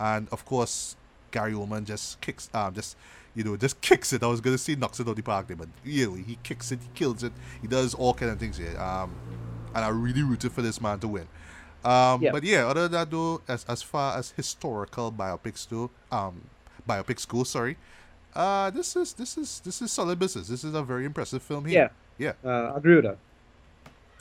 and 0.00 0.28
of 0.32 0.44
course, 0.44 0.96
Gary 1.30 1.52
Oldman 1.52 1.84
just 1.84 2.20
kicks, 2.20 2.50
um, 2.54 2.74
just 2.74 2.96
you 3.36 3.44
know, 3.44 3.56
just 3.56 3.80
kicks 3.88 4.12
it. 4.12 4.22
I 4.24 4.26
was 4.26 4.40
gonna 4.40 4.58
say 4.58 4.74
knocks 4.74 4.98
it 4.98 5.06
out 5.08 5.14
the 5.16 5.22
park 5.22 5.46
there, 5.46 5.56
but 5.56 5.68
know, 6.08 6.14
he 6.14 6.38
kicks 6.42 6.72
it, 6.72 6.80
he 6.82 6.88
kills 6.94 7.22
it, 7.22 7.32
he 7.62 7.68
does 7.68 7.94
all 7.94 8.14
kind 8.14 8.32
of 8.32 8.38
things 8.40 8.56
here. 8.56 8.76
Um, 8.80 9.12
and 9.74 9.84
I 9.84 9.88
really 9.90 10.22
rooted 10.24 10.50
for 10.52 10.62
this 10.62 10.80
man 10.80 10.98
to 11.00 11.08
win. 11.08 11.28
Um, 11.84 12.20
Yeah. 12.22 12.32
but 12.32 12.42
yeah, 12.42 12.66
other 12.66 12.82
than 12.88 12.92
that 12.92 13.10
though, 13.12 13.42
as 13.46 13.64
as 13.68 13.80
far 13.82 14.18
as 14.18 14.32
historical 14.32 15.12
biopics 15.12 15.68
do, 15.68 15.88
um, 16.10 16.34
biopics 16.88 17.28
go, 17.28 17.44
sorry, 17.44 17.76
uh, 18.34 18.70
this 18.70 18.96
is 18.96 19.12
this 19.12 19.38
is 19.38 19.60
this 19.64 19.80
is 19.82 19.92
solid 19.92 20.18
business. 20.18 20.48
This 20.48 20.64
is 20.64 20.74
a 20.74 20.82
very 20.82 21.04
impressive 21.04 21.42
film 21.44 21.66
here. 21.66 21.90
Yeah. 22.18 22.32
Uh, 22.44 22.72
I 22.74 22.76
agree 22.78 22.96
with 22.96 23.04
that. 23.04 23.18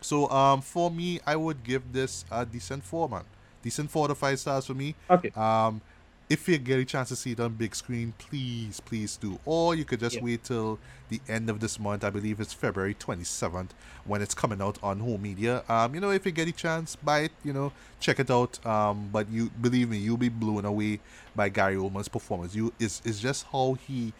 So 0.07 0.29
um, 0.29 0.61
for 0.61 0.89
me, 0.89 1.19
I 1.27 1.35
would 1.35 1.65
give 1.65 1.91
this 1.91 2.23
a 2.31 2.45
decent 2.45 2.85
four, 2.85 3.09
man. 3.09 3.25
Decent 3.61 3.91
four 3.91 4.07
to 4.07 4.15
five 4.15 4.39
stars 4.39 4.65
for 4.65 4.73
me. 4.73 4.95
Okay. 5.09 5.31
Um, 5.35 5.81
if 6.29 6.47
you 6.47 6.57
get 6.57 6.79
a 6.79 6.85
chance 6.85 7.09
to 7.09 7.15
see 7.17 7.33
it 7.33 7.41
on 7.41 7.53
big 7.55 7.75
screen, 7.75 8.13
please, 8.17 8.79
please 8.79 9.17
do. 9.17 9.37
Or 9.45 9.75
you 9.75 9.83
could 9.83 9.99
just 9.99 10.15
Yeah. 10.15 10.23
wait 10.23 10.45
till 10.45 10.79
the 11.09 11.19
end 11.27 11.49
of 11.49 11.59
this 11.59 11.77
month. 11.77 12.05
I 12.05 12.09
believe 12.09 12.39
it's 12.39 12.53
February 12.53 12.93
27th 12.93 13.71
when 14.05 14.21
it's 14.21 14.33
coming 14.33 14.61
out 14.61 14.77
on 14.81 14.99
home 14.99 15.21
media. 15.21 15.63
Um, 15.67 15.93
you 15.93 15.99
know, 15.99 16.11
if 16.11 16.25
you 16.25 16.31
get 16.31 16.47
a 16.47 16.53
chance, 16.53 16.95
buy 16.95 17.19
it. 17.27 17.31
You 17.43 17.51
know, 17.51 17.73
check 17.99 18.19
it 18.21 18.31
out. 18.31 18.65
Um, 18.65 19.09
but 19.11 19.29
you 19.29 19.49
believe 19.61 19.89
me, 19.89 19.97
you'll 19.97 20.15
be 20.15 20.29
blown 20.29 20.63
away 20.63 21.01
by 21.35 21.49
Gary 21.49 21.75
Oldman's 21.75 22.07
performance. 22.07 22.55
You 22.55 22.71
is 22.79 23.01
is 23.03 23.19
just 23.19 23.45
how 23.51 23.73
he 23.87 24.13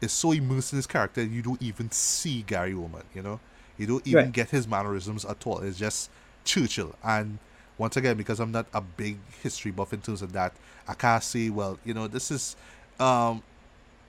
is 0.00 0.12
so 0.12 0.32
immersed 0.32 0.72
in 0.72 0.76
his 0.78 0.86
character. 0.86 1.22
You 1.22 1.42
don't 1.42 1.60
even 1.62 1.90
see 1.90 2.40
Gary 2.42 2.72
Oldman. 2.72 3.04
You 3.14 3.22
know, 3.22 3.40
you 3.80 3.86
don't 3.86 4.06
even 4.06 4.26
Right. 4.26 4.32
get 4.32 4.50
his 4.50 4.68
mannerisms 4.68 5.24
at 5.24 5.46
all. 5.46 5.58
It's 5.60 5.78
just 5.78 6.10
Churchill. 6.44 6.94
And 7.02 7.38
once 7.78 7.96
again, 7.96 8.16
because 8.16 8.40
I'm 8.40 8.52
not 8.52 8.66
a 8.74 8.80
big 8.82 9.18
history 9.42 9.72
buff 9.72 9.92
in 9.92 10.02
terms 10.02 10.22
of 10.22 10.32
that, 10.34 10.52
I 10.86 10.94
can't 10.94 11.22
say, 11.24 11.50
well, 11.50 11.78
you 11.84 11.94
know, 11.94 12.08
this 12.08 12.30
is, 12.30 12.56
um, 13.00 13.42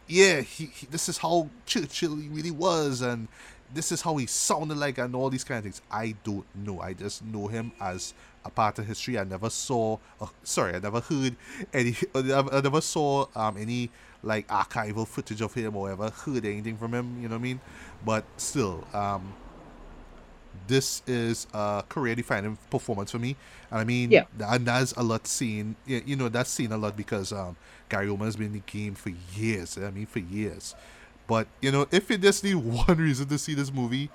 yeah, 0.07 0.41
he, 0.41 0.65
he 0.65 0.88
this 0.88 1.09
is 1.09 1.17
how 1.19 1.49
Churchill 1.65 2.15
really 2.17 2.51
was, 2.51 3.01
and 3.01 3.28
this 3.74 3.91
is 3.91 4.01
how 4.01 4.17
he 4.17 4.26
sounded 4.26 4.78
like, 4.78 4.97
and 4.97 5.15
all 5.15 5.30
these 5.30 5.43
kind 5.45 5.59
of 5.59 5.63
things. 5.63 5.82
I 5.91 6.15
don't 6.24 6.45
know. 6.55 6.82
I 6.82 6.93
just 6.93 7.24
know 7.24 7.47
him 7.47 7.72
as 7.80 8.13
a 8.43 8.49
part 8.49 8.80
of 8.80 8.88
history. 8.88 9.17
I 9.17 9.24
never 9.24 9.49
saw, 9.49 9.97
uh, 10.19 10.28
sorry, 10.43 10.76
I 10.76 10.80
never 10.80 10.99
heard 10.99 11.36
any, 11.74 11.95
I 12.15 12.22
never 12.22 12.53
I 12.55 12.61
never 12.61 12.82
saw 12.82 13.28
um 13.36 13.57
any 13.57 13.89
like 14.24 14.47
archival 14.49 15.07
footage 15.07 15.41
of 15.41 15.53
him 15.53 15.76
or 15.76 15.91
ever 15.91 16.09
heard 16.09 16.45
anything 16.45 16.78
from 16.78 16.93
him. 16.93 17.17
You 17.22 17.30
know 17.30 17.36
what 17.36 17.39
I 17.39 17.43
mean? 17.43 17.61
But 18.05 18.26
still, 18.38 18.86
um, 18.93 19.34
this 20.68 21.02
is 21.08 21.47
a 21.54 21.84
career 21.89 22.16
defining 22.16 22.58
performance 22.70 23.12
for 23.12 23.20
me. 23.20 23.38
And 23.72 23.80
I 23.80 23.84
mean, 23.84 24.12
Yeah. 24.12 24.26
and 24.39 24.66
that's 24.68 24.93
a 24.93 25.04
lot 25.04 25.28
seen, 25.28 25.76
you 25.86 26.16
know, 26.16 26.30
that's 26.30 26.49
seen 26.49 26.72
a 26.72 26.78
lot 26.78 26.95
because 26.95 27.32
um, 27.32 27.58
Gary 27.89 28.08
Oldman 28.08 28.26
has 28.26 28.36
been 28.36 28.47
in 28.47 28.54
the 28.54 28.60
game 28.62 28.95
for 28.95 29.10
years. 29.10 29.78
I 29.78 29.91
mean, 29.91 30.06
for 30.06 30.20
years. 30.20 30.76
But, 31.28 31.47
you 31.62 31.72
know, 31.72 31.88
if 31.91 32.10
you 32.10 32.18
just 32.18 32.43
need 32.43 32.56
one 32.88 32.97
reason 32.97 33.28
to 33.30 33.38
see 33.38 33.54
this 33.56 33.72
movie, 33.72 34.12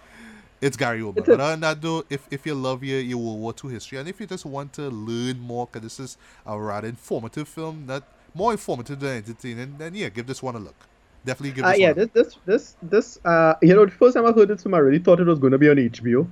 It's 0.61 0.77
Gary 0.77 1.01
Oldman. 1.01 1.29
But 1.29 1.41
other 1.41 1.53
than 1.53 1.61
that, 1.61 1.83
though, 1.83 2.05
if, 2.11 2.27
if 2.31 2.47
you 2.47 2.55
love 2.55 2.83
your, 2.83 3.01
your 3.01 3.19
World 3.19 3.41
War 3.41 3.55
II 3.65 3.71
history 3.73 3.99
and 3.99 4.09
if 4.09 4.21
you 4.21 4.27
just 4.27 4.47
want 4.47 4.73
to 4.75 4.89
learn 4.89 5.39
more, 5.41 5.67
because 5.67 5.83
this 5.83 6.01
is 6.01 6.17
a 6.47 6.59
rather 6.59 6.89
informative 6.89 7.49
film, 7.49 7.87
that 7.89 8.05
more 8.35 8.53
informative 8.53 9.01
than 9.01 9.19
entertaining, 9.19 9.77
then 9.79 9.95
yeah, 9.95 10.09
give 10.09 10.27
this 10.27 10.43
one 10.43 10.57
a 10.57 10.59
look. 10.59 10.89
Definitely 11.27 11.53
give 11.53 11.65
Uh, 11.65 11.73
this 11.73 11.77
yeah, 11.77 11.89
one 11.89 11.93
a 11.93 11.97
this 11.97 12.09
this 12.15 12.37
this 12.47 12.77
this 12.83 13.19
uh, 13.25 13.55
you 13.63 13.75
know, 13.75 13.87
the 13.87 13.93
first 13.93 14.15
time 14.15 14.27
I 14.27 14.33
heard 14.33 14.49
this 14.49 14.63
film, 14.63 14.75
I 14.75 14.79
really 14.79 14.99
thought 15.01 15.21
it 15.21 15.27
was 15.27 15.39
going 15.39 15.53
to 15.53 15.59
be 15.59 15.69
on 15.69 15.79
HBO. 15.79 16.29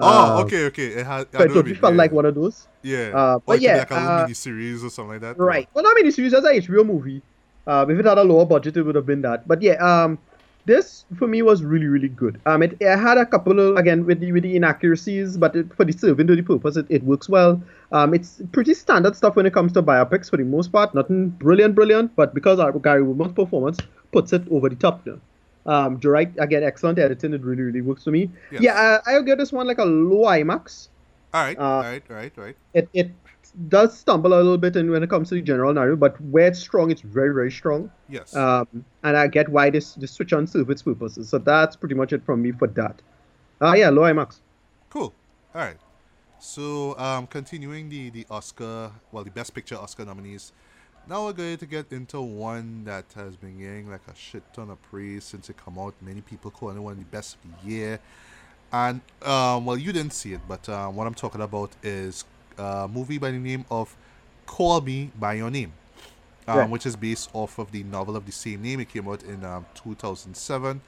Oh, 0.00 0.40
Uh, 0.40 0.42
okay, 0.42 0.64
okay. 0.66 0.86
It 0.88 1.06
has, 1.06 1.26
So 1.32 1.60
it 1.60 1.76
felt 1.78 1.94
like 1.94 2.12
one 2.12 2.26
of 2.26 2.34
those. 2.34 2.68
Yeah. 2.82 3.12
uh, 3.12 3.38
or 3.46 3.54
but 3.54 3.58
it 3.58 3.62
could 3.62 3.72
be 3.72 3.78
yeah, 3.78 3.78
like 3.78 3.90
a 3.90 3.94
little 3.94 4.10
uh, 4.10 4.22
mini 4.22 4.34
series 4.34 4.84
or 4.84 4.90
something 4.90 5.12
like 5.12 5.20
that. 5.22 5.38
Right. 5.38 5.68
Well, 5.74 5.84
not 5.84 5.94
mean, 5.96 6.06
it's 6.06 6.18
used 6.18 6.34
as 6.34 6.44
a 6.44 6.54
HBO 6.54 6.84
movie. 6.84 7.22
Um, 7.66 7.90
if 7.90 7.98
it 7.98 8.04
had 8.04 8.18
a 8.18 8.22
lower 8.24 8.44
budget, 8.46 8.76
it 8.76 8.82
would 8.82 8.94
have 8.94 9.06
been 9.06 9.22
that. 9.22 9.48
But 9.48 9.62
yeah, 9.62 9.74
um, 9.82 10.18
this 10.66 11.04
for 11.18 11.26
me 11.26 11.42
was 11.42 11.62
really, 11.62 11.86
really 11.86 12.08
good. 12.08 12.40
Um, 12.46 12.62
it, 12.62 12.76
it 12.80 12.96
had 12.96 13.18
a 13.18 13.26
couple 13.26 13.60
of 13.60 13.76
again 13.76 14.06
with 14.06 14.20
the 14.20 14.32
with 14.32 14.42
the 14.42 14.56
inaccuracies, 14.56 15.36
but 15.36 15.54
it, 15.54 15.74
for 15.74 15.84
the 15.84 15.92
serving 15.92 16.26
to 16.28 16.36
the 16.36 16.42
purpose, 16.42 16.76
it, 16.76 16.86
it 16.88 17.02
works 17.02 17.28
well. 17.28 17.62
Um, 17.92 18.14
it's 18.14 18.42
pretty 18.52 18.74
standard 18.74 19.16
stuff 19.16 19.36
when 19.36 19.46
it 19.46 19.52
comes 19.52 19.72
to 19.72 19.82
biopics 19.82 20.30
for 20.30 20.36
the 20.36 20.44
most 20.44 20.72
part. 20.72 20.94
Nothing 20.94 21.30
brilliant, 21.30 21.74
brilliant, 21.74 22.16
but 22.16 22.34
because 22.34 22.58
our 22.58 22.72
Gary 22.72 23.02
Oldman's 23.02 23.32
performance 23.32 23.78
puts 24.12 24.32
it 24.32 24.42
over 24.50 24.68
the 24.68 24.76
top 24.76 25.06
now. 25.06 25.18
Um, 25.66 25.98
direct 25.98 26.38
again, 26.38 26.62
excellent 26.62 26.98
editing. 26.98 27.32
It 27.32 27.42
really, 27.42 27.62
really 27.62 27.80
works 27.80 28.04
for 28.04 28.10
me. 28.10 28.30
Yes. 28.50 28.62
Yeah, 28.62 28.74
uh, 28.74 29.00
I'll 29.06 29.22
give 29.22 29.38
this 29.38 29.52
one 29.52 29.66
like 29.66 29.78
a 29.78 29.84
low 29.84 30.24
IMAX 30.24 30.88
All 31.32 31.42
right, 31.42 31.58
uh, 31.58 31.62
all 31.62 31.82
right, 31.82 32.02
all 32.10 32.16
right, 32.16 32.32
all 32.36 32.44
right. 32.44 32.56
it 32.74 32.88
it 32.92 33.10
does 33.68 33.96
stumble 33.96 34.34
a 34.34 34.36
little 34.36 34.58
bit 34.58 34.76
in 34.76 34.90
when 34.90 35.02
it 35.02 35.10
comes 35.10 35.28
to 35.28 35.36
the 35.36 35.42
general 35.42 35.72
narrative, 35.72 36.00
but 36.00 36.20
where 36.20 36.48
it's 36.48 36.58
strong, 36.58 36.90
it's 36.90 37.00
very 37.00 37.32
very 37.32 37.50
strong. 37.50 37.90
Yes. 38.08 38.34
Um, 38.34 38.84
and 39.02 39.16
I 39.16 39.26
get 39.26 39.48
why 39.48 39.70
this 39.70 39.94
this 39.94 40.12
switch 40.12 40.32
on 40.32 40.46
serve 40.46 40.70
its 40.70 40.82
purposes. 40.82 41.28
So 41.28 41.38
that's 41.38 41.76
pretty 41.76 41.94
much 41.94 42.12
it 42.12 42.24
from 42.24 42.42
me 42.42 42.52
for 42.52 42.68
that. 42.68 43.00
Ah, 43.60 43.74
yeah, 43.74 43.90
low 43.90 44.02
IMAX. 44.02 44.40
Cool. 44.90 45.14
All 45.54 45.60
right. 45.60 45.76
So, 46.38 46.98
um, 46.98 47.26
continuing 47.26 47.88
the 47.88 48.10
the 48.10 48.26
Oscar, 48.30 48.90
well, 49.12 49.24
the 49.24 49.30
Best 49.30 49.54
Picture 49.54 49.76
Oscar 49.76 50.04
nominees. 50.04 50.52
Now 51.06 51.26
we're 51.26 51.34
going 51.34 51.58
to 51.58 51.66
get 51.66 51.92
into 51.92 52.20
one 52.20 52.84
that 52.84 53.04
has 53.14 53.36
been 53.36 53.58
getting 53.58 53.90
like 53.90 54.06
a 54.08 54.14
shit 54.14 54.42
ton 54.54 54.70
of 54.70 54.80
praise 54.82 55.24
since 55.24 55.50
it 55.50 55.56
come 55.56 55.78
out. 55.78 55.94
Many 56.00 56.22
people 56.22 56.50
calling 56.50 56.78
it 56.78 56.80
one 56.80 56.94
of 56.94 56.98
the 56.98 57.04
best 57.04 57.36
of 57.36 57.62
the 57.62 57.70
year. 57.70 58.00
And 58.72 59.02
um, 59.22 59.66
well, 59.66 59.76
you 59.76 59.92
didn't 59.92 60.14
see 60.14 60.32
it, 60.32 60.40
but 60.48 60.66
um, 60.68 60.96
what 60.96 61.06
I'm 61.06 61.14
talking 61.14 61.42
about 61.42 61.70
is 61.82 62.24
a 62.58 62.88
movie 62.88 63.18
by 63.18 63.30
the 63.30 63.38
name 63.38 63.64
of 63.70 63.96
Call 64.46 64.80
Me 64.80 65.10
by 65.18 65.34
Your 65.34 65.50
Name, 65.50 65.72
um, 66.46 66.70
which 66.70 66.86
is 66.86 66.96
based 66.96 67.30
off 67.32 67.58
of 67.58 67.72
the 67.72 67.82
novel 67.84 68.16
of 68.16 68.26
the 68.26 68.32
same 68.32 68.62
name. 68.62 68.80
It 68.80 68.88
came 68.88 69.08
out 69.08 69.22
in 69.22 69.44
um, 69.44 69.66
2007. 69.74 70.80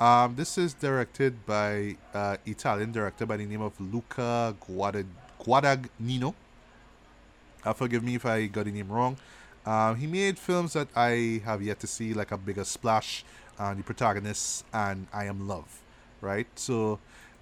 Um, 0.00 0.34
this 0.34 0.58
is 0.58 0.74
directed 0.74 1.46
by 1.46 1.96
uh, 2.12 2.36
Italian 2.46 2.92
director 2.92 3.24
by 3.26 3.36
the 3.36 3.46
name 3.46 3.60
of 3.62 3.72
Luca 3.80 4.54
Guada- 4.68 5.06
Guadagnino. 5.40 6.34
Uh, 7.64 7.72
forgive 7.72 8.02
me 8.02 8.16
if 8.16 8.26
I 8.26 8.46
got 8.46 8.64
the 8.64 8.72
name 8.72 8.88
wrong. 8.88 9.16
Um, 9.64 9.96
he 9.96 10.08
made 10.08 10.38
films 10.38 10.72
that 10.72 10.88
I 10.96 11.40
have 11.44 11.62
yet 11.62 11.78
to 11.80 11.86
see, 11.86 12.14
like 12.14 12.32
A 12.32 12.36
Bigger 12.36 12.64
Splash, 12.64 13.24
uh, 13.58 13.74
The 13.74 13.82
Protagonist, 13.84 14.64
and 14.72 15.06
I 15.12 15.26
Am 15.26 15.46
Love, 15.46 15.80
right? 16.20 16.48
So 16.56 16.98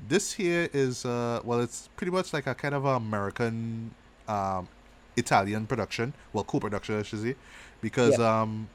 this 0.09 0.33
here 0.33 0.69
is, 0.73 1.05
uh, 1.05 1.41
well, 1.45 1.61
it's 1.61 1.89
pretty 1.97 2.11
much 2.11 2.33
like 2.33 2.47
a 2.47 2.55
kind 2.55 2.75
of 2.75 2.85
American 2.85 3.93
um, 4.29 4.69
Italian 5.17 5.67
production, 5.67 6.13
well, 6.33 6.45
co-production, 6.45 6.99
I 6.99 7.03
should 7.03 7.23
say, 7.23 7.37
because 7.81 8.19
um, 8.19 8.69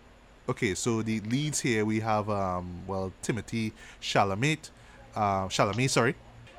okay, 0.47 0.76
so 0.76 1.01
the 1.01 1.19
leads 1.21 1.59
here 1.59 1.86
we 1.86 1.99
have 2.01 2.30
um, 2.30 2.82
well, 2.88 3.11
Timothy 3.21 3.73
Chalamet, 4.01 4.69
uh, 5.15 5.47
Chalamet, 5.47 5.89
sorry. 5.89 6.15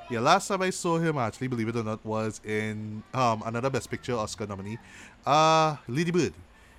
Yeah, 0.09 0.21
last 0.21 0.47
time 0.47 0.61
I 0.61 0.69
saw 0.69 0.97
him, 0.97 1.17
actually, 1.17 1.47
believe 1.47 1.67
it 1.67 1.75
or 1.75 1.83
not, 1.83 2.05
was 2.05 2.39
in 2.45 3.03
um 3.13 3.43
another 3.45 3.69
Best 3.69 3.89
Picture 3.89 4.15
Oscar 4.15 4.47
nominee, 4.47 4.79
uh, 5.25 5.75
Lady 5.87 6.11
Bird. 6.11 6.33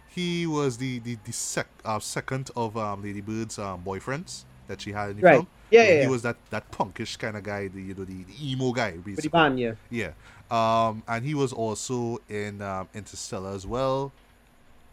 He 0.09 0.47
was 0.47 0.79
the 0.79 0.99
the, 1.01 1.19
the 1.25 1.33
sec, 1.33 1.69
uh, 1.85 1.99
second 1.99 2.51
of 2.57 2.77
um, 2.77 3.03
Lady 3.03 3.21
Bird's 3.21 3.59
um, 3.59 3.85
boyfriends 3.85 4.45
that 4.69 4.81
she 4.81 4.93
had 4.93 5.11
in 5.11 5.17
the 5.17 5.23
Right. 5.23 5.35
film. 5.37 5.47
Yeah, 5.71 5.83
yeah, 5.83 6.03
He 6.03 6.07
was 6.09 6.23
that 6.23 6.37
that 6.51 6.71
punkish 6.73 7.19
kind 7.19 7.37
of 7.37 7.43
guy, 7.43 7.69
the 7.69 7.81
you 7.83 7.95
know 7.95 8.05
the, 8.05 8.23
the 8.25 8.51
emo 8.53 8.73
guy, 8.73 8.93
basically. 8.93 9.29
band, 9.29 9.59
yeah. 9.61 9.73
Yeah. 9.91 10.13
Um, 10.51 11.03
and 11.07 11.25
he 11.25 11.35
was 11.35 11.53
also 11.53 12.21
in 12.31 12.63
um, 12.63 12.89
Interstellar 12.95 13.51
as 13.55 13.67
well. 13.67 14.13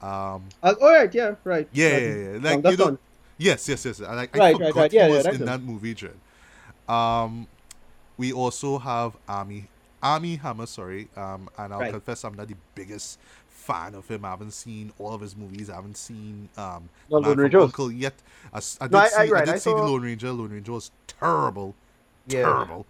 Um, 0.01 0.43
Uh, 0.61 0.73
all 0.81 0.91
right, 0.91 1.13
yeah, 1.13 1.35
right. 1.45 1.67
yeah, 1.71 1.97
yeah, 1.97 2.15
yeah, 2.33 2.55
Like 2.55 2.71
you 2.71 2.77
know, 2.77 2.97
yes, 3.37 3.69
yes, 3.69 3.85
yes. 3.85 4.01
I, 4.01 4.13
like, 4.15 4.35
I 4.35 4.39
Right, 4.39 4.53
forgot 4.53 4.65
right, 4.65 4.75
right. 4.75 4.93
Yeah, 4.93 5.07
he 5.07 5.13
was 5.13 5.23
that's 5.23 5.35
in 5.35 5.41
it. 5.43 5.45
that 5.45 5.61
movie, 5.61 5.93
Dread. 5.93 6.13
Um, 6.87 7.47
we 8.17 8.33
also 8.33 8.77
have 8.79 9.15
Armie 9.27 9.67
Armie 10.03 10.35
Hammer, 10.35 10.65
sorry. 10.65 11.07
Um, 11.15 11.49
and 11.57 11.73
I'll 11.73 11.79
Right. 11.79 11.91
confess 11.91 12.23
I'm 12.23 12.35
not 12.35 12.47
the 12.47 12.55
biggest 12.75 13.17
fan 13.65 13.95
of 13.95 14.07
him. 14.07 14.25
I 14.25 14.29
haven't 14.29 14.51
seen 14.51 14.91
all 14.99 15.13
of 15.13 15.21
his 15.21 15.35
movies. 15.35 15.69
I 15.69 15.75
haven't 15.75 15.97
seen 15.97 16.49
um 16.57 16.89
No, 17.09 17.19
Man 17.19 17.23
Lone 17.29 17.35
from 17.35 17.43
Rangers. 17.43 17.63
Uncle 17.63 17.91
yet. 17.91 18.13
I, 18.53 18.57
I 18.81 18.85
did 18.87 18.91
No, 18.91 18.99
I- 18.99 19.07
see 19.07 19.17
I- 19.33 19.39
I, 19.41 19.45
did 19.45 19.59
see 19.61 19.69
the 19.71 19.77
Lone 19.89 20.01
Ranger. 20.01 20.31
Lone 20.31 20.51
Ranger 20.51 20.71
was 20.71 20.91
terrible, 21.07 21.75
Yeah. 22.27 22.43
terrible. 22.43 22.85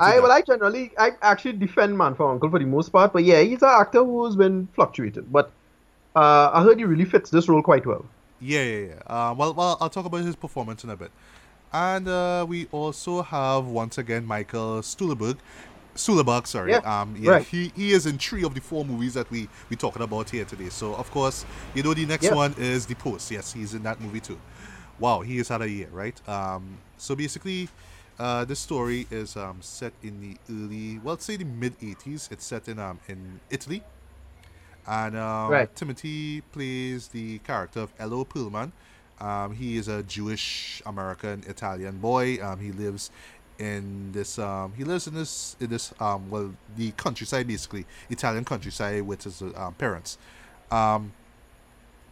I 0.00 0.20
well, 0.20 0.30
I 0.30 0.40
generally 0.42 0.92
I 0.96 1.12
actually 1.20 1.54
defend 1.54 1.98
Man 1.98 2.14
for 2.14 2.30
Uncle 2.30 2.48
for 2.48 2.60
the 2.60 2.64
most 2.64 2.90
part, 2.90 3.12
but 3.12 3.24
yeah, 3.24 3.40
he's 3.40 3.62
an 3.62 3.70
actor 3.72 4.04
who's 4.04 4.36
been 4.36 4.68
fluctuating. 4.74 5.26
But 5.32 5.50
uh, 6.14 6.50
I 6.52 6.62
heard 6.62 6.78
he 6.78 6.84
really 6.84 7.04
fits 7.04 7.28
this 7.30 7.48
role 7.48 7.60
quite 7.62 7.84
well. 7.86 8.04
Yeah, 8.40 8.62
yeah, 8.62 8.86
yeah. 8.94 9.00
Um, 9.30 9.36
well, 9.38 9.52
well, 9.52 9.76
I'll 9.80 9.90
talk 9.90 10.06
about 10.06 10.22
his 10.22 10.36
performance 10.36 10.84
in 10.84 10.90
a 10.90 10.96
bit. 10.96 11.10
And 11.72 12.06
uh, 12.08 12.46
we 12.48 12.66
also 12.72 13.22
have 13.22 13.66
once 13.66 13.98
again 13.98 14.24
Michael 14.26 14.80
Stuhlbarg. 14.80 15.38
Stuhlbarg, 15.94 16.46
sorry. 16.46 16.72
Yeah, 16.72 16.78
Um, 16.84 17.16
yeah, 17.18 17.32
right. 17.32 17.46
he, 17.46 17.72
he 17.74 17.92
is 17.92 18.06
in 18.06 18.18
three 18.18 18.44
of 18.44 18.54
the 18.54 18.60
four 18.60 18.84
movies 18.84 19.14
that 19.14 19.30
we 19.30 19.48
we 19.68 19.76
talking 19.76 20.02
about 20.02 20.30
here 20.30 20.44
today. 20.44 20.68
So 20.70 20.94
of 20.94 21.10
course, 21.10 21.44
you 21.74 21.82
know 21.82 21.94
the 21.94 22.06
next 22.06 22.24
Yeah. 22.26 22.34
one 22.34 22.54
is 22.58 22.86
The 22.86 22.94
Post. 22.94 23.30
Yes, 23.30 23.52
he's 23.52 23.74
in 23.74 23.82
that 23.82 24.00
movie 24.00 24.20
too. 24.20 24.38
Wow, 24.98 25.20
he 25.22 25.38
has 25.38 25.48
had 25.48 25.62
a 25.62 25.68
year, 25.68 25.88
right? 25.92 26.16
Um, 26.28 26.78
so 26.96 27.16
basically, 27.16 27.68
uh, 28.18 28.44
this 28.44 28.60
story 28.60 29.06
is 29.10 29.36
um, 29.36 29.58
set 29.62 29.92
in 30.02 30.20
the 30.20 30.36
early, 30.50 30.98
well, 30.98 31.14
let's 31.14 31.24
say 31.24 31.36
the 31.36 31.44
mid 31.44 31.78
'80s. 31.80 32.30
It's 32.30 32.44
set 32.46 32.68
in 32.68 32.78
um 32.78 33.00
in 33.08 33.40
Italy, 33.50 33.82
and 34.86 35.16
um, 35.16 35.50
Right. 35.50 35.74
Timothy 35.74 36.40
plays 36.52 37.08
the 37.08 37.38
character 37.40 37.80
of 37.80 37.92
Elio 37.98 38.24
Perlman. 38.24 38.72
Um, 39.20 39.52
he 39.54 39.76
is 39.76 39.88
a 39.88 40.02
Jewish 40.02 40.80
American 40.86 41.44
Italian 41.46 41.98
boy. 41.98 42.38
Um, 42.42 42.58
he 42.58 42.72
lives 42.72 43.10
in 43.60 44.10
this. 44.12 44.38
Um, 44.38 44.72
he 44.76 44.82
lives 44.82 45.06
in 45.06 45.14
this 45.14 45.54
in 45.60 45.70
this 45.70 45.94
um, 46.00 46.28
well 46.30 46.52
the 46.76 46.90
countryside 46.92 47.46
basically 47.46 47.86
Italian 48.08 48.44
countryside 48.44 49.02
with 49.02 49.22
his 49.24 49.42
um, 49.42 49.74
parents. 49.78 50.18
Um, 50.70 51.12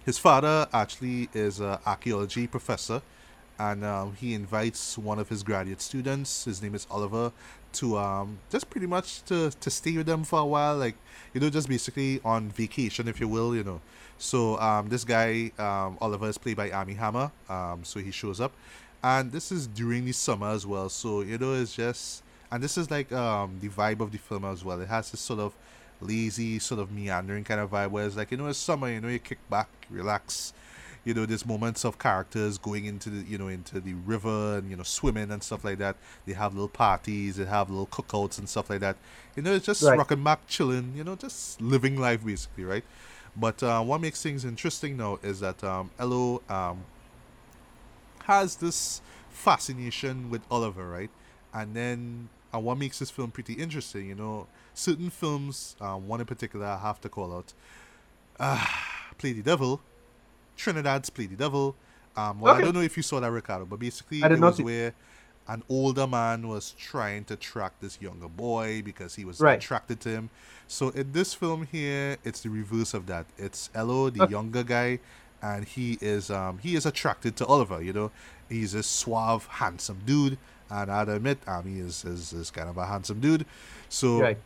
his 0.04 0.18
father 0.18 0.68
actually 0.72 1.28
is 1.34 1.60
an 1.60 1.78
archaeology 1.84 2.46
professor, 2.46 3.02
and 3.58 3.84
um, 3.84 4.14
he 4.14 4.34
invites 4.34 4.96
one 4.96 5.18
of 5.18 5.28
his 5.28 5.42
graduate 5.42 5.82
students. 5.82 6.44
His 6.44 6.62
name 6.62 6.74
is 6.74 6.86
Oliver 6.90 7.32
to 7.74 7.98
um, 7.98 8.38
just 8.50 8.70
pretty 8.70 8.86
much 8.86 9.22
to, 9.24 9.50
to 9.50 9.70
stay 9.70 9.96
with 9.96 10.06
them 10.06 10.24
for 10.24 10.40
a 10.40 10.46
while, 10.46 10.76
like 10.76 10.96
you 11.34 11.40
know, 11.40 11.50
just 11.50 11.68
basically 11.68 12.20
on 12.24 12.50
vacation, 12.50 13.08
if 13.08 13.20
you 13.20 13.28
will, 13.28 13.54
you 13.54 13.64
know. 13.64 13.80
So 14.18 14.58
um, 14.58 14.88
this 14.88 15.04
guy 15.04 15.52
um, 15.58 15.98
Oliver 16.00 16.28
is 16.28 16.38
played 16.38 16.56
by 16.56 16.70
Armie 16.70 16.94
Hammer. 16.94 17.30
Um, 17.48 17.80
so 17.84 18.00
he 18.00 18.10
shows 18.10 18.40
up, 18.40 18.52
and 19.02 19.32
this 19.32 19.52
is 19.52 19.66
during 19.66 20.04
the 20.04 20.12
summer 20.12 20.48
as 20.48 20.66
well. 20.66 20.88
So 20.88 21.20
you 21.22 21.38
know, 21.38 21.54
it's 21.54 21.74
just 21.74 22.22
and 22.50 22.62
this 22.62 22.78
is 22.78 22.90
like 22.90 23.12
um, 23.12 23.58
the 23.60 23.68
vibe 23.68 24.00
of 24.00 24.10
the 24.12 24.18
film 24.18 24.44
as 24.44 24.64
well. 24.64 24.80
It 24.80 24.88
has 24.88 25.10
this 25.10 25.20
sort 25.20 25.40
of 25.40 25.54
lazy, 26.00 26.58
sort 26.58 26.80
of 26.80 26.90
meandering 26.92 27.44
kind 27.44 27.60
of 27.60 27.70
vibe 27.70 27.90
where 27.90 28.06
it's 28.06 28.16
like 28.16 28.30
you 28.30 28.36
know, 28.36 28.46
it's 28.48 28.58
summer. 28.58 28.90
You 28.90 29.00
know, 29.00 29.08
you 29.08 29.18
kick 29.18 29.38
back, 29.50 29.68
relax. 29.90 30.52
You 31.04 31.14
know, 31.14 31.24
there's 31.24 31.46
moments 31.46 31.84
of 31.86 31.98
characters 31.98 32.58
going 32.58 32.84
into 32.84 33.08
the 33.08 33.22
you 33.30 33.38
know 33.38 33.48
into 33.48 33.80
the 33.80 33.94
river 33.94 34.58
and 34.58 34.70
you 34.70 34.76
know 34.76 34.82
swimming 34.82 35.30
and 35.30 35.42
stuff 35.42 35.64
like 35.64 35.78
that. 35.78 35.96
They 36.26 36.34
have 36.34 36.52
little 36.54 36.68
parties, 36.68 37.36
they 37.36 37.46
have 37.46 37.70
little 37.70 37.86
cookouts 37.86 38.38
and 38.38 38.48
stuff 38.48 38.68
like 38.68 38.80
that. 38.80 38.96
You 39.36 39.42
know, 39.42 39.54
it's 39.54 39.64
just 39.66 39.82
Right. 39.82 39.96
rocking 39.96 40.22
back, 40.22 40.46
chilling. 40.48 40.92
You 40.96 41.04
know, 41.04 41.16
just 41.16 41.60
living 41.60 41.98
life 41.98 42.24
basically, 42.24 42.64
right? 42.64 42.84
But 43.36 43.62
uh, 43.62 43.82
what 43.82 44.00
makes 44.00 44.22
things 44.22 44.44
interesting 44.44 44.96
now 44.96 45.18
is 45.22 45.40
that 45.40 45.62
um, 45.62 45.90
Elio 45.98 46.42
um, 46.48 46.84
has 48.28 48.56
this 48.56 49.00
fascination 49.30 50.28
with 50.30 50.42
Oliver, 50.50 50.86
right? 50.86 51.10
And 51.52 51.74
then, 51.74 52.28
and 52.52 52.62
what 52.62 52.76
makes 52.78 52.98
this 53.00 53.10
film 53.10 53.30
pretty 53.30 53.54
interesting, 53.54 54.06
you 54.08 54.14
know, 54.14 54.46
certain 54.74 55.08
films, 55.10 55.74
um, 55.80 56.06
one 56.06 56.20
in 56.20 56.26
particular 56.26 56.66
I 56.66 56.78
have 56.78 57.00
to 57.00 57.08
call 57.08 57.34
out, 57.34 57.52
uh, 58.38 58.64
Play 59.16 59.32
the 59.32 59.42
Devil, 59.42 59.80
Trinidad's 60.56 61.10
Play 61.10 61.26
the 61.26 61.36
Devil. 61.36 61.74
Um, 62.16 62.40
well, 62.40 62.54
I 62.54 62.60
don't 62.60 62.74
know 62.74 62.80
if 62.82 62.96
you 62.96 63.02
saw 63.02 63.18
that, 63.20 63.30
Ricardo, 63.30 63.64
but 63.64 63.78
basically 63.80 64.22
it 64.22 64.38
was 64.40 64.56
see- 64.56 64.62
where 64.62 64.92
an 65.48 65.62
older 65.70 66.06
man 66.06 66.46
was 66.48 66.72
trying 66.78 67.24
to 67.24 67.34
track 67.36 67.72
this 67.80 67.98
younger 68.02 68.28
boy 68.28 68.82
because 68.84 69.14
he 69.14 69.24
was 69.24 69.40
Right. 69.40 69.56
attracted 69.58 69.98
to 70.00 70.10
him. 70.10 70.30
So 70.66 70.90
in 70.90 71.12
this 71.12 71.32
film 71.32 71.66
here, 71.72 72.18
it's 72.24 72.42
the 72.42 72.50
reverse 72.50 72.92
of 72.92 73.06
that. 73.06 73.24
It's 73.38 73.70
Elio, 73.74 74.10
the 74.10 74.24
Okay. 74.24 74.30
younger 74.32 74.62
guy, 74.62 74.98
and 75.42 75.64
he 75.64 75.98
is 76.00 76.30
um 76.30 76.58
he 76.58 76.74
is 76.76 76.86
attracted 76.86 77.36
to 77.36 77.46
Oliver. 77.46 77.82
You 77.82 77.92
know, 77.92 78.10
he's 78.48 78.74
a 78.74 78.82
suave, 78.82 79.46
handsome 79.46 80.00
dude, 80.04 80.38
And 80.70 80.90
I 80.90 81.02
admit, 81.02 81.38
Armie 81.46 81.78
is, 81.80 82.04
is, 82.04 82.32
is 82.32 82.50
kind 82.50 82.68
of 82.68 82.76
a 82.76 82.86
handsome 82.86 83.20
dude. 83.20 83.46
So, 83.88 84.20
Right. 84.20 84.38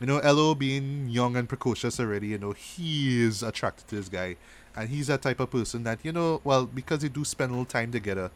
you 0.00 0.06
know, 0.06 0.18
Elio 0.18 0.54
being 0.54 1.08
young 1.08 1.36
and 1.36 1.48
precocious 1.48 1.98
already, 2.00 2.28
you 2.28 2.38
know, 2.38 2.52
he 2.52 3.22
is 3.22 3.42
attracted 3.42 3.88
to 3.88 3.96
this 3.96 4.08
guy. 4.08 4.36
And 4.76 4.88
he's 4.88 5.08
that 5.08 5.22
type 5.22 5.40
of 5.40 5.50
person 5.50 5.82
that, 5.84 6.00
you 6.04 6.12
know, 6.12 6.40
well, 6.44 6.66
because 6.66 7.00
they 7.00 7.08
do 7.08 7.24
spend 7.24 7.50
a 7.50 7.54
little 7.54 7.64
time 7.64 7.90
together, 7.92 8.30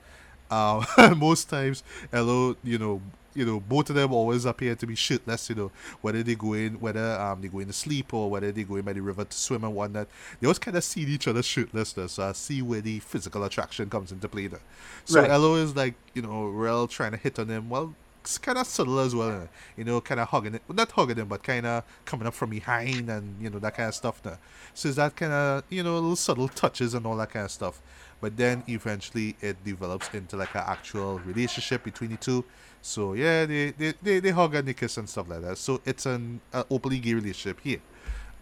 uh, 0.50 1.14
most 1.16 1.48
times, 1.48 1.82
Elio, 2.12 2.56
you 2.62 2.78
know, 2.78 3.00
you 3.34 3.44
know, 3.44 3.58
both 3.60 3.90
of 3.90 3.96
them 3.96 4.12
always 4.12 4.44
appear 4.44 4.76
to 4.76 4.86
be 4.86 4.94
shirtless, 4.94 5.48
you 5.48 5.56
know, 5.56 5.72
whether 6.00 6.22
they 6.22 6.36
go 6.36 6.52
in, 6.52 6.74
whether 6.80 7.18
um 7.20 7.40
they 7.42 7.48
go 7.48 7.58
in 7.58 7.66
to 7.66 7.72
sleep 7.72 8.14
or 8.14 8.30
whether 8.30 8.52
they 8.52 8.62
go 8.62 8.76
in 8.76 8.82
by 8.82 8.92
the 8.92 9.00
river 9.02 9.24
to 9.24 9.36
swim 9.36 9.64
and 9.64 9.74
whatnot. 9.74 10.08
They 10.40 10.46
always 10.46 10.58
kind 10.60 10.76
of 10.76 10.84
see 10.84 11.00
each 11.02 11.26
other 11.26 11.42
shirtlessness. 11.42 12.10
So 12.10 12.28
I 12.28 12.32
see 12.32 12.62
where 12.62 12.80
the 12.80 13.00
physical 13.00 13.42
attraction 13.44 13.90
comes 13.90 14.12
into 14.12 14.28
play 14.28 14.46
there. 14.46 14.60
So 15.04 15.20
Right. 15.20 15.30
Elio 15.30 15.56
is 15.56 15.74
like, 15.76 15.94
you 16.14 16.22
know, 16.22 16.44
real 16.46 16.86
trying 16.86 17.12
to 17.12 17.16
hit 17.16 17.38
on 17.38 17.48
him. 17.48 17.68
Well, 17.68 17.94
it's 18.20 18.38
kind 18.38 18.56
of 18.56 18.66
subtle 18.66 19.00
as 19.00 19.14
well, 19.14 19.42
uh, 19.42 19.46
you 19.76 19.84
know, 19.84 20.00
kind 20.00 20.18
of 20.18 20.28
hugging 20.28 20.54
it, 20.54 20.62
not 20.68 20.90
hugging 20.92 21.16
him, 21.18 21.28
but 21.28 21.42
kind 21.42 21.66
of 21.66 21.84
coming 22.06 22.26
up 22.26 22.32
from 22.34 22.50
behind 22.50 23.10
and 23.10 23.42
you 23.42 23.50
know 23.50 23.58
that 23.58 23.74
kind 23.74 23.88
of 23.88 23.94
stuff. 23.94 24.22
There. 24.22 24.38
So 24.72 24.88
it's 24.88 24.96
that 24.96 25.14
kind 25.16 25.32
of 25.32 25.64
you 25.68 25.82
know 25.82 25.94
little 25.94 26.16
subtle 26.16 26.48
touches 26.48 26.94
and 26.94 27.04
all 27.06 27.16
that 27.16 27.30
kind 27.30 27.44
of 27.44 27.50
stuff. 27.50 27.82
But 28.24 28.38
then 28.38 28.62
eventually 28.68 29.36
it 29.42 29.62
develops 29.66 30.08
into 30.14 30.38
like 30.38 30.54
an 30.54 30.62
actual 30.64 31.18
relationship 31.18 31.84
between 31.84 32.08
the 32.08 32.16
two. 32.16 32.42
So 32.80 33.12
yeah, 33.12 33.44
they 33.44 33.72
they, 33.72 33.92
they, 34.00 34.20
they 34.20 34.30
hug 34.30 34.54
and 34.54 34.66
they 34.66 34.72
kiss 34.72 34.96
and 34.96 35.06
stuff 35.06 35.28
like 35.28 35.42
that. 35.42 35.58
So 35.58 35.82
it's 35.84 36.06
an 36.06 36.40
openly 36.70 37.00
gay 37.00 37.12
relationship 37.12 37.60
here. 37.60 37.82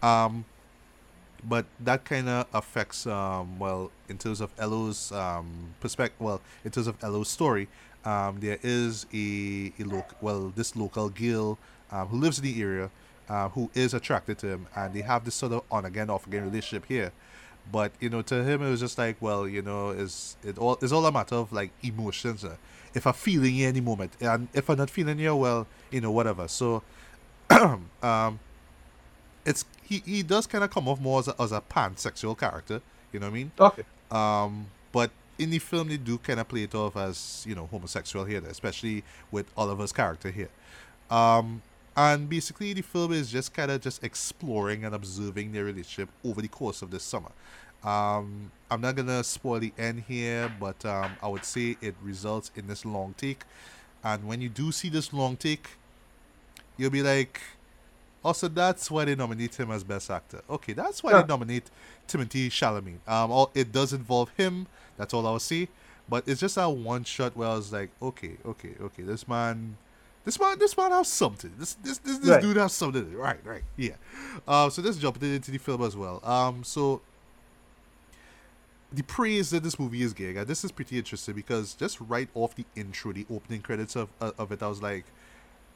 Um, 0.01 0.45
but 1.43 1.65
that 1.81 2.05
kind 2.05 2.29
of 2.29 2.47
affects 2.53 3.05
um 3.05 3.59
well 3.59 3.91
in 4.07 4.17
terms 4.17 4.39
of 4.39 4.51
Elio's 4.57 5.11
um 5.11 5.75
perspective 5.81 6.21
well 6.21 6.39
in 6.63 6.71
terms 6.71 6.87
of 6.87 6.95
Elio's 7.03 7.27
story 7.27 7.67
um 8.05 8.39
there 8.39 8.59
is 8.63 9.05
a, 9.13 9.73
a 9.77 10.05
well 10.21 10.53
this 10.55 10.77
local 10.77 11.09
girl 11.09 11.59
um, 11.91 12.07
who 12.07 12.17
lives 12.19 12.39
in 12.39 12.45
the 12.45 12.61
area 12.61 12.89
uh, 13.27 13.49
who 13.49 13.69
is 13.73 13.93
attracted 13.93 14.37
to 14.37 14.47
him 14.47 14.67
and 14.77 14.93
they 14.93 15.01
have 15.01 15.25
this 15.25 15.35
sort 15.35 15.51
of 15.51 15.61
on 15.69 15.83
again 15.83 16.09
off 16.09 16.25
again 16.25 16.45
relationship 16.45 16.85
here 16.87 17.11
but 17.71 17.91
you 17.99 18.09
know 18.09 18.21
to 18.21 18.43
him 18.43 18.61
it 18.61 18.69
was 18.69 18.79
just 18.79 18.97
like 18.97 19.15
well 19.21 19.47
you 19.47 19.61
know 19.61 19.89
is 19.89 20.35
it 20.43 20.57
all 20.57 20.77
it's 20.81 20.91
all 20.91 21.05
a 21.05 21.11
matter 21.11 21.35
of 21.35 21.51
like 21.51 21.71
emotions 21.83 22.43
uh, 22.43 22.55
if 22.93 23.07
i'm 23.07 23.13
feeling 23.13 23.55
you 23.55 23.67
any 23.67 23.81
moment 23.81 24.11
and 24.21 24.47
if 24.53 24.69
i'm 24.69 24.77
not 24.77 24.89
feeling 24.89 25.17
you 25.19 25.35
well 25.35 25.67
you 25.91 26.01
know 26.01 26.11
whatever. 26.11 26.47
So 26.47 26.83
um 28.01 28.39
it's 29.45 29.65
he, 29.83 30.01
he 30.05 30.23
does 30.23 30.47
kind 30.47 30.63
of 30.63 30.71
come 30.71 30.87
off 30.87 30.99
more 30.99 31.19
as 31.19 31.27
a, 31.27 31.35
as 31.41 31.51
a 31.51 31.61
pansexual 31.61 32.37
character 32.37 32.81
you 33.11 33.19
know 33.19 33.27
what 33.27 33.31
i 33.31 33.35
mean? 33.35 33.51
Okay. 33.59 33.83
um 34.11 34.67
but 34.91 35.11
in 35.37 35.49
the 35.49 35.59
film 35.59 35.89
they 35.89 35.97
do 35.97 36.17
kind 36.17 36.39
of 36.39 36.47
play 36.47 36.63
it 36.63 36.75
off 36.75 36.95
as 36.95 37.45
you 37.47 37.55
know 37.55 37.67
homosexual 37.67 38.25
here 38.25 38.41
especially 38.49 39.03
with 39.31 39.45
oliver's 39.57 39.91
character 39.91 40.31
here. 40.31 40.49
Um 41.09 41.61
and 41.95 42.29
basically 42.29 42.73
the 42.73 42.81
film 42.81 43.11
is 43.13 43.31
just 43.31 43.53
kind 43.53 43.69
of 43.71 43.81
just 43.81 44.03
exploring 44.03 44.83
and 44.83 44.95
observing 44.95 45.51
their 45.51 45.63
relationship 45.65 46.09
over 46.23 46.41
the 46.41 46.47
course 46.47 46.81
of 46.81 46.91
this 46.91 47.03
summer 47.03 47.31
um 47.83 48.51
i'm 48.71 48.81
not 48.81 48.95
gonna 48.95 49.23
spoil 49.23 49.59
the 49.59 49.73
end 49.77 50.03
here 50.07 50.49
but 50.59 50.83
um 50.85 51.11
i 51.21 51.27
would 51.27 51.43
say 51.45 51.75
it 51.81 51.95
results 52.01 52.51
in 52.55 52.67
this 52.67 52.85
long 52.85 53.13
take 53.17 53.43
and 54.03 54.27
when 54.27 54.41
you 54.41 54.49
do 54.49 54.71
see 54.71 54.89
this 54.89 55.13
long 55.13 55.35
take 55.35 55.69
you'll 56.77 56.89
be 56.89 57.03
like 57.03 57.41
also, 58.23 58.47
that's 58.47 58.89
why 58.89 59.03
they 59.03 59.15
nominate 59.15 59.55
him 59.55 59.69
as 59.69 59.83
best 59.83 60.09
actor. 60.09 60.41
Okay, 60.49 60.71
that's 60.71 61.03
why 61.03 61.11
Yeah. 61.11 61.21
they 61.21 61.27
nominate 61.27 61.69
Timothy 62.07 62.49
Chalamet. 62.49 63.05
Um, 63.05 63.31
all, 63.31 63.51
it 63.53 63.71
does 63.71 63.91
involve 63.91 64.29
him. 64.37 64.67
That's 64.97 65.13
all 65.13 65.27
I'll 65.27 65.39
say. 65.39 65.67
But 66.07 66.25
it's 66.27 66.39
just 66.39 66.55
that 66.55 66.69
one 66.69 67.03
shot 67.03 67.35
where 67.35 67.49
I 67.49 67.55
was 67.55 67.73
like, 67.73 67.89
okay, 68.01 68.37
okay, 68.45 68.75
okay, 68.79 69.03
this 69.03 69.27
man, 69.27 69.75
this 70.25 70.39
man, 70.39 70.57
this 70.59 70.75
man 70.77 70.91
has 70.91 71.07
something. 71.07 71.51
This 71.57 71.73
this 71.75 71.97
this, 71.99 72.17
this 72.19 72.29
Right. 72.29 72.41
dude 72.41 72.57
has 72.57 72.73
something. 72.73 73.13
Right, 73.13 73.39
right, 73.45 73.63
yeah. 73.77 73.95
Um, 74.47 74.69
so 74.71 74.81
let's 74.81 74.97
jump 74.97 75.21
into 75.21 75.51
the 75.51 75.57
film 75.57 75.83
as 75.83 75.95
well. 75.97 76.21
Um, 76.25 76.63
so 76.63 77.01
the 78.91 79.03
praise 79.03 79.49
that 79.49 79.63
this 79.63 79.79
movie 79.79 80.01
is 80.03 80.13
getting, 80.13 80.37
and 80.37 80.47
this 80.47 80.63
is 80.63 80.71
pretty 80.71 80.97
interesting 80.97 81.33
because 81.33 81.73
just 81.73 81.99
right 81.99 82.29
off 82.35 82.55
the 82.55 82.65
intro, 82.75 83.11
the 83.11 83.25
opening 83.31 83.61
credits 83.61 83.95
of 83.95 84.09
uh, 84.21 84.31
of 84.37 84.51
it, 84.51 84.61
I 84.61 84.67
was 84.67 84.81
like, 84.81 85.05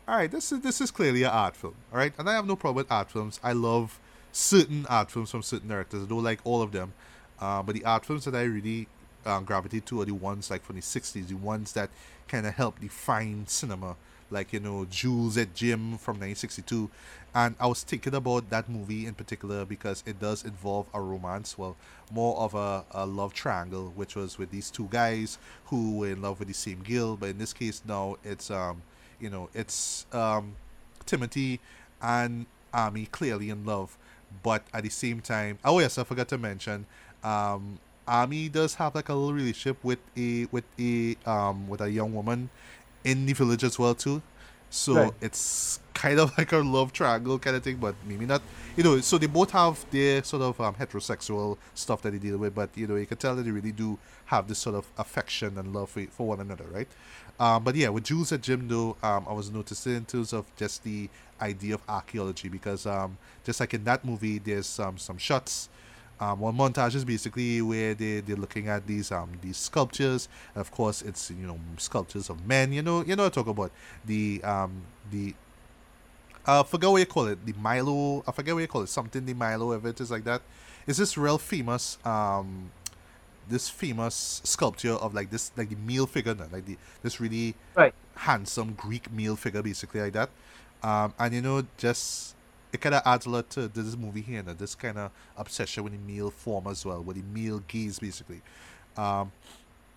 all 0.07 0.15
right, 0.15 0.29
this 0.29 0.51
is 0.51 0.61
this 0.61 0.79
is 0.81 0.91
clearly 0.91 1.23
an 1.23 1.31
art 1.31 1.55
film, 1.55 1.75
all 1.91 1.97
right, 1.97 2.13
and 2.17 2.29
I 2.29 2.33
have 2.33 2.45
no 2.45 2.55
problem 2.55 2.75
with 2.75 2.91
art 2.91 3.09
films. 3.11 3.39
I 3.43 3.53
love 3.53 3.99
certain 4.31 4.85
art 4.87 5.09
films 5.09 5.31
from 5.31 5.41
certain 5.41 5.67
directors. 5.67 6.03
I 6.03 6.07
don't 6.07 6.23
like 6.23 6.39
all 6.43 6.61
of 6.61 6.71
them, 6.71 6.93
uh, 7.41 7.63
but 7.63 7.73
the 7.75 7.83
art 7.85 8.05
films 8.05 8.25
that 8.25 8.35
I 8.35 8.43
really 8.43 8.87
um, 9.25 9.45
gravitate 9.45 9.85
to 9.87 10.01
are 10.01 10.05
the 10.05 10.13
ones 10.13 10.51
like 10.51 10.63
from 10.63 10.75
the 10.75 10.81
'60s, 10.83 11.27
the 11.27 11.33
ones 11.35 11.73
that 11.73 11.89
kind 12.27 12.45
of 12.45 12.53
help 12.53 12.79
define 12.79 13.47
cinema, 13.47 13.95
like 14.29 14.53
you 14.53 14.59
know 14.59 14.85
Jules 14.85 15.37
et 15.37 15.53
Jim 15.53 15.97
from 15.97 16.15
1962. 16.15 16.89
And 17.35 17.55
I 17.59 17.67
was 17.67 17.83
thinking 17.83 18.15
about 18.15 18.49
that 18.49 18.67
movie 18.67 19.05
in 19.05 19.13
particular 19.13 19.63
because 19.63 20.03
it 20.07 20.19
does 20.19 20.43
involve 20.43 20.87
a 20.93 20.99
romance, 20.99 21.55
well, 21.57 21.75
more 22.11 22.35
of 22.37 22.55
a, 22.55 22.83
a 22.91 23.05
love 23.05 23.33
triangle, 23.33 23.91
which 23.95 24.15
was 24.15 24.39
with 24.39 24.49
these 24.49 24.71
two 24.71 24.87
guys 24.89 25.37
who 25.65 25.97
were 25.97 26.07
in 26.09 26.21
love 26.21 26.39
with 26.39 26.47
the 26.47 26.53
same 26.53 26.81
girl. 26.81 27.15
But 27.15 27.29
in 27.29 27.37
this 27.37 27.53
case, 27.53 27.81
now 27.85 28.17
it's 28.23 28.49
um, 28.49 28.81
you 29.19 29.29
know, 29.29 29.49
it's 29.53 30.05
um, 30.13 30.55
Timothy 31.05 31.59
and 32.01 32.45
Armie 32.73 33.07
clearly 33.07 33.49
in 33.49 33.65
love, 33.65 33.97
but 34.43 34.63
at 34.73 34.83
the 34.83 34.89
same 34.89 35.21
time, 35.21 35.59
oh 35.63 35.79
yes, 35.79 35.97
I 35.97 36.03
forgot 36.03 36.27
to 36.29 36.37
mention, 36.37 36.85
um, 37.23 37.79
Armie 38.07 38.49
does 38.49 38.75
have 38.75 38.95
like 38.95 39.09
a 39.09 39.13
little 39.13 39.33
relationship 39.33 39.83
with 39.83 39.99
a 40.15 40.45
with 40.45 40.63
a 40.79 41.17
um 41.25 41.67
with 41.67 41.81
a 41.81 41.91
young 41.91 42.13
woman 42.13 42.49
in 43.11 43.25
the 43.25 43.33
village 43.33 43.63
as 43.63 43.79
well 43.79 43.95
too. 43.95 44.21
So 44.69 44.93
Right. 44.93 45.13
it's 45.21 45.79
kind 45.93 46.19
of 46.19 46.27
like 46.37 46.51
a 46.51 46.57
love 46.57 46.91
triangle 46.91 47.39
kind 47.39 47.55
of 47.55 47.63
thing, 47.63 47.77
but 47.77 47.95
maybe 48.05 48.25
not. 48.25 48.41
You 48.75 48.83
know, 48.83 48.99
so 49.01 49.17
they 49.17 49.27
both 49.27 49.51
have 49.51 49.85
their 49.91 50.23
sort 50.23 50.43
of 50.43 50.59
um, 50.59 50.75
heterosexual 50.75 51.57
stuff 51.73 52.01
that 52.01 52.11
they 52.11 52.19
deal 52.19 52.37
with, 52.37 52.53
but 52.53 52.69
you 52.75 52.85
know, 52.87 52.95
you 52.95 53.05
can 53.05 53.17
tell 53.17 53.35
that 53.35 53.43
they 53.43 53.51
really 53.51 53.71
do 53.71 53.97
have 54.25 54.47
this 54.47 54.59
sort 54.59 54.75
of 54.75 54.85
affection 54.97 55.57
and 55.57 55.73
love 55.73 55.89
for, 55.89 56.03
for 56.07 56.27
one 56.27 56.41
another, 56.41 56.65
right? 56.71 56.87
Um, 57.39 57.63
but 57.63 57.75
yeah, 57.75 57.89
with 57.89 58.03
Jules 58.03 58.31
et 58.31 58.41
Jim, 58.41 58.67
though, 58.67 58.97
um, 59.03 59.25
I 59.29 59.33
was 59.33 59.49
noticing 59.51 59.95
in 59.95 60.05
terms 60.05 60.33
of 60.33 60.43
just 60.57 60.83
the 60.83 61.09
idea 61.41 61.75
of 61.75 61.81
archaeology 61.87 62.49
because 62.49 62.85
um, 62.85 63.17
just 63.45 63.59
like 63.59 63.73
in 63.73 63.83
that 63.85 64.03
movie, 64.03 64.39
there's 64.39 64.79
um, 64.79 64.97
some 64.97 65.17
shots. 65.17 65.69
Um, 66.19 66.39
one 66.39 66.55
montage 66.57 66.95
is 66.95 67.05
basically 67.05 67.61
where 67.61 67.93
they 67.93 68.21
they're 68.21 68.35
looking 68.35 68.67
at 68.69 68.87
these 68.87 69.11
um 69.11 69.31
these 69.41 69.57
sculptures. 69.57 70.27
Of 70.55 70.71
course, 70.71 71.01
it's 71.01 71.29
you 71.31 71.45
know 71.47 71.59
sculptures 71.77 72.29
of 72.29 72.45
men. 72.45 72.73
You 72.73 72.81
know 72.81 73.03
you 73.03 73.15
know 73.15 73.27
I 73.27 73.29
talk 73.29 73.47
about 73.47 73.71
the 74.05 74.43
um 74.43 74.83
the 75.11 75.35
I 76.45 76.63
forget 76.63 76.89
what 76.89 76.97
you 76.99 77.05
call 77.05 77.27
it. 77.27 77.45
The 77.45 77.53
Milo. 77.53 78.23
I 78.27 78.31
forget 78.31 78.53
what 78.53 78.61
you 78.61 78.67
call 78.67 78.81
it. 78.83 78.87
Something 78.89 79.25
the 79.25 79.33
Milo, 79.33 79.71
if 79.73 79.85
it 79.85 79.99
is 80.01 80.11
like 80.11 80.23
that. 80.25 80.41
Is 80.85 80.97
this 80.97 81.17
real 81.17 81.37
famous? 81.37 81.97
Um, 82.05 82.71
this 83.49 83.69
famous 83.69 84.41
sculpture 84.45 84.93
of 84.93 85.13
like 85.13 85.31
this, 85.31 85.51
like 85.57 85.69
the 85.69 85.75
male 85.77 86.07
figure, 86.07 86.35
no, 86.35 86.47
like 86.51 86.65
the 86.65 86.77
this 87.03 87.19
really 87.21 87.55
Right. 87.75 87.93
handsome 88.15 88.73
Greek 88.75 89.11
male 89.11 89.35
figure, 89.37 89.61
basically 89.63 90.01
like 90.01 90.13
that. 90.13 90.29
Um, 90.83 91.13
and 91.19 91.33
you 91.35 91.41
know, 91.41 91.65
just 91.77 92.35
it 92.73 92.81
kind 92.81 92.95
of 92.95 93.01
adds 93.05 93.25
a 93.25 93.29
lot 93.29 93.49
to 93.51 93.67
this 93.67 93.95
movie 93.97 94.21
here, 94.21 94.39
and 94.39 94.57
this 94.57 94.75
kind 94.75 94.97
of 94.97 95.11
obsession 95.37 95.83
with 95.83 95.93
the 95.93 95.99
male 96.13 96.31
form 96.31 96.67
as 96.67 96.85
well, 96.85 97.01
with 97.01 97.17
the 97.17 97.39
male 97.39 97.59
gaze, 97.67 97.99
basically. 97.99 98.41
Um, 98.97 99.31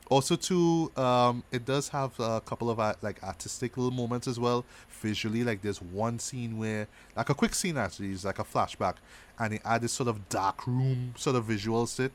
also 0.09 0.35
too 0.35 0.91
um 0.97 1.45
it 1.53 1.65
does 1.65 1.89
have 1.89 2.19
a 2.19 2.41
couple 2.41 2.69
of 2.69 2.81
uh, 2.81 2.95
like 3.01 3.23
artistic 3.23 3.77
little 3.77 3.93
moments 3.93 4.27
as 4.27 4.41
well 4.41 4.65
visually 4.89 5.45
like 5.45 5.63
there's 5.63 5.81
one 5.81 6.19
scene 6.19 6.59
where 6.59 6.89
like 7.17 7.29
a 7.31 7.35
quick 7.35 7.55
scene 7.55 7.77
actually 7.79 8.11
is 8.11 8.25
like 8.25 8.39
a 8.41 8.45
flashback 8.45 8.97
and 9.39 9.53
they 9.53 9.61
add 9.65 9.81
this 9.83 9.93
sort 9.93 10.09
of 10.09 10.29
dark 10.29 10.67
room 10.67 11.15
sort 11.17 11.37
of 11.37 11.45
visuals 11.45 11.95
to 11.97 12.05
it 12.05 12.13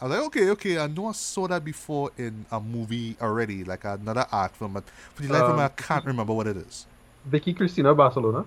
i 0.00 0.04
was 0.06 0.16
like 0.16 0.26
okay 0.26 0.50
okay 0.50 0.78
i 0.78 0.86
know 0.88 1.06
i 1.06 1.12
saw 1.12 1.46
that 1.46 1.64
before 1.64 2.10
in 2.18 2.44
a 2.50 2.60
movie 2.60 3.16
already 3.20 3.62
like 3.64 3.84
another 3.84 4.26
art 4.32 4.56
film 4.56 4.72
but 4.72 4.84
for 5.14 5.22
the 5.22 5.28
life 5.28 5.48
of 5.48 5.54
me 5.54 5.62
i 5.62 5.66
Um, 5.66 5.72
can't 5.76 6.04
remember 6.04 6.32
what 6.32 6.46
it 6.48 6.56
is 6.56 6.86
Vicky 7.24 7.52
Cristina 7.54 7.94
Barcelona. 7.94 8.44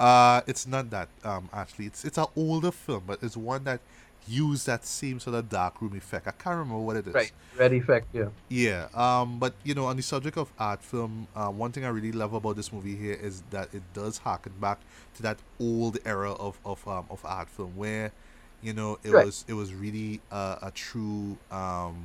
Uh 0.00 0.40
it's 0.46 0.66
not 0.66 0.90
that 0.90 1.08
um 1.24 1.48
actually 1.52 1.86
it's 1.86 2.04
it's 2.04 2.18
an 2.18 2.26
older 2.36 2.70
film 2.70 3.02
but 3.06 3.18
it's 3.22 3.36
one 3.36 3.64
that 3.64 3.80
used 4.26 4.66
that 4.66 4.84
same 4.84 5.18
sort 5.18 5.34
of 5.34 5.48
dark 5.48 5.80
room 5.80 5.96
effect 5.96 6.26
i 6.26 6.30
can't 6.32 6.56
remember 6.56 6.78
what 6.78 6.96
it 6.96 7.06
is 7.06 7.14
Right. 7.14 7.32
Red 7.56 7.72
effect. 7.72 8.06
Yeah. 8.12 8.28
Yeah, 8.48 8.88
um, 8.94 9.38
but 9.38 9.54
you 9.62 9.74
know, 9.74 9.84
on 9.86 9.96
the 9.96 10.02
subject 10.02 10.38
of 10.38 10.50
art 10.58 10.82
film, 10.82 11.26
uh, 11.36 11.48
one 11.48 11.70
thing 11.70 11.84
I 11.84 11.88
really 11.88 12.12
love 12.12 12.32
about 12.32 12.56
this 12.56 12.72
movie 12.72 12.96
here 12.96 13.12
is 13.12 13.42
that 13.50 13.74
it 13.74 13.82
does 13.92 14.18
harken 14.18 14.52
back 14.58 14.80
to 15.16 15.22
that 15.22 15.38
old 15.60 15.98
era 16.06 16.32
of 16.32 16.58
of 16.64 16.86
um, 16.88 17.04
of 17.10 17.20
art 17.26 17.50
film 17.50 17.76
where, 17.76 18.10
you 18.62 18.72
know, 18.72 18.98
it 19.04 19.10
Right. 19.10 19.26
was 19.26 19.44
it 19.48 19.52
was 19.52 19.74
really 19.74 20.20
uh, 20.30 20.56
a 20.62 20.70
true 20.70 21.36
um, 21.50 22.04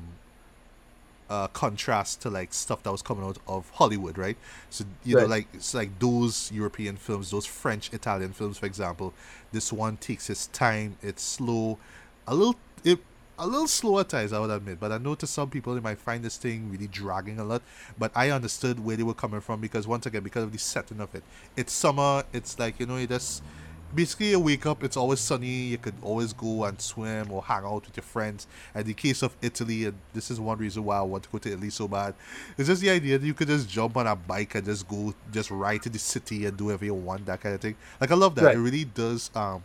uh, 1.30 1.48
contrast 1.48 2.22
to 2.22 2.30
like 2.30 2.54
stuff 2.54 2.84
that 2.84 2.92
was 2.92 3.02
coming 3.02 3.24
out 3.24 3.38
of 3.48 3.70
Hollywood, 3.72 4.18
right? 4.18 4.38
So 4.70 4.86
you 5.04 5.18
know, 5.18 5.26
like 5.26 5.48
it's 5.54 5.74
like 5.74 5.98
those 6.00 6.52
European 6.52 6.96
films, 6.98 7.32
those 7.32 7.46
French, 7.46 7.92
Italian 7.94 8.34
films, 8.34 8.58
for 8.58 8.66
example. 8.66 9.14
This 9.52 9.72
one 9.72 9.98
takes 9.98 10.30
its 10.30 10.48
time. 10.48 10.98
It's 11.02 11.24
slow, 11.24 11.78
a 12.28 12.36
little. 12.36 12.56
It 12.84 13.00
a 13.40 13.48
little 13.48 13.68
slow 13.68 14.00
at 14.00 14.10
times, 14.10 14.32
I 14.32 14.40
would 14.40 14.52
admit. 14.52 14.80
But 14.80 14.92
I 14.92 14.98
know 15.00 15.16
to 15.16 15.26
some 15.26 15.50
people 15.50 15.74
they 15.74 15.82
might 15.82 15.98
find 15.98 16.24
this 16.24 16.38
thing 16.38 16.70
really 16.72 16.88
dragging 16.88 17.40
a 17.40 17.44
lot. 17.44 17.62
But 17.98 18.12
I 18.16 18.30
understood 18.30 18.84
where 18.84 18.96
they 18.96 19.04
were 19.04 19.14
coming 19.14 19.42
from 19.42 19.60
because 19.60 19.88
once 19.88 20.06
again, 20.06 20.24
because 20.24 20.44
of 20.44 20.52
the 20.52 20.60
setting 20.60 21.00
of 21.00 21.14
it, 21.16 21.24
it's 21.58 21.74
summer. 21.74 22.24
It's 22.32 22.60
like 22.60 22.80
you 22.80 22.86
know, 22.86 22.98
you 22.98 23.08
just 23.08 23.44
basically 23.94 24.32
you 24.32 24.40
wake 24.40 24.66
up. 24.66 24.84
It's 24.84 24.98
always 24.98 25.20
sunny. 25.20 25.48
You 25.48 25.78
could 25.78 25.96
always 26.02 26.34
go 26.34 26.66
and 26.66 26.80
swim 26.80 27.32
or 27.32 27.44
hang 27.44 27.64
out 27.64 27.86
with 27.86 27.96
your 27.98 28.04
friends. 28.04 28.48
And 28.74 28.86
the 28.86 28.94
case 28.94 29.22
of 29.22 29.36
Italy, 29.42 29.86
and 29.86 29.98
this 30.14 30.32
is 30.32 30.40
one 30.40 30.58
reason 30.58 30.84
why 30.84 30.98
I 30.98 31.02
want 31.02 31.24
to 31.24 31.30
go 31.30 31.38
to 31.40 31.52
Italy 31.52 31.70
so 31.70 31.88
bad. 31.88 32.16
It's 32.58 32.68
just 32.68 32.82
the 32.82 32.90
idea 32.90 33.18
that 33.18 33.26
you 33.26 33.34
could 33.34 33.48
just 33.48 33.70
jump 33.70 33.98
on 33.98 34.08
a 34.08 34.16
bike 34.16 34.56
and 34.56 34.66
just 34.66 34.88
go, 34.88 35.14
just 35.32 35.52
ride 35.52 35.84
to 35.84 35.90
the 35.90 36.00
city 36.00 36.46
and 36.46 36.58
do 36.58 36.66
whatever 36.66 36.86
you 36.86 36.94
want, 36.94 37.26
that 37.26 37.42
kind 37.42 37.56
of 37.56 37.62
thing. 37.62 37.76
Like 38.00 38.12
I 38.12 38.16
love 38.16 38.36
that. 38.36 38.46
Right. 38.46 38.56
It 38.56 38.60
really 38.60 38.86
does. 38.86 39.32
Um, 39.36 39.64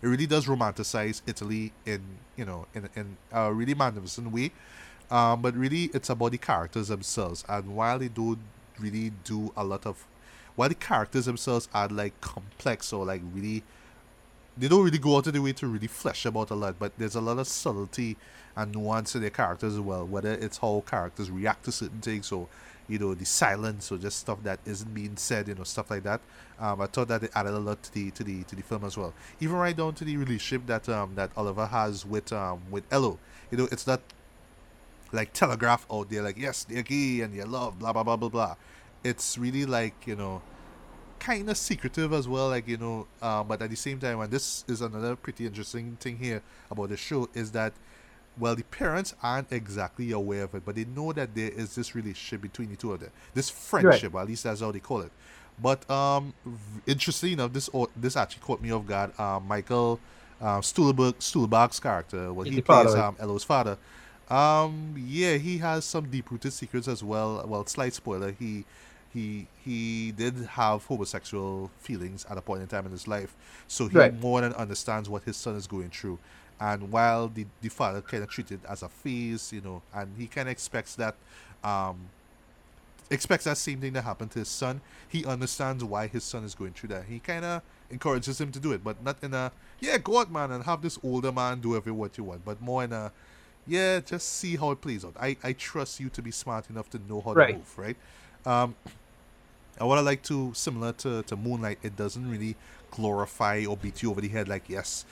it 0.00 0.06
really 0.06 0.26
does 0.26 0.46
romanticize 0.46 1.22
Italy 1.26 1.72
in 1.84 2.00
you 2.36 2.44
know 2.44 2.66
in 2.74 2.88
in 2.94 3.16
a 3.32 3.52
really 3.52 3.74
magnificent 3.74 4.30
way. 4.32 4.52
Um, 5.10 5.40
but 5.40 5.56
really, 5.56 5.90
it's 5.94 6.10
about 6.10 6.32
the 6.32 6.38
characters 6.38 6.88
themselves, 6.88 7.44
and 7.48 7.74
while 7.74 7.98
they 7.98 8.08
don't 8.08 8.40
really 8.78 9.10
do 9.24 9.52
a 9.56 9.64
lot 9.64 9.86
of, 9.86 10.06
while 10.58 10.68
the 10.68 10.74
characters 10.74 11.26
themselves 11.26 11.68
are 11.72 11.86
like 11.86 12.20
complex 12.20 12.92
or 12.92 13.06
like 13.06 13.22
really, 13.32 13.62
they 14.56 14.66
don't 14.66 14.82
really 14.82 14.98
go 14.98 15.16
out 15.16 15.28
of 15.28 15.32
the 15.32 15.40
way 15.40 15.52
to 15.52 15.68
really 15.68 15.86
flesh 15.86 16.26
about 16.26 16.50
a 16.50 16.54
lot. 16.56 16.74
But 16.80 16.98
there's 16.98 17.14
a 17.14 17.20
lot 17.20 17.38
of 17.38 17.46
subtlety 17.46 18.16
and 18.56 18.74
nuance 18.74 19.14
in 19.14 19.20
their 19.20 19.30
characters 19.30 19.74
as 19.74 19.80
well. 19.80 20.04
Whether 20.04 20.32
it's 20.32 20.58
how 20.58 20.82
characters 20.84 21.30
react 21.30 21.66
to 21.66 21.70
certain 21.70 22.00
things, 22.00 22.32
or 22.32 22.48
you 22.88 22.98
know 22.98 23.14
the 23.14 23.24
silence, 23.24 23.92
or 23.92 23.98
just 23.98 24.18
stuff 24.18 24.42
that 24.42 24.58
isn't 24.66 24.92
being 24.92 25.16
said, 25.16 25.46
you 25.46 25.54
know 25.54 25.62
stuff 25.62 25.92
like 25.92 26.02
that. 26.02 26.20
Um, 26.58 26.80
I 26.80 26.86
thought 26.86 27.06
that 27.06 27.22
it 27.22 27.30
added 27.36 27.54
a 27.54 27.58
lot 27.60 27.80
to 27.84 27.94
the 27.94 28.10
to 28.10 28.24
the 28.24 28.42
to 28.42 28.56
the 28.56 28.62
film 28.62 28.82
as 28.82 28.96
well. 28.96 29.14
Even 29.38 29.54
right 29.58 29.76
down 29.76 29.94
to 29.94 30.04
the 30.04 30.16
relationship 30.16 30.66
that 30.66 30.88
um 30.88 31.14
that 31.14 31.30
Oliver 31.36 31.66
has 31.66 32.04
with 32.04 32.32
um 32.32 32.62
with 32.68 32.82
Elio. 32.92 33.16
You 33.52 33.58
know, 33.58 33.68
it's 33.70 33.86
not 33.86 34.00
like 35.12 35.32
telegraph 35.32 35.86
out 35.90 36.10
there 36.10 36.20
like 36.20 36.36
yes 36.36 36.64
they're 36.64 36.82
gay 36.82 37.22
and 37.22 37.32
they 37.32 37.42
love 37.44 37.78
blah 37.78 37.92
blah 37.92 38.02
blah 38.02 38.16
blah 38.16 38.28
blah. 38.28 38.56
It's 39.04 39.38
really 39.38 39.64
like 39.64 40.06
you 40.06 40.16
know 40.16 40.42
kind 41.18 41.50
of 41.50 41.56
secretive 41.56 42.12
as 42.12 42.28
well 42.28 42.48
like 42.48 42.68
you 42.68 42.76
know 42.76 43.06
um, 43.22 43.48
but 43.48 43.60
at 43.60 43.70
the 43.70 43.76
same 43.76 43.98
time 43.98 44.20
and 44.20 44.30
this 44.30 44.64
is 44.68 44.80
another 44.80 45.16
pretty 45.16 45.46
interesting 45.46 45.96
thing 46.00 46.16
here 46.16 46.42
about 46.70 46.88
the 46.88 46.96
show 46.96 47.28
is 47.34 47.50
that 47.52 47.72
well 48.38 48.54
the 48.54 48.62
parents 48.64 49.14
aren't 49.22 49.50
exactly 49.52 50.12
aware 50.12 50.44
of 50.44 50.54
it 50.54 50.64
but 50.64 50.76
they 50.76 50.84
know 50.84 51.12
that 51.12 51.34
there 51.34 51.50
is 51.50 51.74
this 51.74 51.94
relationship 51.94 52.40
between 52.40 52.70
the 52.70 52.76
two 52.76 52.92
of 52.92 53.00
them. 53.00 53.10
This 53.34 53.50
friendship 53.50 54.14
at 54.14 54.26
least 54.26 54.44
that's 54.44 54.60
how 54.60 54.70
they 54.70 54.78
call 54.80 55.00
it. 55.00 55.10
But 55.60 55.88
um 55.90 56.34
interestingly 56.86 57.32
enough 57.32 57.52
this 57.52 57.68
this 57.96 58.16
actually 58.16 58.42
caught 58.42 58.60
me 58.62 58.70
off 58.72 58.86
guard. 58.86 59.18
Um 59.18 59.46
michael 59.48 60.00
Stuhlbarg, 60.40 61.14
Stuhlbarg's 61.14 61.80
character 61.80 62.32
well 62.32 62.46
he 62.46 62.60
plays 62.60 62.94
um 62.94 63.16
Elio's 63.18 63.42
father 63.44 63.76
um 64.30 64.94
yeah 64.96 65.36
he 65.36 65.58
has 65.58 65.84
some 65.84 66.08
deep-rooted 66.10 66.52
secrets 66.52 66.86
as 66.86 67.02
well. 67.02 67.44
Well 67.46 67.66
slight 67.66 67.94
spoiler 67.94 68.30
he 68.32 68.64
he 69.18 69.46
he 69.64 70.12
did 70.12 70.34
have 70.60 70.78
homosexual 70.84 71.70
feelings 71.86 72.20
at 72.30 72.36
a 72.38 72.40
point 72.48 72.62
in 72.62 72.68
time 72.68 72.86
in 72.86 72.92
his 72.92 73.06
life. 73.16 73.32
So 73.66 73.82
he 73.88 73.96
Right. 73.98 74.14
more 74.20 74.40
than 74.42 74.52
understands 74.64 75.08
what 75.08 75.22
his 75.24 75.36
son 75.36 75.54
is 75.56 75.66
going 75.66 75.90
through. 75.90 76.18
And 76.60 76.80
while 76.92 77.28
the, 77.28 77.44
the 77.62 77.68
father 77.68 78.00
kind 78.10 78.22
of 78.24 78.30
treated 78.30 78.60
as 78.68 78.82
a 78.82 78.88
phase 78.88 79.52
you 79.52 79.60
know 79.66 79.78
and 79.98 80.06
he 80.20 80.26
kind 80.26 80.48
of 80.48 80.52
expects 80.52 80.94
that 80.96 81.14
um 81.64 81.96
expects 83.10 83.44
that 83.44 83.56
same 83.56 83.80
thing 83.80 83.94
to 83.94 84.02
happen 84.02 84.28
to 84.28 84.38
his 84.40 84.48
son 84.48 84.80
he 85.08 85.24
understands 85.24 85.82
why 85.92 86.06
his 86.06 86.24
son 86.24 86.42
is 86.44 86.54
going 86.54 86.72
through 86.72 86.90
that. 86.94 87.04
He 87.12 87.18
kind 87.20 87.44
of 87.44 87.62
encourages 87.90 88.36
him 88.40 88.50
to 88.52 88.60
do 88.66 88.72
it 88.72 88.82
but 88.84 88.96
not 89.02 89.16
in 89.22 89.32
a 89.34 89.50
yeah 89.80 89.96
go 89.98 90.18
out 90.20 90.30
man 90.30 90.50
and 90.52 90.64
have 90.64 90.80
this 90.82 90.98
older 91.02 91.32
man 91.32 91.60
do 91.60 91.70
every 91.76 91.92
what 91.92 92.18
you 92.18 92.24
want 92.24 92.44
but 92.44 92.60
more 92.60 92.82
in 92.84 92.92
a 92.92 93.10
yeah 93.66 94.00
just 94.00 94.26
see 94.40 94.56
how 94.56 94.70
it 94.72 94.80
plays 94.86 95.04
out. 95.06 95.14
I 95.20 95.36
i 95.42 95.52
trust 95.52 96.00
you 96.00 96.08
to 96.16 96.22
be 96.22 96.32
smart 96.32 96.64
enough 96.70 96.88
to 96.90 96.98
know 97.08 97.20
how 97.26 97.32
Right. 97.32 97.50
to 97.52 97.54
move 97.58 97.78
right? 97.84 97.96
Um 98.52 98.74
and 99.78 99.88
what 99.88 99.98
I 99.98 100.00
like 100.00 100.22
to, 100.24 100.52
similar 100.54 100.92
to, 100.92 101.22
to 101.22 101.36
Moonlight, 101.36 101.78
it 101.82 101.96
doesn't 101.96 102.28
really 102.28 102.56
glorify 102.90 103.64
or 103.68 103.76
beat 103.76 104.02
you 104.02 104.10
over 104.10 104.20
the 104.20 104.28
head 104.28 104.48
like, 104.48 104.68
yes, 104.68 105.04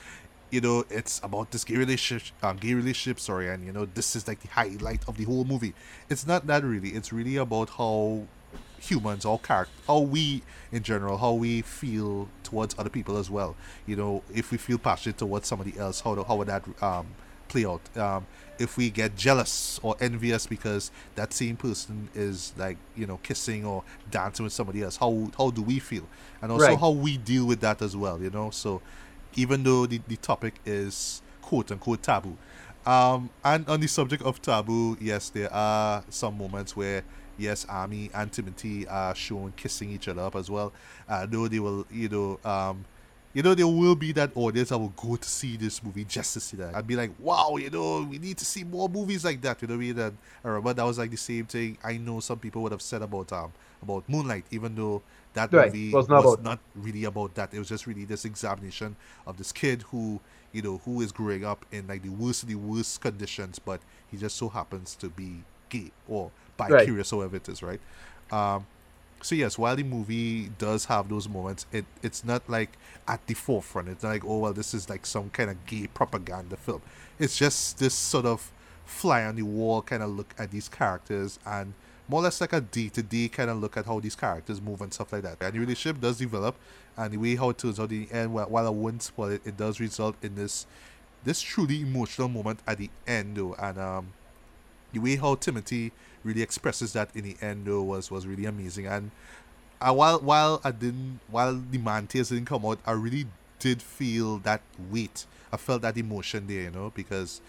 you 0.49 0.61
know, 0.61 0.85
it's 0.89 1.19
about 1.23 1.51
this 1.51 1.63
gay 1.63 1.75
relationship, 1.75 2.35
uh, 2.41 2.53
gay 2.53 2.73
relationship, 2.73 3.19
sorry, 3.19 3.49
and 3.49 3.65
you 3.65 3.71
know, 3.71 3.85
this 3.85 4.15
is 4.15 4.27
like 4.27 4.41
the 4.41 4.47
highlight 4.47 5.07
of 5.07 5.17
the 5.17 5.25
whole 5.25 5.43
movie. 5.43 5.73
It's 6.09 6.25
not 6.25 6.47
that 6.47 6.63
really. 6.63 6.89
It's 6.89 7.11
really 7.11 7.35
about 7.35 7.69
how 7.69 8.25
humans, 8.79 9.25
all 9.25 9.39
character, 9.39 9.73
how 9.87 9.99
we 9.99 10.43
in 10.71 10.83
general, 10.83 11.17
how 11.17 11.33
we 11.33 11.61
feel 11.61 12.29
towards 12.43 12.75
other 12.77 12.89
people 12.89 13.17
as 13.17 13.29
well. 13.29 13.55
You 13.85 13.95
know, 13.97 14.23
if 14.33 14.51
we 14.51 14.57
feel 14.57 14.77
passionate 14.77 15.17
towards 15.17 15.47
somebody 15.47 15.77
else, 15.77 15.99
how 16.01 16.15
do, 16.15 16.23
how 16.23 16.37
would 16.37 16.47
that 16.47 16.63
um, 16.81 17.07
play 17.49 17.65
out? 17.65 17.81
Um, 17.97 18.25
if 18.59 18.77
we 18.77 18.89
get 18.89 19.15
jealous 19.15 19.79
or 19.83 19.95
envious 19.99 20.47
because 20.47 20.91
that 21.15 21.33
same 21.33 21.55
person 21.57 22.09
is 22.15 22.53
like 22.57 22.77
you 22.95 23.05
know 23.05 23.19
kissing 23.23 23.65
or 23.65 23.83
dancing 24.11 24.43
with 24.43 24.53
somebody 24.53 24.83
else, 24.83 24.97
how 24.97 25.29
how 25.37 25.49
do 25.51 25.61
we 25.61 25.79
feel? 25.79 26.07
And 26.41 26.51
also 26.51 26.65
Right. 26.65 26.79
how 26.79 26.91
we 26.91 27.17
deal 27.17 27.45
with 27.45 27.59
that 27.61 27.81
as 27.81 27.95
well. 27.95 28.21
You 28.21 28.29
know, 28.29 28.49
so 28.51 28.81
even 29.35 29.63
though 29.63 29.85
the, 29.85 30.01
the 30.07 30.17
topic 30.17 30.55
is 30.65 31.21
quote 31.41 31.71
unquote 31.71 32.01
taboo. 32.03 32.37
Um, 32.85 33.29
and 33.43 33.67
on 33.67 33.81
the 33.81 33.87
subject 33.87 34.23
of 34.23 34.41
taboo, 34.41 34.97
yes, 35.01 35.29
there 35.29 35.51
are 35.53 36.03
some 36.09 36.37
moments 36.37 36.75
where 36.75 37.03
yes, 37.37 37.65
Armie 37.69 38.09
and 38.13 38.31
Timothy 38.31 38.87
are 38.87 39.13
shown 39.13 39.53
kissing 39.55 39.91
each 39.91 40.07
other 40.07 40.21
up 40.21 40.35
as 40.35 40.49
well. 40.49 40.73
Uh, 41.07 41.25
though 41.25 41.47
they 41.47 41.59
will, 41.59 41.85
you 41.91 42.09
know, 42.09 42.39
um, 42.49 42.85
you 43.33 43.43
know, 43.43 43.53
there 43.53 43.67
will 43.67 43.95
be 43.95 44.11
that 44.13 44.31
audience 44.35 44.69
that 44.69 44.77
will 44.77 44.89
go 44.95 45.15
to 45.15 45.29
see 45.29 45.57
this 45.57 45.83
movie 45.83 46.05
just 46.05 46.33
to 46.33 46.39
see 46.39 46.57
that. 46.57 46.75
I'd 46.75 46.87
be 46.87 46.95
like, 46.95 47.11
wow, 47.19 47.57
you 47.57 47.69
know, 47.69 48.03
we 48.09 48.17
need 48.17 48.37
to 48.39 48.45
see 48.45 48.63
more 48.63 48.89
movies 48.89 49.23
like 49.23 49.41
that. 49.41 49.61
You 49.61 49.67
know, 49.67 49.75
what 49.75 49.83
I 49.83 49.87
mean? 49.87 49.99
And 49.99 50.17
I 50.43 50.47
remember 50.47 50.73
that 50.73 50.83
was 50.83 50.97
like 50.97 51.11
the 51.11 51.17
same 51.17 51.45
thing. 51.45 51.77
I 51.83 51.97
know 51.97 52.19
some 52.19 52.39
people 52.39 52.63
would 52.63 52.71
have 52.71 52.81
said 52.81 53.01
about 53.01 53.31
um 53.31 53.51
about 53.81 54.09
Moonlight, 54.09 54.45
even 54.49 54.75
though 54.75 55.03
that 55.33 55.53
Right, 55.53 55.71
movie 55.71 55.91
was 55.91 56.09
was, 56.09 56.09
not 56.09 56.19
about- 56.19 56.43
not 56.43 56.59
really 56.75 57.03
about 57.03 57.35
that. 57.35 57.53
It 57.53 57.59
was 57.59 57.69
just 57.69 57.85
really 57.85 58.05
this 58.05 58.25
examination 58.25 58.95
of 59.27 59.37
this 59.37 59.51
kid 59.51 59.83
who, 59.83 60.19
you 60.51 60.61
know, 60.63 60.81
who 60.83 61.01
is 61.01 61.11
growing 61.11 61.45
up 61.45 61.65
in 61.71 61.87
like 61.87 62.01
the 62.01 62.09
worst 62.09 62.43
of 62.43 62.49
the 62.49 62.55
worst 62.55 63.01
conditions, 63.01 63.59
but 63.59 63.81
he 64.09 64.17
just 64.17 64.35
so 64.35 64.49
happens 64.49 64.95
to 64.95 65.09
be 65.09 65.43
gay 65.69 65.91
or 66.07 66.31
bi-curious, 66.57 67.11
however 67.11 67.35
it 67.35 67.47
is, 67.49 67.61
right? 67.61 67.79
Um, 68.31 68.65
so 69.21 69.35
yes, 69.35 69.57
while 69.57 69.75
the 69.75 69.83
movie 69.83 70.49
does 70.57 70.85
have 70.85 71.09
those 71.09 71.27
moments, 71.27 71.65
it 71.71 71.85
it's 72.03 72.23
not 72.23 72.47
like 72.49 72.77
at 73.07 73.25
the 73.27 73.33
forefront. 73.33 73.89
It's 73.89 74.03
not 74.03 74.09
like 74.09 74.25
oh 74.25 74.39
well, 74.39 74.53
this 74.53 74.73
is 74.73 74.89
like 74.89 75.05
some 75.05 75.29
kind 75.29 75.49
of 75.49 75.65
gay 75.65 75.87
propaganda 75.87 76.57
film. 76.57 76.81
It's 77.19 77.37
just 77.37 77.79
this 77.79 77.93
sort 77.93 78.25
of 78.25 78.51
fly 78.85 79.25
on 79.25 79.35
the 79.35 79.43
wall 79.43 79.81
kind 79.81 80.01
of 80.01 80.09
look 80.09 80.33
at 80.37 80.51
these 80.51 80.69
characters 80.69 81.39
and 81.45 81.73
more 82.07 82.21
or 82.21 82.23
less 82.23 82.39
like 82.39 82.53
a 82.53 82.61
day 82.61 82.87
to 82.89 83.03
day 83.03 83.27
kind 83.27 83.49
of 83.49 83.57
look 83.57 83.75
at 83.75 83.85
how 83.85 83.99
these 83.99 84.15
characters 84.15 84.61
move 84.61 84.81
and 84.81 84.93
stuff 84.93 85.11
like 85.11 85.23
that. 85.23 85.37
And 85.41 85.53
the 85.53 85.59
relationship 85.59 85.99
does 86.01 86.17
develop, 86.17 86.55
and 86.95 87.13
the 87.13 87.17
way 87.17 87.35
how 87.35 87.49
it 87.49 87.57
turns 87.57 87.79
out 87.79 87.91
in 87.91 88.07
the 88.07 88.11
end, 88.13 88.33
while, 88.33 88.67
I 88.67 88.69
wouldn't 88.69 89.03
spoil 89.03 89.31
it, 89.31 89.41
it 89.45 89.57
does 89.57 89.79
result 89.79 90.15
in 90.21 90.35
this 90.35 90.65
this 91.23 91.41
truly 91.41 91.81
emotional 91.81 92.29
moment 92.29 92.59
at 92.65 92.77
the 92.77 92.89
end 93.05 93.35
though, 93.35 93.55
and 93.55 93.77
um 93.77 94.07
the 94.93 94.99
way 94.99 95.15
how 95.17 95.35
Timothy 95.35 95.91
really 96.23 96.41
expresses 96.41 96.93
that 96.93 97.09
in 97.15 97.23
the 97.23 97.37
end 97.41 97.65
though 97.65 97.81
was 97.83 98.11
was 98.11 98.25
really 98.27 98.45
amazing. 98.45 98.87
And 98.87 99.11
uh, 99.81 99.93
while 99.93 100.19
while 100.19 100.61
I 100.63 100.71
didn't 100.71 101.19
while 101.29 101.53
the 101.55 101.77
man 101.77 102.07
tears 102.07 102.29
didn't 102.29 102.45
come 102.45 102.65
out 102.65 102.79
I 102.85 102.91
really 102.91 103.27
did 103.59 103.81
feel 103.81 104.39
that 104.39 104.61
weight. 104.91 105.25
I 105.51 105.57
felt 105.57 105.81
that 105.83 105.97
emotion 105.97 106.47
there 106.47 106.63
you 106.63 106.71
know 106.71 106.91
because 106.95 107.41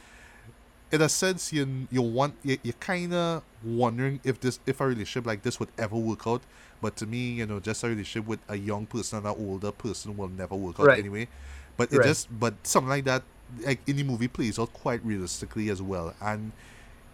in 0.90 1.02
a 1.02 1.08
sense 1.08 1.52
you 1.52 1.86
you 1.90 2.00
want 2.02 2.34
you, 2.42 2.56
you're 2.62 2.72
kind 2.80 3.12
of 3.12 3.42
wondering 3.64 4.20
if 4.24 4.40
this 4.40 4.58
if 4.66 4.80
a 4.80 4.86
relationship 4.86 5.26
like 5.26 5.42
this 5.42 5.58
would 5.60 5.68
ever 5.78 5.96
work 5.96 6.26
out. 6.26 6.42
But 6.80 6.96
to 6.96 7.06
me 7.06 7.32
you 7.32 7.46
know 7.46 7.60
just 7.60 7.82
a 7.84 7.88
relationship 7.88 8.26
with 8.28 8.40
a 8.48 8.56
young 8.56 8.86
person 8.86 9.18
and 9.18 9.26
an 9.26 9.34
older 9.38 9.72
person 9.72 10.16
will 10.16 10.28
never 10.28 10.54
work 10.54 10.80
out 10.80 10.86
Right. 10.86 10.98
anyway. 10.98 11.28
But 11.76 11.92
it 11.92 11.98
Right. 11.98 12.06
just 12.06 12.28
but 12.38 12.54
something 12.66 12.88
like 12.88 13.04
that 13.04 13.22
like 13.64 13.80
in 13.88 13.96
the 13.96 14.02
movie 14.02 14.28
plays 14.28 14.58
out 14.58 14.72
quite 14.72 15.04
realistically 15.04 15.68
as 15.70 15.82
well. 15.82 16.14
And 16.20 16.52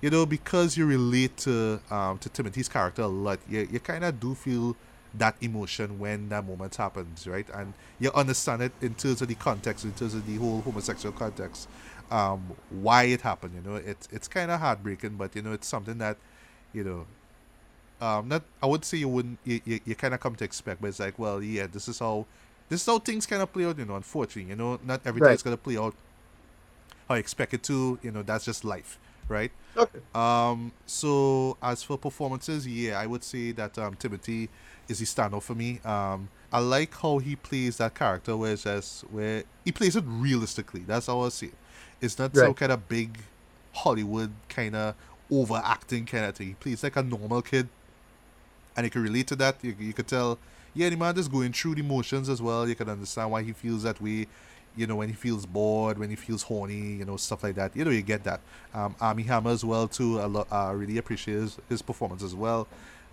you 0.04 0.10
know 0.10 0.26
because 0.26 0.76
you 0.76 0.84
relate 0.84 1.34
to 1.38 1.80
um 1.90 2.18
to 2.18 2.28
Timothy's 2.28 2.68
character 2.68 3.02
a 3.02 3.06
lot 3.06 3.38
you, 3.48 3.66
you 3.72 3.80
kind 3.80 4.04
of 4.04 4.20
do 4.20 4.34
feel 4.34 4.76
that 5.14 5.34
emotion 5.40 5.98
when 5.98 6.28
that 6.28 6.44
moment 6.44 6.76
happens 6.76 7.26
right? 7.26 7.46
And 7.54 7.72
you 7.98 8.10
understand 8.12 8.60
it 8.62 8.72
in 8.82 8.94
terms 8.96 9.22
of 9.22 9.28
the 9.28 9.34
context 9.34 9.82
in 9.86 9.92
terms 9.94 10.12
of 10.12 10.26
the 10.26 10.36
whole 10.36 10.60
homosexual 10.60 11.12
context 11.14 11.68
um 12.10 12.40
why 12.68 13.04
it 13.04 13.22
happened 13.22 13.54
you 13.54 13.62
know? 13.70 13.76
It's 13.76 14.06
it's 14.12 14.28
kind 14.28 14.50
of 14.50 14.60
heartbreaking 14.60 15.16
but 15.16 15.34
you 15.34 15.40
know 15.40 15.52
it's 15.54 15.66
something 15.66 15.96
that 15.98 16.18
you 16.74 16.84
know 16.84 17.06
um 18.06 18.28
not 18.28 18.42
i 18.62 18.66
would 18.66 18.84
say 18.84 18.98
you 18.98 19.08
wouldn't 19.08 19.38
you, 19.44 19.60
you, 19.64 19.80
you 19.86 19.94
kind 19.94 20.12
of 20.12 20.20
come 20.20 20.34
to 20.36 20.44
expect 20.44 20.82
but 20.82 20.88
it's 20.88 21.00
like 21.00 21.18
well 21.18 21.42
yeah 21.42 21.66
this 21.66 21.88
is 21.88 21.98
how 22.00 22.26
this 22.68 22.80
is 22.82 22.86
how 22.86 22.98
things 22.98 23.24
kind 23.24 23.40
of 23.40 23.50
play 23.54 23.64
out 23.64 23.78
you 23.78 23.86
know 23.86 23.96
unfortunately 23.96 24.50
you 24.50 24.56
know? 24.56 24.78
Not 24.84 25.00
everything's 25.06 25.42
Right. 25.42 25.44
going 25.44 25.56
to 25.56 25.62
play 25.62 25.78
out 25.78 25.94
how 27.08 27.14
you 27.14 27.20
expect 27.20 27.54
it 27.54 27.62
to 27.64 27.98
you 28.02 28.10
know? 28.10 28.22
That's 28.22 28.44
just 28.44 28.64
life 28.64 28.98
right 29.28 29.50
Okay. 29.76 29.98
um 30.14 30.70
so 30.86 31.56
as 31.60 31.82
for 31.82 31.98
performances 31.98 32.64
yeah 32.66 33.00
i 33.00 33.06
would 33.06 33.24
say 33.24 33.50
that 33.52 33.76
um 33.78 33.94
timothy 33.94 34.48
is 34.88 35.00
the 35.00 35.04
standout 35.04 35.42
for 35.42 35.54
me 35.54 35.80
um 35.84 36.28
I 36.52 36.60
like 36.60 36.94
how 36.94 37.18
he 37.18 37.34
plays 37.34 37.78
that 37.78 37.96
character 37.96 38.36
where 38.36 38.52
it's 38.52 38.62
just 38.62 39.00
where 39.10 39.42
he 39.64 39.72
plays 39.72 39.96
it 39.96 40.04
realistically. 40.06 40.84
That's 40.86 41.08
how 41.08 41.22
I 41.22 41.30
see 41.30 41.46
it. 41.46 41.54
It's 42.00 42.16
not 42.16 42.36
some 42.36 42.54
kind 42.54 42.70
of 42.70 42.88
big 42.88 43.18
Hollywood 43.72 44.30
kind 44.48 44.76
of 44.76 44.94
overacting 45.32 46.06
kind 46.06 46.26
of 46.26 46.36
thing. 46.36 46.46
He 46.46 46.54
plays 46.54 46.84
like 46.84 46.94
a 46.94 47.02
normal 47.02 47.42
kid, 47.42 47.68
and 48.76 48.84
you 48.84 48.90
can 48.90 49.02
relate 49.02 49.26
to 49.28 49.36
that. 49.36 49.56
You, 49.62 49.74
you 49.78 49.92
could 49.92 50.06
tell, 50.06 50.38
yeah, 50.74 50.88
the 50.90 50.96
man 50.96 51.16
is 51.18 51.28
going 51.28 51.52
through 51.52 51.74
the 51.76 51.80
emotions 51.80 52.28
as 52.28 52.40
well. 52.40 52.68
You 52.68 52.74
can 52.74 52.88
understand 52.88 53.30
why 53.32 53.42
he 53.42 53.52
feels 53.52 53.82
that 53.82 54.00
way. 54.00 54.26
You 54.76 54.86
know, 54.86 54.96
when 54.96 55.08
he 55.08 55.14
feels 55.14 55.46
bored, 55.46 55.98
when 55.98 56.10
he 56.10 56.16
feels 56.16 56.42
horny, 56.42 56.94
you 56.94 57.04
know, 57.04 57.16
stuff 57.16 57.42
like 57.44 57.54
that. 57.54 57.76
You 57.76 57.84
know, 57.84 57.90
you 57.92 58.02
get 58.02 58.24
that. 58.24 58.40
Um, 58.72 58.96
Armie 59.00 59.22
Hammer 59.22 59.50
as 59.50 59.64
well 59.64 59.86
too. 59.86 60.20
I 60.20 60.44
I 60.50 60.72
really 60.72 60.98
appreciate 60.98 61.34
his, 61.34 61.58
his 61.68 61.82
performance 61.82 62.22
as 62.22 62.34
well. 62.34 62.66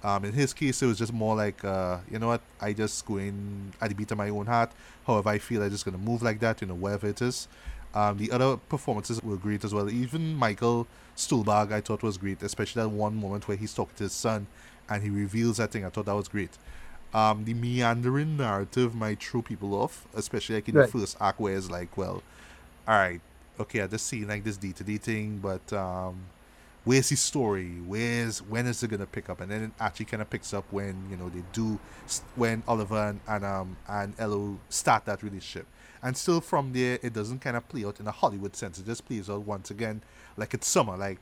Um, 0.03 0.25
in 0.25 0.33
his 0.33 0.53
case, 0.53 0.81
it 0.81 0.87
was 0.87 0.97
just 0.97 1.13
more 1.13 1.35
like, 1.35 1.63
uh, 1.63 1.99
you 2.09 2.17
know 2.17 2.27
what, 2.29 2.41
I 2.59 2.73
just 2.73 3.05
go 3.05 3.17
in 3.17 3.71
at 3.79 3.89
the 3.89 3.95
beat 3.95 4.09
of 4.11 4.17
my 4.17 4.29
own 4.29 4.47
heart. 4.47 4.71
However, 5.05 5.29
I 5.29 5.37
feel 5.37 5.61
I'm 5.61 5.69
just 5.69 5.85
gonna 5.85 5.99
move 5.99 6.23
like 6.23 6.39
that, 6.39 6.61
you 6.61 6.67
know, 6.67 6.73
wherever 6.73 7.07
it 7.07 7.21
is. 7.21 7.47
Um, 7.93 8.17
the 8.17 8.31
other 8.31 8.57
performances 8.57 9.21
were 9.21 9.35
great 9.35 9.63
as 9.63 9.73
well. 9.73 9.89
Even 9.89 10.35
Michael 10.35 10.87
Stuhlbarg, 11.15 11.71
I 11.71 11.81
thought 11.81 12.01
was 12.01 12.17
great, 12.17 12.41
especially 12.41 12.81
that 12.81 12.89
one 12.89 13.15
moment 13.15 13.47
where 13.47 13.57
he's 13.57 13.73
talking 13.73 13.93
to 13.97 14.05
his 14.05 14.13
son 14.13 14.47
and 14.89 15.03
he 15.03 15.09
reveals 15.09 15.57
that 15.57 15.71
thing. 15.71 15.85
I 15.85 15.89
thought 15.89 16.05
that 16.05 16.15
was 16.15 16.27
great. 16.27 16.51
Um, 17.13 17.43
the 17.45 17.53
meandering 17.53 18.37
narrative 18.37 18.95
might 18.95 19.21
throw 19.21 19.41
people 19.41 19.73
off, 19.73 20.07
especially 20.13 20.55
like 20.55 20.69
in 20.69 20.75
Right. 20.75 20.91
the 20.91 20.99
first 20.99 21.17
act 21.19 21.39
where 21.39 21.55
it's 21.55 21.69
like, 21.69 21.97
well, 21.97 22.23
all 22.87 22.95
right, 22.95 23.19
okay, 23.59 23.81
I 23.81 23.87
just 23.87 24.07
seen 24.07 24.27
like 24.27 24.43
this 24.43 24.57
D 24.57 24.71
to 24.73 24.83
D 24.83 24.97
thing, 24.97 25.39
but 25.39 25.73
um, 25.73 26.15
where's 26.85 27.09
his 27.09 27.19
story? 27.19 27.73
Where's 27.85 28.41
when 28.41 28.65
is 28.65 28.81
it 28.81 28.89
gonna 28.89 29.05
pick 29.05 29.29
up? 29.29 29.41
And 29.41 29.51
then 29.51 29.63
it 29.65 29.71
actually 29.79 30.05
kind 30.05 30.21
of 30.21 30.29
picks 30.29 30.53
up 30.53 30.65
when 30.71 30.95
you 31.09 31.17
know 31.17 31.29
they 31.29 31.43
do 31.53 31.79
when 32.35 32.63
Oliver 32.67 33.09
and, 33.09 33.19
and 33.27 33.45
um 33.45 33.77
and 33.87 34.13
Elio 34.17 34.57
start 34.69 35.05
that 35.05 35.21
relationship. 35.21 35.67
And 36.03 36.17
still 36.17 36.41
from 36.41 36.73
there, 36.73 36.97
it 37.03 37.13
doesn't 37.13 37.39
kind 37.39 37.55
of 37.55 37.67
play 37.69 37.85
out 37.85 37.99
in 37.99 38.07
a 38.07 38.11
Hollywood 38.11 38.55
sense. 38.55 38.79
It 38.79 38.85
just 38.87 39.05
plays 39.05 39.29
out 39.29 39.41
once 39.41 39.69
again 39.69 40.01
like 40.37 40.53
it's 40.55 40.67
summer. 40.67 40.97
Like 40.97 41.19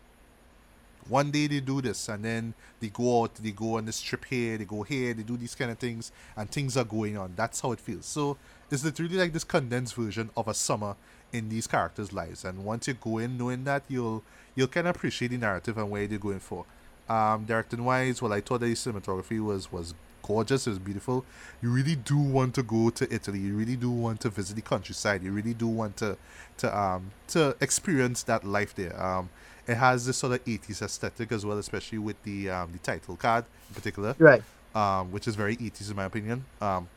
one 1.08 1.32
day 1.32 1.48
they 1.48 1.60
do 1.60 1.82
this, 1.82 2.10
and 2.10 2.24
then 2.24 2.54
they 2.80 2.90
go 2.90 3.24
out, 3.24 3.36
they 3.36 3.52
go 3.52 3.78
on 3.78 3.86
this 3.86 4.02
trip 4.02 4.26
here, 4.26 4.58
they 4.58 4.66
go 4.66 4.84
here, 4.84 5.14
they 5.14 5.24
do 5.24 5.38
these 5.38 5.56
kind 5.56 5.72
of 5.72 5.80
things, 5.80 6.12
and 6.36 6.50
things 6.50 6.78
are 6.78 6.84
going 6.84 7.18
on. 7.18 7.34
That's 7.36 7.62
how 7.62 7.72
it 7.72 7.80
feels. 7.80 8.06
So 8.06 8.38
it's 8.70 8.84
literally 8.84 9.16
like 9.16 9.34
this 9.34 9.44
condensed 9.44 9.96
version 9.96 10.30
of 10.38 10.48
a 10.48 10.54
summer 10.54 10.96
in 11.32 11.50
these 11.50 11.68
characters' 11.68 12.14
lives. 12.14 12.46
And 12.46 12.66
once 12.66 12.88
you 12.88 12.94
go 12.94 13.18
in 13.18 13.38
knowing 13.38 13.64
that, 13.66 13.84
you'll 13.88 14.24
you'll 14.56 14.68
kind 14.68 14.88
of 14.88 14.96
appreciate 14.96 15.30
the 15.30 15.38
narrative 15.38 15.78
and 15.78 15.90
where 15.90 16.08
they're 16.08 16.18
going 16.20 16.40
for. 16.40 16.66
Um, 17.08 17.46
directing 17.46 17.84
wise, 17.86 18.22
well, 18.22 18.34
I 18.34 18.42
thought 18.42 18.62
the 18.62 18.74
cinematography 18.74 19.44
was 19.44 19.72
was 19.72 19.94
gorgeous. 20.22 20.68
It 20.68 20.72
was 20.72 20.80
beautiful. 20.80 21.26
You 21.62 21.72
really 21.72 21.96
do 21.96 22.18
want 22.18 22.54
to 22.56 22.64
go 22.64 22.90
to 22.92 23.14
Italy. 23.14 23.40
You 23.40 23.56
really 23.56 23.76
do 23.76 23.90
want 23.90 24.22
to 24.22 24.30
visit 24.30 24.56
the 24.56 24.62
countryside. 24.62 25.24
You 25.24 25.32
really 25.32 25.54
do 25.56 25.68
want 25.68 25.98
to 25.98 26.18
to 26.58 26.78
um 26.78 27.12
to 27.30 27.56
experience 27.62 28.24
that 28.24 28.44
life 28.44 28.76
there. 28.76 29.02
Um, 29.02 29.30
it 29.70 29.78
has 29.78 30.06
this 30.06 30.18
sort 30.18 30.34
of 30.34 30.44
80s 30.46 30.82
aesthetic 30.82 31.32
as 31.32 31.46
well, 31.46 31.58
especially 31.58 32.00
with 32.00 32.22
the 32.24 32.50
um, 32.50 32.72
the 32.72 32.80
title 32.80 33.16
card 33.16 33.46
in 33.70 33.76
particular 33.76 34.16
Right. 34.18 34.42
um, 34.76 35.12
which 35.12 35.28
is 35.28 35.36
very 35.36 35.56
80s 35.58 35.90
in 35.92 35.96
my 35.96 36.06
opinion. 36.06 36.46
Um, 36.62 36.88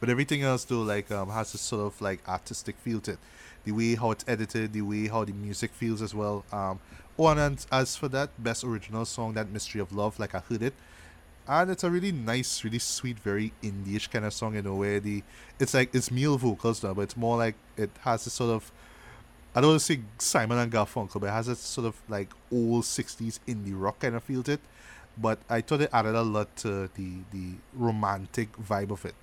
but 0.00 0.08
everything 0.10 0.42
else 0.42 0.64
though, 0.64 0.82
like 0.82 1.10
um, 1.10 1.30
has 1.30 1.52
this 1.52 1.60
sort 1.62 1.82
of 1.86 2.00
like 2.00 2.20
artistic 2.28 2.76
feel 2.76 3.00
to 3.00 3.12
it. 3.12 3.18
The 3.64 3.72
way 3.72 3.94
how 3.96 4.12
it's 4.12 4.24
edited, 4.28 4.72
the 4.72 4.82
way 4.82 5.08
how 5.08 5.24
the 5.24 5.32
music 5.32 5.72
feels 5.72 6.00
as 6.02 6.14
well. 6.14 6.44
Um, 6.52 6.78
oh, 7.18 7.28
and 7.28 7.64
as 7.72 7.96
for 7.96 8.08
that 8.08 8.30
best 8.42 8.62
original 8.62 9.04
song, 9.04 9.34
that 9.34 9.50
Mystery 9.50 9.80
of 9.80 9.92
Love, 9.92 10.20
like 10.20 10.34
I 10.36 10.38
heard 10.48 10.62
it, 10.62 10.74
and 11.48 11.70
it's 11.70 11.82
a 11.82 11.90
really 11.90 12.12
nice, 12.12 12.62
really 12.62 12.78
sweet, 12.78 13.18
very 13.18 13.52
indie-ish 13.62 14.06
kind 14.08 14.24
of 14.24 14.32
song 14.32 14.54
in 14.54 14.66
a 14.66 14.74
way. 14.74 14.98
The 15.00 15.22
it's 15.58 15.74
like 15.74 15.92
it's 15.94 16.10
male 16.12 16.38
vocals 16.38 16.82
now, 16.84 16.94
but 16.94 17.02
it's 17.02 17.16
more 17.16 17.36
like 17.38 17.56
it 17.76 17.90
has 18.02 18.24
this 18.24 18.34
sort 18.34 18.50
of 18.54 18.70
I 19.56 19.60
don't 19.62 19.70
want 19.70 19.80
to 19.80 19.86
say 19.86 20.00
Simon 20.18 20.58
and 20.58 20.70
Garfunkel, 20.70 21.18
but 21.20 21.28
it 21.28 21.30
has 21.32 21.48
a 21.48 21.56
sort 21.56 21.86
of 21.86 21.96
like 22.08 22.30
old 22.52 22.84
'60s 22.84 23.40
indie 23.48 23.72
rock 23.74 24.00
kind 24.00 24.14
of 24.14 24.22
feel 24.22 24.42
to 24.44 24.52
it. 24.52 24.60
But 25.16 25.38
I 25.48 25.62
thought 25.62 25.80
it 25.80 25.90
added 25.94 26.14
a 26.14 26.22
lot 26.22 26.54
to 26.58 26.90
the 26.94 27.10
the 27.32 27.52
romantic 27.74 28.52
vibe 28.58 28.90
of 28.90 29.04
it. 29.06 29.14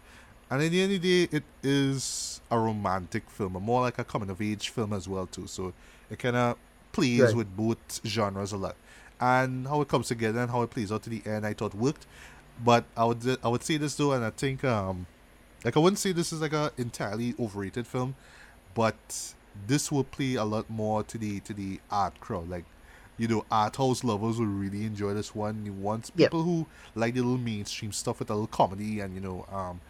And 0.49 0.61
at 0.61 0.71
the 0.71 0.81
end 0.81 0.93
of 0.93 1.01
the 1.03 1.27
day, 1.27 1.37
it 1.37 1.43
is 1.63 2.41
a 2.51 2.57
romantic 2.59 3.29
film, 3.29 3.53
more 3.53 3.81
like 3.81 3.99
a 3.99 4.03
coming 4.03 4.29
of 4.31 4.41
age 4.41 4.69
film 4.69 4.91
as 4.93 5.07
well 5.07 5.27
too. 5.27 5.45
So 5.47 5.71
it 6.09 6.17
kind 6.19 6.35
of 6.35 6.57
plays 6.91 7.21
Right. 7.21 7.35
with 7.35 7.55
both 7.55 8.01
genres 8.05 8.51
a 8.53 8.57
lot, 8.57 8.75
and 9.19 9.67
how 9.67 9.81
it 9.81 9.87
comes 9.87 10.07
together 10.07 10.39
and 10.41 10.49
how 10.51 10.63
it 10.63 10.71
plays 10.71 10.91
out 10.91 11.03
to 11.03 11.09
the 11.11 11.21
end, 11.27 11.45
I 11.45 11.53
thought 11.53 11.75
worked. 11.75 12.07
But 12.63 12.85
I 12.97 13.05
would 13.05 13.37
I 13.43 13.47
would 13.49 13.63
say 13.63 13.77
this 13.77 13.93
though, 13.95 14.13
and 14.13 14.25
I 14.25 14.31
think 14.31 14.63
um, 14.63 15.05
like 15.63 15.77
I 15.77 15.79
wouldn't 15.79 15.99
say 15.99 16.11
this 16.11 16.33
is 16.33 16.41
like 16.41 16.53
a 16.53 16.71
entirely 16.77 17.35
overrated 17.39 17.85
film, 17.87 18.15
but 18.73 19.33
this 19.67 19.91
will 19.91 20.03
play 20.03 20.35
a 20.35 20.43
lot 20.43 20.69
more 20.69 21.03
to 21.03 21.17
the 21.17 21.39
to 21.41 21.53
the 21.53 21.79
art 21.91 22.19
crowd. 22.19 22.49
Like, 22.49 22.65
you 23.17 23.27
know, 23.27 23.45
art 23.51 23.75
house 23.75 24.03
lovers 24.03 24.39
will 24.39 24.47
really 24.47 24.85
enjoy 24.85 25.13
this 25.13 25.35
one. 25.35 25.65
You 25.65 25.73
want 25.73 26.15
people 26.15 26.43
who 26.43 26.67
like 26.95 27.13
the 27.13 27.21
little 27.21 27.37
mainstream 27.37 27.91
stuff 27.91 28.19
with 28.19 28.29
a 28.29 28.33
little 28.33 28.47
comedy 28.47 28.99
and 28.99 29.13
you 29.13 29.21
know, 29.21 29.45
um, 29.51 29.81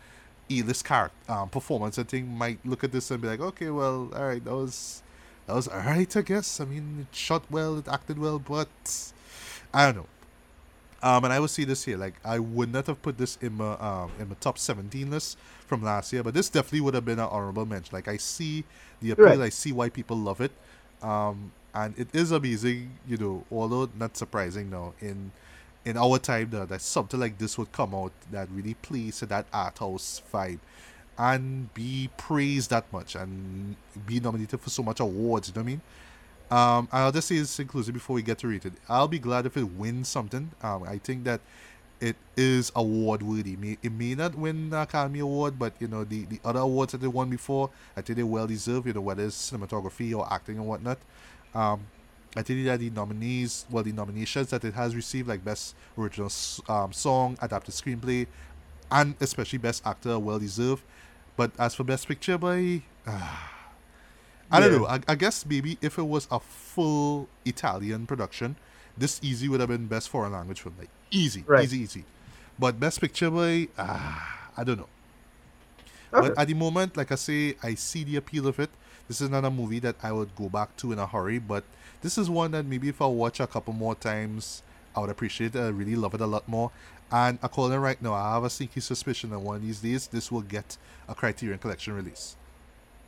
A-list 0.50 0.86
character 0.86 1.32
um, 1.32 1.50
performance. 1.50 1.98
I 1.98 2.04
think 2.04 2.28
might 2.28 2.60
look 2.66 2.84
at 2.84 2.92
this 2.92 3.10
and 3.12 3.22
be 3.22 3.28
like, 3.28 3.40
okay, 3.40 3.70
well, 3.70 4.10
all 4.16 4.26
right, 4.26 4.44
that 4.44 4.54
was 4.54 5.02
that 5.48 5.56
was 5.56 5.68
alright, 5.68 6.16
I 6.16 6.22
guess. 6.22 6.60
I 6.60 6.66
mean, 6.66 7.08
it 7.10 7.16
shot 7.16 7.44
well, 7.50 7.78
it 7.78 7.88
acted 7.88 8.20
well, 8.20 8.40
but 8.40 8.70
I 9.74 9.86
don't 9.86 9.96
know. 9.96 10.08
Um, 11.02 11.26
and 11.26 11.34
I 11.34 11.40
would 11.40 11.50
see 11.50 11.66
this 11.66 11.84
here. 11.84 11.98
Like, 11.98 12.16
I 12.24 12.40
would 12.40 12.72
not 12.72 12.88
have 12.88 13.02
put 13.02 13.18
this 13.18 13.38
in 13.42 13.54
my 13.54 13.74
um 13.74 14.12
in 14.20 14.30
my 14.30 14.36
top 14.40 14.58
seventeen 14.58 15.12
list 15.12 15.38
from 15.64 15.82
last 15.84 16.14
year, 16.14 16.24
but 16.24 16.34
this 16.34 16.50
definitely 16.50 16.82
would 16.82 16.94
have 16.94 17.06
been 17.06 17.20
an 17.20 17.28
honorable 17.30 17.66
mention. 17.66 17.94
Like, 17.94 18.08
I 18.08 18.18
see 18.18 18.64
the 19.02 19.12
appeal, 19.12 19.26
Right. 19.26 19.40
I 19.40 19.50
see 19.50 19.72
why 19.72 19.90
people 19.90 20.18
love 20.18 20.42
it, 20.42 20.52
um, 21.02 21.52
and 21.74 21.98
it 21.98 22.08
is 22.14 22.32
amazing. 22.32 22.92
You 23.08 23.18
know, 23.18 23.46
although 23.52 23.90
not 23.98 24.18
surprising 24.18 24.70
now 24.70 24.94
in 25.02 25.32
in 25.86 25.98
our 25.98 26.18
time 26.20 26.50
that, 26.52 26.70
that 26.70 26.82
something 26.82 27.20
like 27.20 27.38
this 27.38 27.58
would 27.58 27.72
come 27.72 27.94
out 27.94 28.12
that 28.32 28.50
really 28.52 28.74
plays 28.76 29.20
to 29.20 29.26
that 29.28 29.46
art 29.54 29.78
house 29.80 30.22
vibe 30.34 30.60
and 31.18 31.74
be 31.74 32.10
praised 32.18 32.70
that 32.70 32.92
much 32.92 33.16
and 33.16 33.76
be 34.06 34.20
nominated 34.20 34.60
for 34.62 34.70
so 34.70 34.82
much 34.84 35.00
awards. 35.00 35.50
You 35.50 35.54
know 35.56 35.62
what 35.62 35.66
I 35.66 35.72
mean? 35.72 35.82
Um, 36.52 36.88
I'll 36.92 37.12
just 37.12 37.28
say 37.28 37.38
this 37.40 37.60
inclusive 37.60 37.94
before 37.94 38.16
we 38.16 38.22
get 38.22 38.40
to 38.40 38.48
rate 38.48 38.66
it. 38.66 38.74
I'll 38.88 39.08
be 39.08 39.20
glad 39.20 39.46
if 39.46 39.58
it 39.58 39.64
wins 39.64 40.08
something. 40.08 40.52
Um, 40.62 40.84
I 40.84 40.98
think 41.00 41.24
that 41.26 41.42
it 42.00 42.16
is 42.36 42.72
award 42.76 43.24
worthy. 43.24 43.78
It 43.82 43.92
may 43.92 44.16
not 44.16 44.36
win 44.36 44.70
the 44.70 44.82
Academy 44.82 45.20
Award, 45.20 45.58
but 45.58 45.74
you 45.80 45.88
know 45.88 46.04
the, 46.04 46.26
the 46.26 46.40
other 46.44 46.60
awards 46.60 46.92
that 46.92 47.00
they 47.00 47.08
won 47.08 47.30
before, 47.30 47.70
I 47.96 48.02
think 48.02 48.18
they 48.18 48.24
well 48.24 48.48
deserved. 48.48 48.88
You 48.88 48.94
know 48.94 49.02
whether 49.02 49.24
it's 49.24 49.52
cinematography 49.52 50.16
or 50.16 50.32
acting 50.32 50.58
and 50.58 50.68
whatnot. 50.68 51.00
Um, 51.56 51.86
I 52.36 52.42
think 52.42 52.66
that 52.66 52.80
the 52.80 52.90
nominees, 52.90 53.66
well, 53.70 53.84
the 53.84 53.92
nominations 53.92 54.50
that 54.50 54.64
it 54.64 54.74
has 54.74 54.96
received, 54.96 55.28
like 55.28 55.46
best 55.46 55.76
original 55.98 56.32
um, 56.68 56.92
song, 56.92 57.38
adapted 57.42 57.76
screenplay, 57.76 58.28
and 58.92 59.16
especially 59.22 59.60
best 59.60 59.86
actor, 59.86 60.18
well 60.18 60.40
deserved. 60.40 60.84
But 61.38 61.52
as 61.60 61.76
for 61.76 61.84
best 61.84 62.08
picture, 62.08 62.38
boy, 62.38 62.84
I 63.08 64.60
don't 64.60 64.72
know. 64.72 64.88
I, 64.88 65.00
I 65.08 65.16
guess 65.16 65.46
maybe 65.46 65.78
if 65.82 65.98
it 65.98 66.04
was 66.04 66.28
a 66.32 66.40
full 66.40 67.28
Italian 67.46 68.06
production, 68.06 68.56
this 68.98 69.20
easy 69.24 69.48
would 69.50 69.60
have 69.60 69.70
been 69.70 69.88
best 69.88 70.10
foreign 70.10 70.32
language 70.34 70.62
film. 70.62 70.76
Like 70.80 70.90
easy, 71.12 71.44
Right. 71.48 71.64
easy, 71.64 71.80
easy. 71.80 72.06
But 72.60 72.80
best 72.80 73.02
picture, 73.02 73.30
boy, 73.32 73.68
ah, 73.78 74.50
I 74.56 74.64
don't 74.64 74.78
know. 74.78 74.90
Okay. 76.14 76.28
But 76.30 76.38
at 76.38 76.48
the 76.48 76.54
moment, 76.54 76.96
like 76.96 77.12
I 77.12 77.16
say, 77.16 77.56
I 77.64 77.74
see 77.74 78.04
the 78.04 78.18
appeal 78.18 78.48
of 78.48 78.60
it. 78.60 78.70
This 79.08 79.20
is 79.20 79.30
not 79.30 79.44
a 79.44 79.50
movie 79.50 79.80
that 79.80 79.96
I 80.04 80.12
would 80.12 80.36
go 80.36 80.48
back 80.50 80.78
to 80.78 80.92
in 80.92 81.00
a 81.00 81.08
hurry, 81.08 81.40
but 81.40 81.64
this 82.02 82.18
is 82.18 82.30
one 82.30 82.52
that 82.52 82.66
maybe 82.66 82.90
if 82.90 83.02
I 83.02 83.06
watch 83.08 83.40
a 83.40 83.48
couple 83.48 83.74
more 83.74 83.96
times, 83.96 84.62
I 84.96 85.00
would 85.00 85.10
appreciate 85.10 85.56
it. 85.56 85.60
I 85.60 85.70
really 85.70 85.96
love 85.96 86.14
it 86.14 86.22
a 86.22 86.28
lot 86.28 86.48
more. 86.48 86.72
And 87.12 87.38
I 87.44 87.48
call 87.48 87.72
it 87.72 87.78
right 87.78 88.02
now, 88.02 88.14
I 88.14 88.34
have 88.36 88.44
a 88.44 88.50
sneaky 88.50 88.80
suspicion 88.80 89.32
that 89.32 89.40
one 89.40 89.58
of 89.58 89.62
these 89.62 89.80
days 89.80 90.08
this 90.08 90.32
will 90.32 90.42
get 90.42 90.78
a 91.08 91.16
Criterion 91.16 91.60
Collection 91.60 91.96
release. 91.96 92.36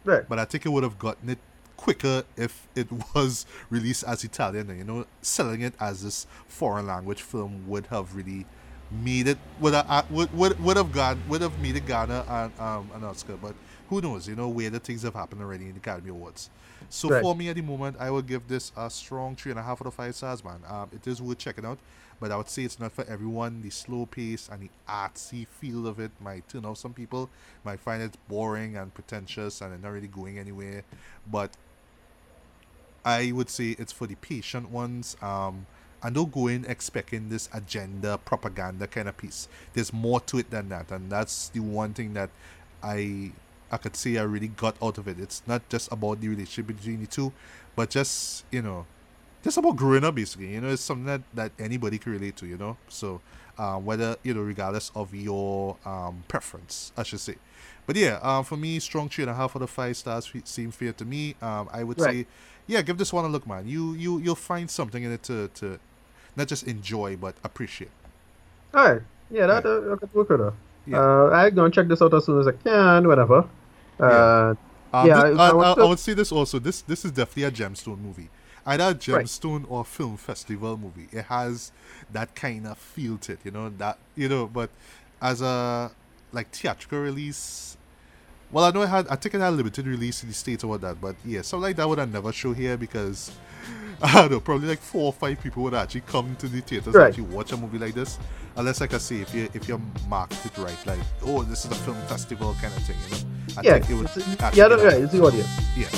Right. 0.03 0.27
But 0.27 0.37
I 0.39 0.45
think 0.45 0.65
it 0.65 0.69
would 0.69 0.83
have 0.83 0.99
gotten 0.99 1.29
it 1.29 1.39
quicker 1.77 2.23
if 2.37 2.67
it 2.75 2.87
was 3.15 3.45
released 3.69 4.03
as 4.03 4.23
Italian. 4.23 4.69
And, 4.69 4.79
you 4.79 4.85
know, 4.85 5.05
selling 5.21 5.61
it 5.61 5.73
as 5.79 6.03
this 6.03 6.27
foreign 6.47 6.87
language 6.87 7.21
film 7.21 7.67
would 7.67 7.87
have 7.87 8.15
really 8.15 8.45
made 8.91 9.27
it 9.27 9.37
would 9.59 9.73
have 9.73 10.09
would 10.11 10.31
would, 10.33 10.59
would 10.59 10.77
have 10.77 10.91
got 10.91 11.17
would 11.27 11.41
have 11.41 11.57
made 11.59 11.75
it 11.75 11.85
garner 11.87 12.23
an 12.27 12.51
um 12.59 12.89
an 12.93 13.03
Oscar. 13.03 13.35
But 13.37 13.55
who 13.87 14.01
knows? 14.01 14.27
You 14.27 14.35
know, 14.35 14.47
where 14.49 14.69
the 14.69 14.79
things 14.79 15.03
have 15.03 15.13
happened 15.15 15.41
already 15.41 15.65
in 15.65 15.71
the 15.73 15.77
Academy 15.79 16.09
Awards. 16.09 16.49
So 16.89 17.09
Right. 17.09 17.21
for 17.21 17.35
me 17.35 17.49
at 17.49 17.55
the 17.55 17.61
moment, 17.61 17.97
I 17.99 18.11
would 18.11 18.27
give 18.27 18.47
this 18.47 18.71
a 18.77 18.89
strong 18.89 19.35
three 19.35 19.51
and 19.51 19.59
a 19.59 19.63
half 19.63 19.81
out 19.81 19.87
of 19.87 19.93
five 19.93 20.15
stars, 20.15 20.43
man. 20.43 20.61
Um, 20.67 20.89
it 20.93 21.07
is 21.07 21.21
worth 21.21 21.39
checking 21.39 21.65
out, 21.65 21.79
but 22.19 22.31
I 22.31 22.37
would 22.37 22.49
say 22.49 22.63
it's 22.63 22.79
not 22.79 22.91
for 22.91 23.03
everyone. 23.05 23.61
The 23.61 23.69
slow 23.71 24.05
pace 24.05 24.49
and 24.51 24.61
the 24.61 24.69
artsy 24.87 25.47
feel 25.47 25.87
of 25.87 25.99
it 25.99 26.11
might 26.19 26.47
turn 26.47 26.65
off 26.65 26.77
some 26.77 26.93
people. 26.93 27.29
Might 27.63 27.79
find 27.79 28.03
it 28.03 28.17
boring 28.27 28.77
and 28.77 28.93
pretentious 28.93 29.61
and 29.61 29.81
not 29.81 29.89
really 29.91 30.07
going 30.07 30.37
anywhere. 30.37 30.83
But 31.25 31.57
I 33.05 33.31
would 33.31 33.49
say 33.49 33.75
it's 33.77 33.93
for 33.93 34.07
the 34.07 34.15
patient 34.15 34.71
ones. 34.71 35.15
Um, 35.21 35.67
and 36.03 36.13
don't 36.13 36.31
go 36.31 36.47
in 36.47 36.65
expecting 36.65 37.29
this 37.29 37.49
agenda 37.53 38.19
propaganda 38.19 38.85
kind 38.85 39.07
of 39.07 39.17
piece. 39.17 39.47
There's 39.73 39.91
more 39.91 40.19
to 40.21 40.37
it 40.37 40.51
than 40.51 40.69
that, 40.69 40.91
and 40.91 41.11
that's 41.11 41.49
the 41.49 41.61
one 41.61 41.93
thing 41.93 42.13
that 42.13 42.29
I 42.83 43.31
I 43.71 43.77
could 43.77 43.95
say 43.95 44.17
I 44.17 44.23
really 44.23 44.49
got 44.49 44.75
out 44.83 44.97
of 44.97 45.07
it. 45.07 45.19
It's 45.19 45.41
not 45.47 45.67
just 45.69 45.91
about 45.91 46.21
the 46.21 46.27
relationship 46.27 46.67
between 46.67 47.01
the 47.01 47.07
two, 47.07 47.33
but 47.75 47.89
just 47.89 48.45
you 48.51 48.61
know, 48.61 48.85
just 49.43 49.57
about 49.57 49.77
growing 49.77 50.03
up 50.03 50.15
basically. 50.15 50.53
You 50.53 50.61
know, 50.61 50.69
it's 50.69 50.83
something 50.83 51.05
that 51.05 51.21
that 51.33 51.51
anybody 51.57 51.97
can 51.97 52.11
relate 52.11 52.35
to. 52.37 52.45
You 52.45 52.57
know, 52.57 52.77
so 52.87 53.21
uh, 53.57 53.77
whether 53.77 54.15
you 54.23 54.33
know, 54.33 54.41
regardless 54.41 54.91
of 54.95 55.15
your 55.15 55.77
um, 55.85 56.23
preference, 56.27 56.91
I 56.95 57.03
should 57.03 57.19
say. 57.19 57.35
But 57.87 57.95
yeah, 57.95 58.19
um, 58.21 58.43
for 58.43 58.57
me, 58.57 58.79
strong 58.79 59.09
three 59.09 59.23
and 59.23 59.31
a 59.31 59.35
half 59.35 59.55
out 59.55 59.61
of 59.61 59.69
five 59.69 59.95
stars 59.97 60.31
seem 60.43 60.71
fair 60.71 60.93
to 60.93 61.05
me. 61.05 61.35
Um, 61.41 61.69
I 61.71 61.83
would 61.83 61.99
right. 61.99 62.11
say, 62.11 62.27
yeah, 62.67 62.81
give 62.81 62.97
this 62.97 63.13
one 63.13 63.25
a 63.25 63.27
look, 63.27 63.45
man. 63.47 63.67
You 63.67 63.93
you 63.93 64.19
you'll 64.19 64.35
find 64.35 64.69
something 64.69 65.03
in 65.03 65.11
it 65.11 65.23
to 65.23 65.49
to 65.55 65.79
not 66.35 66.47
just 66.47 66.63
enjoy 66.63 67.15
but 67.15 67.35
appreciate. 67.43 67.91
All 68.73 68.85
right, 68.85 69.01
yeah, 69.31 69.47
that, 69.47 69.63
yeah. 69.63 69.71
Uh, 69.71 70.07
work 70.13 70.29
with 70.29 70.39
her. 70.39 70.53
Yeah. 70.87 70.99
Uh, 70.99 71.29
I'm 71.29 71.55
gonna 71.55 71.71
check 71.71 71.87
this 71.87 72.01
out 72.01 72.13
as 72.13 72.25
soon 72.25 72.39
as 72.39 72.47
I 72.47 72.51
can, 72.51 73.07
whenever. 73.07 73.47
Uh, 73.99 74.55
yeah, 74.93 74.99
um, 74.99 75.07
yeah 75.07 75.23
this, 75.29 75.39
I, 75.39 75.49
I, 75.49 75.49
I, 75.49 75.73
I, 75.73 75.83
would 75.85 75.99
say 75.99 76.13
this 76.13 76.31
also. 76.31 76.59
This 76.59 76.81
this 76.81 77.05
is 77.05 77.11
definitely 77.11 77.43
a 77.43 77.51
gemstone 77.51 77.99
movie. 77.99 78.29
Either 78.65 78.85
a 78.85 78.95
gemstone 78.95 79.61
right. 79.61 79.69
or 79.69 79.85
film 79.85 80.17
festival 80.17 80.75
movie. 80.75 81.07
It 81.11 81.25
has 81.25 81.71
that 82.11 82.35
kind 82.35 82.65
of 82.65 82.77
feel 82.77 83.17
to 83.19 83.33
it, 83.33 83.39
you 83.43 83.51
know. 83.51 83.69
That 83.69 83.99
you 84.15 84.27
know, 84.27 84.47
but 84.47 84.69
as 85.21 85.41
a 85.41 85.91
like 86.31 86.49
theatrical 86.51 86.99
release, 86.99 87.77
well, 88.51 88.65
I 88.65 88.71
know 88.71 88.81
it 88.81 88.87
had. 88.87 89.07
I 89.07 89.15
think 89.15 89.35
it 89.35 89.41
had 89.41 89.53
limited 89.53 89.87
release 89.87 90.23
in 90.23 90.29
the 90.29 90.35
states 90.35 90.63
or 90.63 90.77
that, 90.77 91.01
but 91.01 91.15
yeah, 91.25 91.41
something 91.41 91.63
like 91.63 91.75
that 91.77 91.87
would 91.87 91.99
I 91.99 92.05
never 92.05 92.31
show 92.31 92.53
here 92.53 92.77
because 92.77 93.31
I 94.01 94.13
don't 94.13 94.31
know. 94.31 94.39
Probably 94.39 94.67
like 94.67 94.79
four 94.79 95.07
or 95.07 95.13
five 95.13 95.41
people 95.41 95.63
would 95.63 95.73
actually 95.73 96.01
come 96.01 96.35
to 96.37 96.47
the 96.47 96.61
theaters 96.61 96.93
right. 96.93 97.05
and 97.05 97.09
actually 97.09 97.35
watch 97.35 97.51
a 97.51 97.57
movie 97.57 97.77
like 97.77 97.93
this, 97.93 98.19
unless 98.55 98.81
like 98.81 98.93
I 98.93 98.97
say, 98.97 99.17
if 99.17 99.33
you 99.33 99.49
if 99.53 99.67
you 99.67 99.81
marked 100.07 100.45
it 100.45 100.57
right, 100.57 100.85
like 100.85 100.99
oh, 101.23 101.43
this 101.43 101.65
is 101.65 101.71
a 101.71 101.75
film 101.75 101.97
festival 102.07 102.55
kind 102.61 102.73
of 102.75 102.83
thing, 102.83 102.97
you 103.05 103.11
know. 103.11 103.31
I 103.57 103.61
yeah, 103.63 103.79
think 103.79 103.89
it 103.89 103.93
would. 103.93 104.55
Yeah, 104.55 104.67
right. 104.67 105.01
It's 105.01 105.11
the 105.11 105.21
audience. 105.21 105.49
Yeah. 105.77 105.89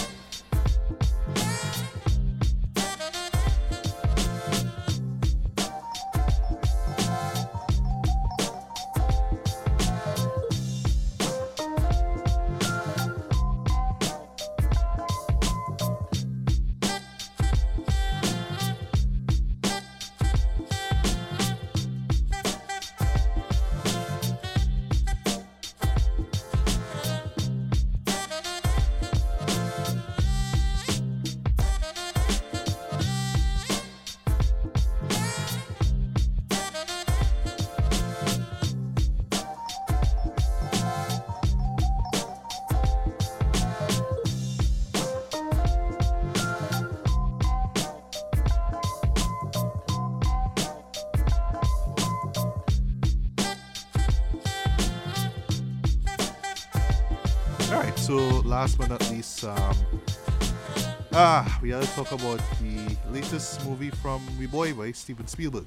Gotta 61.80 61.95
talk 61.95 62.12
about 62.12 62.41
the 62.60 62.98
latest 63.12 63.64
movie 63.64 63.91
from 63.91 64.20
we 64.40 64.48
boy 64.48 64.74
by 64.74 64.91
Steven 64.91 65.28
Spielberg. 65.28 65.66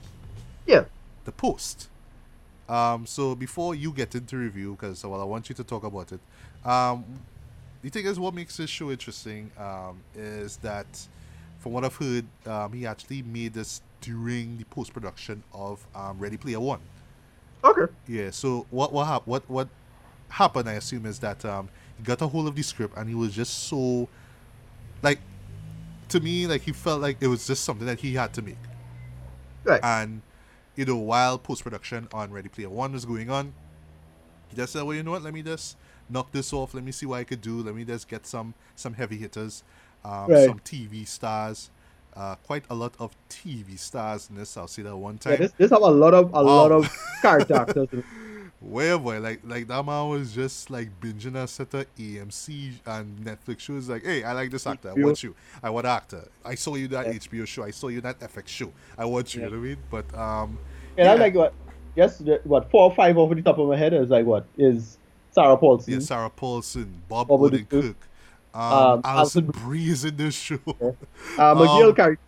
Yeah. 0.67 0.85
The 1.25 1.31
Post. 1.31 1.89
Um, 2.69 3.07
so 3.07 3.37
before 3.37 3.77
you 3.77 3.93
get 3.93 4.17
into 4.17 4.37
review, 4.37 4.73
because 4.73 5.05
well, 5.05 5.21
I 5.21 5.25
want 5.25 5.49
you 5.49 5.55
to 5.55 5.63
talk 5.63 5.85
about 5.85 6.11
it. 6.11 6.21
Um, 6.65 7.05
the 7.83 7.91
thing 7.91 8.07
is, 8.07 8.19
what 8.19 8.35
makes 8.35 8.57
this 8.57 8.69
show 8.69 8.91
interesting 8.91 9.53
um, 9.57 10.01
is 10.17 10.57
that, 10.59 10.87
from 11.61 11.73
what 11.73 11.85
I've 11.85 11.95
heard, 11.95 12.25
um, 12.45 12.73
he 12.73 12.87
actually 12.87 13.23
made 13.23 13.55
this 13.55 13.81
during 14.01 14.59
the 14.59 14.65
post 14.65 14.93
production 14.93 15.45
of 15.53 15.87
um, 15.95 16.19
Ready 16.19 16.37
Player 16.37 16.59
One. 16.59 16.81
Okay. 17.63 17.93
Yeah. 18.09 18.31
So 18.31 18.67
what 18.71 18.93
what 18.93 19.07
hap- 19.07 19.29
what 19.29 19.49
what 19.49 19.69
happened? 20.29 20.69
I 20.69 20.73
assume 20.73 21.07
is 21.07 21.21
that 21.21 21.45
um, 21.45 21.69
got 22.03 22.21
a 22.21 22.27
hold 22.27 22.49
of 22.49 22.57
the 22.57 22.63
script 22.63 22.97
and 22.97 23.09
he 23.09 23.15
was 23.15 23.33
just 23.33 23.69
so 23.69 24.09
like 25.03 25.21
to 26.11 26.21
me 26.21 26.47
like 26.47 26.63
he 26.63 26.73
felt 26.73 27.01
like 27.01 27.17
it 27.21 27.27
was 27.27 27.47
just 27.47 27.65
something 27.65 27.87
that 27.87 28.01
he 28.01 28.15
had 28.15 28.33
to 28.33 28.43
make 28.43 28.59
right 29.65 29.81
and 29.83 30.23
you 30.77 30.85
know 30.85 30.97
while 30.97 31.39
post-production 31.39 32.09
on 32.13 32.31
ready 32.31 32.49
player 32.49 32.69
one 32.69 32.93
was 32.93 33.05
going 33.05 33.31
on 33.31 33.53
he 34.49 34.57
just 34.57 34.73
said 34.73 34.83
well 34.83 34.95
you 34.95 35.03
know 35.03 35.13
what 35.13 35.23
let 35.23 35.35
me 35.35 35.43
just 35.43 35.77
knock 36.09 36.31
this 36.33 36.53
off 36.53 36.75
let 36.75 36.85
me 36.85 36.93
see 36.93 37.07
what 37.07 37.19
i 37.19 37.25
could 37.25 37.41
do 37.41 37.63
let 37.63 37.75
me 37.75 37.85
just 37.85 38.09
get 38.09 38.27
some 38.27 38.55
some 38.77 38.95
heavy 38.95 39.17
hitters 39.17 39.63
um, 40.05 40.27
right. 40.29 40.47
some 40.47 40.59
tv 40.61 41.07
stars 41.07 41.71
uh, 42.17 42.35
quite 42.37 42.65
a 42.71 42.75
lot 42.75 42.93
of 42.99 43.15
TV 43.29 43.79
stars 43.79 44.29
in 44.31 44.37
this. 44.37 44.57
I'll 44.57 44.67
see 44.67 44.83
that 44.83 44.97
one 44.97 45.19
time. 45.19 45.35
Yeah, 45.35 45.39
this, 45.39 45.53
this 45.53 45.71
have 45.71 45.83
a 45.83 45.87
lot 45.87 46.13
of 46.13 46.33
a 46.35 46.43
lot 46.43 46.73
of 46.73 46.91
character 47.23 47.55
actors. 47.55 47.89
where 48.61 48.99
boy 48.99 49.19
like 49.21 49.41
like 49.45 49.67
that 49.69 49.85
man 49.85 50.09
was 50.11 50.35
just 50.35 50.71
like 50.71 50.89
binging 51.01 51.35
a 51.35 51.49
set 51.49 51.73
of 51.73 51.87
AMC 51.97 52.73
and 52.85 53.19
Netflix 53.21 53.61
shows 53.61 53.89
like 53.89 54.05
hey 54.05 54.23
I 54.23 54.33
like 54.33 54.51
this 54.51 54.67
actor. 54.67 54.91
I 54.91 55.03
want 55.03 55.23
you. 55.23 55.35
I 55.63 55.71
want 55.71 55.87
actor. 55.87 56.29
I 56.45 56.55
saw 56.55 56.75
you 56.75 56.87
that 56.89 57.07
yeah. 57.07 57.15
HBO 57.15 57.47
show. 57.47 57.65
I 57.65 57.71
saw 57.71 57.89
you 57.89 58.03
that 58.03 58.21
FX 58.21 58.49
show. 58.49 58.73
I 58.99 59.07
want 59.07 59.35
you 59.35 59.41
yeah. 59.41 59.47
you 59.47 59.53
know 59.53 59.59
what 59.59 59.65
I 59.65 59.69
mean? 59.69 59.79
But 59.91 60.15
um 60.15 60.59
and 60.99 61.07
yeah. 61.07 61.13
I 61.13 61.15
like 61.15 61.35
what 61.35 61.55
yes 61.97 62.23
what 62.45 62.71
four 62.71 62.83
or 62.83 62.95
five 62.95 63.17
over 63.17 63.35
the 63.35 63.43
top 63.43 63.59
of 63.59 63.67
my 63.67 63.77
head 63.77 63.95
is 63.95 64.11
like 64.11 64.27
what 64.27 64.45
is 64.59 64.99
Sarah 65.31 65.57
Paulson. 65.57 65.95
Yeah 65.95 66.01
Sarah 66.01 66.31
Paulson 66.31 67.03
Bob, 67.09 67.29
Bob 67.29 67.41
Odenkirk 67.41 67.95
um, 68.53 68.73
um, 68.73 69.01
Alison 69.05 69.47
Brie 69.47 69.89
is 69.89 70.05
in 70.05 70.17
this 70.17 70.35
show. 70.35 70.59
Yeah. 70.67 70.89
uh, 71.39 71.55
McGill 71.55 71.89
um, 71.89 71.95
Carey 71.95 72.19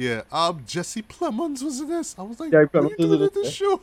yeah, 0.00 0.22
um, 0.32 0.64
Jesse 0.66 1.02
Plemons 1.02 1.62
was 1.62 1.78
in 1.78 1.88
this. 1.90 2.14
I 2.18 2.22
was 2.22 2.40
like, 2.40 2.50
Jesse 2.50 2.68
Plemons 2.68 2.84
what 2.84 3.00
are 3.00 3.02
you 3.02 3.18
doing 3.18 3.22
in 3.22 3.30
this 3.34 3.52
show? 3.52 3.80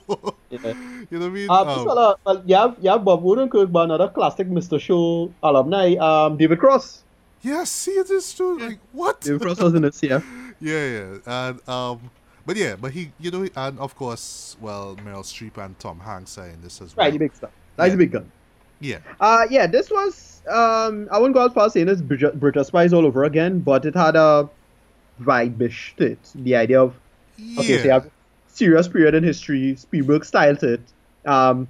yeah. 0.49 0.59
You 1.11 1.19
know 1.19 1.19
what 1.19 1.25
I 1.25 1.29
mean? 1.29 1.49
Um, 1.49 1.67
um, 1.67 1.85
well, 1.85 2.19
well, 2.25 2.43
yeah, 2.45 2.73
yeah, 2.81 2.97
Bob 2.97 3.23
Odenkirk, 3.23 3.71
but 3.71 3.83
another 3.83 4.09
classic 4.09 4.47
Mr. 4.47 4.79
Show 4.79 5.31
alumni, 5.43 5.95
um, 5.97 6.35
David 6.37 6.59
Cross. 6.59 7.03
Yeah, 7.43 7.63
see 7.65 8.01
this 8.01 8.33
too. 8.33 8.57
Like 8.57 8.79
what? 8.93 9.21
David 9.21 9.41
Cross 9.41 9.59
was 9.59 9.75
in 9.75 9.83
this, 9.83 10.01
yeah. 10.01 10.21
yeah, 10.59 10.85
yeah, 10.85 11.17
and 11.27 11.69
um, 11.69 12.09
but 12.47 12.57
yeah, 12.57 12.75
but 12.75 12.93
he, 12.93 13.11
you 13.19 13.29
know, 13.29 13.47
and 13.55 13.77
of 13.77 13.95
course, 13.95 14.57
well, 14.59 14.95
Meryl 14.95 15.23
Streep 15.23 15.63
and 15.63 15.77
Tom 15.77 15.99
Hanks 15.99 16.39
are 16.39 16.47
in 16.47 16.61
this 16.63 16.81
as 16.81 16.97
well. 16.97 17.05
Right, 17.05 17.13
the 17.13 17.19
big 17.19 17.35
stuff. 17.35 17.51
That's 17.75 17.89
yeah. 17.89 17.93
a 17.93 17.97
big 17.97 18.11
gun. 18.11 18.31
Yeah. 18.79 18.99
Uh, 19.19 19.45
yeah, 19.51 19.67
this 19.67 19.91
was 19.91 20.41
um, 20.47 21.07
I 21.11 21.17
wouldn't 21.17 21.35
go 21.35 21.45
as 21.45 21.53
far 21.53 21.65
as 21.67 21.73
saying 21.73 21.89
it's 21.89 22.01
Bridge 22.01 22.23
of 22.23 22.65
Spies 22.65 22.93
all 22.93 23.05
over 23.05 23.23
again, 23.23 23.59
but 23.59 23.85
it 23.85 23.95
had 23.95 24.15
a 24.15 24.49
vibe-ish 25.21 25.95
to 25.97 26.11
it. 26.11 26.31
The 26.35 26.55
idea 26.55 26.81
of 26.81 26.95
yeah. 27.37 27.59
okay, 27.61 27.77
so 27.77 27.83
you 27.83 27.91
have 27.91 28.11
serious 28.47 28.87
period 28.87 29.15
in 29.15 29.23
history, 29.23 29.75
Spielberg 29.75 30.25
style 30.25 30.55
to 30.57 30.73
it. 30.73 30.81
Um, 31.25 31.67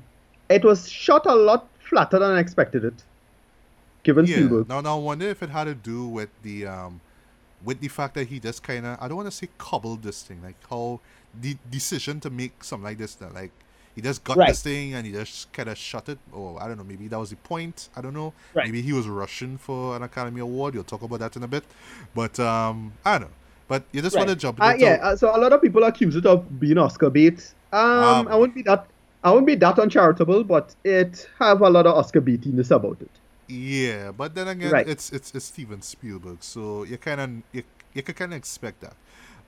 it 0.49 0.63
was 0.63 0.89
shot 0.89 1.25
a 1.25 1.35
lot 1.35 1.67
flatter 1.79 2.19
than 2.19 2.31
I 2.31 2.39
expected 2.39 2.85
it, 2.85 3.03
given 4.03 4.25
yeah. 4.25 4.35
Spielberg. 4.35 4.69
Now, 4.69 4.81
now 4.81 4.97
I 4.97 5.01
wonder 5.01 5.27
if 5.27 5.43
it 5.43 5.49
had 5.49 5.65
to 5.65 5.75
do 5.75 6.07
with 6.07 6.29
the 6.43 6.67
um, 6.67 7.01
with 7.63 7.79
the 7.79 7.87
fact 7.87 8.15
that 8.15 8.27
he 8.27 8.39
just 8.39 8.63
kind 8.63 8.85
of 8.85 8.97
I 9.01 9.07
don't 9.07 9.17
want 9.17 9.27
to 9.27 9.35
say 9.35 9.49
cobbled 9.57 10.03
this 10.03 10.23
thing, 10.23 10.41
like 10.43 10.55
how 10.69 10.99
the 11.39 11.57
decision 11.69 12.19
to 12.21 12.29
make 12.29 12.63
something 12.63 12.85
like 12.85 12.97
this, 12.97 13.15
that 13.15 13.33
like 13.33 13.51
he 13.97 14.03
just 14.03 14.23
got 14.23 14.37
right. 14.37 14.49
this 14.49 14.61
thing 14.61 14.93
and 14.93 15.07
he 15.07 15.11
just 15.11 15.51
kind 15.51 15.67
of 15.67 15.75
shut 15.75 16.07
it. 16.07 16.19
Or 16.31 16.61
I 16.61 16.67
don't 16.67 16.77
know, 16.77 16.83
maybe 16.83 17.07
that 17.07 17.17
was 17.17 17.31
the 17.31 17.35
point. 17.37 17.89
I 17.95 18.01
don't 18.01 18.13
know. 18.13 18.31
Right. 18.53 18.67
Maybe 18.67 18.83
he 18.83 18.93
was 18.93 19.07
rushing 19.07 19.57
for 19.57 19.95
an 19.95 20.03
Academy 20.03 20.39
Award. 20.39 20.75
You'll 20.75 20.83
talk 20.83 21.01
about 21.01 21.17
that 21.17 21.35
in 21.35 21.41
a 21.41 21.47
bit. 21.47 21.63
But 22.13 22.39
um, 22.39 22.93
I 23.03 23.13
don't 23.13 23.21
know. 23.21 23.33
But 23.67 23.85
you 23.91 24.03
just 24.03 24.15
right. 24.15 24.21
want 24.21 24.29
to 24.29 24.35
jump. 24.35 24.61
Uh, 24.61 24.75
yeah. 24.77 24.99
Uh, 25.01 25.15
so 25.15 25.35
a 25.35 25.39
lot 25.39 25.51
of 25.51 25.63
people 25.63 25.83
accuse 25.83 26.15
it 26.15 26.27
of 26.27 26.59
being 26.59 26.77
Oscar 26.77 27.09
bait. 27.09 27.55
Um, 27.73 27.81
um, 27.81 28.27
I 28.27 28.35
wouldn't 28.35 28.53
be 28.53 28.61
that. 28.61 28.85
I 29.23 29.31
wouldn't 29.31 29.47
be 29.47 29.55
that 29.55 29.79
uncharitable, 29.79 30.43
but 30.43 30.75
it 30.83 31.27
have 31.39 31.61
a 31.61 31.69
lot 31.69 31.87
of 31.87 31.95
Oscar 31.95 32.21
baitiness 32.21 32.69
about 32.69 33.01
it. 33.01 33.09
Yeah, 33.47 34.11
but 34.11 34.35
then 34.35 34.47
again, 34.47 34.71
right. 34.71 34.87
it's 34.87 35.11
it's 35.11 35.33
it's 35.33 35.45
Steven 35.45 35.81
Spielberg, 35.81 36.37
so 36.41 36.83
you 36.83 36.99
kind 36.99 37.19
of 37.19 37.29
you, 37.51 37.63
you 37.95 38.03
can 38.03 38.13
kind 38.13 38.33
of 38.33 38.37
expect 38.37 38.81
that. 38.81 38.93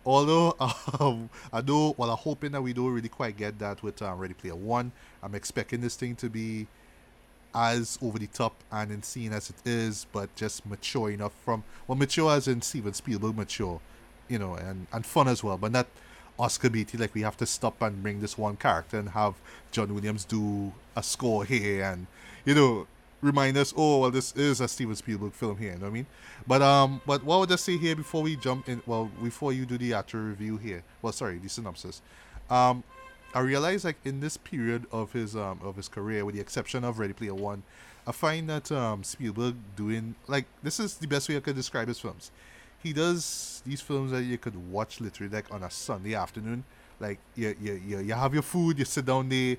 Although 0.05 0.55
um, 0.99 1.29
I 1.51 1.61
do 1.61 1.93
well, 1.97 2.11
I'm 2.11 2.17
hoping 2.17 2.51
that 2.53 2.61
we 2.61 2.73
don't 2.73 2.93
really 2.93 3.09
quite 3.09 3.37
get 3.37 3.59
that 3.59 3.83
with 3.83 4.01
um, 4.01 4.17
Ready 4.19 4.33
Player 4.33 4.55
One. 4.55 4.91
I'm 5.21 5.35
expecting 5.35 5.81
this 5.81 5.95
thing 5.95 6.15
to 6.17 6.29
be 6.29 6.67
as 7.53 7.97
over 8.01 8.19
the 8.19 8.27
top 8.27 8.53
and 8.71 8.91
insane 8.91 9.33
as 9.33 9.49
it 9.49 9.55
is, 9.65 10.05
but 10.11 10.33
just 10.35 10.65
mature 10.65 11.09
enough 11.09 11.33
from 11.43 11.63
well, 11.87 11.97
mature 11.97 12.31
as 12.31 12.47
in 12.47 12.61
Steven 12.61 12.93
Spielberg 12.93 13.35
mature, 13.35 13.79
you 14.27 14.39
know, 14.39 14.55
and 14.55 14.87
and 14.93 15.05
fun 15.05 15.27
as 15.27 15.43
well, 15.43 15.57
but 15.57 15.71
not 15.71 15.87
Oscar 16.39 16.69
Beatty, 16.69 16.97
like 16.97 17.13
we 17.13 17.21
have 17.21 17.37
to 17.37 17.45
stop 17.45 17.81
and 17.81 18.01
bring 18.01 18.21
this 18.21 18.37
one 18.37 18.55
character 18.55 18.97
and 18.97 19.09
have 19.09 19.35
John 19.71 19.93
Williams 19.93 20.23
do 20.23 20.71
a 20.95 21.03
score 21.03 21.43
here 21.43 21.83
and 21.83 22.07
you 22.45 22.55
know 22.55 22.87
remind 23.21 23.57
us, 23.57 23.73
oh 23.75 23.99
well, 23.99 24.11
this 24.11 24.33
is 24.35 24.61
a 24.61 24.67
Steven 24.67 24.95
Spielberg 24.95 25.33
film 25.33 25.57
here. 25.57 25.71
You 25.71 25.77
know 25.77 25.83
what 25.83 25.89
I 25.89 25.93
mean? 25.93 26.05
But 26.47 26.61
um, 26.61 27.01
but 27.05 27.23
what 27.23 27.39
would 27.39 27.51
I 27.51 27.55
say 27.55 27.77
here 27.77 27.95
before 27.95 28.21
we 28.21 28.35
jump 28.35 28.69
in? 28.69 28.81
Well, 28.85 29.11
before 29.21 29.53
you 29.53 29.65
do 29.65 29.77
the 29.77 29.93
actual 29.93 30.21
review 30.21 30.57
here. 30.57 30.83
Well, 31.01 31.13
sorry, 31.13 31.37
the 31.37 31.49
synopsis. 31.49 32.01
Um, 32.49 32.83
I 33.33 33.41
realize 33.41 33.85
like 33.85 33.97
in 34.05 34.21
this 34.21 34.37
period 34.37 34.85
of 34.91 35.13
his 35.13 35.35
um 35.35 35.59
of 35.63 35.75
his 35.75 35.87
career, 35.87 36.25
with 36.25 36.35
the 36.35 36.41
exception 36.41 36.83
of 36.83 36.99
Ready 36.99 37.13
Player 37.13 37.35
One, 37.35 37.63
I 38.07 38.11
find 38.11 38.49
that 38.49 38.71
um 38.71 39.03
Spielberg 39.03 39.55
doing 39.75 40.15
like 40.27 40.45
this 40.63 40.79
is 40.79 40.95
the 40.95 41.07
best 41.07 41.29
way 41.29 41.37
I 41.37 41.39
could 41.39 41.55
describe 41.55 41.87
his 41.87 41.99
films. 41.99 42.31
He 42.81 42.93
does 42.93 43.61
these 43.65 43.81
films 43.81 44.11
that 44.11 44.23
you 44.23 44.37
could 44.37 44.71
watch 44.71 45.01
literally 45.01 45.31
like 45.31 45.53
on 45.53 45.63
a 45.63 45.69
Sunday 45.69 46.15
afternoon. 46.15 46.63
Like 46.99 47.19
you 47.35 47.55
you 47.61 47.81
you, 47.85 47.99
you 47.99 48.13
have 48.13 48.33
your 48.33 48.43
food, 48.43 48.79
you 48.79 48.85
sit 48.85 49.05
down 49.05 49.29
there, 49.29 49.57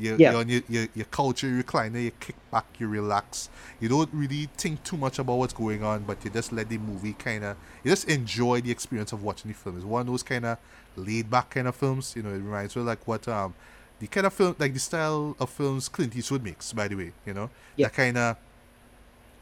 you, 0.00 0.16
Yeah. 0.18 0.32
you're 0.32 0.40
on 0.40 0.48
your, 0.48 0.62
your, 0.68 0.86
your 0.94 1.04
couch, 1.06 1.42
you 1.42 1.54
recline 1.56 1.94
you 1.94 2.10
kick 2.20 2.36
back, 2.50 2.66
you 2.78 2.88
relax. 2.88 3.48
You 3.80 3.88
don't 3.88 4.10
really 4.12 4.48
think 4.56 4.82
too 4.82 4.96
much 4.96 5.18
about 5.18 5.34
what's 5.38 5.52
going 5.52 5.82
on, 5.84 6.04
but 6.04 6.24
you 6.24 6.30
just 6.30 6.52
let 6.52 6.68
the 6.68 6.78
movie 6.78 7.12
kind 7.14 7.44
of, 7.44 7.56
you 7.84 7.90
just 7.90 8.08
enjoy 8.08 8.60
the 8.60 8.70
experience 8.70 9.12
of 9.12 9.22
watching 9.22 9.50
the 9.50 9.56
film. 9.56 9.76
It's 9.76 9.84
one 9.84 10.02
of 10.02 10.06
those 10.06 10.22
kind 10.22 10.44
of 10.46 10.58
laid 10.96 11.30
back 11.30 11.50
kind 11.50 11.68
of 11.68 11.76
films. 11.76 12.14
You 12.16 12.22
know, 12.22 12.30
it 12.30 12.38
reminds 12.38 12.74
me 12.76 12.80
of 12.80 12.86
like 12.86 13.06
what, 13.06 13.26
um, 13.28 13.54
the 13.98 14.06
kind 14.06 14.26
of 14.26 14.32
film, 14.32 14.56
like 14.58 14.72
the 14.72 14.80
style 14.80 15.36
of 15.38 15.50
films 15.50 15.88
Clint 15.88 16.16
Eastwood 16.16 16.42
makes, 16.42 16.72
by 16.72 16.88
the 16.88 16.94
way, 16.96 17.12
you 17.26 17.34
know? 17.34 17.50
Yeah. 17.76 17.86
That 17.88 17.94
kind 17.94 18.16
of, 18.18 18.36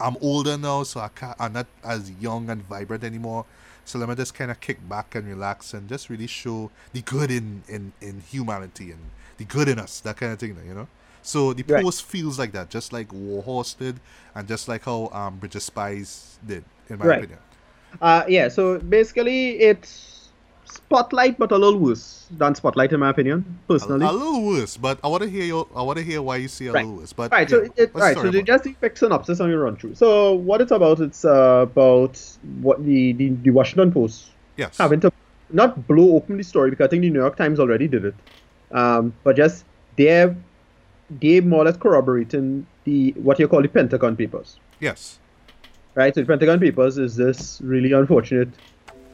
I'm 0.01 0.15
older 0.21 0.57
now, 0.57 0.83
so 0.83 1.01
I 1.01 1.09
can't, 1.09 1.35
I'm 1.39 1.53
not 1.53 1.67
as 1.83 2.11
young 2.11 2.49
and 2.49 2.61
vibrant 2.63 3.03
anymore. 3.03 3.45
So 3.85 3.97
let 3.99 4.07
me 4.07 4.15
just 4.15 4.33
kind 4.33 4.51
of 4.51 4.59
kick 4.59 4.87
back 4.87 5.15
and 5.15 5.27
relax 5.27 5.73
and 5.73 5.89
just 5.89 6.09
really 6.09 6.27
show 6.27 6.69
the 6.93 7.01
good 7.01 7.31
in, 7.31 7.63
in, 7.67 7.91
in 8.01 8.21
humanity 8.21 8.91
and 8.91 8.99
the 9.39 9.45
good 9.45 9.67
in 9.67 9.79
us, 9.79 9.99
that 10.01 10.17
kind 10.17 10.33
of 10.33 10.39
thing, 10.39 10.55
you 10.67 10.73
know? 10.75 10.87
So 11.23 11.53
the 11.53 11.63
Right. 11.63 11.83
post 11.83 12.03
feels 12.05 12.37
like 12.39 12.51
that, 12.53 12.69
just 12.69 12.93
like 12.93 13.11
Warhorse 13.11 13.73
did, 13.73 13.99
and 14.35 14.47
just 14.47 14.67
like 14.67 14.83
how 14.85 15.09
um, 15.11 15.37
Bridge 15.39 15.55
of 15.55 15.63
Spies 15.63 16.37
did, 16.45 16.63
in 16.89 16.99
my 16.99 17.05
Right. 17.07 17.17
opinion. 17.17 17.39
Uh, 18.01 18.23
yeah, 18.27 18.47
so 18.49 18.79
basically 18.79 19.59
it's 19.59 20.29
Spotlight, 20.65 21.39
but 21.39 21.51
a 21.51 21.57
little 21.57 21.79
worse 21.79 22.27
than 22.37 22.53
Spotlight, 22.55 22.93
in 22.93 22.99
my 22.99 23.09
opinion, 23.09 23.59
personally. 23.67 24.05
a 24.05 24.13
little 24.13 24.45
worse, 24.45 24.77
but 24.77 24.99
I 25.03 25.07
want 25.07 25.23
to 25.23 25.29
hear 25.29 25.43
your, 25.43 25.67
I 25.75 25.81
want 25.81 25.97
to 25.97 26.03
hear 26.05 26.21
why 26.21 26.37
you 26.37 26.47
see 26.47 26.67
a 26.67 26.73
Right. 26.73 26.85
little 26.85 26.97
worse. 26.97 27.13
But 27.13 27.31
Right, 27.31 27.49
yeah, 27.49 27.57
so 27.57 27.63
it, 27.63 27.71
it, 27.75 27.89
what's 27.93 28.07
the 28.07 28.13
right, 28.15 28.17
so 28.33 28.41
just 28.41 28.63
the 28.63 28.73
quick 28.73 28.97
synopsis 28.97 29.39
on 29.39 29.49
your 29.49 29.61
run 29.61 29.77
through. 29.77 29.95
So 29.95 30.33
what 30.35 30.61
it's 30.61 30.71
about, 30.71 30.99
it's 30.99 31.25
uh, 31.25 31.61
about 31.69 32.21
what 32.41 32.83
the, 32.83 33.13
the 33.13 33.29
the 33.41 33.49
Washington 33.51 33.91
Post 33.91 34.31
yes, 34.57 34.77
having 34.79 34.99
to 35.01 35.11
not 35.51 35.87
blow 35.87 36.15
open 36.15 36.37
the 36.37 36.43
story 36.43 36.69
because 36.71 36.85
I 36.87 36.89
think 36.89 37.01
the 37.01 37.09
New 37.09 37.19
York 37.19 37.35
Times 37.35 37.59
already 37.59 37.87
did 37.87 38.05
it, 38.05 38.15
um, 38.71 39.13
but 39.23 39.35
just 39.35 39.65
they're 39.97 40.35
they 41.19 41.39
more 41.41 41.61
or 41.61 41.65
less 41.65 41.77
corroborating 41.77 42.65
the 42.83 43.11
what 43.13 43.39
you 43.39 43.47
call 43.47 43.61
the 43.61 43.67
Pentagon 43.67 44.15
Papers. 44.15 44.57
yes, 44.79 45.19
right? 45.95 46.13
So 46.13 46.21
the 46.21 46.27
Pentagon 46.27 46.59
Papers 46.59 46.97
is 46.97 47.15
this 47.15 47.59
really 47.63 47.91
unfortunate 47.91 48.49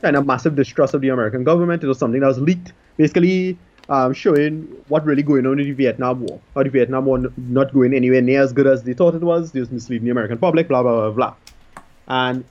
kind 0.01 0.15
of 0.17 0.25
massive 0.25 0.55
distrust 0.55 0.93
of 0.93 1.01
the 1.01 1.09
American 1.09 1.43
government. 1.43 1.83
It 1.83 1.87
was 1.87 1.97
something 1.97 2.19
that 2.19 2.27
was 2.27 2.39
leaked, 2.39 2.73
basically 2.97 3.57
um, 3.89 4.13
showing 4.13 4.63
what 4.89 5.05
really 5.05 5.23
going 5.23 5.45
on 5.45 5.59
in 5.59 5.65
the 5.65 5.71
Vietnam 5.71 6.21
War. 6.21 6.39
How 6.53 6.63
the 6.63 6.69
Vietnam 6.69 7.05
War 7.05 7.17
n- 7.17 7.33
not 7.37 7.73
going 7.73 7.93
anywhere 7.93 8.21
near 8.21 8.41
as 8.41 8.51
good 8.51 8.67
as 8.67 8.83
they 8.83 8.93
thought 8.93 9.15
it 9.15 9.21
was. 9.21 9.51
They 9.51 9.61
was 9.61 9.71
misleading 9.71 10.05
the 10.05 10.11
American 10.11 10.37
public, 10.37 10.67
blah 10.67 10.83
blah 10.83 11.09
blah 11.09 11.11
blah. 11.11 11.35
And 12.07 12.43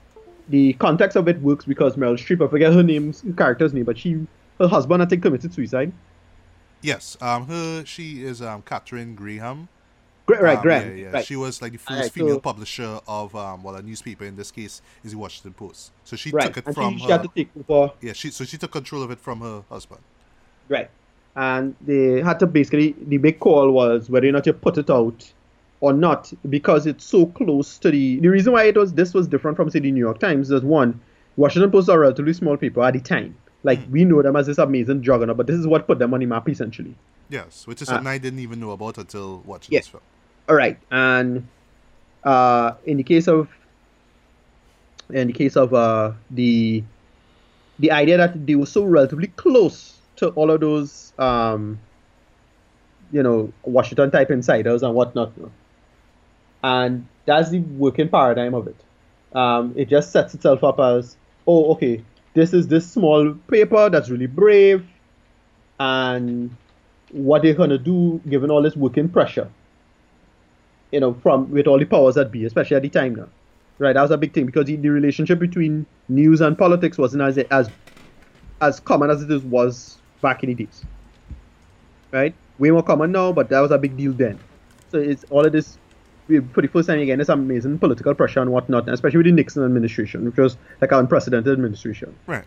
the 0.49 0.73
context 0.75 1.17
of 1.17 1.29
it 1.29 1.41
works 1.43 1.65
because 1.65 1.97
Meryl 1.97 2.15
Streep, 2.17 2.45
I 2.45 2.51
forget 2.51 2.73
her 2.73 2.83
name's 2.83 3.23
character's 3.37 3.73
name, 3.75 3.85
but 3.85 3.99
she 3.99 4.27
her 4.59 4.69
husband 4.69 5.03
I 5.03 5.07
think 5.07 5.23
committed 5.23 5.53
suicide. 5.53 5.93
Yes. 6.85 7.17
Um, 7.21 7.47
her, 7.47 7.85
she 7.87 8.23
is 8.25 8.43
um 8.43 8.63
Katharine 8.63 9.15
Graham. 9.15 9.69
Gra- 10.27 10.43
right, 10.43 10.57
Um, 10.59 10.63
Graham. 10.63 10.89
Yeah, 10.97 11.05
yeah. 11.05 11.11
Right. 11.13 11.25
She 11.25 11.37
was 11.37 11.61
like 11.63 11.73
the 11.73 11.79
first 11.79 11.91
Alright, 11.91 12.13
female 12.13 12.35
so- 12.35 12.41
publisher 12.41 13.01
of 13.09 13.35
um, 13.35 13.63
well, 13.63 13.75
a 13.77 13.83
newspaper 13.83 14.25
in 14.25 14.37
this 14.37 14.51
case 14.51 14.83
is 15.03 15.13
the 15.13 15.19
Washington 15.19 15.55
Post. 15.55 15.93
So 16.05 16.17
she 16.17 16.31
right. 16.31 16.47
took 16.47 16.59
it 16.59 16.67
and 16.67 16.75
from 16.75 16.95
she, 16.95 17.01
she 17.01 17.07
her. 17.07 17.13
had 17.13 17.23
to 17.23 17.31
take 17.35 17.49
over 17.69 17.93
Yeah, 18.01 18.13
she 18.13 18.31
so 18.31 18.45
she 18.45 18.57
took 18.59 18.71
control 18.71 19.03
of 19.03 19.11
it 19.11 19.19
from 19.19 19.41
her 19.41 19.65
husband. 19.71 20.01
Right. 20.69 20.91
And 21.37 21.75
they 21.81 22.21
had 22.23 22.39
to 22.41 22.47
basically, 22.47 22.95
the 23.07 23.17
big 23.17 23.41
call 23.41 23.71
was 23.73 24.09
whether 24.09 24.29
or 24.29 24.33
not 24.33 24.47
you 24.47 24.53
put 24.53 24.79
it 24.79 24.89
out 24.89 25.33
or 25.81 25.93
not 25.93 26.33
because 26.49 26.87
it's 26.87 27.05
so 27.05 27.27
close 27.27 27.77
to 27.79 27.91
the. 27.91 28.19
The 28.21 28.29
reason 28.29 28.53
why 28.53 28.65
it 28.65 28.77
was 28.77 28.93
this 28.93 29.13
was 29.13 29.27
different 29.27 29.57
from, 29.57 29.69
say, 29.69 29.81
the 29.81 29.91
New 29.91 30.01
York 30.01 30.21
Times 30.21 30.51
is 30.51 30.63
one, 30.63 31.01
Washington 31.37 31.71
Post 31.71 31.89
are 31.89 31.99
relatively 31.99 32.33
small 32.35 32.57
people 32.57 32.85
at 32.85 32.93
the 32.95 33.01
time. 33.01 33.37
Like, 33.65 33.81
Mm. 33.81 33.91
we 33.91 34.05
know 34.05 34.23
them 34.23 34.37
as 34.37 34.47
this 34.47 34.59
amazing 34.59 35.03
juggernaut, 35.03 35.37
but 35.37 35.47
this 35.47 35.57
is 35.59 35.67
what 35.67 35.87
put 35.87 35.99
them 35.99 36.15
on 36.15 36.21
the 36.21 36.27
map 36.27 36.49
essentially. 36.49 36.95
Yes, 37.31 37.67
which 37.67 37.81
is 37.83 37.89
Ah. 37.89 37.93
something 37.95 38.07
I 38.07 38.19
didn't 38.19 38.39
even 38.41 38.61
know 38.61 38.71
about 38.73 38.99
until 38.99 39.43
watching 39.47 39.73
Yeah. 39.73 39.81
this 39.81 39.89
film. 39.89 40.03
All 40.49 40.55
right. 40.55 40.79
And 40.91 41.49
uh, 42.25 42.73
in 42.85 42.97
the 42.99 43.03
case 43.03 43.27
of. 43.27 43.49
In 45.11 45.27
the 45.27 45.35
case 45.35 45.55
of 45.55 45.75
uh, 45.75 46.13
the 46.31 46.83
the 47.79 47.91
idea 47.91 48.17
that 48.17 48.47
they 48.47 48.55
were 48.55 48.65
so 48.67 48.83
relatively 48.85 49.27
close 49.27 49.99
to 50.17 50.29
all 50.31 50.51
of 50.51 50.61
those 50.61 51.13
um, 51.19 51.79
you 53.13 53.23
know, 53.23 53.53
Washington 53.65 54.11
type 54.11 54.31
insiders 54.31 54.83
and 54.83 54.95
whatnot. 54.95 55.33
And 56.63 57.07
that's 57.27 57.51
the 57.51 57.59
working 57.61 58.09
paradigm 58.09 58.55
of 58.55 58.67
it. 58.67 58.77
Um, 59.37 59.75
it 59.77 59.89
just 59.91 60.11
sets 60.11 60.33
itself 60.35 60.65
up 60.65 60.81
as, 60.81 61.17
oh, 61.47 61.73
okay, 61.73 62.03
this 62.35 62.53
is 62.53 62.69
this 62.69 62.91
small 62.91 63.35
paper 63.49 63.89
that's 63.91 64.11
really 64.11 64.27
brave, 64.27 64.87
and 65.81 66.57
what 67.11 67.43
they're 67.43 67.55
gonna 67.55 67.79
do 67.79 68.21
given 68.29 68.51
all 68.51 68.63
this 68.63 68.77
working 68.77 69.09
pressure. 69.09 69.49
You 70.93 71.01
know, 71.01 71.15
from 71.15 71.51
with 71.51 71.67
all 71.67 71.79
the 71.79 71.85
powers 71.85 72.15
that 72.17 72.31
be, 72.31 72.45
especially 72.45 72.77
at 72.77 72.83
the 72.83 72.89
time 72.89 73.15
now. 73.17 73.29
Right, 73.79 73.93
that 73.93 74.03
was 74.03 74.13
a 74.13 74.17
big 74.17 74.33
thing 74.33 74.47
because 74.47 74.67
the, 74.67 74.77
the 74.77 74.89
relationship 74.89 75.41
between 75.41 75.85
news 76.09 76.41
and 76.41 76.57
politics 76.57 76.97
wasn't 76.97 77.23
as 77.23 77.39
as 77.39 77.71
as 78.61 78.79
common 78.79 79.11
as 79.11 79.23
it 79.23 79.45
was 79.45 79.99
back 80.23 80.45
in 80.45 80.51
the 80.51 80.65
days 80.65 80.85
right? 82.15 82.35
Way 82.59 82.71
more 82.71 82.83
common 82.85 83.11
now, 83.11 83.33
but 83.33 83.49
that 83.51 83.61
was 83.61 83.73
a 83.73 83.79
big 83.79 83.97
deal 83.97 84.13
then. 84.13 84.39
So 84.91 84.99
it's 84.99 85.25
all 85.31 85.45
of 85.45 85.53
this 85.53 85.77
for 86.53 86.63
the 86.63 86.69
first 86.69 86.89
time 86.89 86.99
again, 87.01 87.19
this 87.19 87.29
amazing 87.29 87.79
political 87.79 88.15
pressure 88.15 88.41
and 88.41 88.51
whatnot, 88.51 88.85
and 88.85 88.95
especially 88.95 89.19
with 89.19 89.27
the 89.27 89.33
Nixon 89.33 89.65
administration, 89.65 90.25
which 90.25 90.37
was 90.37 90.57
like 90.81 90.93
an 90.93 90.99
unprecedented 91.01 91.53
administration. 91.53 92.15
Right. 92.27 92.45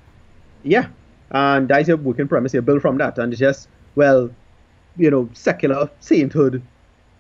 Yeah, 0.63 0.87
and 1.31 1.67
that's 1.67 1.87
your 1.87 1.97
working 1.97 2.27
premise. 2.27 2.53
You 2.53 2.61
build 2.61 2.81
from 2.81 2.97
that, 2.97 3.17
and 3.17 3.31
it's 3.31 3.39
just 3.39 3.67
well, 3.95 4.29
you 4.97 5.09
know, 5.11 5.29
secular 5.33 5.89
sainthood, 5.99 6.61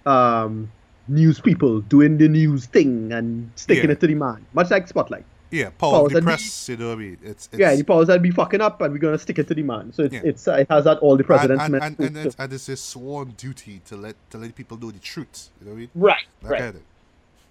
um, 0.05 0.71
news 1.07 1.39
people 1.39 1.81
doing 1.81 2.17
the 2.17 2.27
news 2.27 2.65
thing 2.65 3.11
and 3.11 3.49
sticking 3.55 3.85
Yeah. 3.85 3.91
it 3.91 3.99
to 4.01 4.07
the 4.07 4.15
man, 4.15 4.45
much 4.53 4.71
like 4.71 4.87
Spotlight. 4.87 5.25
Yeah, 5.49 5.69
power 5.69 5.91
Powers 5.91 6.05
of 6.07 6.09
the 6.09 6.13
that 6.15 6.21
be- 6.21 6.25
press. 6.25 6.69
You 6.69 6.77
know 6.77 6.87
what 6.89 6.93
I 6.93 7.01
mean? 7.01 7.17
It's, 7.23 7.47
it's 7.51 7.59
yeah, 7.59 7.75
the 7.75 7.83
powers 7.83 8.07
that 8.07 8.21
be 8.21 8.31
fucking 8.31 8.59
up, 8.61 8.81
and 8.81 8.91
we're 8.93 8.99
gonna 8.99 9.17
stick 9.17 9.39
it 9.39 9.47
to 9.47 9.53
the 9.53 9.63
man. 9.63 9.93
So 9.93 10.03
it's, 10.03 10.13
Yeah. 10.13 10.21
it's 10.23 10.47
uh, 10.47 10.53
it 10.55 10.67
has 10.69 10.83
that 10.83 10.97
all 10.99 11.15
the 11.17 11.23
president's 11.23 11.63
and, 11.63 11.71
men- 11.73 11.81
and, 11.83 11.99
and, 11.99 12.17
it's, 12.17 12.35
and 12.37 12.51
it's 12.53 12.65
his 12.65 12.81
sworn 12.81 13.29
duty 13.37 13.81
to 13.85 13.95
let 13.95 14.15
to 14.31 14.37
let 14.37 14.53
people 14.55 14.77
know 14.77 14.91
the 14.91 14.99
truth. 14.99 15.49
You 15.61 15.67
know 15.67 15.71
what 15.71 15.77
I 15.77 15.79
mean? 15.81 15.89
right, 15.95 16.23
That 16.41 16.49
right. 16.49 16.59
kind 16.59 16.75
of. 16.75 16.81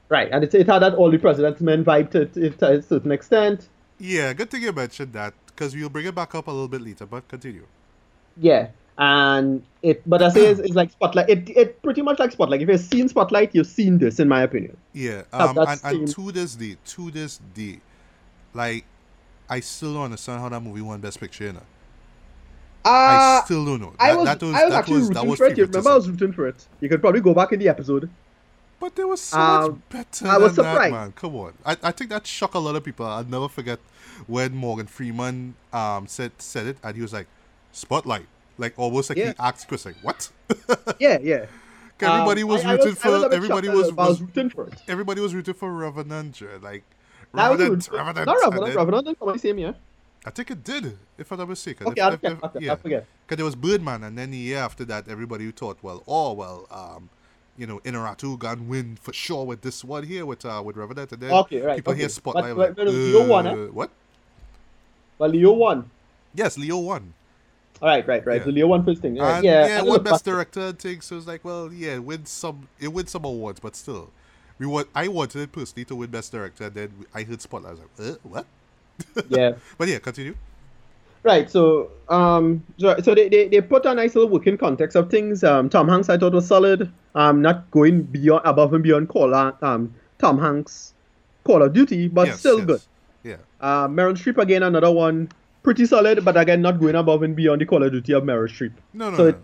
Right, 0.08 0.28
and 0.30 0.44
it, 0.44 0.54
it 0.54 0.66
had 0.68 0.80
that 0.80 0.94
all 0.94 1.10
the 1.10 1.18
president's 1.18 1.60
men 1.60 1.84
vibe 1.84 2.10
to, 2.12 2.26
to, 2.26 2.50
to 2.50 2.70
a 2.72 2.82
certain 2.82 3.10
extent. 3.10 3.68
Yeah, 3.98 4.32
good 4.34 4.50
thing 4.50 4.62
you 4.62 4.72
mentioned 4.72 5.12
that 5.14 5.34
because 5.46 5.74
we'll 5.74 5.88
bring 5.88 6.06
it 6.06 6.14
back 6.14 6.34
up 6.34 6.46
a 6.46 6.50
little 6.50 6.68
bit 6.68 6.82
later. 6.82 7.06
But 7.06 7.26
continue. 7.26 7.66
Yeah, 8.36 8.68
and 8.98 9.62
it, 9.82 10.02
but 10.08 10.22
I 10.22 10.28
say 10.28 10.46
it's, 10.46 10.60
it's 10.60 10.74
like 10.74 10.90
Spotlight. 10.90 11.28
It, 11.28 11.48
it 11.50 11.82
pretty 11.82 12.02
much 12.02 12.18
like 12.18 12.30
Spotlight. 12.32 12.62
If 12.62 12.68
you've 12.68 12.80
seen 12.80 13.08
Spotlight, 13.08 13.54
you've 13.54 13.66
seen 13.66 13.98
this, 13.98 14.20
in 14.20 14.28
my 14.28 14.42
opinion. 14.42 14.76
Yeah, 14.92 15.22
um, 15.32 15.56
and, 15.58 15.80
and 15.82 16.08
to 16.08 16.30
this 16.30 16.54
day, 16.54 16.76
to 16.86 17.10
this 17.10 17.40
day, 17.54 17.80
like 18.56 18.84
I 19.48 19.60
still 19.60 19.94
don't 19.94 20.04
understand 20.04 20.40
how 20.40 20.48
that 20.48 20.60
movie 20.60 20.80
won 20.80 21.00
Best 21.00 21.20
Picture. 21.20 21.44
You 21.44 21.52
know? 21.54 21.62
I 22.84 23.38
Uh, 23.40 23.44
still 23.44 23.64
don't 23.64 23.80
know. 23.80 23.94
I 23.98 24.14
was, 24.14 24.24
that 24.26 24.40
was 24.42 24.54
I 24.54 24.64
was 24.64 24.72
that 24.72 24.78
actually 24.78 24.98
was 25.00 25.08
rooting 25.08 25.28
was 25.28 25.38
for 25.38 25.46
it. 25.46 25.58
You 25.58 25.64
remember, 25.66 25.90
I 25.90 25.94
was 25.96 26.08
rooting 26.08 26.32
for 26.32 26.46
it. 26.48 26.66
You 26.80 26.88
could 26.88 27.00
probably 27.00 27.20
go 27.20 27.34
back 27.34 27.52
in 27.52 27.58
the 27.58 27.68
episode. 27.68 28.08
But 28.78 28.94
there 28.94 29.06
was 29.06 29.20
so 29.22 29.38
Um, 29.40 29.70
much 29.70 29.80
better 29.90 30.28
I 30.28 30.38
was 30.38 30.54
than 30.54 30.64
that, 30.64 30.72
surprised. 30.74 30.92
man. 30.92 31.12
Come 31.12 31.34
on, 31.36 31.52
I, 31.64 31.76
I 31.82 31.90
think 31.92 32.10
that 32.10 32.26
shocked 32.26 32.54
a 32.54 32.58
lot 32.58 32.76
of 32.76 32.84
people. 32.84 33.06
I'll 33.06 33.24
never 33.24 33.48
forget 33.48 33.78
when 34.26 34.54
Morgan 34.54 34.86
Freeman 34.86 35.54
um 35.72 36.06
said 36.06 36.32
said 36.38 36.66
it, 36.66 36.76
and 36.84 36.94
he 36.94 37.02
was 37.02 37.12
like, 37.12 37.26
"Spotlight," 37.72 38.26
like 38.58 38.74
almost 38.76 39.10
like 39.10 39.18
Yeah. 39.18 39.28
he 39.32 39.34
asked 39.38 39.66
Chris, 39.68 39.86
like, 39.86 39.96
"What?" 40.02 40.28
Yeah, 41.00 41.18
yeah. 41.22 41.46
everybody 42.00 42.42
Um, 42.42 42.48
was 42.48 42.64
I- 42.64 42.68
I 42.68 42.72
rooting 42.74 42.92
I 42.92 42.94
for 42.94 43.08
a 43.16 43.20
bit 43.22 43.32
everybody 43.32 43.68
was, 43.68 43.92
was 43.92 44.08
was 44.08 44.20
rooting 44.20 44.50
for 44.50 44.66
it. 44.68 44.74
everybody 44.86 45.20
was 45.22 45.34
rooting 45.34 45.54
for 45.54 45.72
Revenant, 45.72 46.40
like 46.62 46.84
I 46.84 46.84
was 46.84 46.95
Revenant, 47.32 47.70
rooting- 47.70 47.94
Revenant. 47.94 48.26
Not 48.26 48.36
Revenant. 48.40 48.66
then- 48.66 48.76
Revenant 48.76 49.04
didn't 49.06 49.18
come 49.18 49.28
out 49.28 49.32
the 49.34 49.38
same 49.40 49.58
year. 49.58 49.74
I 50.24 50.30
think 50.30 50.50
it 50.50 50.64
did, 50.64 50.98
if 51.18 51.30
I'm 51.30 51.38
not 51.38 51.48
mistaken. 51.48 51.86
Okay, 51.88 52.00
If- 52.00 52.06
I'll 52.06 52.12
if- 52.14 52.24
if- 52.24 52.44
I'll 52.44 52.50
check, 52.50 52.62
yeah. 52.62 52.72
I 52.72 52.76
forget. 52.76 53.06
Because 53.26 53.36
there 53.36 53.44
was 53.44 53.54
Birdman, 53.54 54.02
and 54.04 54.16
then 54.18 54.30
the 54.32 54.36
year 54.38 54.58
after 54.58 54.84
that, 54.86 55.08
everybody 55.08 55.50
thought, 55.52 55.78
well, 55.82 56.02
oh 56.08 56.32
well, 56.32 56.66
um, 56.70 57.10
you 57.56 57.66
know, 57.66 57.78
Iñárritu 57.80 58.38
gonna 58.38 58.62
win 58.62 58.98
for 59.00 59.12
sure 59.12 59.44
with 59.46 59.62
this 59.62 59.84
one 59.84 60.04
here 60.04 60.26
with 60.26 60.44
uh 60.44 60.60
with 60.64 60.76
Revenant, 60.76 61.12
and 61.12 61.20
then 61.22 61.30
Okay, 61.32 61.60
right, 61.62 61.76
people 61.76 61.92
okay. 61.92 62.00
hear 62.00 62.08
Spotlight 62.08 62.54
But- 62.54 62.56
like, 62.56 62.76
but- 62.76 62.84
but 62.86 62.92
Leo 62.92 63.26
won, 63.26 63.46
eh? 63.46 63.50
uh, 63.52 63.56
what? 63.68 63.90
Well, 65.18 65.30
Leo 65.30 65.52
won. 65.52 65.90
Yes, 66.34 66.58
Leo 66.58 66.78
won. 66.78 67.14
All 67.80 67.88
right, 67.88 68.06
right, 68.08 68.26
right. 68.26 68.38
Yeah. 68.40 68.44
The 68.44 68.52
Leo 68.52 68.66
won 68.68 68.84
first 68.84 69.02
thing. 69.02 69.18
And, 69.20 69.44
yeah, 69.44 69.66
yeah, 69.66 69.78
I 69.78 69.80
look 69.82 70.02
best 70.04 70.24
back- 70.24 70.32
director 70.34 70.72
thing. 70.72 71.00
So 71.02 71.16
it's 71.16 71.26
like, 71.26 71.44
well, 71.44 71.72
yeah, 71.72 71.98
win 71.98 72.24
some, 72.26 72.68
it 72.80 72.88
wins 72.88 73.10
some 73.10 73.24
awards, 73.24 73.60
but 73.60 73.76
still, 73.76 74.10
we 74.58 74.66
want. 74.66 74.88
I 74.94 75.08
wanted 75.08 75.42
it 75.42 75.52
personally 75.52 75.84
to 75.86 75.96
win 75.96 76.10
best 76.10 76.32
director, 76.32 76.64
and 76.64 76.74
then 76.74 76.90
I 77.14 77.22
heard 77.22 77.40
Spotlight. 77.40 77.70
I 77.70 77.74
was 77.74 77.80
like, 77.98 78.14
uh, 78.14 78.18
what? 78.22 78.46
Yeah. 79.28 79.52
But 79.78 79.88
yeah, 79.88 79.98
continue. 79.98 80.34
Right. 81.22 81.50
So, 81.50 81.90
um, 82.08 82.62
so, 82.78 82.96
so 83.02 83.14
they, 83.14 83.28
they, 83.28 83.48
they 83.48 83.60
put 83.60 83.84
a 83.84 83.92
nice 83.94 84.14
little 84.14 84.30
working 84.30 84.56
context 84.56 84.96
of 84.96 85.10
things. 85.10 85.42
Um, 85.42 85.68
Tom 85.68 85.88
Hanks 85.88 86.08
I 86.08 86.16
thought 86.16 86.32
was 86.32 86.46
solid. 86.46 86.90
Um, 87.16 87.42
not 87.42 87.68
going 87.72 88.02
beyond 88.02 88.42
above 88.44 88.72
and 88.74 88.82
beyond 88.82 89.08
Call 89.08 89.34
um 89.34 89.92
Tom 90.18 90.38
Hanks 90.38 90.94
Call 91.44 91.62
of 91.62 91.72
Duty, 91.72 92.08
but 92.08 92.28
yes, 92.28 92.38
still 92.38 92.58
yes. 92.58 92.66
good. 92.66 92.80
Yeah, 93.24 93.36
Uh, 93.60 93.88
Meryl 93.88 94.14
Streep 94.14 94.38
again, 94.38 94.62
another 94.62 94.90
one, 94.92 95.28
pretty 95.64 95.84
solid, 95.84 96.24
but 96.24 96.36
again 96.36 96.62
not 96.62 96.78
going 96.78 96.94
above 96.94 97.22
and 97.24 97.34
beyond 97.34 97.60
the 97.60 97.66
Call 97.66 97.82
of 97.82 97.90
Duty 97.90 98.12
of 98.12 98.22
Meryl 98.22 98.46
Streep. 98.48 98.72
no, 98.94 99.10
no, 99.10 99.16
So 99.16 99.22
no. 99.24 99.28
it- 99.30 99.38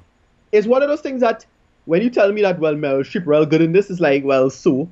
It's 0.53 0.67
one 0.69 0.83
of 0.85 0.89
those 0.89 1.01
things 1.01 1.21
that 1.23 1.45
when 1.87 2.01
you 2.03 2.11
tell 2.11 2.31
me 2.31 2.43
that 2.43 2.61
well 2.61 2.75
Meryl 2.75 3.01
Streep 3.03 3.27
real 3.27 3.45
good 3.45 3.61
in 3.63 3.73
this, 3.73 3.91
is 3.91 3.99
like 3.99 4.23
well 4.25 4.51
so, 4.51 4.89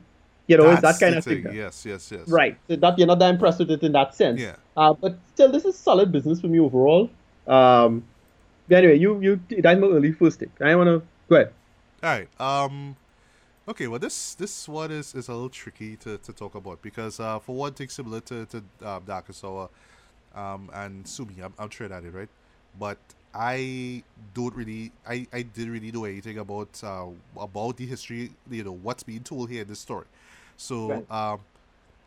you 0.51 0.57
know, 0.57 0.71
it's 0.71 0.83
that 0.83 0.99
kind 0.99 1.15
of 1.15 1.25
thing. 1.25 1.45
thing. 1.45 1.55
Yes, 1.55 1.87
yes, 1.87 2.11
yes. 2.11 2.29
Right. 2.29 2.59
So 2.69 2.77
that 2.77 2.99
you're 2.99 3.07
not 3.07 3.21
that 3.21 3.31
impressed 3.31 3.61
with 3.61 3.71
it 3.71 3.83
in 3.83 3.93
that 3.93 4.15
sense. 4.15 4.41
Yeah. 4.41 4.57
Uh, 4.77 4.93
but 4.93 5.17
still, 5.33 5.51
this 5.53 5.65
is 5.65 5.79
solid 5.79 6.11
business 6.11 6.41
for 6.41 6.49
me 6.49 6.59
overall. 6.59 7.09
Um. 7.47 8.05
anyway, 8.71 8.99
you 8.99 9.21
you 9.21 9.41
that's 9.59 9.81
my 9.81 9.87
early 9.87 10.13
first 10.13 10.41
take. 10.41 10.51
I 10.61 10.75
wanna 10.75 11.03
go 11.29 11.37
ahead. 11.37 11.53
All 12.03 12.11
right. 12.11 12.41
Um. 12.41 12.97
Okay. 13.69 13.87
Well, 13.87 14.01
this 14.01 14.35
this 14.35 14.69
one 14.69 14.91
is, 14.91 15.15
is 15.15 15.29
a 15.29 15.33
little 15.33 15.49
tricky 15.49 15.97
to, 15.99 16.19
to 16.19 16.33
talk 16.33 16.57
about 16.57 16.83
because 16.83 17.21
uh, 17.21 17.39
for 17.39 17.55
one 17.55 17.73
thing, 17.73 17.89
similar 17.89 18.21
to 18.21 18.47
to 18.47 18.63
um, 18.85 19.05
Darkest 19.07 19.45
um, 19.45 20.71
and 20.75 21.07
Sumi, 21.07 21.41
I'm 21.43 21.55
I'm 21.59 21.71
sure 21.71 21.89
that 21.89 22.05
it 22.05 22.13
right, 22.13 22.29
but 22.79 22.99
I 23.35 24.03
don't 24.35 24.55
really 24.55 24.91
I 25.07 25.27
I 25.33 25.43
didn't 25.43 25.73
really 25.73 25.93
know 25.93 26.05
anything 26.05 26.39
about 26.39 26.81
uh 26.83 27.07
about 27.37 27.77
the 27.77 27.87
history, 27.87 28.31
you 28.51 28.65
know, 28.65 28.73
what's 28.73 29.03
being 29.03 29.23
told 29.23 29.51
here 29.51 29.63
in 29.63 29.69
this 29.69 29.79
story. 29.79 30.07
So 30.61 30.91
Right. 30.91 31.11
um. 31.11 31.41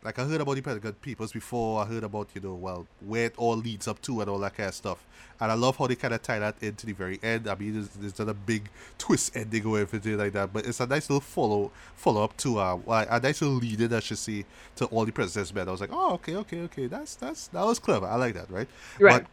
Like 0.04 0.18
I 0.18 0.24
heard 0.24 0.38
about 0.42 0.54
the 0.54 0.60
Pentagon 0.60 0.92
Papers 1.00 1.32
before. 1.32 1.82
I 1.82 1.86
heard 1.86 2.04
about 2.04 2.28
you 2.34 2.42
know 2.42 2.52
well 2.52 2.86
where 3.00 3.24
it 3.24 3.34
all 3.38 3.56
leads 3.56 3.88
up 3.88 4.02
to 4.02 4.20
and 4.20 4.28
all 4.28 4.38
that 4.40 4.54
kind 4.54 4.68
of 4.68 4.74
stuff. 4.74 5.02
And 5.40 5.50
I 5.50 5.54
love 5.54 5.78
how 5.78 5.86
they 5.86 5.96
kind 5.96 6.12
of 6.12 6.20
tie 6.20 6.38
that 6.40 6.56
into 6.60 6.84
the 6.84 6.92
very 6.92 7.18
end. 7.22 7.48
I 7.48 7.54
mean, 7.54 7.72
there's, 7.72 7.88
there's 7.88 8.18
not 8.18 8.28
a 8.28 8.34
big 8.34 8.68
twist 8.98 9.34
ending 9.34 9.64
or 9.64 9.78
anything 9.78 10.18
like 10.18 10.34
that, 10.34 10.52
but 10.52 10.66
it's 10.66 10.80
a 10.80 10.86
nice 10.86 11.08
little 11.08 11.22
follow 11.22 11.72
follow 11.96 12.22
up 12.22 12.36
to 12.36 12.58
uh 12.58 12.76
well, 12.84 13.06
a 13.08 13.18
nice 13.18 13.40
little 13.40 13.56
lead 13.56 13.80
in, 13.80 13.94
I 13.94 14.00
should 14.00 14.18
say, 14.18 14.44
to 14.76 14.84
all 14.86 15.06
the 15.06 15.12
President's 15.12 15.54
Men. 15.54 15.68
I 15.68 15.72
was 15.72 15.80
like, 15.80 15.90
oh 15.90 16.12
okay, 16.16 16.36
okay, 16.36 16.60
okay, 16.64 16.86
that's 16.86 17.14
that's 17.16 17.46
that 17.48 17.64
was 17.64 17.78
clever. 17.78 18.04
I 18.06 18.16
like 18.16 18.34
that, 18.34 18.50
right? 18.50 18.68
Right. 19.00 19.22
But 19.22 19.30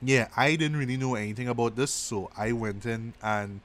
yeah, 0.00 0.28
I 0.36 0.56
didn't 0.56 0.78
really 0.78 0.96
know 0.96 1.16
anything 1.16 1.48
about 1.48 1.76
this, 1.76 1.90
so 1.90 2.30
I 2.36 2.52
went 2.52 2.86
in 2.86 3.12
and 3.22 3.60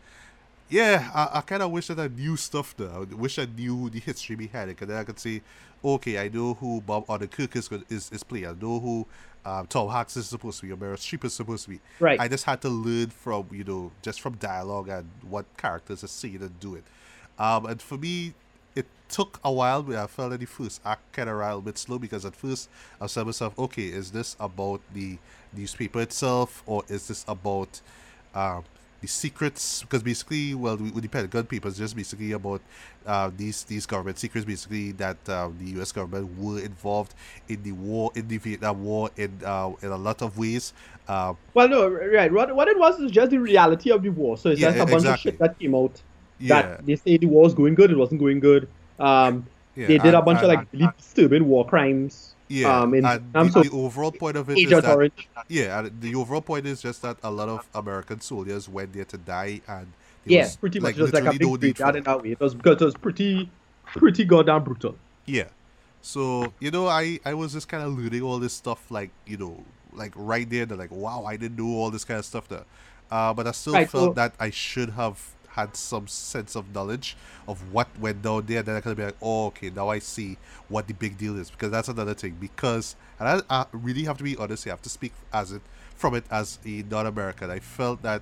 yeah, 0.72 1.12
I, 1.14 1.40
I 1.40 1.42
kind 1.42 1.62
of 1.62 1.70
wish 1.70 1.88
that 1.88 2.00
I 2.00 2.08
knew 2.08 2.38
stuff 2.38 2.74
though. 2.78 3.06
I 3.12 3.14
wish 3.14 3.38
I 3.38 3.46
knew 3.46 3.90
the 3.90 4.00
history 4.00 4.38
behind 4.38 4.70
it, 4.70 4.78
because 4.78 4.88
then 4.88 4.98
I 4.98 5.04
could 5.04 5.20
say, 5.20 5.42
okay, 5.84 6.18
I 6.18 6.30
know 6.30 6.54
who 6.54 6.80
Bob 6.80 7.06
Odenkirk 7.08 7.56
is 7.58 7.70
is, 7.90 8.10
is 8.12 8.24
playing. 8.24 8.48
I 8.48 8.54
know 8.54 8.80
who 8.80 9.06
um, 9.46 9.68
Tom 9.68 9.90
Hanks 9.90 10.16
is 10.16 10.28
supposed 10.28 10.62
to 10.62 10.66
be, 10.66 10.72
or 10.72 10.78
Meryl 10.78 10.94
Streep 10.94 11.26
is 11.26 11.34
supposed 11.34 11.66
to 11.66 11.72
be. 11.72 11.82
Right. 12.00 12.20
I 12.20 12.30
just 12.30 12.46
had 12.46 12.62
to 12.62 12.70
learn 12.70 13.10
from 13.10 13.48
you 13.52 13.66
know 13.66 13.92
just 14.02 14.22
from 14.22 14.36
dialogue 14.36 14.88
and 14.88 15.10
what 15.30 15.46
characters 15.58 16.06
are 16.06 16.08
saying 16.08 16.42
and 16.42 16.58
do 16.62 16.76
it. 16.76 16.86
Um, 17.38 17.66
and 17.66 17.82
for 17.82 17.98
me, 17.98 18.34
it 18.74 18.86
took 19.10 19.42
a 19.44 19.52
while. 19.52 19.84
But 19.84 19.98
I 19.98 20.08
felt 20.08 20.32
that 20.32 20.40
the 20.40 20.46
first 20.46 20.80
act 20.86 21.12
kind 21.12 21.30
of 21.30 21.36
ran 21.36 21.50
a 21.50 21.56
little 21.56 21.64
bit 21.64 21.78
slow 21.78 22.00
because 22.00 22.24
at 22.24 22.36
first 22.36 22.70
I 23.02 23.08
said 23.08 23.26
myself, 23.26 23.60
okay, 23.60 23.88
is 23.88 24.12
this 24.12 24.38
about 24.40 24.80
the 24.94 25.18
newspaper 25.54 26.00
itself, 26.00 26.64
or 26.66 26.84
is 26.88 27.10
this 27.10 27.26
about 27.28 27.82
um, 28.34 28.64
the 29.02 29.08
secrets? 29.08 29.82
Because 29.82 30.04
basically, 30.04 30.54
well, 30.56 30.78
with 30.78 30.94
with 30.94 31.04
the 31.04 31.10
Pentagon 31.10 31.46
papers, 31.46 31.78
just 31.78 31.96
basically 31.96 32.32
about 32.34 32.62
uh, 33.06 33.30
these 33.36 33.64
these 33.64 33.86
government 33.86 34.18
secrets, 34.20 34.46
basically 34.46 34.92
that 34.94 35.18
uh, 35.28 35.50
the 35.60 35.72
U.S. 35.78 35.92
government 35.92 36.38
were 36.40 36.60
involved 36.60 37.14
in 37.50 37.62
the 37.64 37.72
war, 37.74 38.12
in 38.16 38.28
the 38.28 38.38
Vietnam 38.38 38.84
War, 38.84 39.10
in 39.18 39.32
uh, 39.46 39.72
in 39.82 39.90
a 39.90 39.98
lot 39.98 40.22
of 40.22 40.38
ways. 40.38 40.74
Uh, 41.08 41.34
Well, 41.54 41.68
no, 41.68 41.88
right. 41.90 42.32
What 42.32 42.56
what 42.56 42.68
it 42.68 42.78
was 42.78 43.00
is 43.00 43.12
just 43.12 43.32
the 43.32 43.40
reality 43.40 43.92
of 43.92 44.04
the 44.04 44.10
war. 44.10 44.38
So 44.38 44.50
it's 44.50 44.62
Yeah, 44.62 44.70
just 44.72 44.78
a 44.82 44.86
bunch 44.86 44.94
exactly. 45.04 45.14
of 45.14 45.20
shit 45.34 45.40
that 45.40 45.60
came 45.60 45.76
out. 45.76 46.02
yeah, 46.40 46.62
That 46.62 46.86
they 46.86 46.96
say 46.96 47.18
the 47.18 47.26
war 47.28 47.44
was 47.44 47.54
going 47.54 47.76
good, 47.76 47.92
it 47.92 47.98
wasn't 47.98 48.20
going 48.22 48.40
good. 48.40 48.68
Um, 49.00 49.46
yeah, 49.76 49.88
they 49.88 49.98
did 49.98 50.14
a 50.14 50.18
and- 50.18 50.26
bunch 50.26 50.40
of 50.40 50.50
and- 50.50 50.58
like 50.60 50.68
really 50.74 50.90
disturbing 50.98 51.48
war 51.48 51.66
crimes. 51.66 52.36
Yeah, 52.52 52.82
um, 52.82 52.94
in 52.94 53.06
and 53.06 53.22
Vietnam. 53.34 53.64
the, 53.64 53.70
the 53.70 53.76
overall 53.76 54.12
point 54.12 54.36
of 54.38 54.50
it 54.50 54.58
is 54.58 54.70
that 54.82 54.96
Orange. 54.96 55.28
yeah, 55.48 55.80
and 55.80 56.02
the 56.02 56.16
overall 56.16 56.42
point 56.42 56.66
is 56.66 56.82
just 56.82 57.02
that 57.04 57.18
a 57.24 57.32
lot 57.32 57.50
of 57.50 57.68
American 57.74 58.20
soldiers 58.20 58.68
went 58.68 58.94
there 58.94 59.06
to 59.06 59.18
die, 59.18 59.62
and 59.68 59.88
Yeah, 60.26 60.44
was, 60.44 60.58
pretty 60.58 60.80
like, 60.80 60.96
much 60.98 61.12
just 61.12 61.14
like 61.14 61.24
a 61.24 61.32
big 61.38 61.42
for 61.78 61.90
it. 61.90 61.96
in 61.96 62.04
that 62.04 62.22
way. 62.22 62.32
It 62.32 62.40
was 62.40 62.54
because 62.56 62.82
it 62.82 62.86
was 62.86 62.96
pretty, 62.96 63.50
pretty 63.86 64.26
goddamn 64.26 64.64
brutal. 64.64 64.96
Yeah, 65.26 65.50
so 66.02 66.52
you 66.60 66.72
know, 66.72 66.88
I 66.88 67.20
I 67.26 67.34
was 67.34 67.54
just 67.54 67.68
kind 67.68 67.84
of 67.84 67.98
learning 67.98 68.22
all 68.22 68.40
this 68.40 68.54
stuff, 68.54 68.90
like 68.92 69.12
you 69.26 69.38
know, 69.38 69.64
like 69.94 70.14
right 70.16 70.50
there, 70.50 70.66
they're 70.66 70.78
like 70.78 70.92
wow, 70.92 71.26
I 71.26 71.38
didn't 71.38 71.58
know 71.58 71.78
all 71.78 71.90
this 71.92 72.04
kind 72.04 72.20
of 72.20 72.26
stuff 72.26 72.48
there, 72.50 72.66
uh, 73.12 73.34
but 73.34 73.48
I 73.48 73.52
still 73.52 73.74
Right, 73.74 73.90
felt 73.90 74.12
so- 74.12 74.14
that 74.16 74.34
I 74.40 74.50
should 74.50 74.92
have 74.92 75.18
had 75.54 75.76
some 75.76 76.08
sense 76.08 76.56
of 76.56 76.74
knowledge 76.74 77.16
of 77.48 77.72
what 77.74 77.88
went 78.00 78.22
down 78.22 78.46
there. 78.46 78.64
Then 78.64 78.76
I 78.76 78.82
could 78.82 78.96
be 78.98 79.04
like, 79.04 79.18
oh, 79.22 79.48
okay, 79.48 79.70
now 79.70 79.90
I 79.90 80.00
see 80.00 80.38
what 80.70 80.88
the 80.88 80.94
big 80.94 81.18
deal 81.18 81.38
is 81.38 81.50
because 81.52 81.72
that's 81.72 81.88
another 81.90 82.14
thing. 82.14 82.38
Because 82.40 82.96
and 83.20 83.28
I, 83.50 83.62
I 83.62 83.66
really 83.72 84.04
have 84.06 84.18
to 84.18 84.24
be 84.24 84.36
honest, 84.38 84.64
here, 84.64 84.72
I 84.72 84.76
have 84.76 84.82
to 84.84 84.90
speak 84.90 85.14
as 85.34 85.52
it 85.52 85.62
from 85.96 86.16
it 86.16 86.24
as 86.32 86.58
a 86.66 86.84
non-American. 86.90 87.52
I 87.52 87.60
felt 87.60 88.02
that 88.02 88.22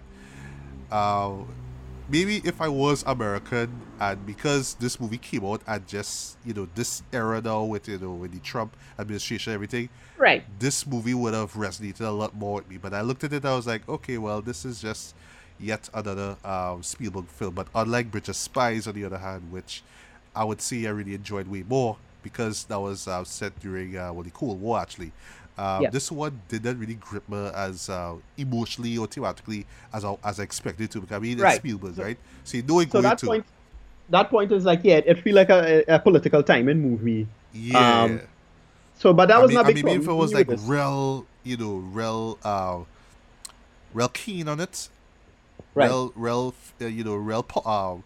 uh, 0.91 1.33
maybe 2.09 2.41
if 2.43 2.61
I 2.61 2.67
was 2.67 3.03
American 3.07 3.81
and 3.99 4.25
because 4.25 4.73
this 4.75 4.99
movie 4.99 5.17
came 5.17 5.45
out 5.45 5.61
at 5.67 5.87
just 5.87 6.37
you 6.45 6.53
know 6.53 6.67
this 6.75 7.03
era 7.13 7.41
now 7.41 7.63
with 7.63 7.87
you 7.87 7.97
know 7.97 8.11
with 8.13 8.31
the 8.33 8.39
Trump 8.39 8.75
administration 8.97 9.51
and 9.51 9.55
everything, 9.55 9.89
Right. 10.17 10.43
this 10.59 10.85
movie 10.87 11.13
would 11.13 11.33
have 11.33 11.53
resonated 11.53 12.01
a 12.01 12.09
lot 12.09 12.35
more 12.35 12.55
with 12.55 12.69
me. 12.69 12.77
But 12.77 12.93
I 12.93 13.01
looked 13.01 13.23
at 13.23 13.33
it, 13.33 13.45
I 13.45 13.55
was 13.55 13.67
like, 13.67 13.87
okay, 13.87 14.17
well, 14.17 14.41
this 14.41 14.65
is 14.65 14.81
just 14.81 15.15
yet 15.59 15.89
another 15.93 16.37
um, 16.43 16.83
Spielberg 16.83 17.27
film. 17.27 17.53
But 17.55 17.67
unlike 17.75 18.11
Bridge 18.11 18.29
of 18.29 18.35
Spies, 18.35 18.87
on 18.87 18.93
the 18.95 19.05
other 19.05 19.17
hand, 19.17 19.51
which 19.51 19.83
I 20.35 20.43
would 20.43 20.61
say 20.61 20.85
I 20.87 20.91
really 20.91 21.15
enjoyed 21.15 21.47
way 21.47 21.63
more 21.67 21.97
because 22.23 22.65
that 22.65 22.79
was 22.79 23.07
uh, 23.07 23.23
set 23.23 23.57
during 23.59 23.97
uh, 23.97 24.11
well, 24.13 24.23
the 24.23 24.31
Cold 24.31 24.59
War 24.61 24.79
actually. 24.79 25.11
Um, 25.57 25.83
Yeah. 25.83 25.89
This 25.89 26.11
one 26.11 26.41
didn't 26.47 26.79
really 26.79 26.95
grip 26.95 27.27
me 27.27 27.49
as 27.53 27.89
uh, 27.89 28.15
emotionally 28.37 28.97
or 28.97 29.07
thematically 29.07 29.65
as 29.93 30.05
I, 30.05 30.15
as 30.23 30.39
I 30.39 30.43
expected 30.43 30.89
to. 30.91 31.01
Because 31.01 31.15
I 31.17 31.19
mean, 31.19 31.33
it's 31.33 31.41
Right. 31.41 31.57
Spielberg, 31.57 31.95
So- 31.95 32.03
right? 32.03 32.17
So 32.43 32.57
you 32.57 32.63
know 32.63 32.81
So 32.85 33.01
that 33.01 33.17
to. 33.19 33.25
point, 33.25 33.45
that 34.09 34.29
point 34.29 34.51
is 34.51 34.63
like, 34.65 34.81
yeah, 34.83 35.01
it 35.05 35.21
feel 35.23 35.35
like 35.35 35.49
a, 35.49 35.83
a 35.87 35.99
political 35.99 36.41
timing 36.43 36.79
movie. 36.81 37.27
yeah. 37.53 38.03
um, 38.03 38.21
So, 38.97 39.13
but 39.13 39.27
that 39.27 39.37
I 39.37 39.39
was 39.39 39.49
mean, 39.49 39.55
not 39.55 39.65
I 39.65 39.67
big 39.69 39.75
mean, 39.77 39.85
maybe 39.85 40.03
if 40.03 40.09
it 40.09 40.13
was 40.13 40.33
like 40.33 40.47
real, 40.65 41.25
you 41.43 41.55
know, 41.57 41.75
real, 41.77 42.37
uh, 42.43 42.79
real 43.93 44.09
keen 44.09 44.47
on 44.47 44.59
it, 44.59 44.89
Right. 45.79 45.89
real, 45.89 46.13
real, 46.15 46.53
uh, 46.81 46.85
you 46.85 47.03
know, 47.03 47.15
real, 47.15 47.43
po- 47.43 47.61
uh, 47.65 48.01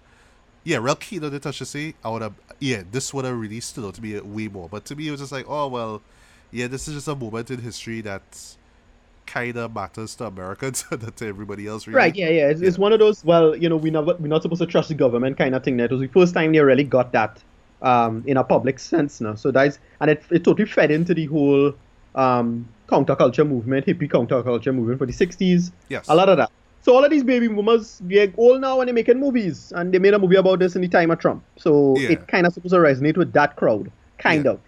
yeah, 0.64 0.78
real 0.78 0.96
keen 0.96 1.24
on 1.24 1.34
it. 1.34 1.46
I 1.46 1.52
should 1.52 1.68
say. 1.68 1.96
I 2.04 2.10
would 2.10 2.22
have, 2.22 2.34
yeah, 2.60 2.84
this 2.90 3.14
would 3.14 3.26
have 3.26 3.38
released, 3.38 3.70
stood 3.70 3.86
out 3.86 3.96
to 3.96 4.02
me 4.02 4.20
way 4.20 4.48
more. 4.48 4.70
But 4.70 4.86
to 4.86 4.96
me, 4.96 5.08
it 5.08 5.12
was 5.12 5.20
just 5.20 5.32
like, 5.32 5.46
oh 5.50 5.68
well, 5.68 6.02
yeah, 6.52 6.68
this 6.68 6.88
is 6.88 6.94
just 6.94 7.08
a 7.08 7.16
moment 7.16 7.50
in 7.52 7.60
history 7.60 8.02
that 8.02 8.22
kind 9.26 9.58
of 9.58 9.74
matters 9.74 10.16
to 10.16 10.26
Americans, 10.26 10.86
not 10.92 11.16
to 11.18 11.28
everybody 11.28 11.68
else. 11.68 11.88
Really. 11.88 11.98
Right, 11.98 12.16
yeah, 12.16 12.30
yeah. 12.30 12.50
It's, 12.50 12.62
it's 12.62 12.78
one 12.78 12.94
of 12.94 13.00
those, 13.00 13.26
well, 13.26 13.56
you 13.56 13.70
know, 13.70 13.78
we 13.78 13.90
never, 13.90 14.16
we're 14.16 14.28
not 14.28 14.44
supposed 14.44 14.62
to 14.62 14.68
trust 14.68 14.90
the 14.90 14.96
government 14.96 15.38
kind 15.38 15.56
of 15.56 15.64
thing. 15.64 15.78
That 15.78 15.92
was 15.92 16.02
the 16.02 16.08
first 16.08 16.34
time 16.34 16.52
they 16.52 16.60
really 16.60 16.84
got 16.84 17.12
that 17.14 17.42
um, 17.82 18.24
in 18.28 18.38
a 18.38 18.44
public 18.44 18.80
sense 18.80 19.20
now. 19.22 19.36
So 19.36 19.52
that's, 19.52 19.80
and 20.00 20.12
it, 20.12 20.24
it 20.30 20.44
totally 20.44 20.68
fed 20.68 20.92
into 20.92 21.14
the 21.14 21.26
whole 21.26 21.74
um, 22.16 22.68
counterculture 22.88 23.48
movement, 23.48 23.86
hippie 23.86 24.10
counterculture 24.10 24.74
movement 24.74 25.00
for 25.00 25.06
the 25.06 25.14
60s. 25.14 25.72
Yes. 25.90 26.08
A 26.08 26.16
lot 26.16 26.30
of 26.30 26.38
that. 26.38 26.52
So 26.84 26.94
all 26.96 27.04
of 27.04 27.10
these 27.12 27.24
baby 27.24 27.48
boomers, 27.48 28.00
they're 28.04 28.32
old 28.38 28.60
now 28.62 28.82
and 28.82 28.88
they're 28.90 28.94
making 28.94 29.20
movies. 29.20 29.72
And 29.76 29.94
they 29.94 30.00
made 30.00 30.14
a 30.14 30.20
movie 30.20 30.36
about 30.36 30.60
this 30.60 30.76
in 30.76 30.82
the 30.82 30.88
time 30.90 31.12
of 31.12 31.20
Trump. 31.20 31.42
So 31.58 31.98
Yeah. 31.98 32.12
it 32.12 32.28
kind 32.28 32.46
of 32.46 32.54
supposed 32.54 32.74
to 32.74 32.80
resonate 32.80 33.16
with 33.18 33.32
that 33.34 33.56
crowd. 33.56 33.90
Kind 34.18 34.46
Yeah. 34.46 34.52
of. 34.52 34.60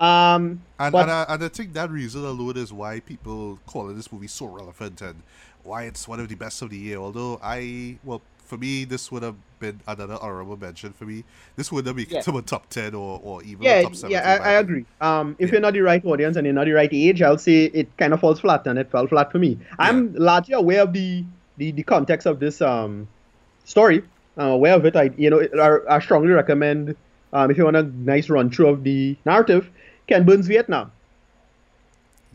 Um, 0.00 0.60
And, 0.78 0.92
But- 0.92 1.02
and, 1.02 1.10
I, 1.10 1.26
and 1.30 1.42
I 1.44 1.48
think 1.48 1.72
that 1.72 1.90
reason 1.90 2.24
alone 2.24 2.56
is 2.56 2.72
why 2.72 3.00
people 3.00 3.58
call 3.66 3.86
this 3.88 4.12
movie 4.12 4.28
so 4.28 4.46
relevant 4.46 5.00
and 5.02 5.22
why 5.64 5.84
it's 5.84 6.06
one 6.06 6.20
of 6.20 6.28
the 6.28 6.36
best 6.36 6.62
of 6.62 6.70
the 6.70 6.76
year. 6.76 6.98
Although 6.98 7.40
I, 7.42 7.96
well, 8.04 8.22
for 8.44 8.56
me, 8.56 8.84
this 8.84 9.10
would 9.10 9.22
have 9.24 9.34
been 9.58 9.80
another 9.88 10.16
honorable 10.22 10.56
mention 10.56 10.92
for 10.92 11.04
me. 11.04 11.24
This 11.56 11.72
would 11.72 11.84
have 11.86 11.96
made 11.96 12.12
Yeah. 12.12 12.20
to 12.20 12.38
a 12.38 12.42
top 12.42 12.68
10 12.70 12.94
or, 12.94 13.20
or 13.24 13.42
even 13.42 13.66
a 13.66 13.68
yeah, 13.68 13.82
top 13.82 13.96
7. 13.96 14.10
yeah, 14.12 14.38
I, 14.40 14.50
I 14.50 14.52
agree. 14.52 14.84
Um, 15.00 15.34
if 15.40 15.48
Yeah. 15.48 15.54
you're 15.54 15.60
not 15.62 15.72
the 15.72 15.80
right 15.80 16.04
audience 16.04 16.36
and 16.36 16.46
you're 16.46 16.54
not 16.54 16.66
the 16.66 16.72
right 16.72 16.88
age, 16.92 17.20
I'll 17.20 17.36
say 17.38 17.64
it 17.64 17.88
kind 17.96 18.12
of 18.14 18.20
falls 18.20 18.38
flat, 18.38 18.66
and 18.68 18.78
it 18.78 18.90
fell 18.92 19.06
flat 19.08 19.32
for 19.32 19.38
me. 19.38 19.58
I'm 19.80 20.14
largely 20.14 20.54
aware 20.54 20.82
of 20.82 20.92
the, 20.92 21.24
the, 21.58 21.72
the 21.72 21.82
context 21.82 22.26
of 22.26 22.40
this 22.40 22.62
um 22.62 23.08
story. 23.64 24.02
I'm 24.36 24.48
aware 24.48 24.74
of 24.74 24.86
it. 24.86 24.96
I 24.96 25.10
you 25.16 25.30
know 25.30 25.40
I, 25.40 25.96
I 25.96 25.98
strongly 26.00 26.30
recommend 26.30 26.96
um 27.32 27.50
if 27.50 27.58
you 27.58 27.64
want 27.64 27.76
a 27.76 27.82
nice 27.82 28.30
run 28.30 28.50
through 28.50 28.68
of 28.68 28.84
the 28.84 29.16
narrative, 29.26 29.70
Ken 30.06 30.24
Burns 30.24 30.46
Vietnam. 30.46 30.92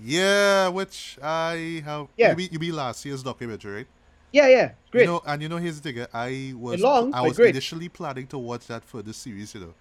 Yeah, 0.01 0.67
which 0.69 1.17
I 1.21 1.81
have. 1.85 2.07
Yeah. 2.17 2.31
You 2.31 2.35
mean, 2.35 2.49
you 2.51 2.59
mean 2.59 2.75
last 2.75 3.05
year's 3.05 3.23
documentary, 3.23 3.75
right? 3.75 3.87
Yeah, 4.31 4.47
yeah, 4.47 4.71
great. 4.91 5.01
You 5.01 5.07
know, 5.07 5.21
and 5.27 5.41
you 5.43 5.47
know, 5.47 5.57
here's 5.57 5.79
the 5.79 5.93
thing. 5.93 6.05
I 6.11 6.53
was 6.57 6.81
long, 6.81 7.13
I 7.13 7.21
was 7.21 7.37
initially 7.39 7.87
planning 7.87 8.25
to 8.27 8.37
watch 8.39 8.65
that 8.67 8.83
for 8.83 9.03
the 9.03 9.13
series, 9.13 9.53
you 9.53 9.61
know, 9.61 9.73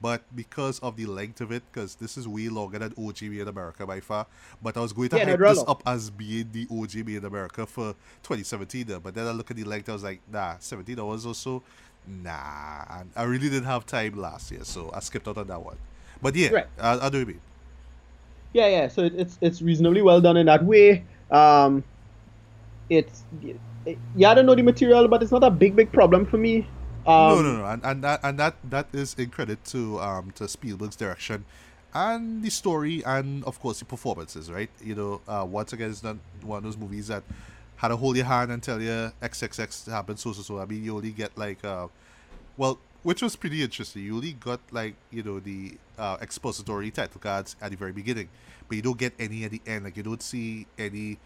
but 0.00 0.22
because 0.34 0.78
of 0.80 0.96
the 0.96 1.06
length 1.06 1.40
of 1.40 1.50
it, 1.52 1.62
because 1.72 1.96
this 1.96 2.16
is 2.16 2.28
way 2.28 2.48
longer 2.48 2.78
than 2.78 2.94
O.J. 2.96 3.28
Made 3.28 3.40
in 3.40 3.48
America 3.48 3.86
by 3.86 4.00
far. 4.00 4.26
But 4.62 4.76
I 4.76 4.80
was 4.80 4.92
going 4.92 5.08
to 5.10 5.18
Yeah, 5.18 5.24
hype 5.24 5.44
this 5.44 5.64
up 5.66 5.82
as 5.86 6.10
being 6.10 6.50
the 6.52 6.66
O.J. 6.70 7.02
Made 7.02 7.16
in 7.16 7.24
America 7.24 7.66
for 7.66 7.94
2017. 8.22 8.86
Though. 8.86 9.00
But 9.00 9.14
then 9.14 9.26
I 9.26 9.32
look 9.32 9.50
at 9.50 9.56
the 9.56 9.64
length, 9.64 9.88
I 9.88 9.92
was 9.92 10.04
like, 10.04 10.20
nah, 10.30 10.56
17 10.58 10.98
hours 11.00 11.26
or 11.26 11.34
so, 11.34 11.62
nah. 12.06 12.84
And 13.00 13.10
I 13.16 13.24
really 13.24 13.48
didn't 13.50 13.64
have 13.64 13.86
time 13.86 14.16
last 14.16 14.50
year, 14.50 14.64
so 14.64 14.90
I 14.94 15.00
skipped 15.00 15.28
out 15.28 15.38
on 15.38 15.46
that 15.48 15.62
one. 15.62 15.78
But 16.22 16.34
yeah, 16.36 16.50
Right. 16.50 16.66
I, 16.78 17.06
I 17.06 17.08
do 17.10 17.18
what 17.18 17.20
you 17.20 17.26
mean. 17.26 17.40
Yeah, 18.52 18.66
yeah. 18.68 18.88
So 18.88 19.04
it's 19.04 19.38
it's 19.40 19.62
reasonably 19.62 20.02
well 20.02 20.20
done 20.20 20.36
in 20.36 20.46
that 20.46 20.64
way. 20.64 21.06
Um, 21.30 21.84
it's 22.88 23.24
yeah, 24.14 24.30
I 24.30 24.34
don't 24.34 24.46
know 24.46 24.54
the 24.54 24.62
material, 24.62 25.08
but 25.08 25.22
it's 25.22 25.32
not 25.32 25.44
a 25.44 25.50
big 25.50 25.76
big 25.76 25.92
problem 25.92 26.26
for 26.26 26.38
me. 26.38 26.66
Um, 27.08 27.42
no, 27.42 27.42
no, 27.42 27.56
no, 27.58 27.64
and, 27.64 27.84
and 27.84 28.04
that 28.04 28.20
and 28.22 28.38
that 28.38 28.56
that 28.64 28.88
is 28.92 29.14
in 29.14 29.30
credit 29.30 29.64
to 29.66 29.98
um 30.00 30.30
to 30.32 30.46
Spielberg's 30.46 30.96
direction, 30.96 31.44
and 31.94 32.42
the 32.42 32.50
story, 32.50 33.02
and 33.04 33.42
of 33.44 33.58
course 33.60 33.78
the 33.78 33.86
performances. 33.86 34.52
Right, 34.52 34.68
you 34.84 34.94
know, 34.94 35.20
uh, 35.26 35.46
once 35.48 35.72
again, 35.72 35.90
it's 35.90 36.02
not 36.02 36.16
one 36.42 36.58
of 36.58 36.64
those 36.64 36.76
movies 36.76 37.08
that 37.08 37.22
had 37.76 37.88
to 37.88 37.96
hold 37.96 38.16
your 38.16 38.26
hand 38.26 38.52
and 38.52 38.62
tell 38.62 38.82
you 38.82 39.12
XXX 39.22 39.90
happened 39.90 40.18
so 40.18 40.32
so 40.34 40.42
so. 40.42 40.58
I 40.58 40.66
mean, 40.66 40.84
you 40.84 40.96
only 40.96 41.12
get 41.12 41.36
like 41.38 41.64
uh, 41.64 41.88
well, 42.58 42.78
which 43.04 43.22
was 43.22 43.36
pretty 43.36 43.62
interesting. 43.62 44.02
You 44.02 44.16
only 44.16 44.32
got 44.34 44.60
like 44.70 44.94
you 45.10 45.22
know 45.22 45.40
the 45.40 45.78
uh, 45.98 46.18
expository 46.20 46.90
title 46.90 47.20
cards 47.20 47.56
at 47.62 47.70
the 47.70 47.76
very 47.78 47.92
beginning, 47.92 48.28
but 48.68 48.76
you 48.76 48.82
don't 48.82 48.98
get 48.98 49.14
any 49.18 49.44
at 49.44 49.52
the 49.52 49.62
end. 49.66 49.84
Like 49.84 49.96
you 49.96 50.02
don't 50.02 50.22
see 50.22 50.66
any. 50.78 51.18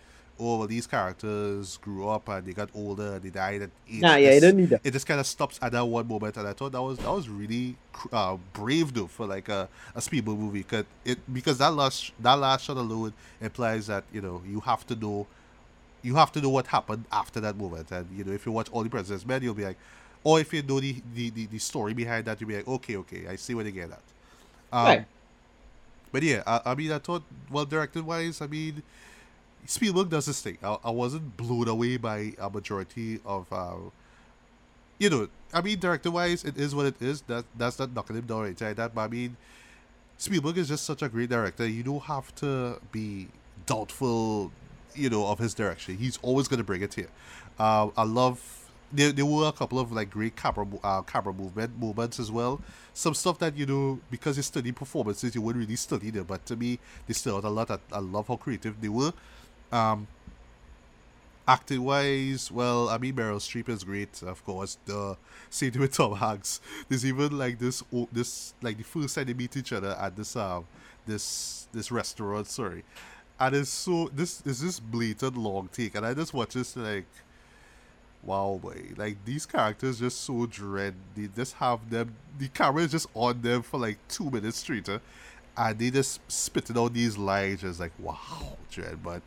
Oh, 0.43 0.59
well, 0.59 0.69
these 0.69 0.87
characters 0.87 1.79
grew 1.79 2.09
up 2.09 2.29
and 2.29 2.47
they 2.47 2.53
got 2.53 2.71
older 2.75 3.15
and 3.15 3.23
they 3.23 3.31
died 3.31 3.63
at 3.63 3.71
age. 3.89 4.01
Nah, 4.01 4.17
yeah, 4.17 4.33
you 4.33 4.41
this." 4.41 4.41
don't 4.41 4.57
need 4.57 4.71
that. 4.71 4.81
it 4.85 4.93
just 4.93 5.07
kind 5.07 5.21
of 5.21 5.27
stops 5.27 5.59
at 5.63 5.73
that 5.73 5.85
one 5.85 6.09
moment, 6.09 6.37
and 6.37 6.49
I 6.49 6.53
thought 6.53 6.73
that 6.73 6.83
was 6.83 6.99
that 6.99 7.13
was 7.13 7.29
really 7.29 7.77
uh, 8.13 8.37
brave 8.53 8.93
though 8.95 9.07
for 9.07 9.27
like 9.27 9.49
a, 9.49 9.69
a 9.95 10.01
Spielberg 10.03 10.39
movie, 10.39 10.65
cause 10.65 10.85
it 11.05 11.19
because 11.33 11.59
that 11.59 11.73
last 11.75 12.13
that 12.21 12.35
last 12.35 12.65
shot 12.65 12.77
alone 12.77 13.13
implies 13.41 13.87
that 13.89 14.05
you 14.13 14.21
know 14.21 14.43
you 14.47 14.61
have 14.61 14.87
to 14.89 14.97
know 14.97 15.27
you 16.03 16.17
have 16.17 16.33
to 16.33 16.41
know 16.41 16.51
what 16.51 16.67
happened 16.69 17.05
after 17.13 17.41
that 17.41 17.57
moment, 17.57 17.91
and 17.93 18.07
you 18.17 18.25
know 18.25 18.33
if 18.33 18.47
you 18.47 18.53
watch 18.53 18.69
all 18.73 18.83
the 18.83 18.91
President's 18.91 19.27
Men, 19.27 19.43
you'll 19.43 19.55
be 19.55 19.65
like, 19.65 19.79
or 20.25 20.41
if 20.41 20.53
you 20.53 20.63
know 20.63 20.81
the 20.81 21.03
the, 21.15 21.31
the, 21.31 21.47
the 21.47 21.59
story 21.59 21.95
behind 21.95 22.25
that, 22.27 22.41
you'll 22.41 22.49
be 22.49 22.57
like, 22.57 22.69
okay, 22.69 22.97
okay, 22.97 23.29
I 23.29 23.37
see 23.37 23.55
where 23.55 23.65
they 23.65 23.73
get 23.73 23.91
at. 23.91 24.03
Um, 24.73 24.85
Right. 24.87 25.07
But 26.11 26.23
yeah, 26.23 26.43
I, 26.47 26.61
I 26.67 26.75
mean, 26.75 26.93
I 26.93 26.99
thought 26.99 27.23
well 27.51 27.65
directed 27.65 28.05
wise, 28.05 28.41
I 28.41 28.47
mean. 28.47 28.83
Spielberg 29.67 30.11
does 30.11 30.27
this 30.27 30.41
thing. 30.41 30.59
I, 30.63 30.77
I 30.85 30.91
wasn't 30.91 31.37
blown 31.37 31.69
away 31.69 31.97
by 31.97 32.35
a 32.39 32.51
majority 32.51 33.21
of 33.25 33.47
uh, 33.53 33.77
you 35.03 35.11
know, 35.11 35.29
I 35.53 35.61
mean, 35.63 35.81
director 35.81 36.13
wise, 36.13 36.45
it 36.45 36.57
is 36.57 36.77
what 36.77 36.87
it 36.87 37.03
is. 37.03 37.23
That 37.23 37.45
that's 37.57 37.77
not 37.79 37.93
knocking 37.93 38.17
him 38.17 38.27
down 38.27 38.39
or 38.39 38.47
anything 38.47 38.69
like 38.69 38.77
that. 38.77 38.95
But 38.95 39.01
I 39.03 39.09
mean, 39.09 39.37
Spielberg 40.17 40.59
is 40.59 40.69
just 40.69 40.85
such 40.85 41.03
a 41.03 41.09
great 41.09 41.29
director. 41.29 41.67
You 41.67 41.83
don't 41.83 42.03
have 42.05 42.33
to 42.37 42.81
be 42.93 43.27
doubtful, 43.67 44.53
you 44.95 45.11
know, 45.11 45.27
of 45.27 45.41
his 45.41 45.55
direction. 45.55 45.97
He's 45.97 46.19
always 46.23 46.47
gonna 46.47 46.63
bring 46.63 46.83
it 46.83 46.95
here. 46.95 47.09
Uh, 47.59 47.89
I 47.97 48.05
love. 48.05 48.59
There, 48.95 49.11
there 49.11 49.25
were 49.25 49.49
a 49.49 49.53
couple 49.53 49.79
of 49.79 49.91
like 49.91 50.11
great 50.11 50.37
camera 50.37 50.67
uh, 50.85 51.03
camera 51.03 51.33
movement 51.33 51.77
moments 51.81 52.21
as 52.21 52.31
well. 52.31 52.61
Some 52.95 53.15
stuff 53.15 53.39
that 53.41 53.57
you 53.57 53.67
know 53.67 53.99
because 54.09 54.37
you 54.37 54.45
study 54.45 54.71
performances, 54.71 55.35
you 55.35 55.41
wouldn't 55.43 55.65
really 55.65 55.77
study 55.77 56.11
them. 56.11 56.25
But 56.29 56.47
to 56.47 56.57
me, 56.57 56.79
they 57.09 57.15
still 57.15 57.39
out 57.39 57.45
a 57.45 57.49
lot. 57.49 57.73
I, 57.73 57.79
I 57.91 57.99
love 57.99 58.29
how 58.29 58.37
creative 58.37 58.81
they 58.81 58.89
were. 58.91 59.13
Um, 59.73 60.07
acting 61.49 61.83
wise, 61.83 62.51
well, 62.51 62.89
I 62.89 62.99
mean 62.99 63.15
Meryl 63.15 63.37
Streep 63.37 63.69
is 63.69 63.85
great, 63.85 64.23
of 64.23 64.45
course. 64.45 64.79
The 64.85 65.17
same 65.51 65.73
with 65.79 65.95
Tom 65.95 66.15
Hanks. 66.17 66.61
There's 66.89 67.05
even 67.07 67.37
like 67.37 67.59
this, 67.59 67.83
this 68.13 68.55
like 68.63 68.77
the 68.79 68.85
first 68.85 69.15
time 69.15 69.27
they 69.27 69.35
meet 69.35 69.57
each 69.57 69.73
other 69.73 69.97
at 69.99 70.17
this 70.17 70.37
um 70.37 70.67
this 71.07 71.69
this 71.73 71.91
restaurant. 71.91 72.47
Sorry, 72.47 72.85
and 73.41 73.57
it's 73.57 73.71
so 73.71 74.11
this 74.15 74.43
is 74.47 74.61
this 74.61 74.79
blatant 74.81 75.37
long 75.37 75.69
take, 75.73 75.95
and 75.95 76.07
I 76.07 76.15
just 76.15 76.35
watch 76.35 76.55
this 76.55 76.77
like. 76.77 77.07
Wow, 78.25 78.61
boy! 78.63 78.81
Like 78.97 79.17
these 79.25 79.47
characters 79.47 79.99
just 79.99 80.21
so 80.21 80.47
dread. 80.47 80.95
They 81.17 81.27
just 81.35 81.55
have 81.55 81.91
them. 81.91 82.15
The 82.39 82.47
camera 82.47 82.83
is 82.85 82.93
just 82.93 83.09
on 83.15 83.43
them 83.43 83.63
for 83.63 83.81
like 83.81 83.99
two 84.07 84.31
minutes 84.31 84.59
straight, 84.59 84.87
huh? 84.87 85.01
and 85.57 85.79
they 85.79 85.91
just 85.91 86.21
spitting 86.31 86.79
out 86.79 86.95
these 86.95 87.19
lines. 87.19 87.63
Just 87.63 87.81
like 87.81 87.93
wow, 87.99 88.57
dread. 88.71 89.03
But 89.03 89.23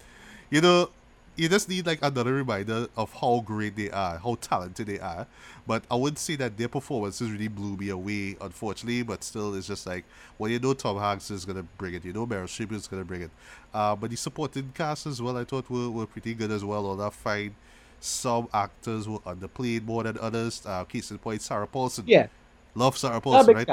you 0.50 0.62
know, 0.62 0.90
you 1.36 1.50
just 1.50 1.68
need 1.68 1.86
like 1.86 2.00
another 2.02 2.34
reminder 2.34 2.88
of 2.96 3.14
how 3.14 3.44
great 3.46 3.76
they 3.76 3.90
are, 3.92 4.18
how 4.18 4.36
talented 4.40 4.88
they 4.88 5.00
are. 5.00 5.28
But 5.68 5.84
I 5.92 5.96
wouldn't 5.96 6.20
say 6.20 6.36
that 6.38 6.58
their 6.58 6.70
performances 6.70 7.30
really 7.30 7.48
blew 7.50 7.76
me 7.76 7.90
away, 7.90 8.38
unfortunately. 8.40 9.04
But 9.04 9.24
still, 9.24 9.54
it's 9.56 9.68
just 9.68 9.86
like, 9.86 10.06
well, 10.38 10.50
you 10.50 10.60
know, 10.60 10.74
Tom 10.74 10.98
Hanks 10.98 11.32
is 11.32 11.46
gonna 11.46 11.64
bring 11.78 11.94
it. 11.94 12.06
You 12.06 12.14
know, 12.14 12.26
Meryl 12.26 12.46
Streep 12.46 12.72
is 12.72 12.88
gonna 12.88 13.04
bring 13.04 13.24
it. 13.24 13.32
Uh, 13.74 13.96
but 13.96 14.10
the 14.10 14.16
supporting 14.16 14.72
cast 14.74 15.08
as 15.08 15.22
well, 15.22 15.38
I 15.38 15.44
thought 15.44 15.70
were, 15.70 15.90
were 15.90 16.06
pretty 16.06 16.34
good 16.34 16.52
as 16.52 16.64
well. 16.64 16.86
All 16.86 16.96
that 16.98 17.14
fine. 17.14 17.56
Some 18.00 18.48
actors 18.54 19.08
were 19.10 19.20
underplayed 19.20 19.84
more 19.86 20.04
than 20.04 20.18
others. 20.20 20.62
Uh, 20.66 20.84
case 20.84 21.12
in 21.12 21.18
point, 21.18 21.42
Sarah 21.42 21.68
Paulson. 21.68 22.06
Yeah, 22.08 22.28
Love 22.76 22.98
Sarah 22.98 23.22
Paulson, 23.22 23.56
right? 23.56 23.70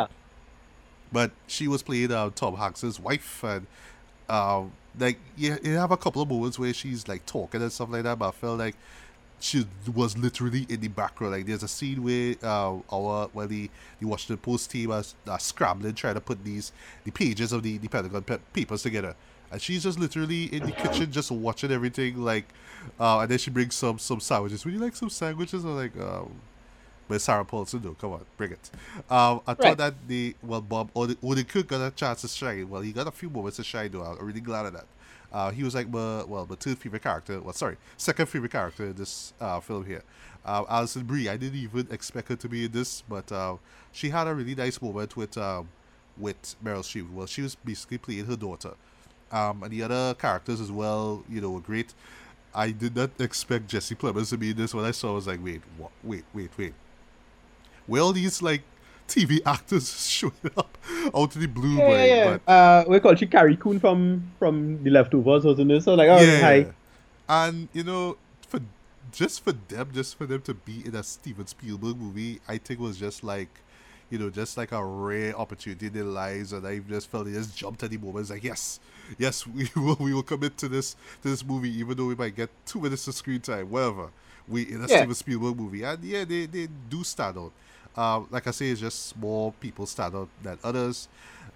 but 1.13 1.33
she 1.47 1.69
was 1.69 1.83
playing 1.83 2.11
uh, 2.13 2.31
Tom 2.35 2.57
Hanks's 2.57 2.99
wife, 2.99 3.45
and 3.45 3.67
um, 4.33 4.73
like 4.99 5.19
you, 5.37 5.57
you 5.63 5.77
have 5.77 5.91
a 5.91 5.97
couple 5.97 6.23
of 6.23 6.29
moments 6.29 6.59
where 6.59 6.73
she's 6.73 7.07
like 7.07 7.25
talking 7.27 7.63
and 7.63 7.71
stuff 7.71 7.91
like 7.91 8.03
that. 8.05 8.19
But 8.19 8.29
I 8.29 8.31
felt 8.33 8.59
like 8.59 8.77
she 9.41 9.67
was 9.95 10.17
literally 10.17 10.67
in 10.69 10.81
the 10.81 10.89
background. 10.89 11.35
Like 11.35 11.47
there's 11.47 11.63
a 11.63 11.69
scene 11.69 12.03
where 12.03 12.37
uh, 12.43 12.79
our 12.93 13.29
well 13.33 13.47
the 13.47 13.71
the 14.01 14.07
Washington 14.07 14.39
Post 14.39 14.71
team 14.71 14.91
are, 14.91 15.05
uh, 15.27 15.39
scrambling 15.39 15.95
trying 15.95 16.15
to 16.15 16.21
put 16.21 16.43
these 16.45 16.73
the 17.05 17.11
pages 17.11 17.53
of 17.53 17.63
the 17.63 17.79
the 17.79 17.89
Pentagon 17.89 18.23
pa- 18.23 18.39
papers 18.53 18.83
together. 18.83 19.15
And 19.51 19.61
she's 19.61 19.83
just 19.83 19.99
literally 19.99 20.45
in 20.45 20.65
the 20.65 20.73
kitchen, 20.73 21.13
just 21.13 21.31
watching 21.31 21.71
everything. 21.71 22.17
Like, 22.25 22.47
uh, 22.99 23.19
and 23.21 23.31
then 23.31 23.37
she 23.39 23.51
brings 23.51 23.75
some 23.75 23.99
some 23.99 24.21
sandwiches. 24.21 24.65
Would 24.65 24.73
you 24.73 24.81
like 24.81 24.97
some 24.97 25.11
sandwiches? 25.11 25.65
I'm 25.65 25.77
like, 25.77 25.95
um, 26.01 26.31
but 27.09 27.21
Sarah 27.21 27.45
Paulson, 27.45 27.83
no, 27.85 27.93
come 27.95 28.13
on, 28.13 28.25
bring 28.37 28.53
it. 28.53 28.71
Um, 29.11 29.41
I 29.47 29.53
Right. 29.53 29.59
thought 29.61 29.79
that 29.79 29.95
the 30.09 30.35
well, 30.43 30.61
Bob 30.61 30.93
Odenkirk 30.95 31.67
got 31.69 31.87
a 31.87 31.91
chance 31.91 32.23
to 32.23 32.29
shine. 32.29 32.69
Well, 32.69 32.83
he 32.83 32.93
got 32.93 33.07
a 33.07 33.11
few 33.13 33.31
moments 33.31 33.57
to 33.59 33.65
shine, 33.65 33.91
though. 33.93 34.03
I'm 34.03 34.25
really 34.25 34.41
glad 34.41 34.67
of 34.67 34.73
that. 34.75 34.87
Uh, 35.33 35.51
he 35.51 35.65
was 35.65 35.75
like 35.75 35.89
my 35.89 36.25
well, 36.25 36.47
my 36.49 36.57
third 36.57 36.79
favorite 36.79 37.03
character. 37.03 37.41
Well, 37.41 37.55
sorry, 37.55 37.77
second 37.97 38.27
favorite 38.27 38.53
character 38.53 38.87
in 38.87 38.95
this 38.95 39.33
uh, 39.41 39.61
film 39.61 39.85
here. 39.87 40.03
Uh, 40.45 40.65
Alison 40.69 41.05
Brie. 41.05 41.29
I 41.29 41.37
didn't 41.37 41.59
even 41.59 41.87
expect 41.91 42.29
her 42.29 42.37
to 42.37 42.49
be 42.49 42.65
in 42.67 42.73
this, 42.73 43.03
but 43.09 43.31
uh, 43.33 43.57
she 43.93 44.11
had 44.11 44.27
a 44.27 44.35
really 44.35 44.55
nice 44.55 44.81
moment 44.83 45.17
with 45.17 45.39
um, 45.39 45.69
with 46.19 46.57
Meryl 46.63 46.81
Streep. 46.83 47.11
Well, 47.11 47.27
she 47.27 47.43
was 47.43 47.55
basically 47.55 47.99
playing 47.99 48.27
her 48.27 48.37
daughter. 48.37 48.75
Um, 49.31 49.63
and 49.63 49.73
the 49.73 49.83
other 49.83 50.15
characters 50.15 50.61
as 50.61 50.71
well, 50.71 51.25
you 51.29 51.41
know, 51.41 51.51
were 51.51 51.61
great. 51.61 51.95
I 52.55 52.71
did 52.71 52.95
not 52.95 53.11
expect 53.19 53.69
Jesse 53.69 53.95
Plemons 53.95 54.29
to 54.29 54.37
be 54.37 54.51
in 54.51 54.57
this. 54.59 54.75
When 54.75 54.85
I 54.85 54.91
saw, 54.91 55.13
I 55.13 55.15
was 55.15 55.27
like, 55.27 55.43
wait, 55.43 55.63
what? 55.79 55.91
Wait, 56.03 56.25
wait, 56.35 56.51
wait. 56.59 56.75
Where 57.87 58.03
all 58.03 58.13
these 58.13 58.43
like 58.43 58.63
TV 59.09 59.41
actors 59.47 60.09
showing 60.09 60.33
up 60.57 60.79
out 61.15 61.35
of 61.35 61.41
the 61.41 61.47
blue, 61.49 61.77
yeah, 61.79 62.05
yeah. 62.05 62.39
But 62.45 62.53
Uh, 62.53 62.85
we 62.89 63.01
call 63.01 63.15
she 63.15 63.27
Carrie 63.27 63.57
Coon 63.57 63.79
from 63.81 64.31
from 64.39 64.83
The 64.85 64.91
Leftovers, 64.91 65.45
wasn't 65.45 65.71
it? 65.73 65.83
So 65.83 65.95
like, 65.95 66.09
oh, 66.09 66.21
yeah, 66.21 66.41
hi. 66.41 66.67
and 67.29 67.69
you 67.73 67.85
know, 67.85 68.17
for 68.49 68.61
just 69.13 69.43
for 69.45 69.53
them, 69.53 69.91
just 69.93 70.17
for 70.17 70.27
them 70.27 70.41
to 70.43 70.55
be 70.55 70.83
in 70.87 70.95
a 70.95 71.03
Steven 71.03 71.47
Spielberg 71.47 71.97
movie, 71.99 72.41
I 72.49 72.59
think 72.59 72.81
was 72.81 72.97
just 72.99 73.23
like, 73.25 73.49
you 74.11 74.19
know, 74.19 74.31
just 74.31 74.57
like 74.57 74.73
a 74.73 74.83
rare 74.83 75.37
opportunity 75.39 75.87
in 75.87 75.93
their 75.93 76.05
lives, 76.05 76.53
and 76.53 76.67
I 76.67 76.79
just 76.79 77.11
felt 77.11 77.27
they 77.27 77.33
just 77.33 77.57
jumped 77.57 77.83
at 77.83 77.91
the 77.91 77.99
moment. 77.99 78.21
It's 78.21 78.31
like, 78.31 78.45
yes, 78.45 78.81
yes, 79.19 79.47
we 79.47 79.69
will, 79.77 79.97
we 80.01 80.15
will 80.15 80.23
commit 80.23 80.57
to 80.59 80.69
this 80.69 80.95
to 81.23 81.29
this 81.29 81.45
movie, 81.45 81.71
even 81.79 81.97
though 81.97 82.07
we 82.07 82.15
might 82.15 82.35
get 82.37 82.49
two 82.65 82.81
minutes 82.81 83.07
of 83.09 83.15
screen 83.15 83.41
time, 83.41 83.69
whatever. 83.71 84.09
We 84.49 84.63
in 84.63 84.79
a 84.79 84.89
Yeah. 84.89 84.99
Steven 84.99 85.15
Spielberg 85.15 85.57
movie, 85.57 85.83
and 85.83 86.03
yeah, 86.03 86.25
they 86.25 86.47
they 86.47 86.69
do 86.89 87.05
stand 87.05 87.37
out. 87.39 87.53
Uh, 87.97 88.23
like 88.31 88.47
I 88.47 88.51
say, 88.51 88.71
it's 88.71 88.81
just 88.81 89.17
more 89.19 89.53
people 89.53 89.87
stand 89.87 90.15
out 90.15 90.29
than 90.43 90.59
others. 90.65 91.09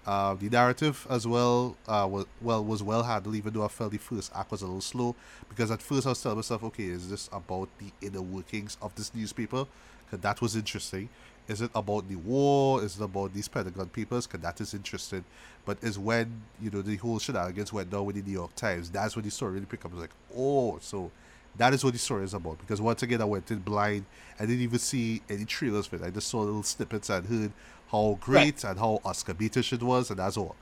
Uh, 0.05 0.35
the 0.35 0.49
narrative 0.49 1.05
as 1.09 1.27
well 1.27 1.75
uh, 1.87 2.07
was 2.09 2.25
well 2.41 2.63
was 2.63 2.81
well 2.81 3.03
handled, 3.03 3.35
even 3.35 3.53
though 3.53 3.65
I 3.65 3.67
felt 3.67 3.91
the 3.91 3.97
first 3.97 4.31
act 4.33 4.51
was 4.51 4.61
a 4.61 4.65
little 4.65 4.81
slow. 4.81 5.15
Because 5.49 5.69
at 5.69 5.81
first 5.81 6.05
I 6.05 6.09
was 6.09 6.21
telling 6.21 6.37
myself, 6.37 6.63
okay, 6.63 6.85
is 6.85 7.09
this 7.09 7.29
about 7.33 7.67
the 7.79 7.91
inner 8.05 8.21
workings 8.21 8.77
of 8.81 8.95
this 8.95 9.13
newspaper? 9.13 9.65
Because 10.05 10.21
that 10.21 10.39
was 10.39 10.55
interesting. 10.55 11.09
Is 11.47 11.61
it 11.61 11.71
about 11.75 12.07
the 12.07 12.15
war? 12.15 12.83
Is 12.83 12.97
it 12.97 13.03
about 13.03 13.33
these 13.33 13.47
Pentagon 13.47 13.87
papers? 13.87 14.27
Because 14.27 14.41
that 14.41 14.61
is 14.61 14.73
interesting. 14.73 15.25
But 15.65 15.77
is 15.81 15.99
when 15.99 16.41
you 16.61 16.69
know 16.69 16.81
the 16.81 16.95
whole 16.97 17.19
shenanigans 17.19 17.73
went 17.73 17.89
down 17.89 18.05
with 18.05 18.15
the 18.15 18.21
New 18.21 18.31
York 18.31 18.55
Times. 18.55 18.89
That's 18.89 19.15
when 19.15 19.25
the 19.25 19.31
story 19.31 19.53
really 19.53 19.65
picked 19.65 19.83
up. 19.83 19.91
I 19.91 19.95
was 19.95 20.01
like, 20.01 20.15
oh, 20.37 20.77
so 20.81 21.11
that 21.57 21.73
is 21.73 21.83
what 21.83 21.93
the 21.93 21.99
story 21.99 22.23
is 22.23 22.33
about. 22.33 22.59
Because 22.59 22.81
once 22.81 23.03
again, 23.03 23.21
I 23.21 23.25
went 23.25 23.49
in 23.51 23.59
blind. 23.59 24.05
I 24.39 24.45
didn't 24.45 24.61
even 24.61 24.79
see 24.79 25.21
any 25.29 25.45
trailers 25.45 25.87
for 25.87 25.97
it. 25.97 26.03
I 26.03 26.09
just 26.09 26.27
saw 26.27 26.39
little 26.39 26.63
snippets 26.63 27.09
and 27.09 27.25
heard 27.25 27.51
how 27.91 28.17
great 28.21 28.63
and 28.63 28.77
how 28.77 29.01
Oscar 29.03 29.33
Beatish 29.33 29.73
it 29.73 29.81
was, 29.81 30.09
and 30.09 30.19
that's 30.19 30.37
all. 30.37 30.55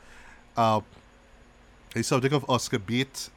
Um, 0.56 0.84
a 1.96 2.04
subject 2.04 2.34
of 2.34 2.50
Oscar 2.50 2.80
bait. 2.80 3.30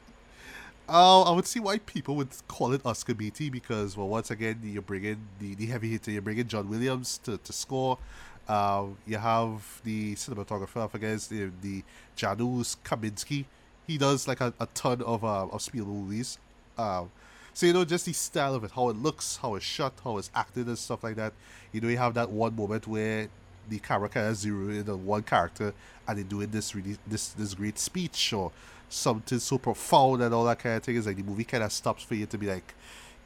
Uh, 0.87 1.21
I 1.21 1.31
would 1.31 1.45
see 1.45 1.59
why 1.59 1.77
people 1.77 2.15
would 2.15 2.29
call 2.47 2.73
it 2.73 2.81
Oscar 2.83 3.13
baity 3.13 3.51
because, 3.51 3.95
well, 3.95 4.07
once 4.07 4.31
again, 4.31 4.59
you're 4.63 4.81
bringing 4.81 5.27
the, 5.39 5.53
the 5.53 5.67
heavy 5.67 5.91
hitter, 5.91 6.09
you're 6.09 6.21
bringing 6.21 6.47
John 6.47 6.67
Williams 6.67 7.19
to, 7.19 7.37
to 7.37 7.53
score. 7.53 7.99
Uh, 8.47 8.85
you 9.05 9.17
have 9.17 9.81
the 9.83 10.15
cinematographer, 10.15 10.83
I 10.83 10.87
forget 10.87 11.19
the, 11.29 11.51
the 11.61 11.83
Janusz 12.15 12.77
Kaminski. 12.83 13.45
He 13.85 13.99
does 13.99 14.27
like 14.27 14.41
a, 14.41 14.51
a 14.59 14.65
ton 14.73 15.03
of 15.03 15.23
uh, 15.23 15.47
of 15.47 15.61
Spielberg 15.61 15.93
movies. 15.93 16.39
Um, 16.77 17.11
so 17.53 17.65
you 17.65 17.73
know, 17.73 17.85
just 17.85 18.05
the 18.05 18.13
style 18.13 18.55
of 18.55 18.63
it, 18.63 18.71
how 18.71 18.89
it 18.89 18.95
looks, 18.95 19.37
how 19.37 19.55
it's 19.55 19.65
shot, 19.65 19.93
how 20.03 20.17
it's 20.17 20.31
acted, 20.35 20.67
and 20.67 20.77
stuff 20.77 21.03
like 21.03 21.15
that. 21.15 21.33
You 21.71 21.81
know, 21.81 21.87
you 21.87 21.97
have 21.97 22.13
that 22.15 22.29
one 22.29 22.55
moment 22.55 22.87
where 22.87 23.27
the 23.67 23.79
camera 23.79 24.09
kind 24.09 24.27
of 24.27 24.35
zero 24.35 24.69
in 24.69 24.89
on 24.89 25.05
one 25.05 25.23
character, 25.23 25.73
and 26.07 26.17
they 26.17 26.23
doing 26.23 26.49
this 26.49 26.75
really 26.75 26.97
this 27.07 27.29
this 27.29 27.53
great 27.53 27.77
speech 27.79 28.33
or 28.33 28.51
something 28.89 29.39
so 29.39 29.57
profound 29.57 30.21
and 30.23 30.33
all 30.33 30.45
that 30.45 30.59
kind 30.59 30.77
of 30.77 30.83
thing. 30.83 30.95
Is 30.95 31.05
like 31.05 31.17
the 31.17 31.23
movie 31.23 31.43
kind 31.43 31.63
of 31.63 31.71
stops 31.71 32.03
for 32.03 32.15
you 32.15 32.25
to 32.25 32.37
be 32.37 32.47
like, 32.47 32.73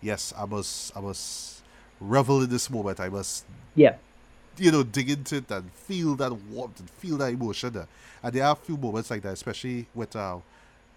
yes, 0.02 0.34
I 0.38 0.46
must 0.46 0.96
I 0.96 1.02
must 1.02 1.62
revel 2.00 2.42
in 2.42 2.50
this 2.50 2.70
moment. 2.70 3.00
I 3.00 3.10
must 3.10 3.46
yeah 3.76 3.96
you 4.58 4.72
know, 4.72 4.84
dig 4.84 5.10
into 5.10 5.38
it 5.38 5.50
and 5.50 5.72
feel 5.72 6.16
that 6.16 6.32
warmth 6.32 6.80
and 6.80 6.90
feel 6.90 7.18
that 7.18 7.34
emotion. 7.34 7.74
There. 7.74 7.88
And 8.22 8.34
there 8.34 8.46
are 8.46 8.54
a 8.54 8.56
few 8.56 8.78
moments 8.78 9.10
like 9.10 9.22
that, 9.24 9.34
especially 9.34 9.88
with 9.94 10.16
uh, 10.16 10.38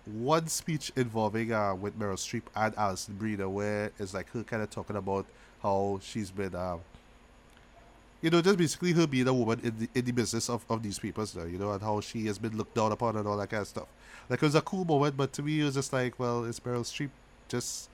one 0.06 0.46
speech 0.46 0.92
involving 0.96 1.52
uh, 1.52 1.74
with 1.74 1.98
Meryl 1.98 2.14
Streep 2.14 2.42
and 2.54 2.74
Alison 2.76 3.14
Brie, 3.14 3.36
where 3.36 3.90
it's 3.98 4.14
like 4.14 4.30
her 4.30 4.42
kind 4.44 4.62
of 4.62 4.70
talking 4.70 4.96
about 4.96 5.26
how 5.62 5.98
she's 6.02 6.30
been, 6.30 6.54
uh, 6.54 6.76
you 8.22 8.30
know, 8.30 8.40
just 8.40 8.56
basically 8.56 8.92
her 8.92 9.06
being 9.06 9.26
a 9.26 9.34
woman 9.34 9.60
in 9.62 9.78
the, 9.78 9.88
in 9.98 10.04
the 10.04 10.12
business 10.12 10.48
of, 10.48 10.64
of 10.70 10.82
these 10.82 10.98
papers, 10.98 11.32
there, 11.32 11.48
you 11.48 11.58
know, 11.58 11.72
and 11.72 11.82
how 11.82 12.00
she 12.00 12.26
has 12.26 12.38
been 12.38 12.56
looked 12.56 12.74
down 12.74 12.92
upon 12.92 13.16
and 13.16 13.26
all 13.26 13.36
that 13.36 13.50
kind 13.50 13.62
of 13.62 13.68
stuff. 13.68 13.88
Like, 14.28 14.42
it 14.42 14.46
was 14.46 14.54
a 14.54 14.62
cool 14.62 14.84
moment, 14.84 15.16
but 15.16 15.32
to 15.34 15.42
me, 15.42 15.60
it 15.60 15.64
was 15.64 15.74
just 15.74 15.92
like, 15.92 16.18
well, 16.18 16.44
it's 16.44 16.60
Meryl 16.60 16.80
Streep 16.82 17.10
just 17.48 17.90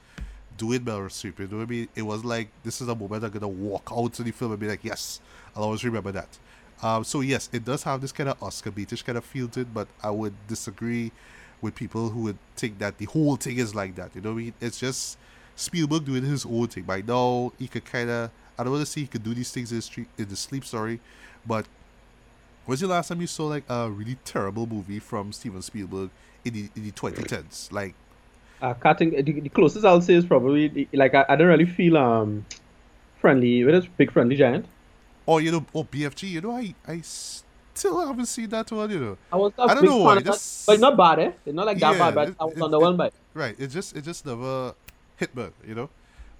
doing 0.56 0.80
Meryl 0.80 1.06
Streep. 1.06 1.38
You 1.38 1.48
know 1.48 1.58
what 1.58 1.64
I 1.64 1.66
mean? 1.66 1.88
It 1.94 2.02
was 2.02 2.24
like, 2.24 2.48
this 2.62 2.80
is 2.80 2.88
a 2.88 2.94
moment 2.94 3.24
I'm 3.24 3.30
going 3.30 3.40
to 3.40 3.48
walk 3.48 3.90
out 3.90 4.12
to 4.14 4.22
the 4.22 4.30
film 4.30 4.52
and 4.52 4.60
be 4.60 4.68
like, 4.68 4.84
yes, 4.84 5.20
I'll 5.56 5.64
always 5.64 5.84
remember 5.84 6.12
that. 6.12 6.38
Um, 6.82 7.04
so 7.04 7.20
yes, 7.20 7.48
it 7.52 7.64
does 7.64 7.82
have 7.84 8.00
this 8.00 8.12
kind 8.12 8.28
of 8.28 8.42
Oscar 8.42 8.70
beatish 8.70 9.04
kind 9.04 9.16
of 9.16 9.24
feel 9.24 9.48
to 9.48 9.60
it, 9.60 9.72
but 9.72 9.86
I 10.02 10.10
would 10.10 10.34
disagree 10.48 11.12
with 11.62 11.74
people 11.74 12.10
who 12.10 12.22
would 12.22 12.38
think 12.56 12.78
that 12.80 12.98
the 12.98 13.06
whole 13.06 13.36
thing 13.36 13.56
is 13.56 13.74
like 13.74 13.94
that. 13.94 14.10
You 14.14 14.20
know, 14.20 14.32
I 14.32 14.34
mean, 14.34 14.54
it's 14.60 14.78
just 14.78 15.16
Spielberg 15.56 16.04
doing 16.04 16.24
his 16.24 16.44
own 16.44 16.66
thing. 16.66 16.82
By 16.82 17.00
now, 17.00 17.52
he 17.58 17.68
could 17.68 17.84
kind 17.84 18.10
of 18.10 18.30
I 18.58 18.64
don't 18.64 18.72
want 18.72 18.84
to 18.84 18.90
say 18.90 19.02
he 19.02 19.06
could 19.06 19.22
do 19.22 19.32
these 19.32 19.50
things 19.50 19.70
in 19.72 19.78
the 19.78 19.82
street 19.82 20.08
in 20.18 20.28
the 20.28 20.36
sleep. 20.36 20.64
Sorry, 20.64 21.00
but 21.46 21.66
was 22.66 22.80
the 22.80 22.86
last 22.86 23.08
time 23.08 23.20
you 23.20 23.26
saw 23.26 23.46
like 23.46 23.64
a 23.68 23.90
really 23.90 24.18
terrible 24.24 24.66
movie 24.66 24.98
from 24.98 25.32
Steven 25.32 25.62
Spielberg 25.62 26.10
in 26.44 26.52
the 26.52 26.68
in 26.76 26.84
the 26.84 26.92
2010s? 26.92 27.72
Like, 27.72 27.94
uh, 28.60 28.74
cutting 28.74 29.10
the, 29.10 29.22
the 29.22 29.48
closest 29.48 29.84
I'll 29.84 30.00
say 30.00 30.14
is 30.14 30.26
probably 30.26 30.88
like 30.92 31.14
I, 31.14 31.24
I 31.28 31.36
don't 31.36 31.48
really 31.48 31.66
feel 31.66 31.96
um 31.96 32.44
friendly 33.20 33.64
with 33.64 33.74
this 33.74 33.86
big 33.96 34.12
friendly 34.12 34.36
giant. 34.36 34.66
Oh, 35.26 35.38
you 35.38 35.52
know, 35.52 35.64
oh 35.74 35.84
BFG. 35.84 36.28
You 36.30 36.40
know, 36.40 36.52
I 36.52 36.74
I 36.86 37.00
still 37.74 38.06
haven't 38.06 38.26
seen 38.26 38.48
that 38.50 38.70
one. 38.70 38.90
You 38.90 39.00
know, 39.00 39.18
I 39.32 39.36
was 39.36 39.52
I 39.58 39.74
don't 39.74 39.84
know 39.84 39.98
why, 39.98 40.20
just, 40.20 40.66
but 40.66 40.80
not 40.80 40.96
bad, 40.96 41.18
eh? 41.18 41.32
It's 41.44 41.54
not 41.54 41.66
like 41.66 41.78
that 41.78 41.92
yeah, 41.92 41.98
bad, 41.98 42.14
but 42.14 42.28
it, 42.28 42.36
I 42.40 42.44
was 42.44 42.54
underwhelmed 42.54 42.96
by. 42.96 43.10
Right. 43.34 43.54
It 43.58 43.68
just 43.68 43.96
it 43.96 44.04
just 44.04 44.26
never 44.26 44.74
hit 45.16 45.34
me. 45.34 45.46
You 45.66 45.74
know. 45.74 45.90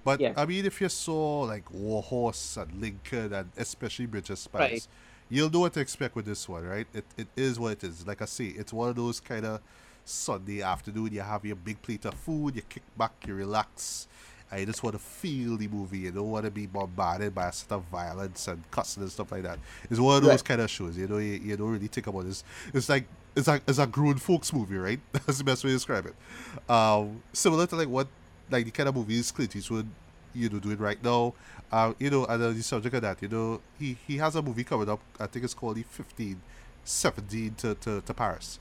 But 0.04 0.20
yeah. 0.20 0.32
I 0.36 0.46
mean, 0.46 0.66
if 0.66 0.80
you 0.80 0.88
saw 0.88 1.42
like 1.42 1.70
Warhorse 1.70 2.56
and 2.56 2.80
Lincoln 2.80 3.32
and 3.32 3.50
especially 3.56 4.06
Bridge 4.06 4.36
Spies, 4.36 4.60
right. 4.60 4.88
you'll 5.30 5.50
know 5.50 5.60
what 5.60 5.74
to 5.74 5.80
expect 5.80 6.16
with 6.16 6.24
this 6.24 6.48
one, 6.48 6.64
right? 6.64 6.86
It 6.92 7.04
it 7.16 7.28
is 7.36 7.58
what 7.58 7.72
it 7.72 7.84
is. 7.84 8.06
Like 8.06 8.22
I 8.22 8.26
say, 8.26 8.46
it's 8.46 8.72
one 8.72 8.88
of 8.88 8.96
those 8.96 9.20
kind 9.20 9.46
of 9.46 9.60
Sunday 10.04 10.62
afternoon. 10.62 11.12
You 11.12 11.20
have 11.20 11.44
your 11.44 11.56
big 11.56 11.80
plate 11.82 12.04
of 12.04 12.14
food, 12.14 12.56
you 12.56 12.62
kick 12.62 12.82
back, 12.96 13.12
you 13.26 13.34
relax, 13.34 14.08
I 14.52 14.64
just 14.66 14.82
want 14.82 14.94
to 14.94 14.98
feel 14.98 15.56
the 15.56 15.66
movie. 15.66 16.00
You 16.00 16.10
don't 16.12 16.30
want 16.30 16.44
to 16.44 16.50
be 16.50 16.66
bombarded 16.66 17.34
by 17.34 17.48
a 17.48 17.52
set 17.52 17.72
of 17.72 17.84
violence 17.84 18.48
and 18.48 18.62
cussing 18.70 19.02
and 19.02 19.10
stuff 19.10 19.32
like 19.32 19.42
that. 19.44 19.58
It's 19.90 19.98
one 19.98 20.18
of 20.18 20.22
those 20.22 20.30
right. 20.30 20.44
kind 20.44 20.60
of 20.60 20.70
shows. 20.70 20.98
You 20.98 21.08
know, 21.08 21.16
you, 21.16 21.40
you 21.42 21.56
don't 21.56 21.70
really 21.70 21.86
think 21.86 22.06
about 22.06 22.26
this. 22.26 22.44
It's 22.74 22.88
like 22.88 23.06
it's 23.34 23.48
like 23.48 23.62
it's 23.66 23.78
a 23.78 23.86
grown 23.86 24.18
folks 24.18 24.52
movie, 24.52 24.76
right? 24.76 25.00
That's 25.12 25.38
the 25.38 25.44
best 25.44 25.64
way 25.64 25.70
to 25.70 25.76
describe 25.76 26.06
it. 26.06 26.70
Um, 26.70 27.22
similar 27.32 27.66
to 27.66 27.76
like 27.76 27.88
what 27.88 28.08
like 28.50 28.66
the 28.66 28.70
kind 28.70 28.90
of 28.90 28.94
movies 28.94 29.32
Clint 29.32 29.56
Eastwood, 29.56 29.88
you 30.34 30.50
know, 30.50 30.58
doing 30.58 30.78
right 30.78 31.02
now. 31.02 31.34
Uh, 31.70 31.94
you 31.98 32.10
know, 32.10 32.26
and 32.26 32.42
uh, 32.42 32.50
the 32.50 32.62
subject 32.62 32.94
of 32.94 33.00
that, 33.00 33.22
you 33.22 33.28
know, 33.28 33.60
he 33.78 33.96
he 34.06 34.18
has 34.18 34.36
a 34.36 34.42
movie 34.42 34.64
coming 34.64 34.90
up. 34.90 35.00
I 35.18 35.26
think 35.26 35.44
it's 35.46 35.54
called 35.54 35.76
the 35.76 35.82
15, 35.82 36.40
17 36.84 37.54
to, 37.54 37.74
to, 37.76 38.00
to 38.02 38.14
Paris. 38.14 38.58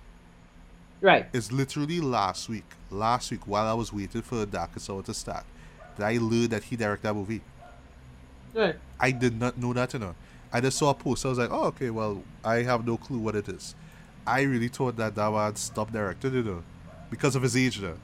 Right. 1.01 1.27
It's 1.33 1.51
literally 1.51 1.99
last 1.99 2.47
week. 2.47 2.63
Last 2.89 3.31
week, 3.31 3.47
while 3.47 3.67
I 3.67 3.73
was 3.73 3.91
waiting 3.91 4.21
for 4.21 4.45
Darkest 4.45 4.89
Hour 4.89 5.01
to 5.03 5.13
start, 5.13 5.43
I 6.01 6.17
learned 6.17 6.51
that 6.51 6.63
he 6.63 6.75
directed 6.75 7.07
that 7.07 7.13
movie. 7.13 7.41
Right. 8.53 8.75
I 8.99 9.11
did 9.11 9.39
not 9.39 9.57
know 9.57 9.73
that, 9.73 9.93
you 9.93 9.99
know. 9.99 10.15
I 10.53 10.59
just 10.59 10.77
saw 10.77 10.89
a 10.89 10.93
post. 10.93 11.25
I 11.25 11.29
was 11.29 11.37
like, 11.37 11.51
oh, 11.51 11.65
okay, 11.65 11.89
well, 11.89 12.23
I 12.43 12.63
have 12.63 12.85
no 12.85 12.97
clue 12.97 13.19
what 13.19 13.35
it 13.35 13.47
is. 13.47 13.75
I 14.27 14.41
really 14.41 14.67
thought 14.67 14.97
that 14.97 15.15
that 15.15 15.31
man 15.31 15.55
stopped 15.55 15.93
directing, 15.93 16.33
you 16.33 16.43
know, 16.43 16.63
because 17.09 17.35
of 17.35 17.43
his 17.43 17.55
age, 17.55 17.77
you 17.77 17.87
know. 17.87 17.97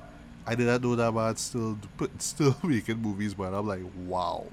I 0.45 0.55
did 0.55 0.67
not 0.67 0.81
know 0.81 0.95
that 0.95 1.13
man 1.13 1.35
still 1.35 1.77
put, 1.97 2.21
still 2.21 2.55
making 2.63 3.01
movies, 3.01 3.33
but 3.33 3.53
I'm 3.53 3.67
like, 3.67 3.83
wow. 4.05 4.45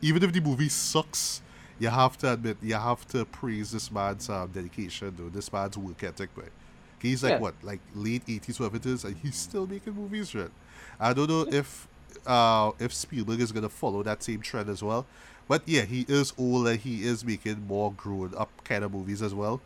Even 0.00 0.22
if 0.22 0.32
the 0.32 0.40
movie 0.40 0.70
sucks, 0.70 1.42
you 1.78 1.88
have 1.88 2.16
to 2.18 2.32
admit, 2.32 2.56
you 2.62 2.74
have 2.74 3.06
to 3.08 3.26
praise 3.26 3.70
this 3.70 3.90
man's 3.92 4.28
um, 4.30 4.50
dedication, 4.50 5.14
though, 5.16 5.28
this 5.28 5.52
man's 5.52 5.76
work 5.76 6.02
ethic, 6.02 6.30
right? 6.36 6.52
He's 6.98 7.22
like, 7.22 7.32
yeah. 7.32 7.38
what, 7.38 7.54
like 7.62 7.80
late 7.94 8.26
80s, 8.26 8.60
whatever 8.60 8.76
it 8.76 8.86
is, 8.86 9.04
and 9.04 9.16
he's 9.16 9.36
still 9.36 9.66
making 9.66 9.94
movies, 9.94 10.34
right? 10.34 10.50
I 10.98 11.12
don't 11.12 11.28
know 11.28 11.46
if 11.50 11.88
uh, 12.26 12.72
if 12.78 12.92
Spielberg 12.92 13.40
is 13.40 13.52
gonna 13.52 13.68
follow 13.68 14.02
that 14.02 14.22
same 14.22 14.40
trend 14.40 14.68
as 14.68 14.82
well. 14.82 15.06
But 15.48 15.62
yeah, 15.66 15.82
he 15.82 16.04
is 16.08 16.32
older. 16.38 16.76
He 16.76 17.02
is 17.02 17.24
making 17.24 17.66
more 17.66 17.92
grown 17.92 18.34
up 18.36 18.50
kind 18.64 18.84
of 18.84 18.92
movies 18.92 19.20
as 19.20 19.34
well. 19.34 19.60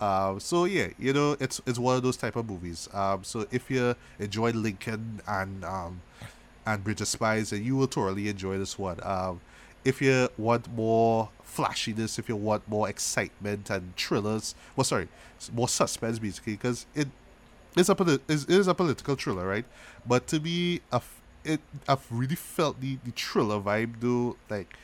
Um, 0.00 0.40
so 0.40 0.64
yeah, 0.64 0.88
you 0.98 1.12
know, 1.12 1.36
it's 1.40 1.60
it's 1.66 1.78
one 1.78 1.96
of 1.96 2.02
those 2.02 2.16
type 2.16 2.36
of 2.36 2.48
movies. 2.48 2.88
Um, 2.92 3.24
so 3.24 3.46
if 3.50 3.70
you 3.70 3.94
enjoyed 4.18 4.54
Lincoln 4.54 5.20
and 5.26 5.64
um, 5.64 6.02
and 6.66 6.82
Bridge 6.84 7.00
of 7.00 7.08
Spies, 7.08 7.50
then 7.50 7.64
you 7.64 7.76
will 7.76 7.86
totally 7.86 8.28
enjoy 8.28 8.58
this 8.58 8.78
one. 8.78 8.98
Um, 9.02 9.40
if 9.84 10.02
you 10.02 10.28
want 10.36 10.72
more 10.74 11.30
flashiness, 11.42 12.18
if 12.18 12.28
you 12.28 12.36
want 12.36 12.68
more 12.68 12.88
excitement 12.88 13.70
and 13.70 13.96
thrillers, 13.96 14.54
well, 14.74 14.84
sorry, 14.84 15.08
more 15.52 15.68
suspense 15.68 16.18
basically, 16.18 16.54
because 16.54 16.86
it 16.94 17.08
it 17.76 17.80
is 17.80 17.88
a 17.88 18.20
it 18.28 18.50
is 18.50 18.66
a 18.68 18.74
political 18.74 19.14
thriller, 19.14 19.46
right? 19.46 19.64
But 20.06 20.26
to 20.28 20.40
be 20.40 20.80
a 20.92 21.00
it 21.46 21.60
I've 21.88 22.06
really 22.10 22.36
felt 22.36 22.80
the, 22.80 22.98
the 23.04 23.12
thriller 23.12 23.60
vibe 23.60 24.00
though, 24.00 24.36
like 24.50 24.76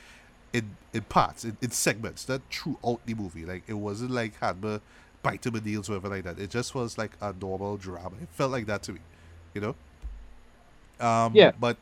in 0.53 0.77
in 0.93 1.03
parts, 1.03 1.45
in, 1.45 1.57
in 1.61 1.71
segments, 1.71 2.25
that 2.27 2.43
throughout 2.51 3.01
the 3.07 3.15
movie. 3.15 3.45
Like 3.45 3.65
it 3.67 3.75
wasn't 3.75 4.13
like 4.13 4.39
had 4.41 4.63
me 4.63 4.81
biting 5.23 5.53
my 5.53 5.61
nails 5.61 5.89
or 5.89 5.95
whatever 5.95 6.15
like 6.15 6.25
that. 6.25 6.39
It 6.39 6.51
just 6.51 6.75
was 6.75 6.99
like 6.99 7.13
a 7.21 7.35
normal 7.41 7.77
drama. 7.77 8.17
It 8.23 8.29
felt 8.31 8.53
like 8.53 8.67
that 8.67 8.83
to 8.85 8.93
me. 8.93 9.01
You 9.55 9.61
know? 9.61 9.75
Um 11.07 11.33
yeah. 11.35 11.53
but 11.59 11.77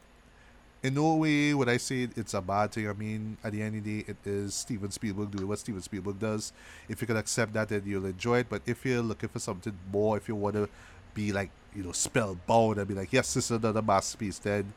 in 0.82 0.94
no 0.94 1.16
way 1.16 1.52
would 1.52 1.68
I 1.68 1.76
say 1.76 2.08
it's 2.16 2.34
a 2.34 2.40
bad 2.40 2.72
thing. 2.72 2.88
I 2.88 2.92
mean, 2.94 3.36
at 3.44 3.52
the 3.52 3.62
end 3.62 3.76
of 3.76 3.84
the 3.84 4.02
day, 4.02 4.12
it 4.12 4.16
is 4.24 4.54
Steven 4.54 4.90
Spielberg 4.90 5.30
doing 5.30 5.46
what 5.46 5.58
Steven 5.58 5.82
Spielberg 5.82 6.18
does. 6.18 6.52
If 6.88 7.00
you 7.02 7.06
can 7.06 7.16
accept 7.18 7.52
that, 7.52 7.68
then 7.68 7.82
you'll 7.84 8.06
enjoy 8.06 8.38
it. 8.38 8.46
But 8.48 8.62
if 8.66 8.84
you're 8.84 9.02
looking 9.02 9.28
for 9.28 9.40
something 9.40 9.76
more, 9.92 10.16
if 10.16 10.26
you 10.28 10.34
want 10.36 10.56
to 10.56 10.68
be 11.14 11.32
like 11.32 11.50
you 11.74 11.82
know 11.82 11.92
spellbound 11.92 12.78
and 12.78 12.88
be 12.88 12.94
like, 12.94 13.12
yes, 13.12 13.34
this 13.34 13.46
is 13.46 13.56
another 13.56 13.82
masterpiece, 13.82 14.38
then 14.38 14.72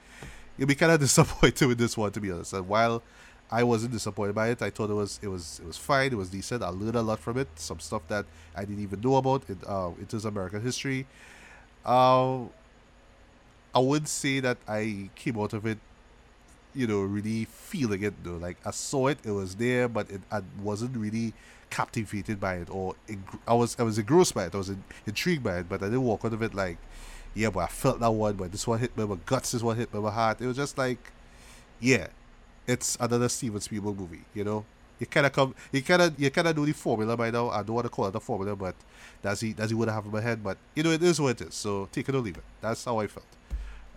you'll 0.58 0.68
be 0.68 0.76
kind 0.76 0.92
of 0.92 1.00
disappointed 1.08 1.68
with 1.68 1.78
this 1.78 1.98
one, 1.98 2.12
to 2.12 2.20
be 2.20 2.32
honest. 2.32 2.54
And 2.54 2.68
while 2.68 3.02
I 3.52 3.64
wasn't 3.64 3.94
disappointed 3.94 4.34
by 4.34 4.50
it, 4.50 4.62
I 4.62 4.70
thought 4.70 4.90
it 4.90 4.96
was 4.96 5.20
it 5.22 5.28
was 5.28 5.60
it 5.64 5.68
was 5.68 5.78
fine. 5.78 6.12
It 6.12 6.18
was 6.18 6.30
decent. 6.30 6.64
I 6.64 6.70
learned 6.70 6.96
a 6.96 7.02
lot 7.02 7.20
from 7.20 7.38
it. 7.38 7.48
Some 7.56 7.80
stuff 7.80 8.02
that 8.08 8.26
I 8.56 8.62
didn't 8.62 8.82
even 8.82 9.02
know 9.02 9.18
about. 9.18 9.44
It 9.50 9.58
uh, 9.68 9.92
it 10.02 10.14
is 10.14 10.26
American 10.26 10.62
history. 10.62 11.06
Uh, 11.86 12.44
I 13.76 13.80
would 13.80 14.08
say 14.08 14.40
that 14.40 14.58
I 14.68 15.10
came 15.16 15.40
out 15.40 15.54
of 15.54 15.66
it, 15.66 15.80
you 16.74 16.88
know, 16.88 17.02
really 17.02 17.46
feeling 17.46 18.04
it 18.04 18.24
though. 18.24 18.38
Like 18.38 18.58
I 18.66 18.72
saw 18.72 19.08
it, 19.08 19.20
it 19.24 19.32
was 19.32 19.56
there, 19.56 19.88
but 19.88 20.10
it 20.10 20.22
I 20.32 20.42
wasn't 20.62 20.96
really 20.96 21.34
captivated 21.74 22.40
by 22.40 22.58
it 22.58 22.70
or 22.70 22.96
I 23.48 23.54
was 23.56 23.76
I 23.80 23.84
was 23.84 23.98
engrossed 23.98 24.36
by 24.36 24.46
it. 24.46 24.54
I 24.54 24.60
was 24.60 24.70
in, 24.70 24.84
intrigued 25.08 25.44
by 25.44 25.58
it, 25.58 25.68
but 25.68 25.82
I 25.82 25.86
didn't 25.86 26.04
walk 26.04 26.24
out 26.24 26.34
of 26.34 26.42
it 26.44 26.54
like, 26.54 26.78
yeah, 27.34 27.50
but 27.50 27.62
I 27.62 27.68
felt 27.68 28.00
that 28.00 28.12
one, 28.12 28.36
but 28.36 28.52
this 28.52 28.68
one 28.68 28.78
hit 28.78 28.96
me, 28.96 29.06
my 29.06 29.18
guts, 29.26 29.54
this 29.54 29.64
one 29.64 29.76
hit 29.76 29.92
me, 29.92 30.00
my 30.00 30.12
heart. 30.12 30.40
It 30.40 30.46
was 30.46 30.56
just 30.56 30.78
like, 30.78 31.12
yeah, 31.80 32.08
it's 32.68 32.96
another 33.00 33.28
Steven 33.28 33.60
Spielberg 33.60 33.98
movie. 34.00 34.24
You 34.36 34.44
know, 34.44 34.66
you 35.00 35.08
kind 35.08 35.26
of 35.26 35.34
come, 35.34 35.56
you 35.72 35.82
kind 35.82 36.04
of 36.04 36.20
you 36.20 36.30
kind 36.30 36.48
of 36.48 36.56
know 36.56 36.66
the 36.66 36.74
formula 36.74 37.18
by 37.18 37.32
now. 37.32 37.50
I 37.50 37.64
don't 37.64 37.76
want 37.76 37.86
to 37.86 37.90
call 37.90 38.06
it 38.06 38.16
a 38.16 38.20
formula, 38.20 38.56
but 38.56 38.76
that's 39.24 39.42
he 39.42 39.54
that's 39.54 39.72
he 39.72 39.76
would 39.76 39.90
have 39.90 40.06
in 40.06 40.12
my 40.12 40.22
head. 40.22 40.44
But 40.44 40.60
you 40.76 40.84
know, 40.84 40.92
it 40.92 41.02
is 41.02 41.20
what 41.20 41.42
it 41.42 41.48
is. 41.48 41.56
So 41.56 41.90
take 41.92 42.08
it 42.08 42.14
or 42.14 42.20
leave 42.20 42.38
it. 42.38 42.44
That's 42.62 42.86
how 42.86 43.00
I 43.00 43.08
felt. 43.08 43.26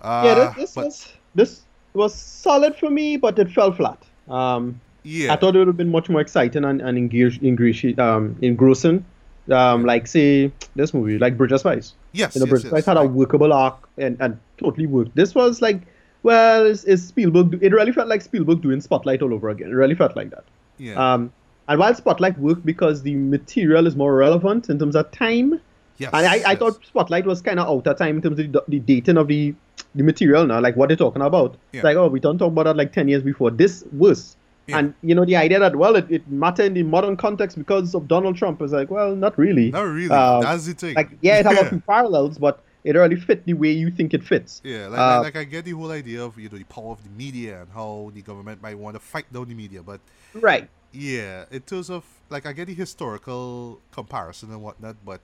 Uh, 0.01 0.23
yeah, 0.24 0.35
this, 0.35 0.57
this 0.57 0.74
but, 0.74 0.85
was 0.86 1.12
this 1.35 1.62
was 1.93 2.15
solid 2.15 2.74
for 2.74 2.89
me, 2.89 3.19
but 3.19 3.39
it 3.39 3.51
fell 3.51 3.73
flat. 3.73 4.03
Um, 4.28 4.81
yeah. 5.07 5.33
I 5.33 5.37
thought 5.37 5.55
it 5.55 5.61
would 5.61 5.69
have 5.69 5.77
been 5.77 5.91
much 5.91 6.09
more 6.09 6.20
exciting 6.20 6.65
and, 6.65 6.83
and 6.83 6.99
engage, 6.99 7.41
engage, 7.43 7.99
um, 7.99 8.37
engrossing 8.43 9.05
Um, 9.49 9.85
like 9.85 10.09
say 10.09 10.51
this 10.74 10.93
movie, 10.93 11.19
like 11.19 11.37
Bridge 11.37 11.53
of 11.53 11.61
Spies. 11.61 11.95
Yes, 12.12 12.35
You 12.35 12.41
know, 12.41 12.47
yes, 12.47 12.51
Bridge 12.51 12.65
yes. 12.65 12.70
Spies 12.73 12.87
had 12.87 12.97
a 12.97 13.05
workable 13.07 13.53
arc 13.53 13.89
and, 13.97 14.16
and 14.20 14.39
totally 14.59 14.87
worked. 14.87 15.15
This 15.15 15.35
was 15.37 15.62
like, 15.62 15.83
well, 16.24 16.66
it's, 16.66 16.83
it's 16.85 17.05
Spielberg. 17.05 17.62
It 17.62 17.73
really 17.73 17.93
felt 17.93 18.09
like 18.09 18.23
Spielberg 18.23 18.61
doing 18.61 18.81
Spotlight 18.81 19.23
all 19.23 19.33
over 19.33 19.49
again. 19.49 19.70
It 19.70 19.74
really 19.74 19.95
felt 19.95 20.16
like 20.16 20.31
that. 20.31 20.45
yeah, 20.78 20.95
Um, 20.95 21.33
and 21.69 21.78
while 21.78 21.95
Spotlight 21.95 22.37
worked 22.39 22.66
because 22.66 23.03
the 23.03 23.15
material 23.15 23.87
is 23.87 23.95
more 23.95 24.15
relevant 24.16 24.69
in 24.69 24.78
terms 24.81 24.97
of 24.97 25.11
time, 25.12 25.61
yes, 25.99 26.11
and 26.12 26.27
I, 26.27 26.43
I 26.53 26.57
thought 26.57 26.85
Spotlight 26.85 27.27
was 27.27 27.41
kind 27.41 27.61
of 27.61 27.69
out 27.69 27.87
of 27.87 27.97
time 27.97 28.16
in 28.16 28.23
terms 28.23 28.41
of 28.41 28.53
the, 28.53 28.65
the 28.66 28.81
dating 28.81 29.16
of 29.16 29.28
the 29.28 29.55
the 29.95 30.03
material 30.03 30.47
now, 30.47 30.61
like 30.61 30.77
what 30.77 30.89
they're 30.89 30.97
talking 30.97 31.23
about. 31.23 31.57
Yeah. 31.73 31.78
It's 31.78 31.85
like, 31.85 31.97
oh, 31.97 32.09
we 32.09 32.20
don't 32.20 32.39
talk 32.39 32.49
about 32.53 32.65
that 32.65 32.77
like 32.77 32.93
10 32.93 33.09
years 33.09 33.23
before. 33.23 33.51
This 33.51 33.85
was. 33.93 34.36
Yeah. 34.66 34.78
And, 34.78 34.94
you 35.02 35.14
know, 35.14 35.24
the 35.24 35.36
idea 35.36 35.59
that, 35.60 35.76
well, 35.76 35.94
it, 35.97 36.10
it 36.10 36.28
mattered 36.28 36.66
in 36.66 36.74
the 36.74 36.82
modern 36.82 37.16
context 37.16 37.56
because 37.56 37.94
of 37.94 38.09
Donald 38.09 38.36
Trump 38.36 38.60
is 38.62 38.72
like, 38.72 38.90
well, 38.90 39.14
not 39.14 39.38
really. 39.38 39.70
not 39.70 39.82
really. 39.82 40.10
um, 40.10 40.43
That's 40.43 40.66
the 40.66 40.74
thing. 40.74 40.94
Like, 40.94 41.10
yeah, 41.20 41.38
it 41.38 41.47
has 41.47 41.59
a 41.59 41.64
few 41.70 41.80
parallels, 41.80 42.36
but 42.38 42.60
it 42.82 42.94
really 42.97 43.16
fit 43.16 43.44
the 43.44 43.55
way 43.55 43.70
you 43.72 43.90
think 43.90 44.12
it 44.14 44.24
fits. 44.24 44.60
Yeah, 44.64 44.88
like, 44.88 44.98
Uh, 44.98 45.20
like 45.22 45.36
I 45.36 45.44
get 45.44 45.64
the 45.64 45.72
whole 45.72 45.90
idea 45.90 46.24
of 46.24 46.38
you 46.38 46.48
know 46.48 46.59
the 46.59 46.64
power 46.64 46.93
of 46.93 47.02
the 47.02 47.10
media 47.10 47.62
and 47.62 47.70
how 47.72 48.10
the 48.14 48.22
government 48.22 48.62
might 48.62 48.78
want 48.78 48.94
to 48.94 49.01
fight 49.01 49.32
down 49.32 49.48
the 49.48 49.55
media, 49.55 49.82
but 49.82 50.01
Right. 50.34 50.68
yeah, 50.93 51.44
in 51.51 51.62
terms 51.62 51.90
of 51.90 52.05
like 52.30 52.47
I 52.47 52.52
get 52.52 52.66
the 52.66 52.74
historical 52.74 53.80
comparison 53.93 54.51
and 54.52 54.62
whatnot, 54.62 54.97
but 55.05 55.20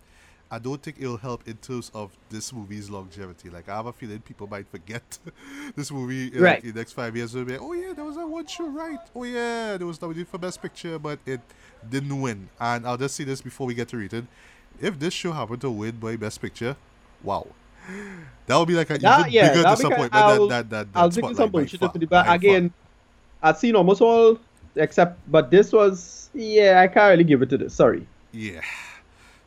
I 0.52 0.58
don't 0.58 0.82
think 0.82 0.98
it'll 1.00 1.16
help 1.16 1.48
in 1.48 1.56
terms 1.56 1.90
of 1.94 2.10
this 2.28 2.52
movie's 2.52 2.90
longevity. 2.90 3.48
Like 3.48 3.68
I 3.70 3.76
have 3.76 3.86
a 3.86 3.92
feeling 3.92 4.20
people 4.20 4.46
might 4.46 4.68
forget 4.68 5.18
this 5.76 5.90
movie 5.90 6.28
in, 6.28 6.42
Right. 6.42 6.56
like, 6.56 6.64
in 6.64 6.72
the 6.74 6.80
next 6.80 6.92
five 6.92 7.16
years. 7.16 7.34
Will 7.34 7.46
be, 7.46 7.52
like, 7.52 7.62
oh 7.62 7.72
yeah, 7.72 7.94
there 7.94 8.04
was 8.04 8.16
that 8.16 8.26
one 8.28 8.46
show, 8.46 8.68
right? 8.68 8.98
Oh 9.16 9.24
yeah, 9.24 9.78
there 9.78 9.86
was 9.86 10.00
nominated 10.02 10.28
for 10.28 10.36
best 10.36 10.60
picture, 10.60 10.98
but 10.98 11.18
it 11.24 11.40
didn't 11.88 12.20
win. 12.20 12.50
And 12.60 12.86
I'll 12.86 12.98
just 12.98 13.16
say 13.16 13.24
this 13.24 13.40
before 13.40 13.66
we 13.66 13.72
get 13.74 13.88
to 13.88 13.96
read 13.96 14.12
it: 14.12 14.24
if 14.78 14.98
this 14.98 15.14
show 15.14 15.32
happened 15.32 15.62
to 15.62 15.70
win 15.70 15.96
by 15.96 16.16
best 16.16 16.40
picture, 16.42 16.76
wow. 17.22 17.46
That 18.46 18.56
would 18.58 18.68
be 18.68 18.74
like 18.74 18.90
an 18.90 19.00
That- 19.00 19.20
even 19.20 19.32
yeah, 19.32 19.48
bigger 19.54 19.62
disappointment 19.70 20.12
kind- 20.12 20.24
I'll- 20.24 20.38
than 20.40 20.48
that. 20.50 20.70
that, 20.70 20.92
that 20.92 20.98
I'll 21.00 21.10
take 21.10 21.34
some 21.34 21.50
bullshit 21.50 21.80
far, 21.80 21.88
but 21.88 22.08
by 22.10 22.24
far. 22.26 22.34
again, 22.34 22.72
I've 23.42 23.56
seen 23.56 23.74
almost 23.74 24.02
all 24.02 24.38
except, 24.76 25.18
but 25.30 25.50
this 25.50 25.72
was, 25.72 26.28
yeah, 26.34 26.80
I 26.82 26.88
can't 26.88 27.10
really 27.10 27.24
give 27.24 27.40
it 27.40 27.48
to 27.50 27.56
this. 27.58 27.72
Sorry. 27.74 28.06
Yeah. 28.32 28.60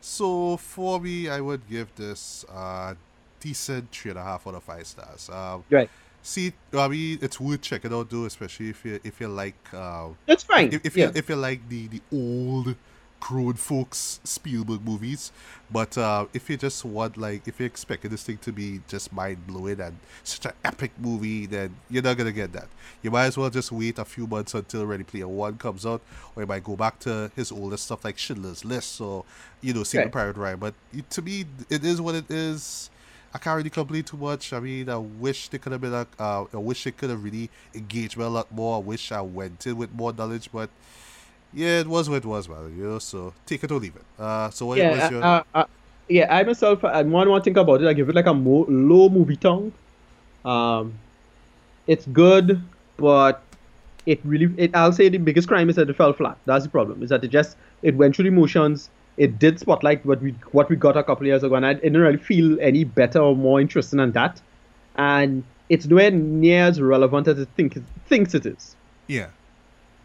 So 0.08 0.56
for 0.56 1.00
me, 1.00 1.28
I 1.28 1.40
would 1.40 1.68
give 1.68 1.92
this 1.96 2.44
uh 2.48 2.94
decent 3.40 3.90
three 3.90 4.10
and 4.12 4.18
a 4.20 4.22
half 4.22 4.46
out 4.46 4.54
of 4.54 4.62
five 4.62 4.86
stars. 4.86 5.28
Um, 5.28 5.64
Right. 5.68 5.90
see, 6.22 6.52
I 6.72 6.86
mean, 6.86 7.18
it's 7.20 7.40
worth 7.40 7.60
checking 7.60 7.92
out 7.92 8.08
though, 8.08 8.24
especially 8.24 8.70
if 8.70 8.84
you 8.84 9.00
if 9.02 9.20
you 9.20 9.26
like 9.26 9.58
uh, 9.74 10.10
It's 10.28 10.44
fine. 10.44 10.68
if, 10.72 10.86
if 10.86 10.96
yeah. 10.96 11.06
you 11.06 11.12
if 11.16 11.28
you 11.28 11.34
like 11.36 11.68
the 11.68 11.88
the 11.88 12.00
old 12.12 12.76
grown 13.20 13.54
folks 13.54 14.20
Spielberg 14.24 14.84
movies. 14.84 15.32
But 15.70 15.98
uh, 15.98 16.26
if 16.32 16.48
you 16.48 16.56
just 16.56 16.84
want 16.84 17.16
like 17.16 17.46
if 17.48 17.58
you 17.58 17.66
expected 17.66 18.12
this 18.12 18.22
thing 18.22 18.38
to 18.38 18.52
be 18.52 18.80
just 18.88 19.12
mind 19.12 19.46
blowing 19.46 19.80
and 19.80 19.96
such 20.22 20.46
an 20.46 20.52
epic 20.64 20.92
movie, 20.98 21.46
then 21.46 21.74
you're 21.90 22.02
not 22.02 22.16
gonna 22.16 22.32
get 22.32 22.52
that. 22.52 22.68
You 23.02 23.10
might 23.10 23.26
as 23.26 23.36
well 23.36 23.50
just 23.50 23.72
wait 23.72 23.98
a 23.98 24.04
few 24.04 24.26
months 24.26 24.54
until 24.54 24.86
Ready 24.86 25.04
Player 25.04 25.28
One 25.28 25.58
comes 25.58 25.84
out, 25.84 26.02
or 26.34 26.42
you 26.42 26.46
might 26.46 26.64
go 26.64 26.76
back 26.76 26.98
to 27.00 27.30
his 27.34 27.50
older 27.50 27.76
stuff 27.76 28.04
like 28.04 28.18
Schindler's 28.18 28.64
List 28.64 29.00
or 29.00 29.24
you 29.60 29.74
know 29.74 29.82
Saving 29.82 30.06
Right. 30.06 30.12
Private 30.12 30.36
Ryan. 30.36 30.58
But 30.58 30.74
it, 30.92 31.10
to 31.10 31.22
me, 31.22 31.46
it 31.68 31.84
is 31.84 32.00
what 32.00 32.14
it 32.14 32.30
is. 32.30 32.90
I 33.34 33.38
can't 33.38 33.56
really 33.56 33.70
complain 33.70 34.02
too 34.02 34.16
much. 34.16 34.52
I 34.52 34.60
mean, 34.60 34.88
I 34.88 34.96
wish 34.96 35.48
they 35.48 35.58
could 35.58 35.72
have 35.72 35.80
been 35.80 35.92
a, 35.92 36.06
uh, 36.18 36.46
I 36.54 36.56
wish 36.56 36.84
they 36.84 36.90
could 36.90 37.10
have 37.10 37.22
really 37.22 37.50
engaged 37.74 38.16
me 38.16 38.24
a 38.24 38.28
lot 38.28 38.50
more. 38.50 38.76
I 38.76 38.80
wish 38.80 39.12
I 39.12 39.20
went 39.20 39.66
in 39.66 39.76
with 39.76 39.92
more 39.92 40.12
knowledge, 40.12 40.48
but 40.50 40.70
yeah, 41.56 41.80
it 41.80 41.86
was 41.86 42.10
what 42.10 42.18
it 42.18 42.26
was, 42.26 42.48
man. 42.50 42.76
You 42.76 42.84
know, 42.84 42.98
so 42.98 43.32
take 43.46 43.64
it 43.64 43.70
or 43.70 43.80
leave 43.80 43.96
it. 43.96 44.04
Uh, 44.18 44.50
so 44.50 44.66
what 44.66 44.76
was 44.76 44.78
yeah, 44.78 45.10
your? 45.10 45.24
uh, 45.24 45.42
uh, 45.54 45.64
yeah, 46.06 46.26
I 46.34 46.42
myself, 46.44 46.84
I 46.84 47.02
one 47.02 47.30
one 47.30 47.40
think 47.40 47.56
about 47.56 47.80
it. 47.80 47.88
I 47.88 47.94
give 47.94 48.10
it 48.10 48.14
like 48.14 48.26
a 48.26 48.34
mo- 48.34 48.66
low 48.68 49.08
movie 49.08 49.36
tongue. 49.36 49.72
Um, 50.44 50.92
it's 51.86 52.04
good, 52.06 52.60
but 52.98 53.42
it 54.04 54.20
really, 54.22 54.52
it. 54.58 54.76
I'll 54.76 54.92
say 54.92 55.08
the 55.08 55.16
biggest 55.16 55.48
crime 55.48 55.70
is 55.70 55.76
that 55.76 55.88
it 55.88 55.96
fell 55.96 56.12
flat. 56.12 56.36
That's 56.44 56.64
the 56.64 56.70
problem. 56.70 57.02
Is 57.02 57.08
that 57.08 57.24
it 57.24 57.28
just 57.28 57.56
it 57.82 57.96
went 57.96 58.16
through 58.16 58.26
the 58.26 58.30
motions. 58.30 58.90
It 59.16 59.38
did 59.38 59.58
spotlight 59.58 60.04
what 60.04 60.20
we 60.20 60.32
what 60.52 60.68
we 60.68 60.76
got 60.76 60.98
a 60.98 61.02
couple 61.02 61.22
of 61.22 61.28
years 61.28 61.42
ago, 61.42 61.54
and 61.54 61.64
I 61.64 61.72
didn't 61.72 61.96
really 61.96 62.18
feel 62.18 62.60
any 62.60 62.84
better 62.84 63.20
or 63.20 63.34
more 63.34 63.62
interesting 63.62 63.96
than 63.96 64.12
that. 64.12 64.42
And 64.96 65.42
it's 65.70 65.86
nowhere 65.86 66.10
near 66.10 66.64
as 66.64 66.82
relevant 66.82 67.28
as 67.28 67.38
it 67.38 67.48
think 67.56 67.78
thinks 68.06 68.34
it 68.34 68.44
is. 68.44 68.76
yeah, 69.06 69.28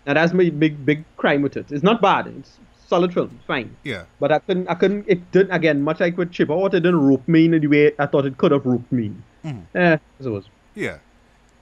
And 0.06 0.18
that's 0.18 0.34
my 0.34 0.50
big 0.50 0.86
big 0.86 1.04
crime 1.18 1.42
with 1.42 1.56
it. 1.58 1.72
It's 1.72 1.84
not 1.84 2.02
bad. 2.02 2.28
It's 2.28 2.58
solid 2.88 3.14
film. 3.14 3.32
It's 3.36 3.46
fine. 3.46 3.76
yeah, 3.84 4.04
But 4.20 4.32
I 4.32 4.40
couldn't, 4.40 4.68
I 4.68 4.74
couldn't, 4.76 5.06
it 5.08 5.32
didn't, 5.32 5.52
again, 5.52 5.82
much 5.82 6.00
like 6.02 6.18
with 6.18 6.32
Chipper, 6.32 6.56
what 6.56 6.74
it 6.74 6.82
didn't 6.82 7.00
rope 7.00 7.26
me 7.28 7.46
in 7.46 7.52
the 7.52 7.68
way 7.68 7.94
I 7.98 8.06
thought 8.06 8.26
it 8.26 8.38
could 8.38 8.52
have 8.52 8.66
roped 8.66 8.92
me. 8.92 9.14
Mhm. 9.46 9.64
Eh, 9.74 9.98
as 10.20 10.26
it 10.26 10.30
was. 10.30 10.46
yeah. 10.76 10.98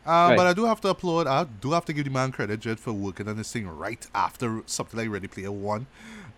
Uh, 0.08 0.30
Right. 0.30 0.38
But 0.38 0.48
I 0.48 0.54
do 0.54 0.66
have 0.66 0.82
to 0.82 0.88
applaud. 0.88 1.28
I 1.28 1.44
do 1.62 1.72
have 1.74 1.86
to 1.86 1.94
give 1.94 2.06
the 2.06 2.10
man 2.10 2.32
credit, 2.32 2.62
Jed, 2.62 2.80
for 2.80 2.94
working 2.94 3.28
on 3.28 3.38
this 3.38 3.52
thing 3.52 3.68
right 3.68 4.08
after 4.16 4.64
something 4.66 4.98
like 5.00 5.10
Ready 5.10 5.28
Player 5.28 5.52
One. 5.52 5.86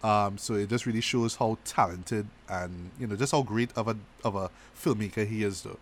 Um, 0.04 0.38
so 0.38 0.56
it 0.56 0.68
just 0.68 0.86
really 0.86 1.00
shows 1.00 1.36
how 1.36 1.58
talented 1.64 2.26
and 2.50 2.90
you 3.00 3.06
know 3.08 3.16
just 3.16 3.32
how 3.32 3.44
great 3.44 3.70
of 3.78 3.88
a 3.88 3.96
of 4.26 4.36
a 4.36 4.50
filmmaker 4.76 5.26
he 5.26 5.44
is, 5.44 5.62
though. 5.62 5.78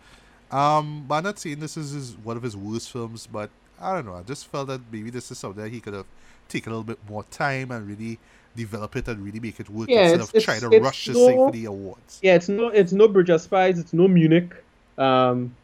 Um, 0.56 1.04
but 1.08 1.16
I'm 1.16 1.24
not 1.24 1.38
saying 1.40 1.58
this 1.60 1.76
is 1.76 1.92
his, 1.92 2.16
one 2.18 2.36
of 2.36 2.42
his 2.44 2.56
worst 2.56 2.92
films, 2.92 3.26
but 3.26 3.50
I 3.80 3.94
don't 3.94 4.06
know. 4.06 4.14
I 4.14 4.22
just 4.22 4.46
felt 4.48 4.68
that 4.68 4.80
maybe 4.92 5.10
this 5.10 5.30
is 5.30 5.38
something 5.38 5.62
that 5.62 5.70
he 5.70 5.80
could 5.80 5.94
have 5.94 6.06
taken 6.48 6.72
a 6.72 6.76
little 6.76 6.84
bit 6.84 6.98
more 7.08 7.24
time 7.24 7.70
and 7.70 7.86
really 7.88 8.18
develop 8.56 8.96
it 8.96 9.06
and 9.08 9.24
really 9.24 9.40
make 9.40 9.58
it 9.60 9.70
work 9.70 9.88
Yeah, 9.88 10.00
instead 10.02 10.14
it's- 10.14 10.28
of 10.28 10.34
it's- 10.34 10.44
trying 10.44 10.60
to 10.70 10.76
it's 10.76 10.84
rush 10.84 11.06
this 11.06 11.16
thing 11.16 11.36
no- 11.36 11.46
for 11.46 11.52
the 11.52 11.64
awards. 11.66 12.18
Yeah, 12.22 12.34
it's 12.34 12.48
no, 12.48 12.68
it's 12.68 12.92
no 12.92 13.08
Bridge 13.08 13.30
of 13.30 13.40
Spies, 13.40 13.78
it's 13.78 13.92
no 13.92 14.08
Munich. 14.08 14.52
Um, 14.98 15.54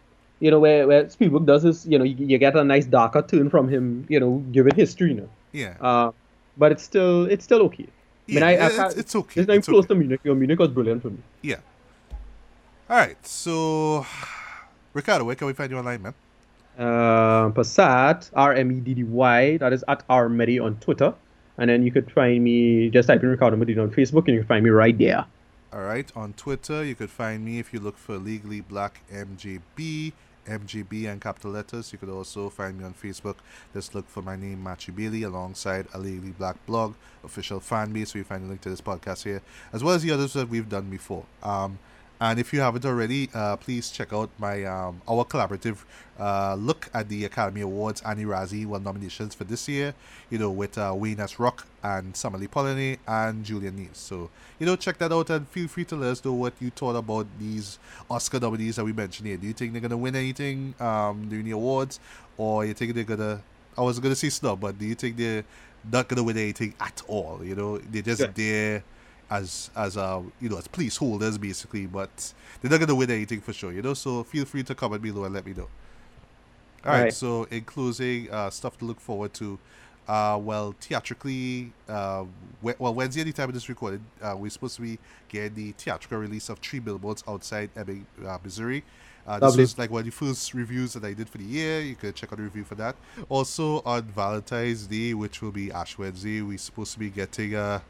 you 0.40 0.50
know, 0.50 0.60
where, 0.60 0.86
where 0.86 1.08
Spielberg 1.10 1.46
does 1.46 1.64
is, 1.64 1.86
you 1.86 1.98
know, 1.98 2.04
you, 2.04 2.14
you 2.26 2.38
get 2.38 2.54
a 2.56 2.62
nice 2.64 2.84
darker 2.86 3.22
turn 3.22 3.50
from 3.50 3.68
him, 3.68 4.06
you 4.08 4.20
know, 4.20 4.38
given 4.52 4.74
history, 4.76 5.08
you 5.10 5.14
know. 5.20 5.28
Yeah, 5.52 5.74
Uh, 5.80 6.12
but 6.56 6.72
it's 6.72 6.82
still, 6.82 7.24
it's 7.26 7.44
still 7.44 7.62
okay. 7.62 7.86
I 8.28 8.32
mean, 8.32 8.38
yeah, 8.40 8.46
I, 8.46 8.52
I 8.52 8.86
it's, 8.86 8.96
it's 8.96 9.16
okay. 9.16 9.40
It's 9.40 9.48
not 9.48 9.54
even 9.54 9.58
it's 9.58 9.68
close 9.68 9.84
okay. 9.84 9.88
to 9.88 9.94
Munich. 9.94 10.20
You 10.24 10.30
know, 10.32 10.34
Munich 10.34 10.58
was 10.58 10.68
brilliant 10.70 11.00
for 11.02 11.10
me. 11.10 11.18
Yeah. 11.42 11.56
All 12.90 12.96
right. 12.96 13.16
So, 13.26 14.04
Ricardo, 14.92 15.24
where 15.24 15.34
can 15.36 15.46
we 15.46 15.52
find 15.52 15.70
you 15.70 15.78
online, 15.78 16.02
man? 16.02 16.14
Uh, 16.78 17.50
Passat, 17.50 18.30
R 18.34 18.52
M 18.54 18.70
E 18.72 18.80
D 18.80 18.94
D 18.94 19.04
Y, 19.04 19.56
that 19.58 19.72
is 19.72 19.84
at 19.88 20.06
Armedi 20.08 20.62
on 20.62 20.76
Twitter. 20.76 21.14
And 21.58 21.70
then 21.70 21.82
you 21.82 21.90
could 21.90 22.12
find 22.12 22.44
me, 22.44 22.90
just 22.90 23.08
type 23.08 23.22
in 23.22 23.30
Ricardo 23.30 23.56
Medina 23.56 23.82
on 23.82 23.90
Facebook, 23.90 24.26
and 24.26 24.34
you 24.34 24.40
can 24.40 24.46
find 24.46 24.64
me 24.64 24.70
right 24.70 24.96
there. 24.96 25.24
All 25.72 25.82
right. 25.82 26.10
On 26.14 26.32
Twitter, 26.34 26.84
you 26.84 26.94
could 26.94 27.10
find 27.10 27.44
me 27.44 27.58
if 27.58 27.72
you 27.72 27.80
look 27.80 27.96
for 27.96 28.18
Legally 28.18 28.60
Black 28.60 29.00
MJB, 29.12 30.12
MJB 30.46 31.06
and 31.06 31.20
capital 31.20 31.50
letters. 31.50 31.92
You 31.92 31.98
could 31.98 32.08
also 32.08 32.50
find 32.50 32.78
me 32.78 32.84
on 32.84 32.94
Facebook. 32.94 33.36
Just 33.72 33.94
look 33.94 34.08
for 34.08 34.22
my 34.22 34.36
name, 34.36 34.62
Machi 34.62 34.92
Bailey, 34.92 35.22
alongside 35.22 35.86
a 35.94 35.98
Legally 35.98 36.32
Black 36.32 36.64
blog, 36.66 36.94
official 37.24 37.60
fan 37.60 37.92
base, 37.92 38.14
where 38.14 38.20
you 38.20 38.24
find 38.24 38.44
a 38.44 38.48
link 38.48 38.60
to 38.62 38.70
this 38.70 38.80
podcast 38.80 39.24
here, 39.24 39.42
as 39.72 39.82
well 39.82 39.94
as 39.94 40.02
the 40.02 40.10
others 40.10 40.34
that 40.34 40.48
we've 40.48 40.68
done 40.68 40.88
before. 40.88 41.24
Um, 41.42 41.78
and 42.20 42.38
if 42.38 42.52
you 42.52 42.60
haven't 42.60 42.84
already, 42.84 43.28
uh, 43.34 43.56
please 43.56 43.90
check 43.90 44.12
out 44.12 44.30
my 44.38 44.64
um, 44.64 45.00
our 45.08 45.24
collaborative 45.24 45.78
uh, 46.18 46.54
look 46.58 46.88
at 46.94 47.08
the 47.10 47.24
Academy 47.26 47.60
Awards 47.60 48.00
Annie 48.02 48.24
Razzie 48.24 48.64
well 48.66 48.80
nominations 48.80 49.34
for 49.34 49.44
this 49.44 49.68
year. 49.68 49.94
You 50.30 50.38
know, 50.38 50.50
with 50.50 50.78
uh, 50.78 50.94
Wayne 50.96 51.20
S. 51.20 51.38
Rock 51.38 51.66
and 51.82 52.14
Samali 52.14 52.48
Polanyi 52.48 52.98
and 53.06 53.44
Julian 53.44 53.76
Nees. 53.76 53.90
So 53.98 54.30
you 54.58 54.66
know, 54.66 54.76
check 54.76 54.98
that 54.98 55.12
out 55.12 55.28
and 55.30 55.46
feel 55.48 55.68
free 55.68 55.84
to 55.86 55.96
let 55.96 56.10
us 56.12 56.24
know 56.24 56.32
what 56.32 56.54
you 56.60 56.70
thought 56.70 56.96
about 56.96 57.26
these 57.38 57.78
Oscar 58.10 58.40
nominees 58.40 58.76
that 58.76 58.84
we 58.84 58.92
mentioned 58.94 59.28
here. 59.28 59.36
Do 59.36 59.46
you 59.46 59.52
think 59.52 59.72
they're 59.72 59.82
gonna 59.82 59.96
win 59.96 60.16
anything 60.16 60.74
um, 60.80 61.28
during 61.28 61.44
the 61.44 61.50
awards, 61.52 62.00
or 62.38 62.64
you 62.64 62.72
think 62.74 62.94
they're 62.94 63.04
gonna? 63.04 63.42
I 63.76 63.82
was 63.82 63.98
gonna 64.00 64.14
say 64.16 64.30
snub, 64.30 64.60
but 64.60 64.78
do 64.78 64.86
you 64.86 64.94
think 64.94 65.18
they're 65.18 65.44
not 65.92 66.08
gonna 66.08 66.22
win 66.22 66.38
anything 66.38 66.72
at 66.80 67.02
all? 67.08 67.40
You 67.44 67.54
know, 67.54 67.78
they're 67.78 68.00
just 68.02 68.22
Yeah. 68.22 68.30
there 68.34 68.84
as 69.30 69.70
as 69.76 69.96
uh 69.96 70.22
you 70.40 70.48
know 70.48 70.58
as 70.58 70.68
placeholders 70.68 71.40
basically, 71.40 71.86
but 71.86 72.32
they're 72.60 72.70
not 72.70 72.80
gonna 72.80 72.94
win 72.94 73.10
anything 73.10 73.40
for 73.40 73.52
sure. 73.52 73.72
You 73.72 73.82
know, 73.82 73.94
so 73.94 74.22
feel 74.24 74.44
free 74.44 74.62
to 74.64 74.74
comment 74.74 75.02
below 75.02 75.24
and 75.24 75.34
let 75.34 75.44
me 75.46 75.52
know. 75.54 75.68
All 76.84 76.92
right. 76.92 77.02
Right. 77.04 77.14
So 77.14 77.44
in 77.44 77.62
closing, 77.64 78.30
uh, 78.30 78.50
stuff 78.50 78.78
to 78.78 78.84
look 78.84 79.00
forward 79.00 79.34
to. 79.34 79.58
Uh, 80.08 80.38
well, 80.40 80.72
theatrically, 80.80 81.72
uh, 81.88 82.24
we- 82.62 82.74
well, 82.78 82.94
Wednesday, 82.94 83.24
the 83.24 83.32
time 83.32 83.48
of 83.48 83.54
this 83.54 83.68
recording, 83.68 84.04
uh, 84.22 84.36
we're 84.38 84.48
supposed 84.50 84.76
to 84.76 84.82
be 84.82 85.00
getting 85.28 85.54
the 85.56 85.72
theatrical 85.72 86.18
release 86.18 86.48
of 86.48 86.60
Three 86.60 86.78
Billboards 86.78 87.24
Outside 87.26 87.70
Ebbing, 87.74 88.06
uh, 88.24 88.38
Missouri. 88.44 88.84
Uh, 89.26 89.40
this 89.40 89.56
was 89.62 89.78
like 89.78 89.90
one 89.90 90.00
of 90.00 90.04
the 90.06 90.12
first 90.12 90.54
reviews 90.54 90.92
that 90.92 91.02
I 91.04 91.12
did 91.12 91.28
for 91.28 91.38
the 91.38 91.44
year. 91.44 91.80
You 91.80 91.96
can 91.96 92.12
check 92.12 92.32
out 92.32 92.36
the 92.36 92.44
review 92.44 92.62
for 92.62 92.76
that. 92.76 92.94
Also, 93.28 93.82
on 93.84 94.02
Valentine's 94.04 94.86
Day, 94.86 95.12
which 95.12 95.42
will 95.42 95.50
be 95.50 95.72
Ash 95.72 95.98
Wednesday, 95.98 96.40
we're 96.40 96.56
supposed 96.58 96.92
to 96.92 97.00
be 97.00 97.10
getting 97.10 97.56
uh, 97.56 97.80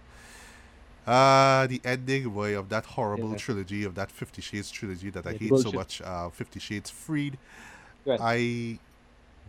uh, 1.07 1.67
the 1.67 1.81
ending 1.85 2.29
boy 2.31 2.59
of 2.59 2.69
that 2.71 2.85
horrible 2.87 3.31
Yeah. 3.31 3.37
trilogy, 3.37 3.85
of 3.85 3.95
that 3.95 4.11
Fifty 4.11 4.43
Shades 4.43 4.71
trilogy 4.71 5.11
that 5.11 5.27
I 5.27 5.33
Yeah, 5.33 5.39
hate 5.39 5.59
so 5.59 5.73
much, 5.73 6.01
uh, 6.03 6.31
Fifty 6.31 6.61
Shades 6.61 6.91
Freed. 6.91 7.39
Right. 8.05 8.21
I 8.21 8.79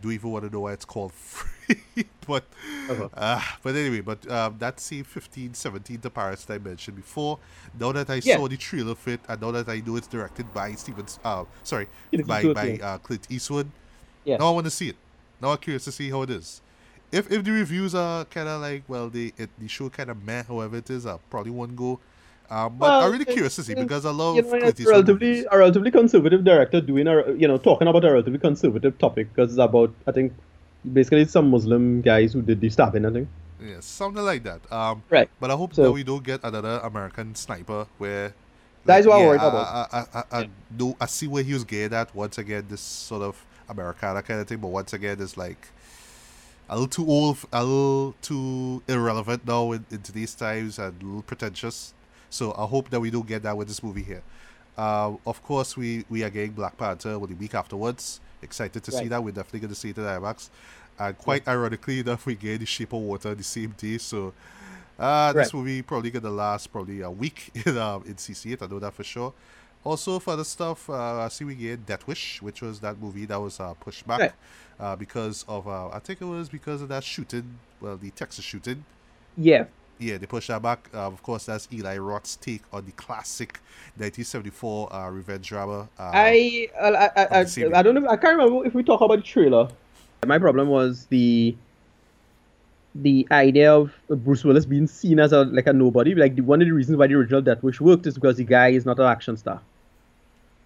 do 0.00 0.10
even 0.12 0.30
want 0.30 0.44
to 0.44 0.50
know 0.50 0.60
why 0.60 0.72
it's 0.72 0.84
called 0.84 1.12
free. 1.12 2.06
but 2.26 2.44
Uh-huh. 2.88 3.08
uh, 3.14 3.42
but 3.62 3.74
anyway, 3.76 4.00
but 4.00 4.30
um, 4.30 4.56
that 4.58 4.80
same 4.80 5.04
15, 5.04 5.54
17 5.54 6.00
to 6.00 6.10
Paris 6.10 6.44
that 6.44 6.54
I 6.54 6.58
mentioned 6.58 6.96
before. 6.96 7.38
Now 7.78 7.92
that 7.92 8.08
I 8.08 8.20
Yeah. 8.20 8.36
saw 8.36 8.48
the 8.48 8.56
trailer 8.56 8.94
it 9.06 9.20
and 9.28 9.40
now 9.40 9.50
that 9.50 9.68
I 9.68 9.80
know 9.80 9.96
it's 9.96 10.06
directed 10.06 10.52
by 10.52 10.72
Steven, 10.72 11.06
uh, 11.24 11.44
sorry, 11.62 11.88
by 12.26 12.44
by 12.44 12.78
uh, 12.82 12.98
Clint 12.98 13.26
Eastwood. 13.30 13.70
Yeah. 14.24 14.36
Now 14.38 14.48
I 14.48 14.50
want 14.52 14.66
to 14.66 14.70
see 14.70 14.88
it. 14.90 14.96
Now 15.40 15.50
I'm 15.50 15.58
curious 15.58 15.84
to 15.84 15.92
see 15.92 16.10
how 16.10 16.22
it 16.22 16.30
is. 16.30 16.60
If 17.10 17.30
if 17.32 17.42
the 17.44 17.50
reviews 17.52 17.94
are 17.94 18.24
kind 18.26 18.48
of 18.48 18.60
like 18.60 18.82
well, 18.88 19.08
the 19.08 19.32
it, 19.38 19.48
the 19.58 19.68
show 19.68 19.88
kind 19.88 20.10
of 20.10 20.22
meh, 20.24 20.42
however 20.42 20.76
it 20.76 20.90
is, 20.90 21.06
I 21.06 21.16
probably 21.30 21.52
won't 21.52 21.74
go. 21.76 21.98
Um, 22.50 22.76
but 22.78 22.88
Well, 22.88 23.00
I'm 23.02 23.12
really 23.12 23.24
curious 23.26 23.56
to 23.56 23.62
see 23.62 23.74
because 23.74 24.06
I 24.06 24.10
love 24.10 24.36
you 24.36 24.42
know, 24.42 24.48
Clint 24.48 24.64
it's 24.64 24.80
Eastwood 24.80 24.94
relatively 24.94 25.44
a 25.50 25.58
relatively 25.58 25.90
conservative 25.90 26.44
director 26.44 26.80
doing 26.80 27.06
a 27.06 27.32
you 27.32 27.46
know 27.48 27.58
talking 27.58 27.88
about 27.88 28.04
a 28.04 28.10
relatively 28.10 28.38
conservative 28.38 28.98
topic 28.98 29.28
because 29.34 29.50
it's 29.52 29.58
about 29.58 29.92
I 30.06 30.12
think 30.12 30.32
basically 30.92 31.24
some 31.26 31.50
Muslim 31.50 32.00
guys 32.02 32.32
who 32.32 32.42
did 32.42 32.60
the 32.60 32.70
stabbing 32.70 33.04
I 33.04 33.10
think. 33.12 33.28
Yeah, 33.60 33.80
something 33.80 34.22
like 34.24 34.44
that. 34.44 34.60
Um, 34.72 35.02
Right. 35.10 35.28
But 35.40 35.50
I 35.50 35.56
hope 35.56 35.74
So- 35.74 35.82
that 35.84 35.92
we 35.92 36.04
don't 36.04 36.22
get 36.22 36.40
another 36.44 36.80
American 36.84 37.34
sniper 37.34 37.86
where. 37.98 38.32
That 38.84 39.00
is 39.00 39.06
what 39.06 39.20
I'm 39.20 39.26
worried 39.26 39.40
I, 39.40 39.48
about. 39.48 39.66
I, 39.66 39.98
I, 39.98 40.00
I, 40.20 40.24
I, 40.30 40.40
Yeah. 40.42 40.46
know, 40.78 40.96
I 41.00 41.06
see 41.06 41.26
where 41.26 41.42
he 41.42 41.52
was 41.52 41.64
geared 41.64 41.92
at. 41.92 42.14
Once 42.14 42.38
again, 42.38 42.64
this 42.70 42.80
sort 42.80 43.22
of 43.22 43.44
Americana 43.68 44.22
kind 44.22 44.40
of 44.40 44.46
thing, 44.46 44.58
but 44.58 44.68
once 44.68 44.92
again, 44.94 45.20
it's 45.20 45.36
like 45.36 45.68
a 46.68 46.74
little 46.78 46.88
too 46.88 47.06
old, 47.10 47.38
a 47.52 47.62
little 47.64 48.14
too 48.22 48.82
irrelevant 48.88 49.46
now 49.46 49.72
in, 49.72 49.84
in 49.90 50.02
today's 50.02 50.34
times 50.34 50.78
and 50.78 51.00
a 51.02 51.04
little 51.06 51.22
pretentious. 51.22 51.94
So 52.30 52.54
I 52.58 52.66
hope 52.66 52.90
that 52.90 53.00
we 53.00 53.10
don't 53.10 53.26
get 53.26 53.42
that 53.44 53.56
with 53.56 53.68
this 53.68 53.82
movie 53.82 54.02
here. 54.02 54.22
Uh, 54.76 55.14
of 55.26 55.42
course, 55.42 55.76
we, 55.76 56.04
we 56.08 56.22
are 56.22 56.30
getting 56.30 56.52
Black 56.52 56.76
Panther 56.76 57.18
with 57.18 57.30
the 57.30 57.36
week 57.36 57.54
afterwards. 57.54 58.20
Excited 58.42 58.82
to 58.84 58.92
see 58.92 59.08
that. 59.08 59.22
We're 59.24 59.32
definitely 59.32 59.60
going 59.60 59.70
to 59.70 59.74
see 59.74 59.90
it 59.90 59.98
at 59.98 60.20
IMAX. 60.20 60.50
And 60.98 61.16
quite 61.18 61.46
ironically 61.48 62.00
enough, 62.00 62.26
we 62.26 62.34
get 62.34 62.60
the 62.60 62.66
Shape 62.66 62.92
of 62.92 63.00
Water 63.00 63.34
the 63.34 63.42
same 63.42 63.74
day. 63.76 63.98
So 63.98 64.32
uh, 64.98 65.32
this 65.32 65.52
Right. 65.52 65.58
movie 65.58 65.82
probably 65.82 66.10
going 66.10 66.22
to 66.24 66.30
last 66.30 66.70
probably 66.72 67.00
a 67.00 67.10
week 67.10 67.50
in, 67.66 67.78
um, 67.78 68.04
in 68.06 68.14
CC8. 68.14 68.62
I 68.62 68.66
know 68.66 68.78
that 68.78 68.94
for 68.94 69.04
sure. 69.04 69.32
Also, 69.84 70.18
for 70.18 70.36
the 70.36 70.44
stuff, 70.44 70.90
uh, 70.90 71.20
I 71.20 71.28
see 71.28 71.44
we 71.44 71.54
get 71.54 71.86
Death 71.86 72.06
Wish, 72.06 72.42
which 72.42 72.60
was 72.62 72.80
that 72.80 73.00
movie 73.00 73.24
that 73.26 73.40
was 73.40 73.60
uh, 73.60 73.74
pushed 73.74 74.06
back 74.06 74.20
Right. 74.20 74.32
uh, 74.80 74.96
because 74.96 75.44
of, 75.48 75.66
uh, 75.68 75.88
I 75.88 75.98
think 76.00 76.20
it 76.20 76.24
was 76.24 76.48
because 76.48 76.82
of 76.82 76.88
that 76.88 77.04
shooting, 77.04 77.58
well, 77.80 77.96
the 77.96 78.10
Texas 78.10 78.44
shooting. 78.44 78.84
Yeah. 79.36 79.64
Yeah, 80.00 80.18
they 80.18 80.26
pushed 80.26 80.48
that 80.48 80.62
back. 80.62 80.88
Uh, 80.94 81.06
of 81.06 81.22
course, 81.22 81.46
that's 81.46 81.66
Eli 81.72 81.96
Roth's 81.98 82.36
take 82.36 82.62
on 82.72 82.84
the 82.86 82.92
classic 82.92 83.60
1974 83.96 84.92
uh, 84.94 85.08
revenge 85.10 85.48
drama. 85.48 85.88
Uh, 85.98 86.10
I 86.14 86.68
I, 86.80 86.88
I, 86.88 87.10
I, 87.40 87.46
I 87.74 87.82
don't 87.82 87.94
know. 87.94 88.08
I 88.08 88.16
can't 88.16 88.36
remember 88.38 88.64
if 88.66 88.74
we 88.74 88.82
talk 88.84 89.00
about 89.00 89.16
the 89.16 89.22
trailer. 89.22 89.68
My 90.26 90.38
problem 90.38 90.68
was 90.68 91.06
the 91.06 91.56
the 92.94 93.26
idea 93.30 93.72
of 93.74 93.92
Bruce 94.08 94.44
Willis 94.44 94.64
being 94.66 94.86
seen 94.86 95.20
as 95.20 95.32
a 95.32 95.44
like 95.44 95.66
a 95.66 95.72
nobody. 95.72 96.14
Like 96.14 96.34
the, 96.36 96.42
one 96.42 96.60
of 96.62 96.66
the 96.68 96.72
reasons 96.72 96.98
why 96.98 97.06
the 97.06 97.14
original 97.14 97.40
Death 97.42 97.62
Wish 97.62 97.80
worked 97.80 98.06
is 98.06 98.14
because 98.14 98.36
the 98.36 98.44
guy 98.44 98.68
is 98.68 98.84
not 98.86 98.98
an 98.98 99.06
action 99.06 99.36
star, 99.36 99.60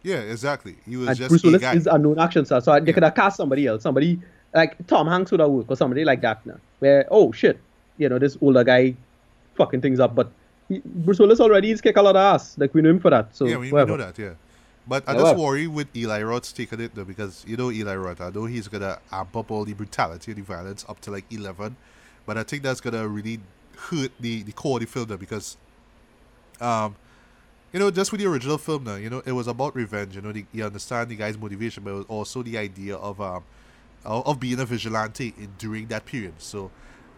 yeah, 0.02 0.16
exactly. 0.16 0.76
He 0.86 0.96
was 0.96 1.08
and 1.08 1.16
just 1.16 1.28
Bruce 1.28 1.44
a 1.44 1.46
Willis 1.48 1.60
guy. 1.62 1.74
is 1.74 1.86
a 1.86 1.98
known 1.98 2.18
action 2.18 2.44
star. 2.44 2.60
So 2.60 2.78
they 2.78 2.86
Yeah. 2.86 2.92
could 2.94 3.02
have 3.04 3.14
cast 3.14 3.36
somebody 3.36 3.66
else, 3.66 3.82
somebody 3.82 4.20
like 4.54 4.84
Tom 4.86 5.06
Hanks 5.06 5.30
would 5.30 5.40
have 5.40 5.50
worked, 5.50 5.70
or 5.70 5.76
somebody 5.76 6.04
like 6.04 6.20
that. 6.22 6.44
Now, 6.46 6.58
where 6.80 7.06
oh 7.10 7.32
shit, 7.32 7.58
you 7.98 8.08
know 8.08 8.18
this 8.18 8.36
older 8.40 8.64
guy 8.64 8.94
fucking 9.54 9.80
things 9.80 10.00
up, 10.00 10.14
but. 10.14 10.30
He, 10.68 10.80
Bruce 10.84 11.18
Willis 11.18 11.40
already 11.40 11.72
is 11.72 11.80
kick 11.80 11.96
a 11.96 12.02
lot 12.02 12.14
of 12.14 12.20
ass. 12.20 12.56
Like 12.56 12.72
we 12.72 12.82
know 12.82 12.90
him 12.90 13.00
for 13.00 13.10
that. 13.10 13.34
So 13.34 13.46
yeah, 13.46 13.56
we, 13.56 13.72
we 13.72 13.84
know 13.84 13.96
that, 13.96 14.16
yeah. 14.16 14.34
But 14.86 15.02
I 15.08 15.12
Yeah, 15.12 15.18
just 15.18 15.36
worry 15.36 15.66
with 15.66 15.88
Eli 15.94 16.22
Roth's 16.22 16.52
taking 16.52 16.80
it 16.80 16.94
though, 16.94 17.04
because 17.04 17.44
you 17.46 17.56
know 17.56 17.70
Eli 17.72 17.96
Roth. 17.96 18.20
I 18.20 18.30
know 18.30 18.46
he's 18.46 18.68
gonna 18.68 18.98
amp 19.10 19.36
up 19.36 19.50
all 19.50 19.64
the 19.64 19.74
brutality 19.74 20.32
and 20.32 20.40
the 20.40 20.44
violence 20.44 20.84
up 20.88 21.00
to 21.02 21.10
like 21.10 21.24
eleven, 21.32 21.76
but 22.26 22.38
I 22.38 22.42
think 22.42 22.62
that's 22.62 22.80
gonna 22.80 23.06
really 23.06 23.40
hurt 23.76 24.12
the 24.20 24.42
the 24.42 24.52
core 24.52 24.82
of 24.82 24.88
film 24.88 25.06
though, 25.06 25.16
because, 25.16 25.56
um, 26.60 26.96
you 27.72 27.80
know, 27.80 27.90
just 27.90 28.12
with 28.12 28.20
the 28.20 28.26
original 28.28 28.58
film 28.58 28.84
now, 28.84 28.96
you 28.96 29.10
know, 29.10 29.22
it 29.24 29.32
was 29.32 29.46
about 29.46 29.74
revenge. 29.74 30.14
You 30.16 30.22
know, 30.22 30.32
the, 30.32 30.44
you 30.52 30.64
understand 30.64 31.10
the 31.10 31.16
guy's 31.16 31.38
motivation, 31.38 31.82
but 31.84 31.90
it 31.90 31.94
was 31.94 32.06
also 32.06 32.42
the 32.42 32.58
idea 32.58 32.96
of 32.96 33.20
um 33.20 33.44
of, 34.04 34.40
being 34.40 34.58
a 34.58 34.64
vigilante 34.64 35.32
in, 35.38 35.50
during 35.58 35.86
that 35.88 36.04
period. 36.06 36.34
So. 36.38 36.70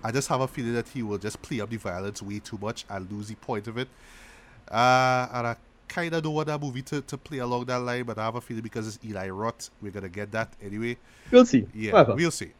I 0.06 0.12
just 0.12 0.28
have 0.28 0.42
a 0.42 0.46
feeling 0.46 0.74
that 0.74 0.86
he 0.88 1.02
will 1.02 1.16
just 1.16 1.40
play 1.40 1.62
up 1.62 1.70
the 1.70 1.78
violence 1.78 2.20
way 2.20 2.38
too 2.38 2.58
much 2.60 2.84
and 2.90 3.10
lose 3.10 3.28
the 3.28 3.36
point 3.36 3.66
of 3.68 3.78
it. 3.78 3.88
Uh, 4.70 5.26
and 5.32 5.46
I 5.46 5.56
kind 5.88 6.14
of 6.14 6.22
don't 6.22 6.34
want 6.34 6.48
that 6.48 6.60
movie 6.60 6.82
to, 6.82 7.00
to 7.00 7.16
play 7.16 7.38
along 7.38 7.64
that 7.66 7.78
line, 7.78 8.04
but 8.04 8.18
I 8.18 8.24
have 8.26 8.34
a 8.34 8.40
feeling 8.42 8.62
because 8.62 8.86
it's 8.86 8.98
Eli 9.02 9.30
Roth, 9.30 9.70
we're 9.80 9.92
going 9.92 10.02
to 10.02 10.10
get 10.10 10.30
that 10.32 10.52
anyway. 10.62 10.98
We'll 11.30 11.46
see. 11.46 11.66
Yeah, 11.72 11.92
Whatever. 11.92 12.16
we'll 12.16 12.30
see. 12.30 12.52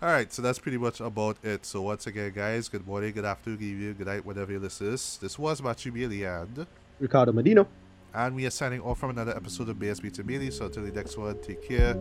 All 0.00 0.08
right, 0.08 0.32
so 0.32 0.42
that's 0.42 0.60
pretty 0.60 0.78
much 0.78 1.00
about 1.00 1.38
it. 1.42 1.66
So 1.66 1.82
once 1.82 2.06
again, 2.06 2.32
guys, 2.32 2.68
good 2.68 2.86
morning, 2.86 3.12
good 3.12 3.24
afternoon, 3.24 3.58
good 3.58 3.64
evening, 3.64 3.94
good 3.98 4.06
night, 4.06 4.24
whatever 4.24 4.52
you 4.52 4.60
listen 4.60 4.86
to 4.86 4.90
this. 4.92 5.16
This 5.16 5.36
was 5.36 5.60
Matthew 5.60 5.90
Bailey, 5.90 6.22
and, 6.22 6.66
Ricardo 7.00 7.32
Medina. 7.32 7.66
and 8.14 8.36
we 8.36 8.46
are 8.46 8.50
signing 8.50 8.80
off 8.80 9.00
from 9.00 9.10
another 9.10 9.36
episode 9.36 9.68
of 9.68 9.76
BSB 9.76 10.12
to 10.12 10.22
Bailey. 10.22 10.52
So 10.52 10.66
until 10.66 10.84
the 10.84 10.92
next 10.92 11.16
one, 11.18 11.36
take 11.42 11.66
care. 11.66 11.96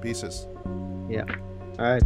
Pieces. 0.00 0.46
Yeah. 1.08 1.24
All 1.80 1.98
right. 1.98 2.02